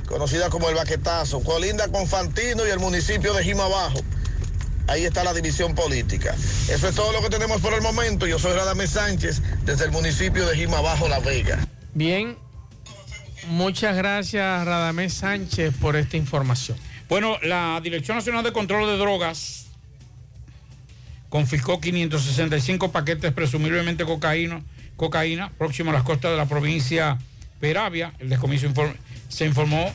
conocida 0.08 0.50
como 0.50 0.70
el 0.70 0.76
Baquetazo, 0.76 1.42
colinda 1.42 1.88
con 1.90 2.08
Fantino 2.08 2.66
y 2.68 2.72
el 2.72 2.80
municipio 2.80 3.34
de 3.34 3.44
Jima 3.44 3.68
Bajo. 3.68 4.02
Ahí 4.88 5.06
está 5.06 5.24
la 5.24 5.36
división 5.36 5.76
política. 5.76 6.36
Eso 6.68 6.88
es 6.88 6.96
todo 6.96 7.12
lo 7.12 7.22
que 7.22 7.30
tenemos 7.30 7.62
por 7.62 7.76
el 7.76 7.82
momento. 7.82 8.26
Yo 8.26 8.40
soy 8.40 8.54
Radamés 8.54 8.90
Sánchez 8.90 9.42
desde 9.64 9.86
el 9.86 9.92
municipio 9.92 10.48
de 10.48 10.56
Jima 10.56 10.82
Bajo, 10.82 11.08
La 11.08 11.20
Vega. 11.20 11.60
Bien, 11.94 12.38
muchas 13.48 13.96
gracias 13.96 14.66
Radamés 14.66 15.14
Sánchez 15.14 15.76
por 15.80 15.96
esta 15.96 16.18
información. 16.18 16.76
Bueno, 17.08 17.38
la 17.44 17.80
Dirección 17.84 18.18
Nacional 18.18 18.44
de 18.44 18.52
Control 18.52 18.88
de 18.88 18.98
Drogas 18.98 19.68
confiscó 21.30 21.80
565 21.80 22.92
paquetes 22.92 23.32
presumiblemente 23.32 24.06
cocaína, 24.06 24.64
cocaína 24.96 25.52
próximo 25.52 25.92
a 25.92 25.94
las 25.94 26.04
costas 26.04 26.32
de 26.32 26.38
la 26.38 26.48
provincia 26.48 27.20
Peravia. 27.60 28.14
El 28.20 28.30
descomiso 28.30 28.68
se 29.28 29.46
informó 29.46 29.94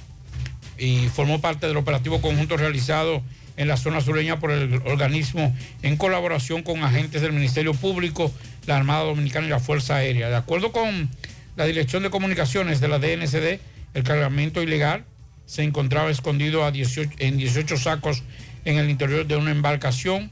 y 0.78 1.08
formó 1.08 1.40
parte 1.40 1.66
del 1.66 1.76
operativo 1.76 2.20
conjunto 2.20 2.56
realizado 2.56 3.22
en 3.56 3.68
la 3.68 3.76
zona 3.76 4.00
sureña 4.00 4.40
por 4.40 4.50
el 4.50 4.82
organismo 4.84 5.54
en 5.82 5.96
colaboración 5.96 6.62
con 6.62 6.82
agentes 6.82 7.22
del 7.22 7.32
Ministerio 7.32 7.74
Público, 7.74 8.32
la 8.66 8.76
Armada 8.76 9.04
Dominicana 9.04 9.46
y 9.46 9.50
la 9.50 9.60
Fuerza 9.60 9.96
Aérea. 9.96 10.28
De 10.28 10.36
acuerdo 10.36 10.72
con 10.72 11.08
la 11.56 11.64
Dirección 11.66 12.02
de 12.02 12.10
Comunicaciones 12.10 12.80
de 12.80 12.88
la 12.88 12.98
DNCD, 12.98 13.60
el 13.94 14.02
cargamento 14.02 14.62
ilegal 14.62 15.04
se 15.46 15.62
encontraba 15.62 16.10
escondido 16.10 16.64
a 16.64 16.72
18 16.72 17.10
en 17.18 17.36
18 17.36 17.76
sacos 17.76 18.22
en 18.64 18.78
el 18.78 18.90
interior 18.90 19.26
de 19.26 19.36
una 19.36 19.50
embarcación 19.50 20.30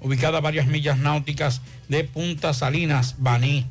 ubicada 0.00 0.38
a 0.38 0.40
varias 0.40 0.66
millas 0.66 0.98
náuticas 0.98 1.60
de 1.88 2.04
Punta 2.04 2.54
Salinas, 2.54 3.16
Baní. 3.18 3.66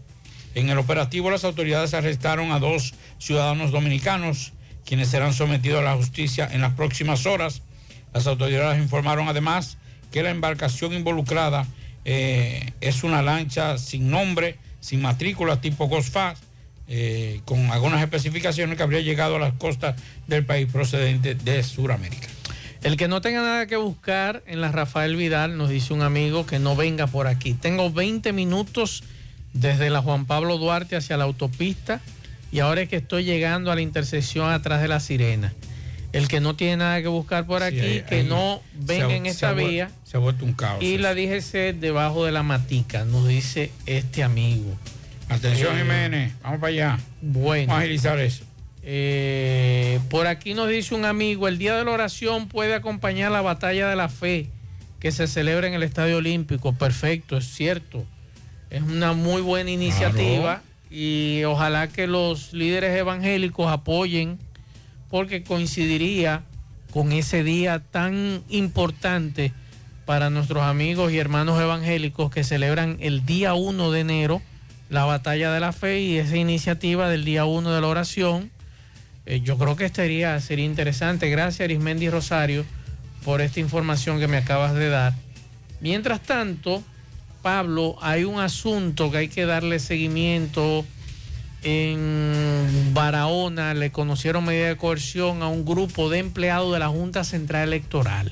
En 0.56 0.70
el 0.70 0.78
operativo 0.78 1.32
las 1.32 1.44
autoridades 1.44 1.94
arrestaron 1.94 2.52
a 2.52 2.60
dos 2.60 2.94
ciudadanos 3.18 3.72
dominicanos, 3.72 4.54
quienes 4.86 5.10
serán 5.10 5.34
sometidos 5.34 5.80
a 5.80 5.84
la 5.84 5.96
justicia 5.96 6.48
en 6.52 6.62
las 6.62 6.74
próximas 6.74 7.26
horas. 7.26 7.62
Las 8.14 8.28
autoridades 8.28 8.82
informaron 8.82 9.28
además 9.28 9.78
que 10.12 10.22
la 10.22 10.30
embarcación 10.30 10.94
involucrada 10.94 11.66
eh, 12.06 12.72
es 12.82 13.04
una 13.04 13.22
lancha 13.22 13.78
sin 13.78 14.12
nombre, 14.12 14.58
sin 14.80 15.02
matrícula 15.02 15.62
tipo 15.62 15.88
Gosfaz, 15.88 16.40
eh, 16.88 17.42
con 17.46 17.72
algunas 17.72 18.02
especificaciones 18.02 18.78
que 18.78 18.84
habría 18.84 19.02
llegado 19.02 19.38
a 19.38 19.40
las 19.40 19.54
costas 19.54 19.96
del 20.28 20.46
país 20.46 20.68
procedente 20.72 21.34
de 21.34 21.64
Sudamérica. 21.64 22.28
El 22.84 22.98
que 22.98 23.08
no 23.08 23.22
tenga 23.22 23.42
nada 23.42 23.66
que 23.66 23.78
buscar 23.78 24.44
en 24.46 24.60
la 24.60 24.70
Rafael 24.70 25.16
Vidal, 25.16 25.58
nos 25.58 25.70
dice 25.70 25.94
un 25.94 26.02
amigo 26.02 26.46
que 26.46 26.60
no 26.60 26.76
venga 26.76 27.08
por 27.08 27.28
aquí. 27.28 27.54
Tengo 27.54 27.90
20 27.90 28.34
minutos 28.34 29.04
desde 29.54 29.90
la 29.90 30.02
Juan 30.02 30.26
Pablo 30.26 30.58
Duarte 30.58 30.96
hacia 30.96 31.16
la 31.18 31.24
autopista 31.26 32.02
y 32.52 32.60
ahora 32.60 32.82
es 32.82 32.90
que 32.90 32.98
estoy 32.98 33.24
llegando 33.24 33.72
a 33.72 33.76
la 33.76 33.82
intersección 33.82 34.52
atrás 34.52 34.82
de 34.82 34.88
la 34.88 35.00
Sirena. 35.00 35.54
El 36.12 36.28
que 36.28 36.40
no 36.40 36.56
tiene 36.56 36.78
nada 36.78 37.02
que 37.02 37.08
buscar 37.08 37.48
por 37.48 37.64
aquí, 37.64 37.80
ahí- 37.80 38.04
que 38.08 38.16
ahí 38.22 38.24
no 38.28 38.62
se 38.72 38.86
venga 38.86 39.08
ha- 39.08 39.16
en 39.16 39.24
se 39.26 39.30
esta 39.32 39.54
vuel- 39.54 39.70
vía. 39.70 39.92
Se 40.04 40.18
ha 40.18 40.20
vuelto 40.20 40.46
un 40.46 40.54
caos. 40.54 40.84
Y 40.84 41.00
la 41.00 41.16
DGC 41.16 41.74
debajo 41.74 42.26
de 42.26 42.32
la 42.32 42.44
matica, 42.44 43.04
nos 43.06 43.28
dice 43.28 43.72
este 43.88 44.22
amigo. 44.24 44.76
Atención, 45.30 45.76
Eh, 45.76 45.82
Jiménez, 45.82 46.34
vamos 46.44 46.60
para 46.60 46.70
allá. 46.72 47.00
Bueno. 47.22 47.68
Vamos 47.68 47.80
a 47.82 47.84
agilizar 47.86 48.20
eso. 48.20 48.44
Eh, 48.84 50.00
por 50.10 50.28
aquí 50.28 50.54
nos 50.54 50.70
dice 50.70 50.94
un 50.94 51.06
amigo, 51.06 51.48
el 51.48 51.58
día 51.58 51.76
de 51.76 51.84
la 51.84 51.92
oración 51.92 52.48
puede 52.48 52.76
acompañar 52.76 53.32
la 53.32 53.42
batalla 53.42 53.88
de 53.90 53.96
la 53.96 54.08
fe 54.10 54.50
que 55.00 55.12
se 55.12 55.26
celebra 55.28 55.68
en 55.68 55.74
el 55.74 55.82
Estadio 55.82 56.18
Olímpico. 56.18 56.74
Perfecto, 56.74 57.38
es 57.38 57.46
cierto. 57.46 58.06
Es 58.74 58.82
una 58.82 59.14
muy 59.14 59.44
buena 59.44 59.70
iniciativa 59.70 60.64
y 60.90 61.44
ojalá 61.44 61.90
que 61.90 62.08
los 62.08 62.54
líderes 62.54 62.98
evangélicos 62.98 63.72
apoyen 63.72 64.40
porque 65.12 65.44
coincidiría 65.44 66.42
con 66.92 67.12
ese 67.12 67.44
día 67.44 67.84
tan 67.92 68.42
importante 68.50 69.54
para 70.06 70.32
nuestros 70.32 70.64
amigos 70.64 71.12
y 71.12 71.20
hermanos 71.20 71.62
evangélicos 71.62 72.32
que 72.32 72.44
celebran 72.44 72.98
el 73.00 73.28
día 73.28 73.54
1 73.54 73.92
de 73.92 74.00
enero 74.00 74.42
la 74.90 75.06
batalla 75.06 75.52
de 75.52 75.60
la 75.60 75.72
fe 75.72 76.02
y 76.02 76.18
esa 76.18 76.36
iniciativa 76.36 77.08
del 77.10 77.26
día 77.26 77.46
1 77.46 77.72
de 77.72 77.80
la 77.80 77.88
oración. 77.88 78.50
Eh, 79.28 79.42
yo 79.42 79.56
creo 79.60 79.76
que 79.76 79.86
estaría, 79.86 80.40
sería 80.40 80.66
interesante. 80.66 81.30
Gracias, 81.30 81.62
Arismendi 81.62 82.10
Rosario, 82.10 82.66
por 83.24 83.42
esta 83.42 83.60
información 83.60 84.20
que 84.20 84.28
me 84.28 84.38
acabas 84.38 84.74
de 84.74 84.90
dar. 84.90 85.14
Mientras 85.80 86.22
tanto, 86.22 86.84
Pablo, 87.44 87.98
hay 88.02 88.24
un 88.24 88.40
asunto 88.40 89.12
que 89.12 89.18
hay 89.18 89.28
que 89.28 89.46
darle 89.46 89.78
seguimiento. 89.78 90.84
En 91.62 92.92
Barahona 92.94 93.74
le 93.74 93.92
conocieron 93.92 94.44
medida 94.46 94.68
de 94.68 94.78
coerción 94.78 95.44
a 95.44 95.48
un 95.48 95.64
grupo 95.64 96.10
de 96.10 96.20
empleados 96.20 96.74
de 96.74 96.80
la 96.80 96.88
Junta 96.90 97.24
Central 97.24 97.68
Electoral. 97.68 98.32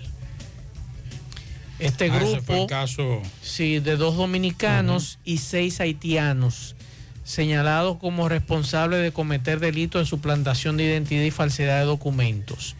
Este 1.79 2.05
Ah, 2.05 2.17
ese 2.17 2.25
grupo, 2.25 2.41
fue 2.43 2.61
el 2.61 2.67
caso. 2.67 3.21
sí, 3.41 3.79
de 3.79 3.95
dos 3.95 4.15
dominicanos 4.17 5.17
y 5.23 5.37
seis 5.37 5.79
haitianos, 5.79 6.75
señalados 7.23 7.97
como 7.97 8.27
responsables 8.29 9.01
de 9.01 9.11
cometer 9.11 9.59
delitos 9.59 10.01
de 10.01 10.05
suplantación 10.05 10.77
de 10.77 10.83
identidad 10.85 11.23
y 11.23 11.31
falsedad 11.31 11.79
de 11.79 11.85
documentos. 11.85 12.75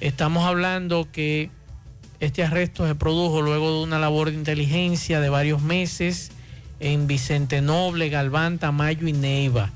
Estamos 0.00 0.44
hablando 0.44 1.08
que 1.12 1.50
este 2.22 2.44
arresto 2.44 2.86
se 2.86 2.94
produjo 2.94 3.42
luego 3.42 3.78
de 3.78 3.82
una 3.82 3.98
labor 3.98 4.30
de 4.30 4.36
inteligencia 4.36 5.18
de 5.18 5.28
varios 5.28 5.60
meses 5.60 6.30
en 6.78 7.08
Vicente 7.08 7.60
Noble, 7.60 8.10
Galván, 8.10 8.60
Tamayo 8.60 9.08
y 9.08 9.12
Neiva. 9.12 9.72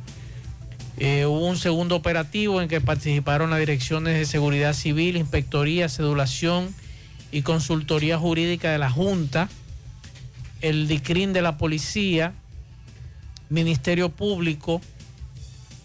Eh, 0.97 1.27
hubo 1.27 1.44
un 1.44 1.56
segundo 1.56 1.97
operativo 1.97 2.62
en 2.62 2.68
que 2.68 2.81
participaron 2.81 3.51
las 3.51 3.59
direcciones 3.59 4.14
de 4.16 4.27
seguridad 4.27 4.74
civil, 4.74 5.16
inspectoría, 5.16 5.89
sedulación 5.89 6.73
y 7.32 7.43
consultoría 7.43 8.16
jurídica 8.16 8.70
de 8.70 8.78
la 8.78 8.90
Junta, 8.90 9.48
el 10.60 10.86
DICRIN 10.86 11.32
de 11.32 11.43
la 11.43 11.59
Policía, 11.59 12.32
Ministerio 13.51 14.09
Público 14.10 14.81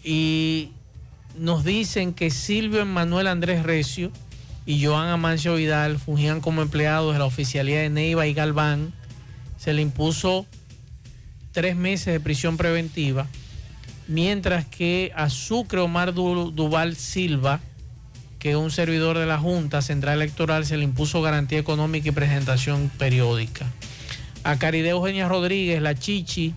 y 0.04 0.70
nos 1.36 1.64
dicen 1.64 2.14
que 2.14 2.30
Silvio 2.30 2.82
Emanuel 2.82 3.26
Andrés 3.26 3.64
Recio 3.64 4.12
y 4.66 4.84
Joan 4.84 5.08
Amancio 5.08 5.54
Vidal 5.56 5.98
fungían 5.98 6.40
como 6.40 6.62
empleados 6.62 7.12
de 7.12 7.18
la 7.18 7.24
oficialía 7.24 7.80
de 7.80 7.90
Neiva 7.90 8.26
y 8.26 8.34
Galván. 8.34 8.92
Se 9.58 9.72
le 9.72 9.82
impuso 9.82 10.46
tres 11.52 11.76
meses 11.76 12.12
de 12.12 12.20
prisión 12.20 12.56
preventiva, 12.56 13.26
mientras 14.08 14.64
que 14.66 15.12
a 15.14 15.30
Sucre 15.30 15.80
Omar 15.80 16.14
Du- 16.14 16.50
Duval 16.50 16.96
Silva, 16.96 17.60
que 18.38 18.50
es 18.50 18.56
un 18.56 18.70
servidor 18.70 19.18
de 19.18 19.26
la 19.26 19.38
Junta 19.38 19.82
Central 19.82 20.14
Electoral, 20.20 20.66
se 20.66 20.76
le 20.76 20.84
impuso 20.84 21.22
garantía 21.22 21.58
económica 21.58 22.08
y 22.08 22.12
presentación 22.12 22.90
periódica. 22.98 23.66
A 24.44 24.58
Caridad 24.58 24.90
Eugenia 24.90 25.28
Rodríguez, 25.28 25.80
la 25.80 25.94
Chichi, 25.94 26.54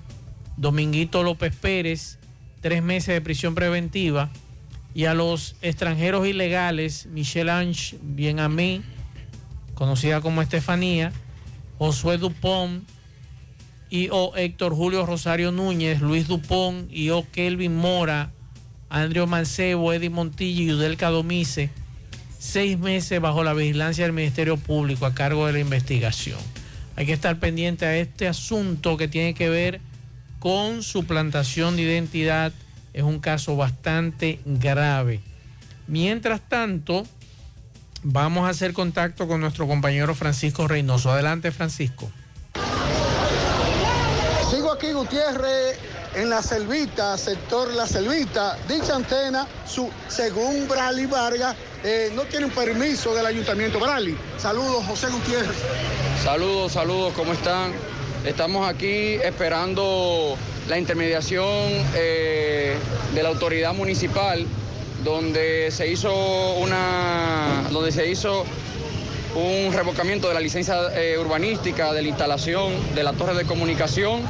Dominguito 0.58 1.22
López 1.22 1.56
Pérez, 1.56 2.18
tres 2.62 2.82
meses 2.82 3.14
de 3.14 3.22
prisión 3.22 3.54
preventiva. 3.54 4.30
Y 4.96 5.06
a 5.06 5.14
los 5.14 5.56
extranjeros 5.62 6.26
ilegales, 6.26 7.06
Michelle 7.06 7.52
Ange 7.52 7.98
Bienamí, 8.02 8.82
conocida 9.76 10.22
como 10.22 10.42
Estefanía, 10.42 11.12
Josué 11.78 12.18
Dupont 12.18 12.84
y 13.90 14.08
o 14.12 14.36
Héctor 14.36 14.74
Julio 14.74 15.06
Rosario 15.06 15.52
Núñez, 15.52 16.02
Luis 16.02 16.28
Dupont 16.28 16.92
y 16.92 17.12
o 17.12 17.30
Kelvin 17.32 17.76
Mora, 17.76 18.32
Andrio 18.90 19.28
Mancebo, 19.28 19.94
Eddie 19.94 20.10
Montilla 20.10 20.64
y 20.64 20.72
Udelca 20.72 21.10
Domice, 21.10 21.70
seis 22.40 22.80
meses 22.80 23.20
bajo 23.20 23.44
la 23.44 23.54
vigilancia 23.54 24.06
del 24.06 24.14
Ministerio 24.14 24.56
Público 24.58 25.06
a 25.06 25.14
cargo 25.14 25.46
de 25.46 25.54
la 25.54 25.60
investigación. 25.60 26.40
Hay 26.96 27.06
que 27.06 27.14
estar 27.14 27.38
pendiente 27.40 27.86
a 27.86 27.98
este 27.98 28.28
asunto 28.28 28.96
que 28.96 29.10
tiene 29.10 29.34
que 29.34 29.50
ver 29.50 29.82
con 30.40 30.84
suplantación 30.84 31.76
de 31.76 31.82
identidad. 31.82 32.54
Es 32.96 33.04
un 33.04 33.20
caso 33.20 33.58
bastante 33.58 34.40
grave. 34.46 35.20
Mientras 35.86 36.40
tanto, 36.40 37.06
vamos 38.04 38.48
a 38.48 38.52
hacer 38.52 38.72
contacto 38.72 39.28
con 39.28 39.42
nuestro 39.42 39.68
compañero 39.68 40.16
Francisco 40.16 40.66
Reynoso. 40.66 41.12
Adelante, 41.12 41.52
Francisco. 41.52 42.10
Sigo 44.50 44.72
aquí, 44.72 44.94
Gutiérrez, 44.94 45.78
en 46.16 46.30
la 46.30 46.42
Selvita, 46.42 47.18
sector 47.18 47.74
La 47.74 47.86
Selvita. 47.86 48.58
Dicha 48.66 48.96
antena, 48.96 49.46
su, 49.68 49.90
según 50.08 50.66
Brali 50.70 51.06
Vargas, 51.06 51.54
eh, 51.84 52.14
no 52.16 52.22
tiene 52.22 52.46
un 52.46 52.52
permiso 52.52 53.14
del 53.14 53.26
Ayuntamiento 53.26 53.78
Brali. 53.78 54.18
Saludos, 54.38 54.86
José 54.86 55.08
Gutiérrez. 55.10 55.58
Saludos, 56.24 56.72
saludos, 56.72 57.12
¿cómo 57.14 57.34
están? 57.34 57.74
Estamos 58.24 58.66
aquí 58.70 59.16
esperando 59.16 60.38
la 60.68 60.80
intermediación 60.80 61.46
eh, 61.96 62.76
de 63.14 63.24
la 63.24 63.30
autoridad 63.30 63.74
municipal, 63.74 64.46
donde 65.04 65.70
se 65.72 65.88
hizo 65.88 66.56
una, 66.56 67.64
donde 67.72 67.92
se 67.92 68.10
hizo 68.10 68.46
un 69.36 69.74
revocamiento 69.74 70.28
de 70.28 70.34
la 70.34 70.40
licencia 70.40 70.76
eh, 70.96 71.18
urbanística 71.20 71.94
de 71.94 72.02
la 72.02 72.08
instalación 72.08 72.74
de 72.96 73.04
la 73.04 73.14
torre 73.14 73.36
de 73.36 73.46
comunicación. 73.46 74.22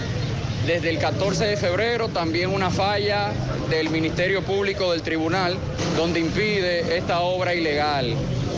Desde 0.65 0.89
el 0.89 0.97
14 0.97 1.45
de 1.45 1.57
febrero 1.57 2.09
también 2.09 2.49
una 2.49 2.71
falla 2.71 3.31
del 3.69 3.89
Ministerio 3.91 4.41
Público 4.41 4.91
del 4.91 5.03
Tribunal 5.03 5.55
donde 5.95 6.19
impide 6.19 6.97
esta 6.97 7.19
obra 7.19 7.53
ilegal. 7.53 8.15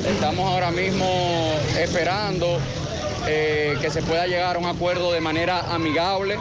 Estamos 0.07 0.49
ahora 0.49 0.71
mismo 0.71 1.51
esperando 1.77 2.59
eh, 3.27 3.77
que 3.81 3.89
se 3.89 4.01
pueda 4.01 4.25
llegar 4.25 4.55
a 4.55 4.59
un 4.59 4.67
acuerdo 4.67 5.11
de 5.11 5.19
manera 5.19 5.73
amigable 5.73 6.37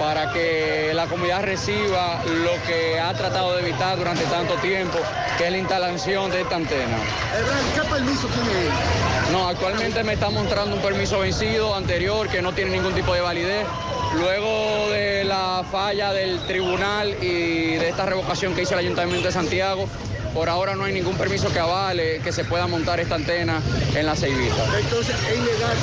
para 0.00 0.32
que 0.32 0.92
la 0.94 1.06
comunidad 1.06 1.42
reciba 1.42 2.22
lo 2.24 2.52
que 2.66 2.98
ha 2.98 3.12
tratado 3.12 3.54
de 3.54 3.60
evitar 3.68 3.98
durante 3.98 4.24
tanto 4.24 4.54
tiempo, 4.54 4.98
que 5.36 5.44
es 5.44 5.50
la 5.50 5.58
instalación 5.58 6.30
de 6.30 6.40
esta 6.40 6.56
antena. 6.56 6.96
¿Qué 7.74 7.82
permiso 7.82 8.26
tiene 8.28 8.50
él? 8.62 8.72
No, 9.30 9.46
actualmente 9.46 10.02
me 10.02 10.14
está 10.14 10.30
mostrando 10.30 10.74
un 10.74 10.80
permiso 10.80 11.20
vencido 11.20 11.76
anterior 11.76 12.30
que 12.30 12.40
no 12.40 12.54
tiene 12.54 12.70
ningún 12.70 12.94
tipo 12.94 13.12
de 13.12 13.20
validez. 13.20 13.66
Luego 14.14 14.88
de 14.90 15.24
la 15.24 15.64
falla 15.70 16.14
del 16.14 16.40
tribunal 16.46 17.14
y 17.20 17.74
de 17.74 17.90
esta 17.90 18.06
revocación 18.06 18.54
que 18.54 18.62
hizo 18.62 18.72
el 18.72 18.80
Ayuntamiento 18.80 19.26
de 19.26 19.32
Santiago, 19.32 19.86
por 20.32 20.48
ahora 20.48 20.76
no 20.76 20.84
hay 20.84 20.94
ningún 20.94 21.16
permiso 21.16 21.52
que 21.52 21.58
avale 21.58 22.20
que 22.20 22.32
se 22.32 22.44
pueda 22.44 22.66
montar 22.66 23.00
esta 23.00 23.16
antena 23.16 23.60
en 23.94 24.06
la 24.06 24.16
Ceibita. 24.16 24.64
Entonces, 24.78 25.14
es 25.14 25.38
ilegal 25.38 25.76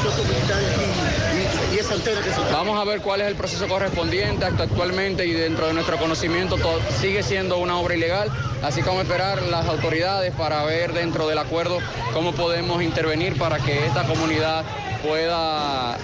y, 1.71 1.73
y, 1.73 1.75
y 1.75 1.79
esa 1.79 1.93
antena 1.93 2.21
que 2.21 2.31
se 2.31 2.39
Vamos 2.51 2.79
a 2.79 2.83
ver 2.83 3.01
cuál 3.01 3.21
es 3.21 3.27
el 3.27 3.35
proceso 3.35 3.67
correspondiente 3.67 4.45
hasta 4.45 4.63
actualmente 4.63 5.25
y 5.25 5.33
dentro 5.33 5.67
de 5.67 5.73
nuestro 5.73 5.97
conocimiento 5.97 6.55
todo- 6.57 6.79
sigue 7.01 7.23
siendo 7.23 7.57
una 7.57 7.77
obra 7.77 7.95
ilegal, 7.95 8.29
así 8.63 8.81
como 8.81 9.01
esperar 9.01 9.41
las 9.43 9.65
autoridades 9.67 10.33
para 10.35 10.63
ver 10.63 10.93
dentro 10.93 11.27
del 11.27 11.37
acuerdo 11.37 11.79
cómo 12.13 12.33
podemos 12.33 12.81
intervenir 12.81 13.37
para 13.37 13.59
que 13.59 13.85
esta 13.85 14.03
comunidad 14.05 14.63
pueda 15.03 15.97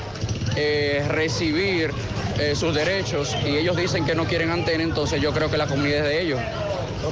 eh, 0.56 1.06
recibir 1.10 1.92
eh, 2.40 2.56
sus 2.56 2.74
derechos 2.74 3.36
y 3.46 3.58
ellos 3.58 3.76
dicen 3.78 4.06
que 4.06 4.16
no 4.16 4.26
quieren 4.26 4.50
antena, 4.52 4.84
entonces 4.84 5.22
yo 5.22 5.32
creo 5.34 5.50
que 5.50 5.58
la 5.58 5.68
comunidad 5.68 6.00
es 6.00 6.04
de 6.06 6.22
ellos. 6.22 6.40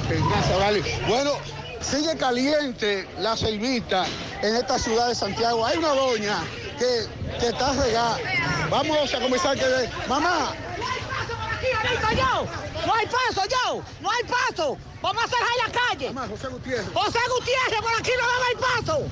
Gracias. 0.08 1.08
Bueno, 1.08 1.32
sigue 1.80 2.16
caliente 2.16 3.06
la 3.18 3.36
selvita 3.36 4.06
en 4.42 4.56
esta 4.56 4.78
ciudad 4.78 5.08
de 5.08 5.14
Santiago. 5.14 5.66
Hay 5.66 5.78
una 5.78 5.88
doña 5.94 6.38
que, 6.82 7.06
que 7.38 7.46
está 7.48 7.72
regada. 7.74 8.18
Vamos 8.68 9.14
a 9.14 9.20
comenzar 9.20 9.56
que... 9.56 9.88
Mamá! 10.08 10.52
¡No 12.86 12.94
hay 12.94 13.06
paso, 13.06 13.48
yo! 13.48 13.82
¡No 14.00 14.10
hay 14.10 14.24
paso! 14.24 14.76
¡Vamos 15.00 15.22
a 15.22 15.28
cerrar 15.28 15.56
la 15.66 15.72
calle! 15.72 16.12
José 16.28 16.48
Gutiérrez. 16.48 16.86
¡José 16.92 17.18
Gutiérrez, 17.36 17.80
por 17.80 17.94
aquí 18.00 18.10
no 18.18 18.26
va 18.26 18.32
a 18.32 18.36
haber 18.36 18.56
paso! 18.58 19.06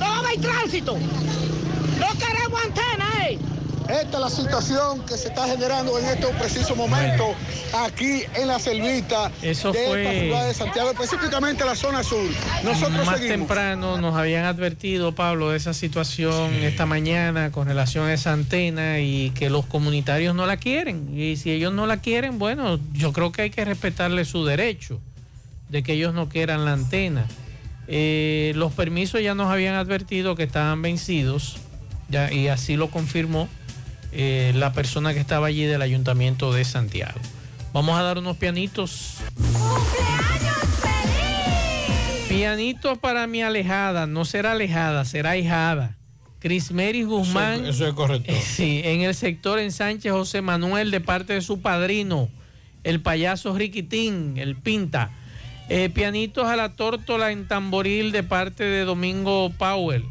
¡No 0.00 0.06
va 0.06 0.16
a 0.16 0.18
haber 0.18 0.40
tránsito! 0.40 0.98
¡No 0.98 2.18
queremos 2.18 2.64
antena, 2.64 3.26
eh! 3.28 3.38
Esta 3.92 4.16
es 4.16 4.20
la 4.20 4.30
situación 4.30 5.04
que 5.06 5.16
se 5.18 5.28
está 5.28 5.46
generando 5.46 5.98
en 5.98 6.06
estos 6.06 6.30
precisos 6.32 6.74
momentos 6.76 7.28
aquí 7.84 8.22
en 8.34 8.48
la 8.48 8.58
selvita 8.58 9.30
Eso 9.42 9.70
de 9.72 9.86
fue- 9.86 10.02
esta 10.02 10.20
ciudad 10.24 10.46
de 10.48 10.54
Santiago, 10.54 10.90
específicamente 10.92 11.64
la 11.64 11.74
zona 11.76 12.02
sur. 12.02 12.24
Nosotros 12.64 13.04
Más 13.06 13.18
seguimos. 13.18 13.38
temprano 13.38 13.98
nos 13.98 14.16
habían 14.16 14.46
advertido, 14.46 15.14
Pablo, 15.14 15.50
de 15.50 15.58
esa 15.58 15.74
situación 15.74 16.54
esta 16.54 16.86
mañana 16.86 17.52
con 17.52 17.68
relación 17.68 18.06
a 18.06 18.14
esa 18.14 18.32
antena 18.32 19.00
y 19.00 19.30
que 19.30 19.50
los 19.50 19.66
comunitarios 19.66 20.34
no 20.34 20.46
la 20.46 20.56
quieren. 20.56 21.10
Y 21.18 21.36
si 21.36 21.50
ellos 21.50 21.72
no 21.74 21.86
la 21.86 21.98
quieren, 21.98 22.38
bueno, 22.38 22.80
yo 22.94 23.12
creo 23.12 23.30
que 23.30 23.42
hay 23.42 23.50
que 23.50 23.64
respetarle 23.64 24.24
su 24.24 24.44
derecho. 24.44 25.00
de 25.68 25.82
que 25.82 25.94
ellos 25.94 26.12
no 26.12 26.28
quieran 26.28 26.66
la 26.66 26.74
antena. 26.74 27.24
Eh, 27.88 28.52
los 28.56 28.72
permisos 28.74 29.22
ya 29.22 29.34
nos 29.34 29.50
habían 29.50 29.74
advertido 29.74 30.36
que 30.36 30.42
estaban 30.42 30.82
vencidos 30.82 31.56
ya, 32.10 32.30
y 32.30 32.48
así 32.48 32.76
lo 32.76 32.90
confirmó 32.90 33.48
eh, 34.12 34.52
la 34.54 34.72
persona 34.72 35.14
que 35.14 35.20
estaba 35.20 35.46
allí 35.46 35.64
del 35.64 35.82
ayuntamiento 35.82 36.52
de 36.52 36.64
Santiago. 36.64 37.18
Vamos 37.72 37.98
a 37.98 38.02
dar 38.02 38.18
unos 38.18 38.36
pianitos. 38.36 39.16
Pianitos 42.28 42.98
para 42.98 43.26
mi 43.26 43.42
alejada, 43.42 44.06
no 44.06 44.24
será 44.24 44.52
alejada, 44.52 45.04
será 45.04 45.30
ahijada. 45.30 45.96
Crismeris 46.38 47.06
Guzmán. 47.06 47.60
Eso, 47.60 47.70
eso 47.70 47.88
es 47.88 47.94
correcto. 47.94 48.32
Eh, 48.32 48.42
Sí, 48.42 48.80
en 48.84 49.02
el 49.02 49.14
sector 49.14 49.58
en 49.58 49.70
Sánchez 49.70 50.12
José 50.12 50.42
Manuel 50.42 50.90
de 50.90 51.00
parte 51.00 51.34
de 51.34 51.40
su 51.40 51.60
padrino, 51.60 52.28
el 52.84 53.00
payaso 53.00 53.56
Riquitín, 53.56 54.34
el 54.38 54.56
Pinta. 54.56 55.10
Eh, 55.68 55.88
pianitos 55.88 56.48
a 56.48 56.56
la 56.56 56.74
tórtola 56.74 57.30
en 57.30 57.46
Tamboril 57.46 58.12
de 58.12 58.22
parte 58.22 58.64
de 58.64 58.84
Domingo 58.84 59.50
Powell. 59.56 60.04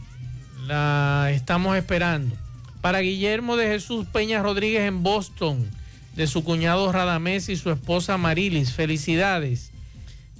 La 0.65 1.29
estamos 1.33 1.75
esperando. 1.75 2.35
Para 2.81 2.99
Guillermo 2.99 3.57
de 3.57 3.67
Jesús 3.67 4.07
Peña 4.11 4.41
Rodríguez 4.41 4.81
en 4.87 5.03
Boston, 5.03 5.69
de 6.15 6.27
su 6.27 6.43
cuñado 6.43 6.91
Radamés 6.91 7.47
y 7.49 7.55
su 7.55 7.69
esposa 7.71 8.17
Marilis. 8.17 8.73
Felicidades. 8.73 9.71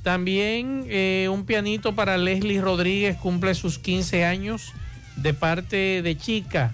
También 0.04 0.86
eh, 0.88 1.30
un 1.32 1.46
pianito 1.46 1.94
para 1.94 2.18
Leslie 2.18 2.60
Rodríguez, 2.60 3.16
cumple 3.18 3.54
sus 3.54 3.78
15 3.78 4.26
años 4.26 4.74
de 5.16 5.34
parte 5.34 6.02
de 6.02 6.18
Chica. 6.18 6.74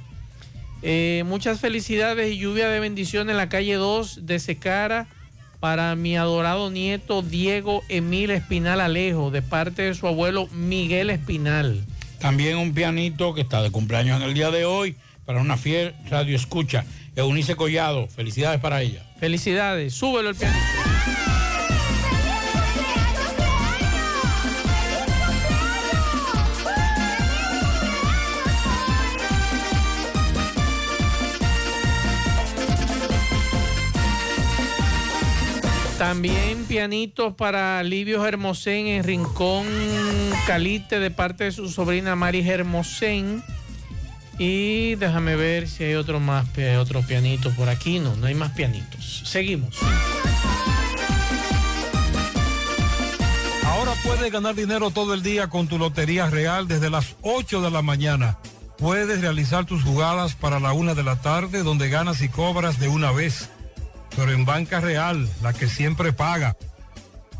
Eh, 0.81 1.23
muchas 1.26 1.60
felicidades 1.60 2.31
y 2.31 2.38
lluvia 2.38 2.69
de 2.69 2.80
bendición 2.80 3.30
en 3.30 3.35
la 3.38 3.49
calle 3.49 3.73
2 3.73 4.26
de 4.26 4.39
Secara 4.39 5.07
para 5.60 5.95
mi 5.95 6.15
adorado 6.15 6.69
nieto 6.69 7.23
Diego 7.23 7.84
Emil 7.89 8.30
Espinal 8.30 8.80
Alejo, 8.80 9.31
de 9.31 9.41
parte 9.41 9.81
de 9.81 9.95
su 9.95 10.07
abuelo 10.07 10.48
Miguel 10.53 11.10
Espinal. 11.10 11.84
También 12.19 12.57
un 12.57 12.73
pianito 12.73 13.34
que 13.34 13.41
está 13.41 13.61
de 13.61 13.72
cumpleaños 13.72 14.22
en 14.22 14.27
el 14.27 14.34
día 14.34 14.52
de 14.52 14.65
hoy 14.65 14.95
para 15.28 15.41
una 15.41 15.58
fiel 15.58 15.94
radio 16.10 16.38
escucha. 16.38 16.86
Eunice 17.14 17.58
Collado, 17.58 18.08
felicidades 18.08 18.62
para 18.62 18.82
ella. 18.82 19.04
Felicidades, 19.20 19.94
súbelo 19.94 20.30
el 20.30 20.36
pianito. 20.36 20.58
También 35.98 36.64
pianitos 36.66 37.34
para 37.34 37.84
Livio 37.84 38.26
Hermosén 38.26 38.88
en 38.88 39.04
Rincón 39.04 39.66
Calite 40.45 40.99
de 40.99 41.12
parte 41.12 41.45
de 41.45 41.52
su 41.52 41.68
sobrina 41.68 42.16
Mari 42.16 42.48
Hermosén. 42.48 43.44
Y 44.38 44.95
déjame 44.95 45.35
ver 45.35 45.68
si 45.68 45.84
hay 45.84 45.95
otro 45.95 46.19
más, 46.19 46.45
otro 46.80 47.01
pianito 47.01 47.51
por 47.51 47.69
aquí. 47.69 47.99
No, 47.99 48.15
no 48.15 48.27
hay 48.27 48.35
más 48.35 48.51
pianitos. 48.51 49.23
Seguimos. 49.26 49.77
Ahora 53.65 53.93
puedes 54.03 54.31
ganar 54.31 54.55
dinero 54.55 54.91
todo 54.91 55.14
el 55.14 55.23
día 55.23 55.47
con 55.47 55.68
tu 55.68 55.77
Lotería 55.77 56.30
Real 56.30 56.68
desde 56.68 56.89
las 56.89 57.15
8 57.22 57.61
de 57.61 57.72
la 57.72 57.81
mañana. 57.81 58.38
Puedes 58.77 59.22
realizar 59.22 59.65
tus 59.65 59.84
jugadas 59.84 60.35
para 60.35 60.59
la 60.59 60.72
una 60.72 60.93
de 60.93 61.03
la 61.03 61.15
tarde 61.19 61.64
donde 61.64 61.89
ganas 61.89 62.22
y 62.22 62.30
cobras 62.30 62.80
de 62.80 62.89
una 62.89 63.11
vez. 63.11 63.49
Pero 64.15 64.31
en 64.31 64.45
Banca 64.45 64.80
Real, 64.80 65.27
la 65.41 65.53
que 65.53 65.68
siempre 65.68 66.14
paga. 66.14 66.55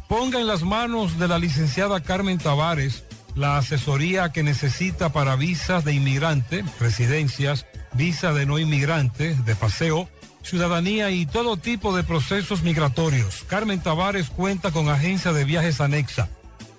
Ponga 0.07 0.39
en 0.39 0.47
las 0.47 0.63
manos 0.63 1.19
de 1.19 1.27
la 1.27 1.37
licenciada 1.37 2.01
Carmen 2.01 2.39
Tavares 2.39 3.03
la 3.38 3.57
asesoría 3.57 4.31
que 4.31 4.41
necesita 4.41 5.11
para 5.14 5.35
visas 5.35 5.85
de 5.85 5.93
inmigrante, 5.93 6.65
residencias, 6.80 7.68
visa 7.93 8.34
de 8.34 8.47
no 8.47 8.57
inmigrante, 8.57 9.35
de 9.35 9.55
paseo, 9.55 10.09
ciudadanía 10.41 11.11
y 11.11 11.27
todo 11.27 11.57
tipo 11.57 11.95
de 11.95 12.03
procesos 12.03 12.64
migratorios. 12.64 13.43
Carmen 13.47 13.80
Tavares 13.80 14.31
cuenta 14.31 14.72
con 14.72 14.89
agencia 14.89 15.34
de 15.34 15.45
viajes 15.45 15.81
anexa. 15.81 16.30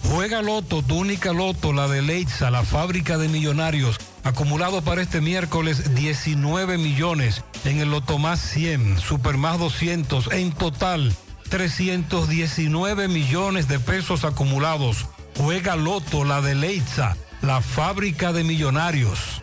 Juega 0.04 0.42
Loto, 0.42 0.82
tu 0.82 0.96
única 0.96 1.32
Loto, 1.32 1.72
la 1.72 1.86
de 1.86 2.02
Leitza, 2.02 2.50
la 2.50 2.64
fábrica 2.64 3.16
de 3.16 3.28
millonarios. 3.28 3.98
Acumulado 4.24 4.82
para 4.82 5.02
este 5.02 5.20
miércoles 5.20 5.94
19 5.94 6.78
millones. 6.78 7.44
En 7.64 7.78
el 7.78 7.90
Loto 7.90 8.18
más 8.18 8.40
100, 8.40 8.98
Super 8.98 9.36
más 9.36 9.58
200. 9.58 10.32
En 10.32 10.52
total, 10.52 11.14
319 11.48 13.08
millones 13.08 13.68
de 13.68 13.78
pesos 13.78 14.24
acumulados. 14.24 15.06
Juega 15.36 15.76
Loto, 15.76 16.24
la 16.24 16.40
de 16.40 16.54
Leitza, 16.54 17.16
la 17.42 17.60
fábrica 17.60 18.32
de 18.32 18.44
millonarios. 18.44 19.42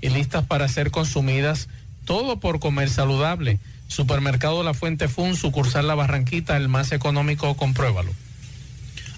y 0.00 0.10
listas 0.10 0.44
para 0.46 0.68
ser 0.68 0.90
consumidas, 0.90 1.68
todo 2.04 2.38
por 2.40 2.60
comer 2.60 2.90
saludable. 2.90 3.58
Supermercado 3.88 4.62
La 4.62 4.74
Fuente 4.74 5.08
Fund, 5.08 5.36
sucursal 5.36 5.86
La 5.86 5.94
Barranquita, 5.94 6.56
el 6.56 6.68
más 6.68 6.92
económico, 6.92 7.56
compruébalo. 7.56 8.12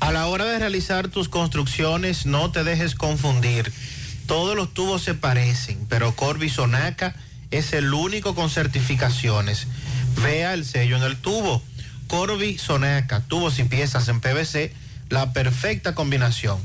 A 0.00 0.12
la 0.12 0.26
hora 0.26 0.44
de 0.44 0.59
realizar 0.59 1.09
tus 1.09 1.28
construcciones, 1.28 2.26
no 2.26 2.52
te 2.52 2.64
dejes 2.64 2.94
confundir. 2.94 3.72
Todos 4.26 4.56
los 4.56 4.72
tubos 4.74 5.02
se 5.02 5.14
parecen, 5.14 5.86
pero 5.88 6.14
Corby 6.14 6.48
Sonaca 6.48 7.16
es 7.50 7.72
el 7.72 7.92
único 7.92 8.34
con 8.34 8.50
certificaciones. 8.50 9.66
Vea 10.22 10.55
el 10.55 10.64
sello 10.64 10.96
en 10.96 11.02
el 11.02 11.16
tubo. 11.16 11.62
Corby 12.06 12.59
Sonaca, 12.59 13.20
tubos 13.20 13.59
y 13.59 13.64
piezas 13.64 14.09
en 14.09 14.20
PVC, 14.20 14.72
la 15.09 15.32
perfecta 15.32 15.94
combinación. 15.94 16.59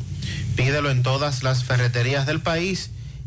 Pídelo 0.55 0.91
en 0.91 1.03
todas 1.03 1.43
las 1.43 1.63
ferreterías 1.63 2.25
del 2.25 2.41
país 2.41 2.91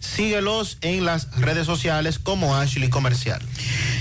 Síguelos 0.00 0.78
en 0.82 1.04
las 1.04 1.30
redes 1.40 1.66
sociales 1.66 2.18
como 2.18 2.56
Ashley 2.56 2.88
Comercial. 2.88 3.40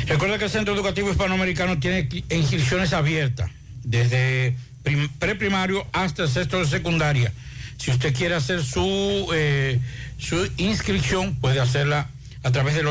Recuerda 0.07 0.37
que 0.37 0.45
el 0.45 0.51
Centro 0.51 0.73
Educativo 0.75 1.09
Hispanoamericano 1.09 1.79
tiene 1.79 2.07
inscripciones 2.29 2.93
abiertas 2.93 3.49
desde 3.83 4.55
prim- 4.83 5.09
preprimario 5.19 5.85
hasta 5.93 6.23
el 6.23 6.29
sexto 6.29 6.59
de 6.59 6.65
secundaria. 6.67 7.31
Si 7.77 7.91
usted 7.91 8.13
quiere 8.15 8.35
hacer 8.35 8.63
su, 8.63 9.27
eh, 9.33 9.79
su 10.17 10.49
inscripción, 10.57 11.35
puede 11.35 11.59
hacerla 11.59 12.09
a 12.43 12.51
través 12.51 12.75
del 12.75 12.85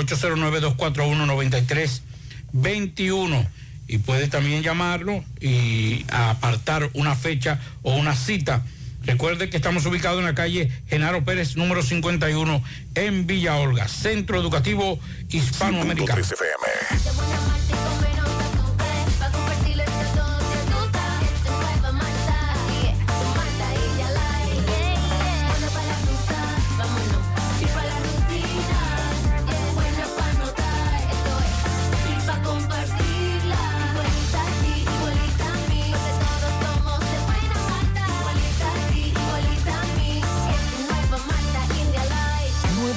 809-241-9321 2.53 3.47
y 3.87 3.99
puede 3.99 4.29
también 4.29 4.63
llamarlo 4.63 5.23
y 5.41 6.05
apartar 6.11 6.91
una 6.95 7.15
fecha 7.15 7.61
o 7.83 7.95
una 7.97 8.15
cita. 8.17 8.63
Recuerde 9.07 9.51
que 9.51 9.57
estamos 9.57 9.87
ubicados 9.87 10.19
en 10.19 10.25
la 10.25 10.35
calle 10.35 10.71
Genaro 10.89 11.25
Pérez, 11.25 11.57
número 11.57 11.83
51, 11.83 12.63
en 12.95 13.27
Villa 13.27 13.57
Olga, 13.57 13.89
Centro 13.89 14.39
Educativo 14.39 14.99
Hispanoamericano. 15.29 16.23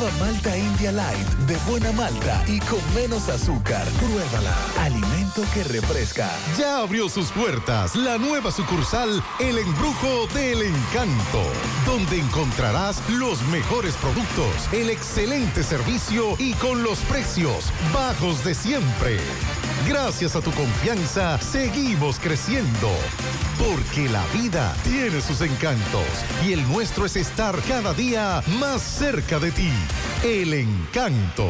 Cervecita 0.08 0.58
India 0.58 0.92
Light 0.92 1.28
de 1.48 1.58
buena 1.70 1.92
malta 1.92 2.44
y 2.48 2.60
con 2.60 2.80
menos 2.96 3.28
azúcar. 3.30 3.86
Pruébala. 4.00 4.56
Alimento 4.80 5.44
que 5.54 5.64
refresca. 5.66 6.30
Ya 6.58 6.80
abrió 6.80 7.10
sus 7.10 7.32
puertas 7.32 7.96
la 7.96 8.18
nueva 8.18 8.52
sucursal 8.52 9.22
El 9.40 9.58
Embrujo 9.58 10.28
del 10.34 10.62
Encanto, 10.62 11.44
donde 11.86 12.20
encontrarás 12.20 13.02
los 13.10 13.42
mejores 13.48 13.96
productos, 13.96 14.72
el 14.72 14.90
excelente 14.90 15.64
servicio 15.64 16.36
y 16.40 16.54
con 16.54 16.84
los 16.84 17.00
precios 17.00 17.66
bajos 17.94 18.44
de 18.44 18.56
siempre. 18.56 19.18
Gracias 19.88 20.36
a 20.36 20.42
tu 20.42 20.52
confianza, 20.52 21.40
seguimos 21.40 22.20
creciendo. 22.20 22.90
Porque 23.58 24.08
la 24.10 24.24
vida 24.34 24.76
tiene 24.84 25.22
sus 25.22 25.42
encantos 25.42 26.06
y 26.46 26.54
el 26.54 26.68
nuestro 26.68 27.06
es 27.06 27.16
estar 27.16 27.60
cada 27.64 27.94
día 27.94 28.44
más 28.60 28.82
cerca 28.82 29.40
de 29.40 29.52
ti. 29.52 29.72
El 30.24 30.54
encanto. 30.54 31.50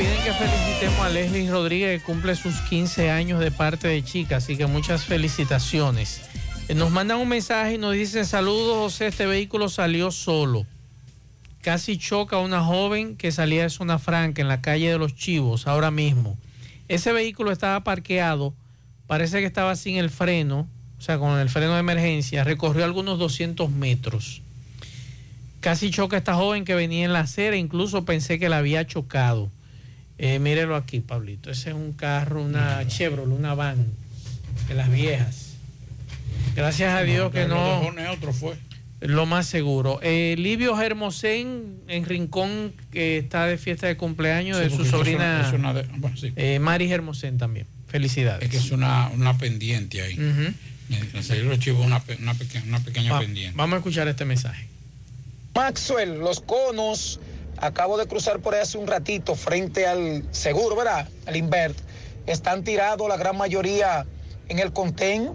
Piden 0.00 0.24
que 0.24 0.32
felicitemos 0.32 0.98
a 1.00 1.10
Leslie 1.10 1.50
Rodríguez 1.50 2.00
que 2.00 2.06
cumple 2.06 2.34
sus 2.34 2.54
15 2.62 3.10
años 3.10 3.38
de 3.38 3.50
parte 3.50 3.86
de 3.86 4.02
Chica, 4.02 4.38
así 4.38 4.56
que 4.56 4.64
muchas 4.64 5.04
felicitaciones. 5.04 6.22
Eh, 6.68 6.74
Nos 6.74 6.90
mandan 6.90 7.18
un 7.18 7.28
mensaje 7.28 7.74
y 7.74 7.78
nos 7.78 7.92
dicen 7.92 8.24
saludos 8.24 8.78
José, 8.78 9.08
este 9.08 9.26
vehículo 9.26 9.68
salió 9.68 10.10
solo. 10.10 10.64
Casi 11.60 11.98
choca 11.98 12.36
a 12.36 12.38
una 12.38 12.64
joven 12.64 13.14
que 13.18 13.30
salía 13.30 13.64
de 13.64 13.68
zona 13.68 13.98
franca 13.98 14.40
en 14.40 14.48
la 14.48 14.62
calle 14.62 14.90
de 14.90 14.96
los 14.96 15.14
Chivos 15.14 15.66
ahora 15.66 15.90
mismo. 15.90 16.38
Ese 16.88 17.12
vehículo 17.12 17.52
estaba 17.52 17.84
parqueado, 17.84 18.54
parece 19.06 19.40
que 19.40 19.46
estaba 19.46 19.76
sin 19.76 19.96
el 19.96 20.08
freno, 20.08 20.66
o 20.98 21.02
sea, 21.02 21.18
con 21.18 21.38
el 21.38 21.50
freno 21.50 21.74
de 21.74 21.80
emergencia, 21.80 22.42
recorrió 22.42 22.86
algunos 22.86 23.18
200 23.18 23.70
metros. 23.70 24.40
Casi 25.60 25.90
choca 25.90 26.16
a 26.16 26.20
esta 26.20 26.36
joven 26.36 26.64
que 26.64 26.74
venía 26.74 27.04
en 27.04 27.12
la 27.12 27.20
acera, 27.20 27.56
incluso 27.56 28.06
pensé 28.06 28.38
que 28.38 28.48
la 28.48 28.56
había 28.56 28.86
chocado. 28.86 29.50
Eh, 30.22 30.38
mírelo 30.38 30.76
aquí, 30.76 31.00
Pablito. 31.00 31.50
Ese 31.50 31.70
es 31.70 31.74
un 31.74 31.92
carro, 31.94 32.42
una 32.42 32.86
Chevrolet, 32.86 33.34
una 33.38 33.54
van 33.54 33.86
de 34.68 34.74
las 34.74 34.90
viejas. 34.92 35.54
Gracias 36.54 36.92
a 36.94 37.02
Dios 37.02 37.32
que 37.32 37.48
Lo 37.48 37.54
no. 37.54 37.92
neutro 37.92 38.32
fue. 38.34 38.54
Lo 39.00 39.24
más 39.24 39.46
seguro. 39.46 39.98
Eh, 40.02 40.34
Livio 40.36 40.78
Hermosén 40.78 41.78
en 41.88 42.04
Rincón, 42.04 42.74
que 42.92 43.16
está 43.16 43.46
de 43.46 43.56
fiesta 43.56 43.86
de 43.86 43.96
cumpleaños 43.96 44.58
Sí, 44.58 44.64
de 44.64 44.70
su 44.76 44.82
es 44.82 44.90
sobrina 44.90 45.36
una- 45.38 45.48
es 45.48 45.54
una 45.54 45.72
de- 45.72 45.82
bueno, 45.96 46.16
sí. 46.18 46.32
eh, 46.36 46.58
Mari 46.58 46.92
Hermosén 46.92 47.38
también. 47.38 47.66
Felicidades. 47.88 48.42
Es 48.44 48.50
que 48.50 48.58
es 48.58 48.70
una, 48.72 49.08
una 49.14 49.38
pendiente 49.38 50.02
ahí. 50.02 50.16
Chivo 51.58 51.80
es 51.80 51.86
una, 51.86 52.02
una, 52.20 52.34
peque- 52.34 52.62
una 52.68 52.80
pequeña 52.80 53.12
Va- 53.14 53.20
pendiente. 53.20 53.56
Vamos 53.56 53.74
a 53.74 53.76
escuchar 53.78 54.06
este 54.06 54.26
mensaje. 54.26 54.66
Maxwell, 55.54 56.18
los 56.18 56.40
conos, 56.40 57.20
acabo 57.60 57.98
de 57.98 58.06
cruzar 58.06 58.40
por 58.40 58.54
ahí 58.54 58.60
hace 58.60 58.78
un 58.78 58.86
ratito 58.86 59.34
frente 59.34 59.86
al 59.86 60.24
seguro, 60.30 60.76
¿verdad? 60.76 61.08
Al 61.26 61.36
Invert. 61.36 61.76
Están 62.26 62.64
tirados 62.64 63.08
la 63.08 63.16
gran 63.16 63.36
mayoría 63.36 64.06
en 64.48 64.58
el 64.58 64.72
contén, 64.72 65.32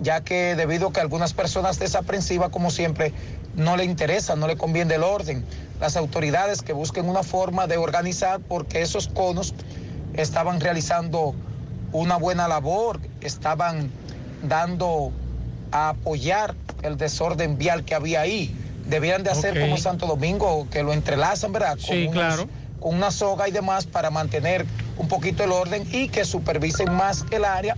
ya 0.00 0.22
que 0.22 0.54
debido 0.56 0.88
a 0.88 0.92
que 0.92 1.00
algunas 1.00 1.34
personas 1.34 1.78
desaprensivas, 1.78 2.50
como 2.50 2.70
siempre, 2.70 3.12
no 3.54 3.76
le 3.76 3.84
interesa, 3.84 4.36
no 4.36 4.46
le 4.46 4.56
conviene 4.56 4.94
el 4.94 5.02
orden. 5.02 5.44
Las 5.80 5.96
autoridades 5.96 6.62
que 6.62 6.72
busquen 6.72 7.08
una 7.08 7.22
forma 7.22 7.66
de 7.66 7.76
organizar 7.76 8.40
porque 8.40 8.82
esos 8.82 9.08
conos 9.08 9.54
estaban 10.14 10.60
realizando 10.60 11.34
una 11.92 12.16
buena 12.16 12.48
labor, 12.48 13.00
estaban 13.20 13.90
dando 14.42 15.12
a 15.70 15.90
apoyar 15.90 16.54
el 16.82 16.96
desorden 16.96 17.58
vial 17.58 17.84
que 17.84 17.94
había 17.94 18.20
ahí. 18.20 18.54
Debieran 18.88 19.22
de 19.22 19.30
hacer 19.30 19.58
como 19.60 19.76
Santo 19.76 20.06
Domingo, 20.06 20.66
que 20.70 20.82
lo 20.82 20.92
entrelazan, 20.92 21.52
¿verdad? 21.52 21.76
Sí, 21.78 22.02
unos- 22.04 22.12
claro. 22.14 22.48
Con 22.80 22.94
una 22.96 23.10
soga 23.10 23.48
y 23.48 23.52
demás 23.52 23.86
para 23.86 24.10
mantener 24.10 24.64
un 24.96 25.08
poquito 25.08 25.42
el 25.44 25.50
orden 25.52 25.86
y 25.92 26.08
que 26.08 26.24
supervisen 26.24 26.92
más 26.94 27.24
el 27.30 27.44
área, 27.44 27.76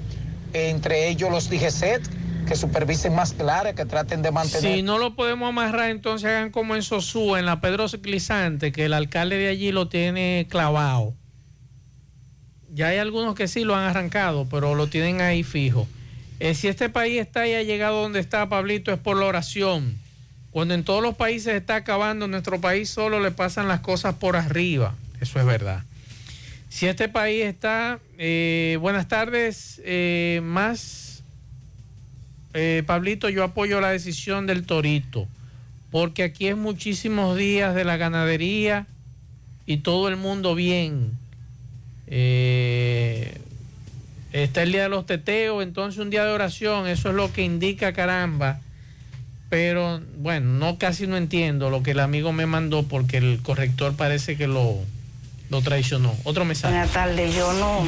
entre 0.52 1.08
ellos 1.08 1.30
los 1.30 1.48
DGCET, 1.48 2.02
que 2.46 2.54
supervisen 2.54 3.14
más 3.14 3.34
el 3.38 3.48
área, 3.48 3.72
que 3.74 3.84
traten 3.86 4.20
de 4.22 4.30
mantener. 4.30 4.74
Si 4.76 4.82
no 4.82 4.98
lo 4.98 5.14
podemos 5.16 5.48
amarrar, 5.48 5.90
entonces 5.90 6.28
hagan 6.28 6.50
como 6.50 6.76
en 6.76 6.82
Sosúa, 6.82 7.38
en 7.38 7.46
la 7.46 7.60
Pedro 7.60 7.88
Ciclizante, 7.88 8.72
que 8.72 8.84
el 8.84 8.92
alcalde 8.92 9.36
de 9.38 9.48
allí 9.48 9.72
lo 9.72 9.88
tiene 9.88 10.46
clavado. 10.50 11.14
Ya 12.72 12.88
hay 12.88 12.98
algunos 12.98 13.34
que 13.34 13.48
sí 13.48 13.64
lo 13.64 13.74
han 13.74 13.84
arrancado, 13.84 14.46
pero 14.50 14.74
lo 14.74 14.86
tienen 14.86 15.20
ahí 15.20 15.42
fijo. 15.42 15.88
Eh, 16.40 16.54
si 16.54 16.68
este 16.68 16.88
país 16.88 17.20
está 17.20 17.46
y 17.46 17.54
ha 17.54 17.62
llegado 17.62 18.02
donde 18.02 18.20
está, 18.20 18.48
Pablito, 18.48 18.92
es 18.92 18.98
por 18.98 19.16
la 19.16 19.26
oración. 19.26 19.96
Cuando 20.51 20.74
en 20.74 20.82
todos 20.85 21.02
los 21.02 21.14
países 21.16 21.55
está 21.55 21.77
acabando, 21.77 22.27
nuestro 22.27 22.60
país 22.60 22.90
solo 22.90 23.20
le 23.20 23.31
pasan 23.31 23.68
las 23.68 23.81
cosas 23.81 24.14
por 24.14 24.36
arriba. 24.36 24.94
Eso 25.20 25.39
es 25.39 25.47
verdad. 25.47 25.85
Si 26.68 26.86
este 26.86 27.09
país 27.09 27.44
está, 27.44 27.98
eh, 28.18 28.78
buenas 28.81 29.09
tardes, 29.09 29.81
eh, 29.85 30.40
más, 30.43 31.22
eh, 32.55 32.82
Pablito, 32.86 33.28
yo 33.28 33.44
apoyo 33.44 33.81
la 33.81 33.90
decisión 33.90 34.47
del 34.47 34.66
Torito, 34.66 35.27
porque 35.90 36.22
aquí 36.24 36.48
es 36.48 36.56
muchísimos 36.56 37.36
días 37.36 37.74
de 37.74 37.85
la 37.85 37.97
ganadería 37.97 38.86
y 39.66 39.78
todo 39.78 40.09
el 40.09 40.16
mundo 40.16 40.55
bien. 40.55 41.12
Eh, 42.09 43.39
está 44.32 44.62
el 44.62 44.72
día 44.72 44.82
de 44.85 44.89
los 44.89 45.06
teteos, 45.06 45.62
entonces 45.62 46.01
un 46.01 46.10
día 46.10 46.24
de 46.24 46.32
oración, 46.32 46.89
eso 46.89 47.10
es 47.10 47.14
lo 47.14 47.32
que 47.32 47.43
indica 47.43 47.93
caramba. 47.93 48.60
Pero 49.51 50.01
bueno, 50.18 50.47
no 50.47 50.78
casi 50.78 51.09
no 51.09 51.16
entiendo 51.16 51.70
lo 51.70 51.82
que 51.82 51.90
el 51.90 52.01
amigo 52.01 52.32
me 52.32 52.47
mandó 52.47 52.85
porque 52.85 53.16
el 53.16 53.40
corrector 53.43 53.94
parece 53.97 54.36
que 54.36 54.47
lo, 54.47 54.77
lo 55.51 55.60
traicionó. 55.60 56.14
Otro 56.22 56.44
mensaje. 56.44 56.72
Buenas 56.72 56.93
tardes, 56.93 57.35
yo 57.35 57.52
no, 57.55 57.82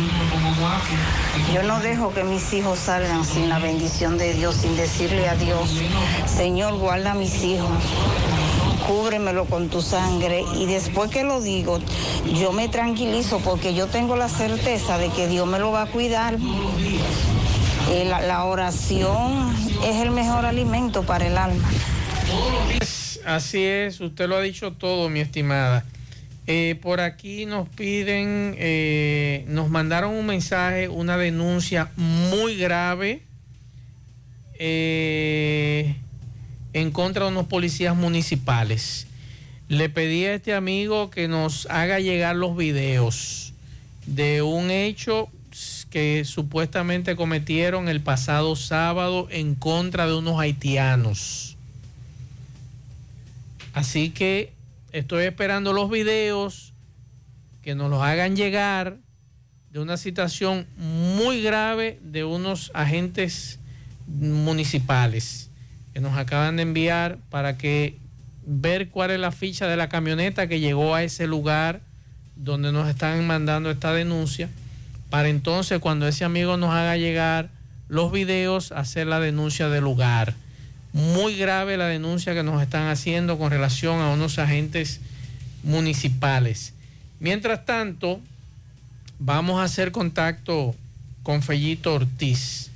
yo 1.55 1.63
no 1.63 1.79
dejo 1.81 2.13
que 2.13 2.25
mis 2.25 2.53
hijos 2.53 2.81
salgan 2.81 3.25
sin 3.25 3.49
la 3.49 3.61
bendición 3.61 4.19
de 4.19 4.35
Dios, 4.35 4.57
sin 4.57 4.77
decirle 4.77 5.29
a 5.29 5.37
Dios, 5.37 5.71
Señor, 6.27 6.75
guarda 6.75 7.13
a 7.13 7.15
mis 7.15 7.45
hijos, 7.45 7.71
cúbremelo 8.89 9.45
con 9.45 9.69
tu 9.69 9.81
sangre 9.81 10.45
y 10.57 10.67
después 10.67 11.13
que 11.13 11.23
lo 11.23 11.41
digo, 11.41 11.79
yo 12.35 12.53
me 12.53 12.69
tranquilizo 12.69 13.39
porque 13.39 13.73
yo 13.73 13.87
tengo 13.87 14.17
la 14.17 14.29
certeza 14.29 14.99
de 14.99 15.11
que 15.11 15.29
Dios 15.29 15.47
me 15.47 15.61
lo 15.61 15.71
va 15.71 15.83
a 15.83 15.87
cuidar. 15.87 16.37
Eh, 17.91 18.05
la, 18.05 18.45
oración 18.45 19.55
es 19.85 19.97
el 19.97 20.11
mejor 20.11 20.45
alimento 20.45 21.03
para 21.03 21.27
el 21.27 21.37
alma. 21.37 21.69
Así 23.25 23.63
es, 23.63 24.01
usted 24.01 24.29
lo 24.29 24.37
ha 24.37 24.41
dicho 24.41 24.73
todo, 24.73 25.09
mi 25.09 25.21
estimada. 25.21 25.85
Eh, 26.47 26.79
por 26.81 27.01
aquí 27.01 27.47
nos 27.47 27.69
piden, 27.69 28.55
eh, 28.59 29.45
nos 29.49 29.71
mandaron 29.71 30.15
un 30.15 30.27
mensaje, 30.27 30.89
una 30.89 31.17
denuncia 31.17 31.91
muy 31.97 32.57
grave 32.57 33.23
en 34.59 35.97
contra 36.93 37.25
de 37.25 37.31
unos 37.33 37.47
policías 37.47 37.97
municipales. 37.97 39.07
Le 39.69 39.89
pedí 39.89 40.25
a 40.27 40.35
este 40.35 40.55
amigo 40.55 41.11
que 41.11 41.27
nos 41.29 41.67
haga 41.67 41.99
llegar 41.99 42.37
los 42.37 42.57
videos 42.57 43.55
de 44.07 44.43
un 44.43 44.71
hecho 44.71 45.29
que 45.93 46.25
supuestamente 46.25 47.17
cometieron 47.17 47.89
el 47.91 48.01
pasado 48.01 48.57
sábado 48.57 49.29
en 49.31 49.55
contra 49.55 50.07
de 50.07 50.15
unos 50.15 50.41
haitianos. 50.41 51.59
Así 53.75 54.09
que 54.09 54.55
estoy 54.93 55.25
esperando 55.25 55.75
los 55.75 55.91
videos 55.91 56.73
que 57.61 57.75
nos 57.75 57.91
los 57.91 58.03
hagan 58.03 58.37
llegar 58.37 58.97
de 59.71 59.81
una 59.81 59.99
situación 59.99 60.67
muy 60.79 61.43
grave 61.43 61.99
de 62.03 62.25
unos 62.25 62.71
agentes 62.73 63.59
municipales 64.07 65.51
que 65.93 66.01
nos 66.01 66.17
acaban 66.17 66.57
de 66.57 66.63
enviar 66.63 67.19
para 67.29 67.59
que 67.59 67.99
ver 68.47 68.89
cuál 68.89 69.11
es 69.11 69.21
la 69.21 69.31
ficha 69.31 69.67
de 69.67 69.77
la 69.77 69.91
camioneta 69.91 70.47
que 70.47 70.59
llegó 70.59 70.95
a 70.95 71.03
ese 71.03 71.27
lugar 71.27 71.83
donde 72.35 72.73
nos 72.73 72.89
están 72.89 73.27
mandando 73.27 73.71
esta 73.71 73.93
denuncia, 73.93 74.49
para 75.13 75.29
entonces 75.29 75.79
cuando 75.79 76.09
ese 76.09 76.25
amigo 76.25 76.57
nos 76.57 76.71
haga 76.71 76.97
llegar 76.97 77.51
los 77.91 78.11
videos, 78.11 78.73
hacer 78.73 79.07
la 79.07 79.21
denuncia 79.21 79.69
del 79.69 79.85
lugar. 79.85 80.33
Muy 80.95 81.37
grave 81.37 81.77
la 81.77 81.87
denuncia 81.87 82.33
que 82.33 82.43
nos 82.43 82.63
están 82.63 82.89
haciendo 82.89 83.37
con 83.37 83.51
relación 83.51 84.01
a 84.01 84.09
unos 84.09 84.39
agentes 84.39 85.01
municipales. 85.65 86.73
Mientras 87.21 87.67
tanto, 87.67 88.21
vamos 89.19 89.61
a 89.61 89.65
hacer 89.65 89.93
contacto 89.93 90.75
con 91.23 91.43
Fellito 91.43 91.93
Ortiz. 91.93 92.71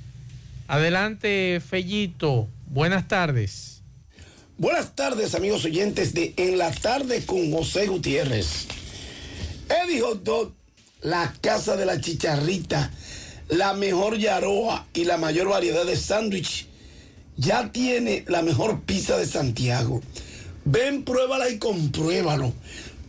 Adelante, 0.67 1.59
Fellito. 1.67 2.47
Buenas 2.67 3.07
tardes. 3.07 3.81
Buenas 4.59 4.95
tardes, 4.95 5.33
amigos 5.33 5.65
oyentes 5.65 6.13
de 6.13 6.35
En 6.37 6.59
la 6.59 6.69
tarde 6.69 7.25
con 7.25 7.51
José 7.51 7.87
Gutiérrez. 7.87 8.67
Eddie 9.69 10.01
Hot 10.01 10.23
la 11.01 11.33
casa 11.41 11.75
de 11.75 11.85
la 11.85 12.01
chicharrita, 12.01 12.91
la 13.49 13.73
mejor 13.73 14.17
yaroa 14.17 14.87
y 14.93 15.05
la 15.05 15.17
mayor 15.17 15.49
variedad 15.49 15.85
de 15.85 15.95
sándwich. 15.95 16.67
Ya 17.37 17.71
tiene 17.71 18.25
la 18.27 18.41
mejor 18.41 18.81
pizza 18.81 19.17
de 19.17 19.27
Santiago. 19.27 20.01
Ven, 20.65 21.03
pruébala 21.03 21.49
y 21.49 21.59
compruébalo. 21.59 22.51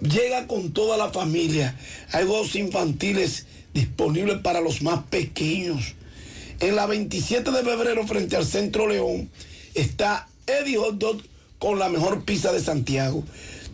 Llega 0.00 0.46
con 0.46 0.72
toda 0.72 0.96
la 0.96 1.10
familia. 1.10 1.76
Hay 2.12 2.26
juegos 2.26 2.54
infantiles 2.54 3.46
disponibles 3.72 4.38
para 4.38 4.60
los 4.60 4.82
más 4.82 5.02
pequeños. 5.04 5.94
En 6.60 6.76
la 6.76 6.86
27 6.86 7.50
de 7.50 7.62
febrero, 7.62 8.06
frente 8.06 8.36
al 8.36 8.44
Centro 8.44 8.86
León, 8.86 9.30
está 9.74 10.28
Eddie 10.46 10.76
Hot 10.76 10.98
Dog 10.98 11.22
con 11.58 11.78
la 11.78 11.88
mejor 11.88 12.24
pizza 12.24 12.52
de 12.52 12.60
Santiago. 12.60 13.24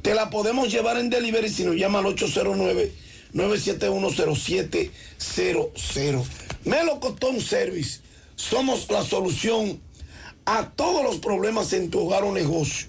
Te 0.02 0.14
la 0.14 0.30
podemos 0.30 0.70
llevar 0.70 0.98
en 0.98 1.10
delivery 1.10 1.48
si 1.48 1.64
nos 1.64 1.76
llama 1.76 1.98
al 1.98 2.06
809 2.06 3.03
9710700. 3.34 6.24
Melocotón 6.64 7.40
Service. 7.40 8.00
Somos 8.36 8.88
la 8.90 9.04
solución 9.04 9.80
a 10.44 10.70
todos 10.70 11.04
los 11.04 11.16
problemas 11.16 11.72
en 11.72 11.90
tu 11.90 12.00
hogar 12.00 12.24
o 12.24 12.32
negocio. 12.32 12.88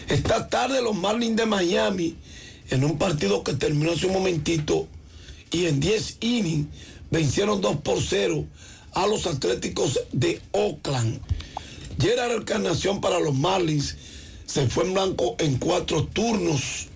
Esta 0.09 0.49
tarde 0.49 0.81
los 0.81 0.95
Marlins 0.95 1.35
de 1.35 1.45
Miami, 1.45 2.15
en 2.69 2.83
un 2.83 2.97
partido 2.97 3.43
que 3.43 3.53
terminó 3.53 3.91
hace 3.91 4.07
un 4.07 4.13
momentito 4.13 4.87
y 5.51 5.65
en 5.65 5.79
10 5.79 6.17
innings, 6.19 6.67
vencieron 7.11 7.61
2 7.61 7.77
por 7.77 8.01
0 8.01 8.45
a 8.93 9.05
los 9.07 9.27
Atléticos 9.27 9.99
de 10.11 10.41
Oakland. 10.51 11.21
Gerard 11.99 12.33
Encarnación 12.33 13.01
para 13.01 13.19
los 13.19 13.33
Marlins 13.33 13.95
se 14.45 14.67
fue 14.67 14.85
en 14.85 14.93
blanco 14.93 15.35
en 15.39 15.57
cuatro 15.57 16.05
turnos. 16.05 16.89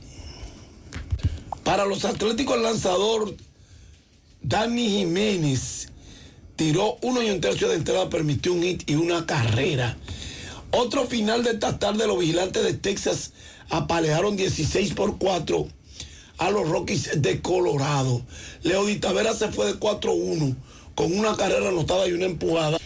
Para 1.63 1.85
los 1.85 2.05
Atléticos 2.05 2.57
el 2.57 2.63
lanzador 2.63 3.35
Dani 4.41 4.89
Jiménez 4.89 5.89
tiró 6.55 6.97
uno 7.01 7.21
y 7.21 7.29
un 7.29 7.41
tercio 7.41 7.69
de 7.69 7.75
entrada, 7.75 8.09
permitió 8.09 8.53
un 8.53 8.63
hit 8.63 8.89
y 8.89 8.95
una 8.95 9.25
carrera. 9.25 9.97
Otro 10.71 11.05
final 11.05 11.43
de 11.43 11.51
esta 11.51 11.79
tarde, 11.79 12.05
los 12.05 12.19
vigilantes 12.19 12.63
de 12.63 12.73
Texas 12.73 13.31
apalearon 13.69 14.35
16 14.35 14.93
por 14.93 15.17
4 15.17 15.67
a 16.37 16.49
los 16.51 16.67
Rockies 16.67 17.21
de 17.21 17.41
Colorado. 17.41 18.21
Leo 18.63 18.85
Di 18.85 18.97
Tavera 18.97 19.33
se 19.33 19.49
fue 19.49 19.67
de 19.67 19.79
4-1 19.79 20.55
con 20.95 21.17
una 21.17 21.35
carrera 21.35 21.69
anotada 21.69 22.07
y 22.07 22.13
una 22.13 22.25
empujada. 22.25 22.77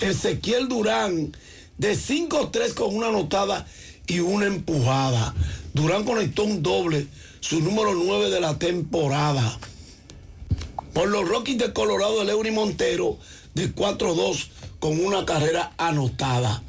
Ezequiel 0.00 0.68
Durán 0.68 1.36
de 1.78 1.94
5-3 1.94 2.74
con 2.74 2.94
una 2.94 3.08
anotada 3.08 3.66
y 4.06 4.20
una 4.20 4.46
empujada. 4.46 5.34
Durán 5.72 6.04
conectó 6.04 6.44
un 6.44 6.62
doble, 6.62 7.06
su 7.40 7.60
número 7.60 7.94
9 7.94 8.30
de 8.30 8.40
la 8.40 8.58
temporada. 8.58 9.58
Por 10.92 11.08
los 11.08 11.28
Rockies 11.28 11.58
de 11.58 11.72
Colorado, 11.72 12.22
el 12.22 12.30
Eury 12.30 12.50
Montero 12.50 13.18
de 13.54 13.74
4-2 13.74 14.48
con 14.78 15.04
una 15.04 15.24
carrera 15.24 15.72
anotada. 15.78 16.62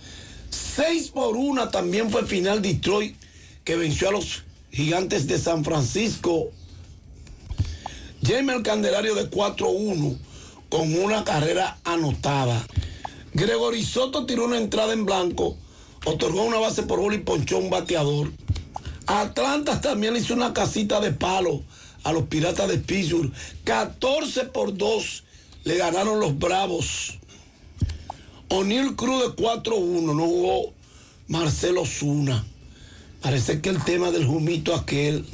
6 0.49 1.09
por 1.09 1.35
1 1.35 1.69
también 1.69 2.09
fue 2.09 2.25
final 2.25 2.61
Detroit 2.61 3.15
que 3.63 3.75
venció 3.75 4.09
a 4.09 4.11
los 4.11 4.43
gigantes 4.71 5.27
de 5.27 5.37
San 5.37 5.63
Francisco. 5.63 6.51
Jaime 8.25 8.53
el 8.53 8.63
Candelario 8.63 9.15
de 9.15 9.29
4-1 9.29 10.17
con 10.69 10.95
una 10.95 11.23
carrera 11.23 11.79
anotada. 11.83 12.65
Gregory 13.33 13.83
Soto 13.83 14.25
tiró 14.25 14.45
una 14.45 14.57
entrada 14.57 14.93
en 14.93 15.05
blanco, 15.05 15.57
otorgó 16.05 16.43
una 16.43 16.59
base 16.59 16.83
por 16.83 16.99
bola 16.99 17.15
y 17.15 17.19
ponchó 17.19 17.57
un 17.57 17.69
bateador. 17.69 18.31
Atlanta 19.07 19.81
también 19.81 20.15
hizo 20.15 20.33
una 20.33 20.53
casita 20.53 20.99
de 20.99 21.11
palo 21.11 21.63
a 22.03 22.11
los 22.11 22.23
Piratas 22.23 22.67
de 22.67 22.77
Pittsburgh. 22.77 23.31
14 23.63 24.45
por 24.45 24.75
2 24.75 25.23
le 25.63 25.77
ganaron 25.77 26.19
los 26.19 26.37
Bravos. 26.37 27.19
O'Neill 28.49 28.95
Cruz 28.95 29.21
de 29.21 29.43
4-1, 29.43 30.15
no 30.15 30.25
jugó 30.25 30.73
Marcelo 31.27 31.85
Zuna. 31.85 32.45
Parece 33.21 33.61
que 33.61 33.69
el 33.69 33.83
tema 33.83 34.11
del 34.11 34.25
jumito 34.25 34.75
aquel 34.75 35.25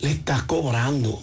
le 0.00 0.10
está 0.10 0.46
cobrando. 0.46 1.20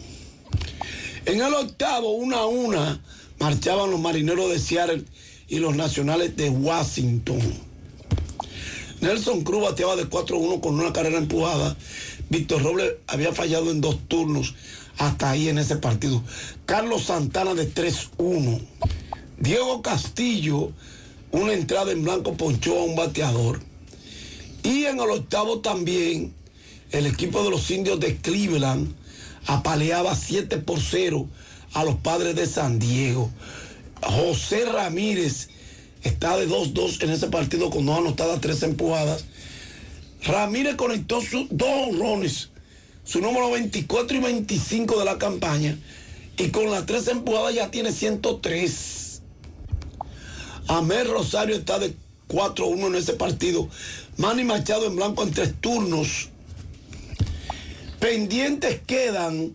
En 1.26 1.42
el 1.42 1.54
octavo, 1.54 2.12
una 2.14 2.38
a 2.38 2.46
una, 2.46 3.02
marchaban 3.40 3.92
los 3.92 4.00
marineros 4.00 4.50
de 4.50 4.60
Seattle 4.60 5.04
y 5.48 5.60
los 5.60 5.76
nacionales 5.76 6.36
de 6.36 6.50
Washington. 6.50 7.42
Nelson 9.04 9.44
Cruz 9.44 9.62
bateaba 9.62 9.98
de 9.98 10.10
4-1 10.10 10.62
con 10.62 10.80
una 10.80 10.94
carrera 10.94 11.18
empujada. 11.18 11.76
Víctor 12.30 12.64
Robles 12.64 12.94
había 13.08 13.34
fallado 13.34 13.70
en 13.70 13.82
dos 13.82 14.00
turnos 14.08 14.56
hasta 14.98 15.30
ahí 15.30 15.50
en 15.50 15.58
ese 15.58 15.76
partido. 15.76 16.24
Carlos 16.66 17.04
Santana 17.04 17.54
de 17.54 17.70
3-1. 17.70 18.62
Diego 19.40 19.82
Castillo, 19.82 20.72
una 21.34 21.52
entrada 21.52 21.92
en 21.92 22.02
blanco, 22.02 22.36
ponchó 22.36 22.80
a 22.80 22.84
un 22.86 22.96
bateador. 22.96 23.60
Y 24.64 24.86
en 24.86 25.02
el 25.02 25.10
octavo 25.10 25.60
también, 25.60 26.34
el 26.92 27.06
equipo 27.06 27.44
de 27.44 27.50
los 27.50 27.70
indios 27.72 28.00
de 28.00 28.16
Cleveland 28.16 28.96
apaleaba 29.48 30.16
7 30.16 30.60
por 30.60 30.80
0 30.80 31.28
a 31.74 31.84
los 31.84 31.96
padres 31.96 32.38
de 32.38 32.48
San 32.48 32.80
Diego. 32.80 33.30
José 34.02 34.64
Ramírez 34.64 35.50
está 36.04 36.38
de 36.38 36.48
2-2 36.48 37.04
en 37.04 37.10
ese 37.10 37.28
partido 37.28 37.70
con 37.70 37.86
dos 37.86 37.98
anotadas, 37.98 38.42
tres 38.42 38.64
empujadas. 38.64 39.26
Ramírez 40.24 40.76
conectó 40.76 41.22
sus 41.22 41.48
dos 41.50 41.70
honrones, 41.88 42.50
su 43.04 43.20
número 43.20 43.52
24 43.52 44.18
y 44.18 44.20
25 44.20 45.00
de 45.00 45.06
la 45.06 45.18
campaña, 45.18 45.78
y 46.38 46.50
con 46.50 46.72
las 46.72 46.86
tres 46.86 47.08
empujadas 47.08 47.56
ya 47.56 47.72
tiene 47.72 47.92
103. 47.92 49.22
Amel 50.68 51.10
Rosario 51.10 51.56
está 51.56 51.80
de 51.80 51.94
4-1 52.30 52.88
en 52.88 52.96
ese 52.96 53.14
partido. 53.14 53.68
Manny 54.18 54.44
Machado 54.44 54.88
en 54.88 54.96
blanco 54.96 55.24
en 55.24 55.32
tres 55.32 55.54
turnos. 55.60 56.30
Pendientes 58.00 58.82
quedan 58.86 59.54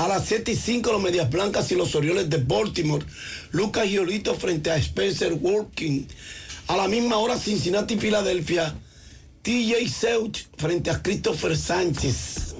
a 0.00 0.08
las 0.08 0.24
7 0.28 0.52
y 0.52 0.56
5 0.56 0.92
los 0.92 1.02
Medias 1.02 1.28
Blancas 1.28 1.70
y 1.72 1.74
los 1.74 1.94
Orioles 1.94 2.30
de 2.30 2.38
Baltimore. 2.38 3.04
Lucas 3.50 3.86
Giolito 3.86 4.34
frente 4.34 4.70
a 4.70 4.76
Spencer 4.76 5.34
Working. 5.34 6.06
A 6.68 6.76
la 6.78 6.88
misma 6.88 7.18
hora 7.18 7.38
Cincinnati 7.38 7.94
y 7.94 7.98
Filadelfia. 7.98 8.74
TJ 9.42 9.88
Seuch 9.90 10.46
frente 10.56 10.90
a 10.90 11.02
Christopher 11.02 11.54
Sánchez. 11.54 12.54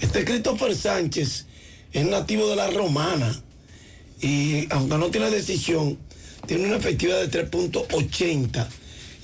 Este 0.00 0.26
Christopher 0.26 0.76
Sánchez 0.76 1.46
es 1.94 2.04
nativo 2.04 2.46
de 2.50 2.56
la 2.56 2.68
Romana. 2.68 3.34
Y 4.20 4.70
aunque 4.70 4.98
no 4.98 5.10
tiene 5.10 5.30
decisión, 5.30 5.96
tiene 6.46 6.66
una 6.66 6.76
efectividad 6.76 7.26
de 7.26 7.50
3.80 7.50 8.66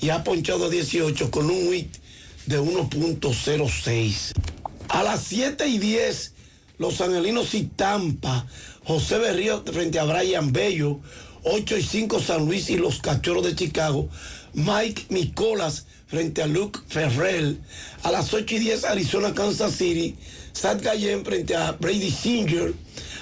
y 0.01 0.09
ha 0.09 0.23
ponchado 0.23 0.71
18 0.71 1.29
con 1.29 1.51
un 1.51 1.67
WIT 1.67 1.97
de 2.47 2.59
1.06. 2.59 4.31
A 4.89 5.03
las 5.03 5.23
7 5.25 5.67
y 5.67 5.77
10 5.77 6.32
Los 6.77 7.01
Angelinos 7.01 7.53
y 7.53 7.63
Tampa, 7.63 8.47
José 8.83 9.19
Berrío 9.19 9.63
frente 9.63 9.99
a 9.99 10.05
Brian 10.05 10.51
Bello, 10.51 10.99
8 11.43 11.77
y 11.77 11.83
5 11.83 12.19
San 12.19 12.45
Luis 12.45 12.69
y 12.69 12.77
los 12.77 12.99
Cachorros 12.99 13.43
de 13.43 13.55
Chicago, 13.55 14.09
Mike 14.53 15.05
Nicolas 15.09 15.85
frente 16.07 16.41
a 16.41 16.47
Luke 16.47 16.79
Ferrell, 16.87 17.59
a 18.03 18.11
las 18.11 18.33
8 18.33 18.55
y 18.55 18.59
10 18.59 18.85
Arizona 18.85 19.33
Kansas 19.33 19.75
City, 19.75 20.15
Sad 20.51 20.81
Gallen 20.81 21.23
frente 21.23 21.55
a 21.55 21.73
Brady 21.73 22.11
Singer, 22.11 22.73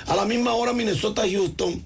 a 0.08 0.16
la 0.16 0.26
misma 0.26 0.54
hora 0.54 0.74
Minnesota 0.74 1.24
Houston, 1.30 1.84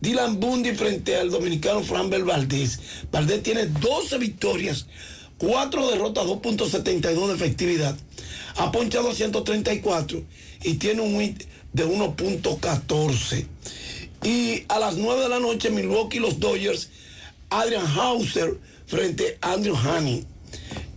Dylan 0.00 0.38
Bundy 0.38 0.74
frente 0.74 1.16
al 1.16 1.30
dominicano 1.30 1.82
Framber 1.82 2.24
Valdés. 2.24 2.78
Valdés 3.10 3.42
tiene 3.42 3.66
12 3.66 4.18
victorias, 4.18 4.86
4 5.44 5.90
derrotas, 5.90 6.24
2.72 6.24 7.28
de 7.28 7.34
efectividad. 7.34 7.94
Ha 8.56 8.72
ponchado 8.72 9.10
a 9.10 9.14
134 9.14 10.22
y 10.62 10.74
tiene 10.74 11.02
un 11.02 11.16
WIT 11.16 11.44
de 11.72 11.86
1.14. 11.86 13.46
Y 14.22 14.64
a 14.68 14.78
las 14.78 14.96
9 14.96 15.22
de 15.22 15.28
la 15.28 15.40
noche, 15.40 15.70
Milwaukee 15.70 16.18
los 16.18 16.40
Dodgers, 16.40 16.88
Adrian 17.50 17.86
Hauser 17.86 18.58
frente 18.86 19.36
a 19.42 19.52
Andrew 19.52 19.76
Haney. 19.76 20.24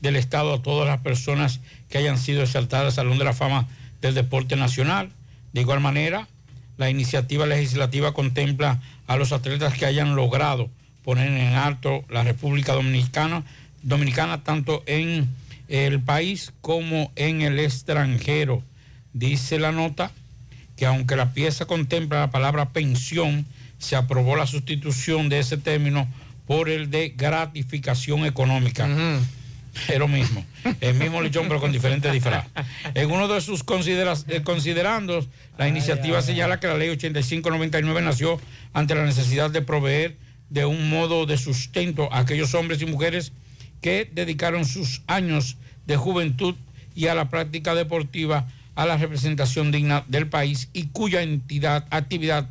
del 0.00 0.16
Estado 0.16 0.54
a 0.54 0.62
todas 0.62 0.88
las 0.88 1.00
personas 1.00 1.60
que 1.90 1.98
hayan 1.98 2.16
sido 2.16 2.42
exaltadas 2.42 2.86
al 2.86 2.94
Salón 3.04 3.18
de 3.18 3.24
la 3.24 3.34
Fama 3.34 3.68
del 4.00 4.14
Deporte 4.14 4.56
Nacional. 4.56 5.12
De 5.52 5.60
igual 5.60 5.80
manera, 5.80 6.26
la 6.80 6.88
iniciativa 6.88 7.44
legislativa 7.44 8.14
contempla 8.14 8.80
a 9.06 9.16
los 9.16 9.32
atletas 9.32 9.74
que 9.74 9.84
hayan 9.84 10.16
logrado 10.16 10.70
poner 11.04 11.28
en 11.28 11.52
alto 11.52 12.06
la 12.08 12.24
República 12.24 12.72
Dominicana, 12.72 13.44
Dominicana 13.82 14.42
tanto 14.44 14.82
en 14.86 15.28
el 15.68 16.00
país 16.00 16.54
como 16.62 17.12
en 17.16 17.42
el 17.42 17.58
extranjero. 17.58 18.62
Dice 19.12 19.58
la 19.58 19.72
nota 19.72 20.10
que 20.78 20.86
aunque 20.86 21.16
la 21.16 21.34
pieza 21.34 21.66
contempla 21.66 22.20
la 22.20 22.30
palabra 22.30 22.70
pensión, 22.70 23.44
se 23.78 23.94
aprobó 23.94 24.34
la 24.34 24.46
sustitución 24.46 25.28
de 25.28 25.40
ese 25.40 25.58
término 25.58 26.08
por 26.46 26.70
el 26.70 26.90
de 26.90 27.10
gratificación 27.14 28.24
económica. 28.24 28.88
lo 29.98 30.08
mismo, 30.08 30.44
el 30.80 30.94
mismo 30.94 31.20
lechón 31.22 31.46
pero 31.48 31.60
con 31.60 31.72
diferentes 31.72 32.12
disfraz. 32.12 32.46
En 32.94 33.10
uno 33.10 33.28
de 33.28 33.40
sus 33.40 33.64
consideras- 33.64 34.24
eh, 34.28 34.42
considerandos, 34.42 35.28
la 35.58 35.68
iniciativa 35.68 36.22
señala 36.22 36.60
que 36.60 36.66
la 36.66 36.76
ley 36.76 36.88
8599 36.90 38.02
nació 38.02 38.40
ante 38.72 38.94
la 38.94 39.04
necesidad 39.04 39.50
de 39.50 39.62
proveer 39.62 40.16
de 40.48 40.64
un 40.64 40.90
modo 40.90 41.26
de 41.26 41.38
sustento 41.38 42.12
a 42.12 42.20
aquellos 42.20 42.54
hombres 42.54 42.82
y 42.82 42.86
mujeres 42.86 43.32
que 43.80 44.10
dedicaron 44.12 44.64
sus 44.64 45.02
años 45.06 45.56
de 45.86 45.96
juventud 45.96 46.54
y 46.94 47.06
a 47.06 47.14
la 47.14 47.28
práctica 47.30 47.74
deportiva 47.74 48.46
a 48.74 48.86
la 48.86 48.96
representación 48.96 49.70
digna 49.72 50.04
del 50.08 50.26
país 50.26 50.68
y 50.72 50.86
cuya 50.88 51.22
entidad, 51.22 51.86
actividad 51.90 52.48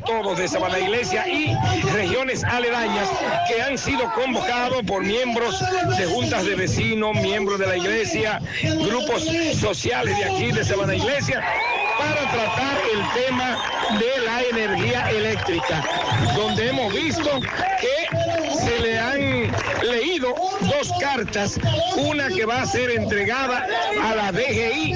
todos 0.04 0.38
de 0.38 0.46
Sabana 0.46 0.78
Iglesia 0.78 1.26
y 1.26 1.52
regiones 1.92 2.44
aledañas 2.44 3.08
que 3.48 3.60
han 3.60 3.76
sido 3.76 4.12
convocados 4.14 4.82
por 4.84 5.02
miembros 5.02 5.60
de 5.98 6.06
juntas 6.06 6.46
de 6.46 6.54
vecinos, 6.54 7.16
miembros 7.16 7.58
de 7.58 7.66
la 7.66 7.76
iglesia, 7.76 8.40
grupos 8.62 9.24
sociales 9.58 10.16
de 10.18 10.24
aquí 10.24 10.52
de 10.52 10.64
Sabana 10.64 10.94
Iglesia, 10.94 11.44
para 11.98 12.30
tratar 12.30 12.78
el 12.92 13.24
tema 13.26 13.58
de 13.98 14.24
la 14.24 14.42
energía 14.42 15.10
eléctrica, 15.10 15.82
donde 16.36 16.68
hemos 16.68 16.94
visto 16.94 17.40
que 17.80 18.56
se 18.56 18.78
le 18.78 18.98
han 19.00 19.52
leído 19.82 20.32
dos 20.60 20.92
cartas, 21.00 21.58
una 21.96 22.28
que 22.28 22.44
va 22.44 22.62
a 22.62 22.66
ser 22.66 22.90
entregada 22.90 23.66
a 24.00 24.14
la 24.14 24.30
DGI 24.30 24.94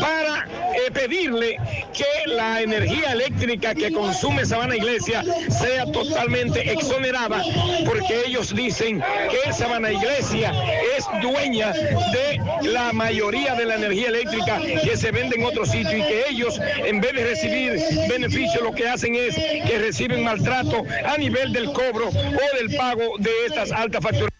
para 0.00 0.63
eh, 0.74 0.90
pedirle 0.92 1.56
que 1.92 2.30
la 2.30 2.62
energía 2.62 3.12
eléctrica 3.12 3.74
que 3.74 3.92
consume 3.92 4.44
Sabana 4.44 4.76
Iglesia 4.76 5.24
sea 5.48 5.86
totalmente 5.86 6.72
exonerada, 6.72 7.42
porque 7.84 8.24
ellos 8.26 8.54
dicen 8.54 9.02
que 9.30 9.52
Sabana 9.52 9.92
Iglesia 9.92 10.52
es 10.96 11.04
dueña 11.22 11.72
de 11.72 12.40
la 12.68 12.92
mayoría 12.92 13.54
de 13.54 13.66
la 13.66 13.76
energía 13.76 14.08
eléctrica 14.08 14.60
que 14.82 14.96
se 14.96 15.10
vende 15.10 15.36
en 15.36 15.44
otros 15.44 15.70
sitios 15.70 15.94
y 15.94 16.02
que 16.02 16.24
ellos, 16.28 16.60
en 16.84 17.00
vez 17.00 17.12
de 17.14 17.24
recibir 17.24 17.80
beneficios, 18.08 18.62
lo 18.62 18.72
que 18.72 18.88
hacen 18.88 19.14
es 19.14 19.34
que 19.34 19.78
reciben 19.78 20.24
maltrato 20.24 20.84
a 21.06 21.16
nivel 21.18 21.52
del 21.52 21.72
cobro 21.72 22.08
o 22.08 22.56
del 22.56 22.76
pago 22.76 23.16
de 23.18 23.30
estas 23.46 23.72
altas 23.72 24.02
facturas. 24.02 24.30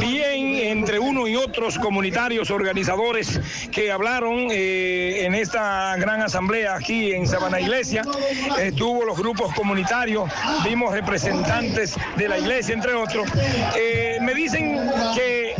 Bien, 0.00 0.56
entre 0.56 0.98
uno 0.98 1.26
y 1.26 1.36
otros 1.36 1.78
comunitarios 1.78 2.50
organizadores 2.50 3.40
que 3.70 3.90
hablaron 3.90 4.48
eh, 4.50 5.11
en 5.20 5.34
esta 5.34 5.96
gran 5.96 6.22
asamblea 6.22 6.74
aquí 6.74 7.12
en 7.12 7.26
Sabana 7.26 7.60
Iglesia, 7.60 8.02
estuvo 8.58 9.04
los 9.04 9.18
grupos 9.18 9.54
comunitarios, 9.54 10.30
vimos 10.64 10.92
representantes 10.92 11.94
de 12.16 12.28
la 12.28 12.38
iglesia, 12.38 12.74
entre 12.74 12.94
otros. 12.94 13.28
Eh, 13.76 14.18
me 14.20 14.34
dicen 14.34 14.80
que 15.14 15.54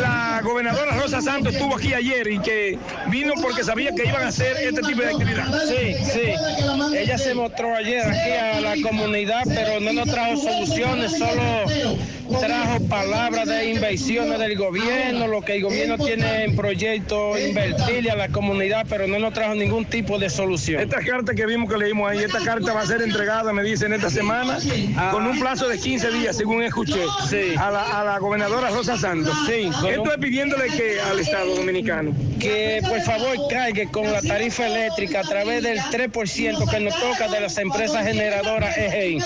la 0.00 0.40
gobernadora 0.42 0.92
Rosa 0.92 1.20
Santos 1.20 1.54
estuvo 1.54 1.76
aquí 1.76 1.94
ayer 1.94 2.26
y 2.30 2.38
que 2.38 2.78
vino 3.08 3.34
porque 3.40 3.62
sabía 3.64 3.92
que 3.94 4.06
iban 4.06 4.22
a 4.22 4.28
hacer 4.28 4.56
este 4.56 4.80
tipo 4.82 5.02
de 5.02 5.10
actividad. 5.10 5.46
Sí, 5.68 5.94
sí. 6.04 6.96
Ella 6.96 7.18
se 7.18 7.34
mostró 7.34 7.74
ayer 7.74 8.06
aquí 8.06 8.30
a 8.30 8.60
la 8.60 8.74
comunidad, 8.82 9.42
pero 9.46 9.80
no 9.80 9.92
nos 9.92 10.08
trajo 10.08 10.36
soluciones, 10.36 11.12
solo 11.18 11.98
trajo 12.40 12.80
palabras 12.88 13.46
de 13.48 13.70
inversiones 13.72 14.38
del 14.38 14.56
gobierno, 14.56 15.26
lo 15.28 15.42
que 15.42 15.56
el 15.56 15.62
gobierno 15.62 15.98
tiene 15.98 16.44
en 16.44 16.56
proyecto 16.56 17.38
invertirle 17.38 18.10
a 18.10 18.16
la 18.16 18.28
comunidad, 18.28 18.86
pero 18.88 19.06
no 19.06 19.18
nos 19.18 19.32
trajo 19.34 19.54
ningún 19.54 19.84
tipo 19.84 20.18
de 20.18 20.30
solución. 20.30 20.80
Esta 20.80 21.00
carta 21.00 21.34
que 21.34 21.46
vimos 21.46 21.70
que 21.70 21.78
leímos 21.78 22.10
ahí, 22.10 22.18
esta 22.18 22.40
carta 22.40 22.72
va 22.72 22.80
a 22.82 22.86
ser 22.86 23.02
entregada, 23.02 23.52
me 23.52 23.62
dicen, 23.62 23.92
esta 23.92 24.10
semana, 24.10 24.58
con 25.10 25.26
un 25.26 25.38
plazo 25.38 25.68
de 25.68 25.78
15 25.78 26.10
días, 26.12 26.36
según 26.36 26.62
escuché, 26.62 27.02
a, 27.58 27.70
la, 27.70 28.00
a 28.00 28.04
la 28.04 28.18
gobernadora 28.18 28.70
Rosa 28.70 28.96
Santos. 28.98 29.34
Sí, 29.46 29.68
Esto 29.88 30.02
un- 30.02 30.08
es 30.10 30.18
pidiéndole 30.18 30.66
que 30.68 31.00
al 31.00 31.18
Estado 31.18 31.54
Dominicano. 31.54 32.12
Que 32.44 32.82
por 32.86 33.00
favor 33.00 33.36
cargue 33.48 33.88
con 33.90 34.12
la 34.12 34.20
tarifa 34.20 34.66
eléctrica 34.66 35.20
a 35.20 35.22
través 35.22 35.62
del 35.62 35.78
3% 35.78 36.70
que 36.70 36.80
nos 36.80 36.94
toca 37.00 37.28
de 37.28 37.40
las 37.40 37.56
empresas 37.56 38.06
generadoras 38.06 38.76
EGEI. 38.76 39.18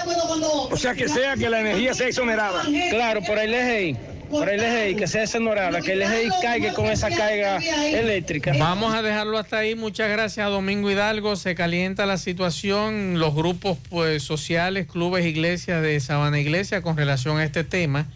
O 0.70 0.76
sea, 0.76 0.94
que 0.94 1.08
sea 1.08 1.34
que 1.34 1.50
la 1.50 1.60
energía 1.60 1.94
sea 1.94 2.06
exonerada. 2.06 2.62
Claro, 2.90 3.20
por 3.22 3.38
el 3.38 3.52
EGEI. 3.52 3.96
Por 4.30 4.48
el 4.48 4.60
EGEI, 4.60 4.94
que 4.94 5.06
sea 5.06 5.24
exonerada, 5.24 5.80
que 5.80 5.94
el 5.94 6.02
EGEI 6.02 6.28
caiga 6.40 6.74
con 6.74 6.86
esa 6.86 7.08
carga 7.08 7.56
eléctrica. 7.58 8.52
Vamos 8.56 8.94
a 8.94 9.02
dejarlo 9.02 9.38
hasta 9.38 9.58
ahí. 9.58 9.74
Muchas 9.74 10.08
gracias 10.10 10.46
a 10.46 10.50
Domingo 10.50 10.90
Hidalgo. 10.90 11.34
Se 11.34 11.54
calienta 11.56 12.06
la 12.06 12.18
situación, 12.18 13.18
los 13.18 13.34
grupos 13.34 13.78
pues, 13.90 14.22
sociales, 14.22 14.86
clubes, 14.86 15.26
iglesias 15.26 15.82
de 15.82 15.98
Sabana 15.98 16.38
Iglesia 16.38 16.82
con 16.82 16.96
relación 16.96 17.38
a 17.38 17.44
este 17.44 17.64
tema. 17.64 18.06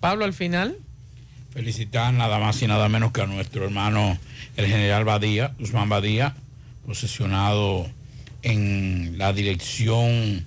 Pablo, 0.00 0.26
al 0.26 0.34
final. 0.34 0.76
Felicitar 1.54 2.12
nada 2.12 2.38
más 2.38 2.60
y 2.62 2.66
nada 2.66 2.88
menos 2.88 3.12
que 3.12 3.22
a 3.22 3.26
nuestro 3.26 3.64
hermano 3.64 4.18
el 4.56 4.66
general 4.66 5.04
Badía, 5.04 5.54
Guzmán 5.58 5.88
Badía, 5.88 6.34
posesionado 6.84 7.88
en 8.42 9.16
la 9.16 9.32
dirección 9.32 10.44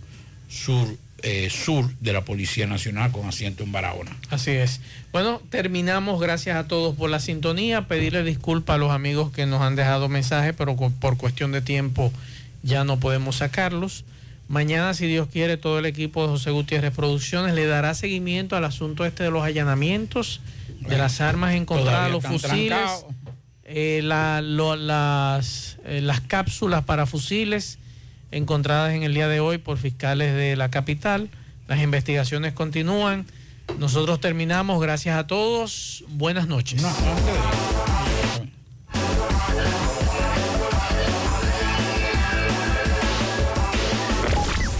sur, 0.49 0.87
eh, 1.23 1.49
sur 1.49 1.89
de 1.99 2.13
la 2.13 2.25
Policía 2.25 2.67
Nacional 2.67 3.11
con 3.11 3.25
asiento 3.25 3.63
en 3.63 3.71
Barahona. 3.71 4.11
Así 4.29 4.51
es. 4.51 4.81
Bueno, 5.11 5.41
terminamos. 5.49 6.19
Gracias 6.19 6.57
a 6.57 6.67
todos 6.67 6.95
por 6.95 7.09
la 7.09 7.19
sintonía. 7.19 7.87
Pedirle 7.87 8.23
disculpas 8.23 8.75
a 8.75 8.77
los 8.77 8.91
amigos 8.91 9.31
que 9.31 9.45
nos 9.45 9.61
han 9.61 9.75
dejado 9.75 10.09
mensajes, 10.09 10.53
pero 10.57 10.75
por 10.75 11.17
cuestión 11.17 11.51
de 11.53 11.61
tiempo 11.61 12.11
ya 12.63 12.83
no 12.83 12.99
podemos 12.99 13.37
sacarlos. 13.37 14.03
Mañana, 14.47 14.93
si 14.93 15.07
Dios 15.07 15.27
quiere, 15.27 15.57
todo 15.57 15.79
el 15.79 15.85
equipo 15.85 16.23
de 16.23 16.29
José 16.29 16.51
Gutiérrez 16.51 16.93
Producciones 16.93 17.53
le 17.53 17.65
dará 17.65 17.93
seguimiento 17.93 18.55
al 18.55 18.63
asunto 18.63 19.05
este 19.05 19.23
de 19.23 19.31
los 19.31 19.43
allanamientos, 19.43 20.39
de 20.87 20.97
las 20.97 21.21
armas 21.21 21.53
encontradas, 21.55 22.09
Todavía 22.11 22.29
los 22.31 22.41
fusiles, 22.41 23.05
eh, 23.63 24.01
la- 24.03 24.41
lo- 24.41 24.75
las, 24.75 25.77
eh, 25.85 26.01
las 26.01 26.21
cápsulas 26.21 26.83
para 26.85 27.05
fusiles 27.05 27.79
encontradas 28.31 28.93
en 28.93 29.03
el 29.03 29.13
día 29.13 29.27
de 29.27 29.39
hoy 29.39 29.57
por 29.57 29.77
fiscales 29.77 30.33
de 30.35 30.55
la 30.55 30.69
capital. 30.69 31.29
Las 31.67 31.79
investigaciones 31.81 32.53
continúan. 32.53 33.25
Nosotros 33.79 34.19
terminamos. 34.21 34.81
Gracias 34.81 35.17
a 35.17 35.27
todos. 35.27 36.03
Buenas 36.09 36.47
noches. 36.47 36.81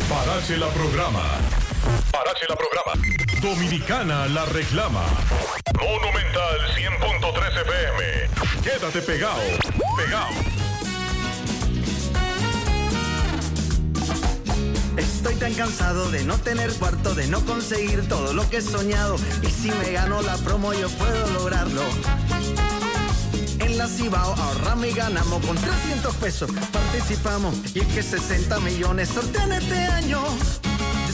Parache 0.10 0.58
la 0.58 0.68
programa. 0.70 1.24
Parache 2.12 2.46
la 2.50 2.56
programa. 2.56 2.94
Dominicana 3.42 4.28
la 4.28 4.46
reclama. 4.46 5.04
Monumental 5.80 6.60
100.13 6.76 7.62
FM. 7.62 8.62
Quédate 8.64 9.02
pegado. 9.02 9.42
Pegado. 9.96 10.58
Estoy 14.98 15.36
tan 15.36 15.54
cansado 15.54 16.10
de 16.10 16.24
no 16.24 16.38
tener 16.40 16.74
cuarto, 16.74 17.14
de 17.14 17.28
no 17.28 17.46
conseguir 17.46 18.08
todo 18.08 18.34
lo 18.34 18.50
que 18.50 18.58
he 18.58 18.62
soñado. 18.62 19.16
Y 19.42 19.48
si 19.48 19.70
me 19.72 19.92
gano 19.92 20.22
la 20.22 20.36
promo, 20.38 20.74
yo 20.74 20.90
puedo 20.90 21.28
lograrlo. 21.34 21.84
En 23.60 23.78
la 23.78 23.88
Cibao 23.88 24.34
ahorramos 24.34 24.88
y 24.88 24.94
ganamos 24.94 25.46
con 25.46 25.56
300 25.56 26.16
pesos. 26.16 26.52
Participamos 26.72 27.56
y 27.76 27.80
es 27.80 27.88
que 27.88 28.02
60 28.02 28.60
millones 28.62 29.10
sortean 29.10 29.52
este 29.52 29.78
año. 29.78 30.22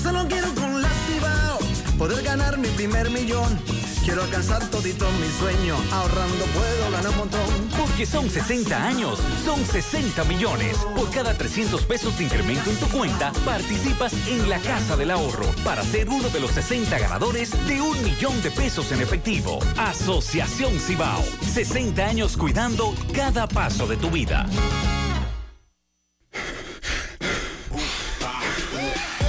Solo 0.03 0.27
quiero 0.27 0.53
con 0.53 0.81
la 0.81 0.89
Cibao 1.07 1.59
poder 1.97 2.21
ganar 2.23 2.57
mi 2.57 2.67
primer 2.67 3.09
millón. 3.09 3.57
Quiero 4.03 4.23
alcanzar 4.23 4.69
todito 4.69 5.09
mi 5.11 5.29
sueño. 5.39 5.77
Ahorrando 5.93 6.45
puedo 6.47 6.91
ganar 6.91 7.09
un 7.11 7.17
montón. 7.19 7.39
Porque 7.79 8.05
son 8.05 8.29
60 8.29 8.85
años, 8.85 9.17
son 9.45 9.65
60 9.65 10.25
millones. 10.25 10.75
Por 10.93 11.09
cada 11.11 11.37
300 11.37 11.85
pesos 11.85 12.17
de 12.17 12.25
incremento 12.25 12.69
en 12.69 12.75
tu 12.75 12.87
cuenta, 12.89 13.31
participas 13.45 14.11
en 14.27 14.49
la 14.49 14.59
Casa 14.59 14.97
del 14.97 15.11
Ahorro 15.11 15.45
para 15.63 15.83
ser 15.83 16.09
uno 16.09 16.27
de 16.27 16.41
los 16.41 16.51
60 16.51 16.99
ganadores 16.99 17.51
de 17.65 17.81
un 17.81 18.03
millón 18.03 18.41
de 18.41 18.51
pesos 18.51 18.91
en 18.91 19.01
efectivo. 19.01 19.59
Asociación 19.77 20.77
Cibao. 20.79 21.23
60 21.53 22.05
años 22.05 22.35
cuidando 22.35 22.93
cada 23.15 23.47
paso 23.47 23.87
de 23.87 23.95
tu 23.95 24.11
vida. 24.11 24.45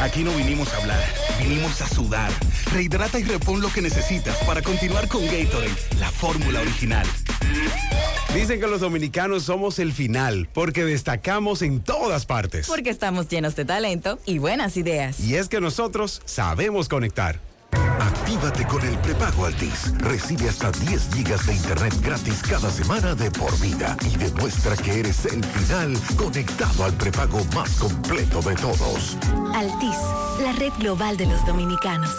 Aquí 0.00 0.22
no 0.22 0.34
vinimos 0.34 0.72
a 0.74 0.78
hablar, 0.78 1.02
vinimos 1.38 1.80
a 1.80 1.88
sudar. 1.88 2.30
Rehidrata 2.72 3.18
y 3.18 3.24
repon 3.24 3.60
lo 3.60 3.68
que 3.72 3.80
necesitas 3.80 4.36
para 4.44 4.62
continuar 4.62 5.08
con 5.08 5.24
Gatorade, 5.24 5.70
la 5.98 6.10
fórmula 6.10 6.60
original. 6.60 7.06
Dicen 8.34 8.60
que 8.60 8.66
los 8.66 8.80
dominicanos 8.80 9.44
somos 9.44 9.78
el 9.78 9.92
final, 9.92 10.48
porque 10.52 10.84
destacamos 10.84 11.62
en 11.62 11.80
todas 11.80 12.26
partes. 12.26 12.66
Porque 12.66 12.90
estamos 12.90 13.28
llenos 13.28 13.54
de 13.56 13.64
talento 13.64 14.18
y 14.26 14.38
buenas 14.38 14.76
ideas. 14.76 15.20
Y 15.20 15.36
es 15.36 15.48
que 15.48 15.60
nosotros 15.60 16.20
sabemos 16.24 16.88
conectar. 16.88 17.40
Actívate 18.00 18.66
con 18.66 18.82
el 18.86 18.98
prepago 18.98 19.46
Altis. 19.46 19.92
Recibe 19.98 20.48
hasta 20.48 20.70
10 20.70 21.08
gigas 21.14 21.46
de 21.46 21.54
internet 21.54 21.94
gratis 22.02 22.42
cada 22.42 22.70
semana 22.70 23.14
de 23.14 23.30
por 23.30 23.58
vida 23.60 23.96
y 24.04 24.16
demuestra 24.16 24.76
que 24.76 25.00
eres 25.00 25.24
el 25.26 25.44
final 25.44 25.96
conectado 26.16 26.84
al 26.84 26.92
prepago 26.94 27.44
más 27.54 27.70
completo 27.76 28.40
de 28.42 28.54
todos. 28.56 29.16
Altis, 29.54 29.96
la 30.42 30.52
red 30.52 30.72
global 30.78 31.16
de 31.16 31.26
los 31.26 31.44
dominicanos. 31.46 32.10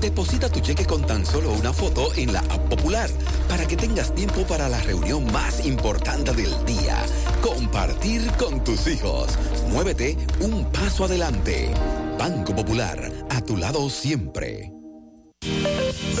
Deposita 0.00 0.50
tu 0.50 0.60
cheque 0.60 0.84
con 0.84 1.06
tan 1.06 1.24
solo 1.24 1.52
una 1.52 1.72
foto 1.72 2.12
en 2.14 2.32
la 2.32 2.40
app 2.40 2.68
popular 2.68 3.08
para 3.48 3.66
que 3.66 3.76
tengas 3.76 4.14
tiempo 4.14 4.46
para 4.46 4.68
la 4.68 4.80
reunión 4.82 5.30
más 5.32 5.64
importante 5.64 6.32
del 6.34 6.52
día. 6.66 7.02
Compartir 7.42 8.30
con 8.32 8.62
tus 8.62 8.86
hijos. 8.86 9.38
Muévete 9.70 10.18
un 10.40 10.70
paso 10.72 11.04
adelante. 11.04 11.70
Banco 12.18 12.54
Popular, 12.54 13.10
a 13.30 13.40
tu 13.40 13.56
lado 13.56 13.88
siempre. 13.88 14.70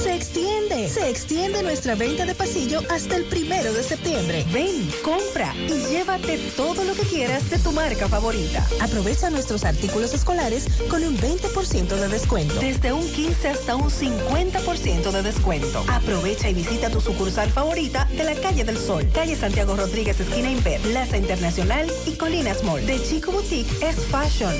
Se 0.02 0.14
extiende, 0.14 0.88
se 0.88 1.08
extiende 1.08 1.62
nuestra 1.62 1.94
venta 1.94 2.26
de 2.26 2.34
pasillo 2.34 2.80
hasta 2.90 3.16
el 3.16 3.24
primero 3.24 3.72
de 3.72 3.82
septiembre. 3.82 4.44
Ven, 4.52 4.90
compra 5.02 5.54
y 5.56 5.86
llévate 5.90 6.36
todo 6.56 6.84
lo 6.84 6.94
que 6.94 7.02
quieras 7.02 7.48
de 7.48 7.58
tu 7.58 7.72
marca 7.72 8.06
favorita. 8.06 8.66
Aprovecha 8.80 9.30
nuestros 9.30 9.64
artículos 9.64 10.12
escolares 10.12 10.66
con 10.90 11.02
un 11.04 11.16
20% 11.16 11.86
de 11.88 12.08
descuento. 12.08 12.54
Desde 12.60 12.92
un 12.92 13.10
15 13.10 13.48
hasta 13.48 13.76
un 13.76 13.88
50% 13.88 15.10
de 15.10 15.22
descuento. 15.22 15.84
Aprovecha 15.88 16.50
y 16.50 16.54
visita 16.54 16.90
tu 16.90 17.00
sucursal 17.00 17.50
favorita 17.50 18.06
de 18.16 18.24
la 18.24 18.34
calle 18.34 18.64
del 18.64 18.76
Sol, 18.76 19.08
calle 19.14 19.36
Santiago 19.36 19.74
Rodríguez, 19.74 20.20
esquina 20.20 20.50
Imper, 20.50 20.80
Plaza 20.82 21.16
Internacional 21.16 21.90
y 22.04 22.12
Colinas 22.16 22.62
Mall. 22.62 22.84
De 22.84 23.02
Chico 23.02 23.32
Boutique 23.32 23.72
es 23.80 23.96
fashion, 24.10 24.52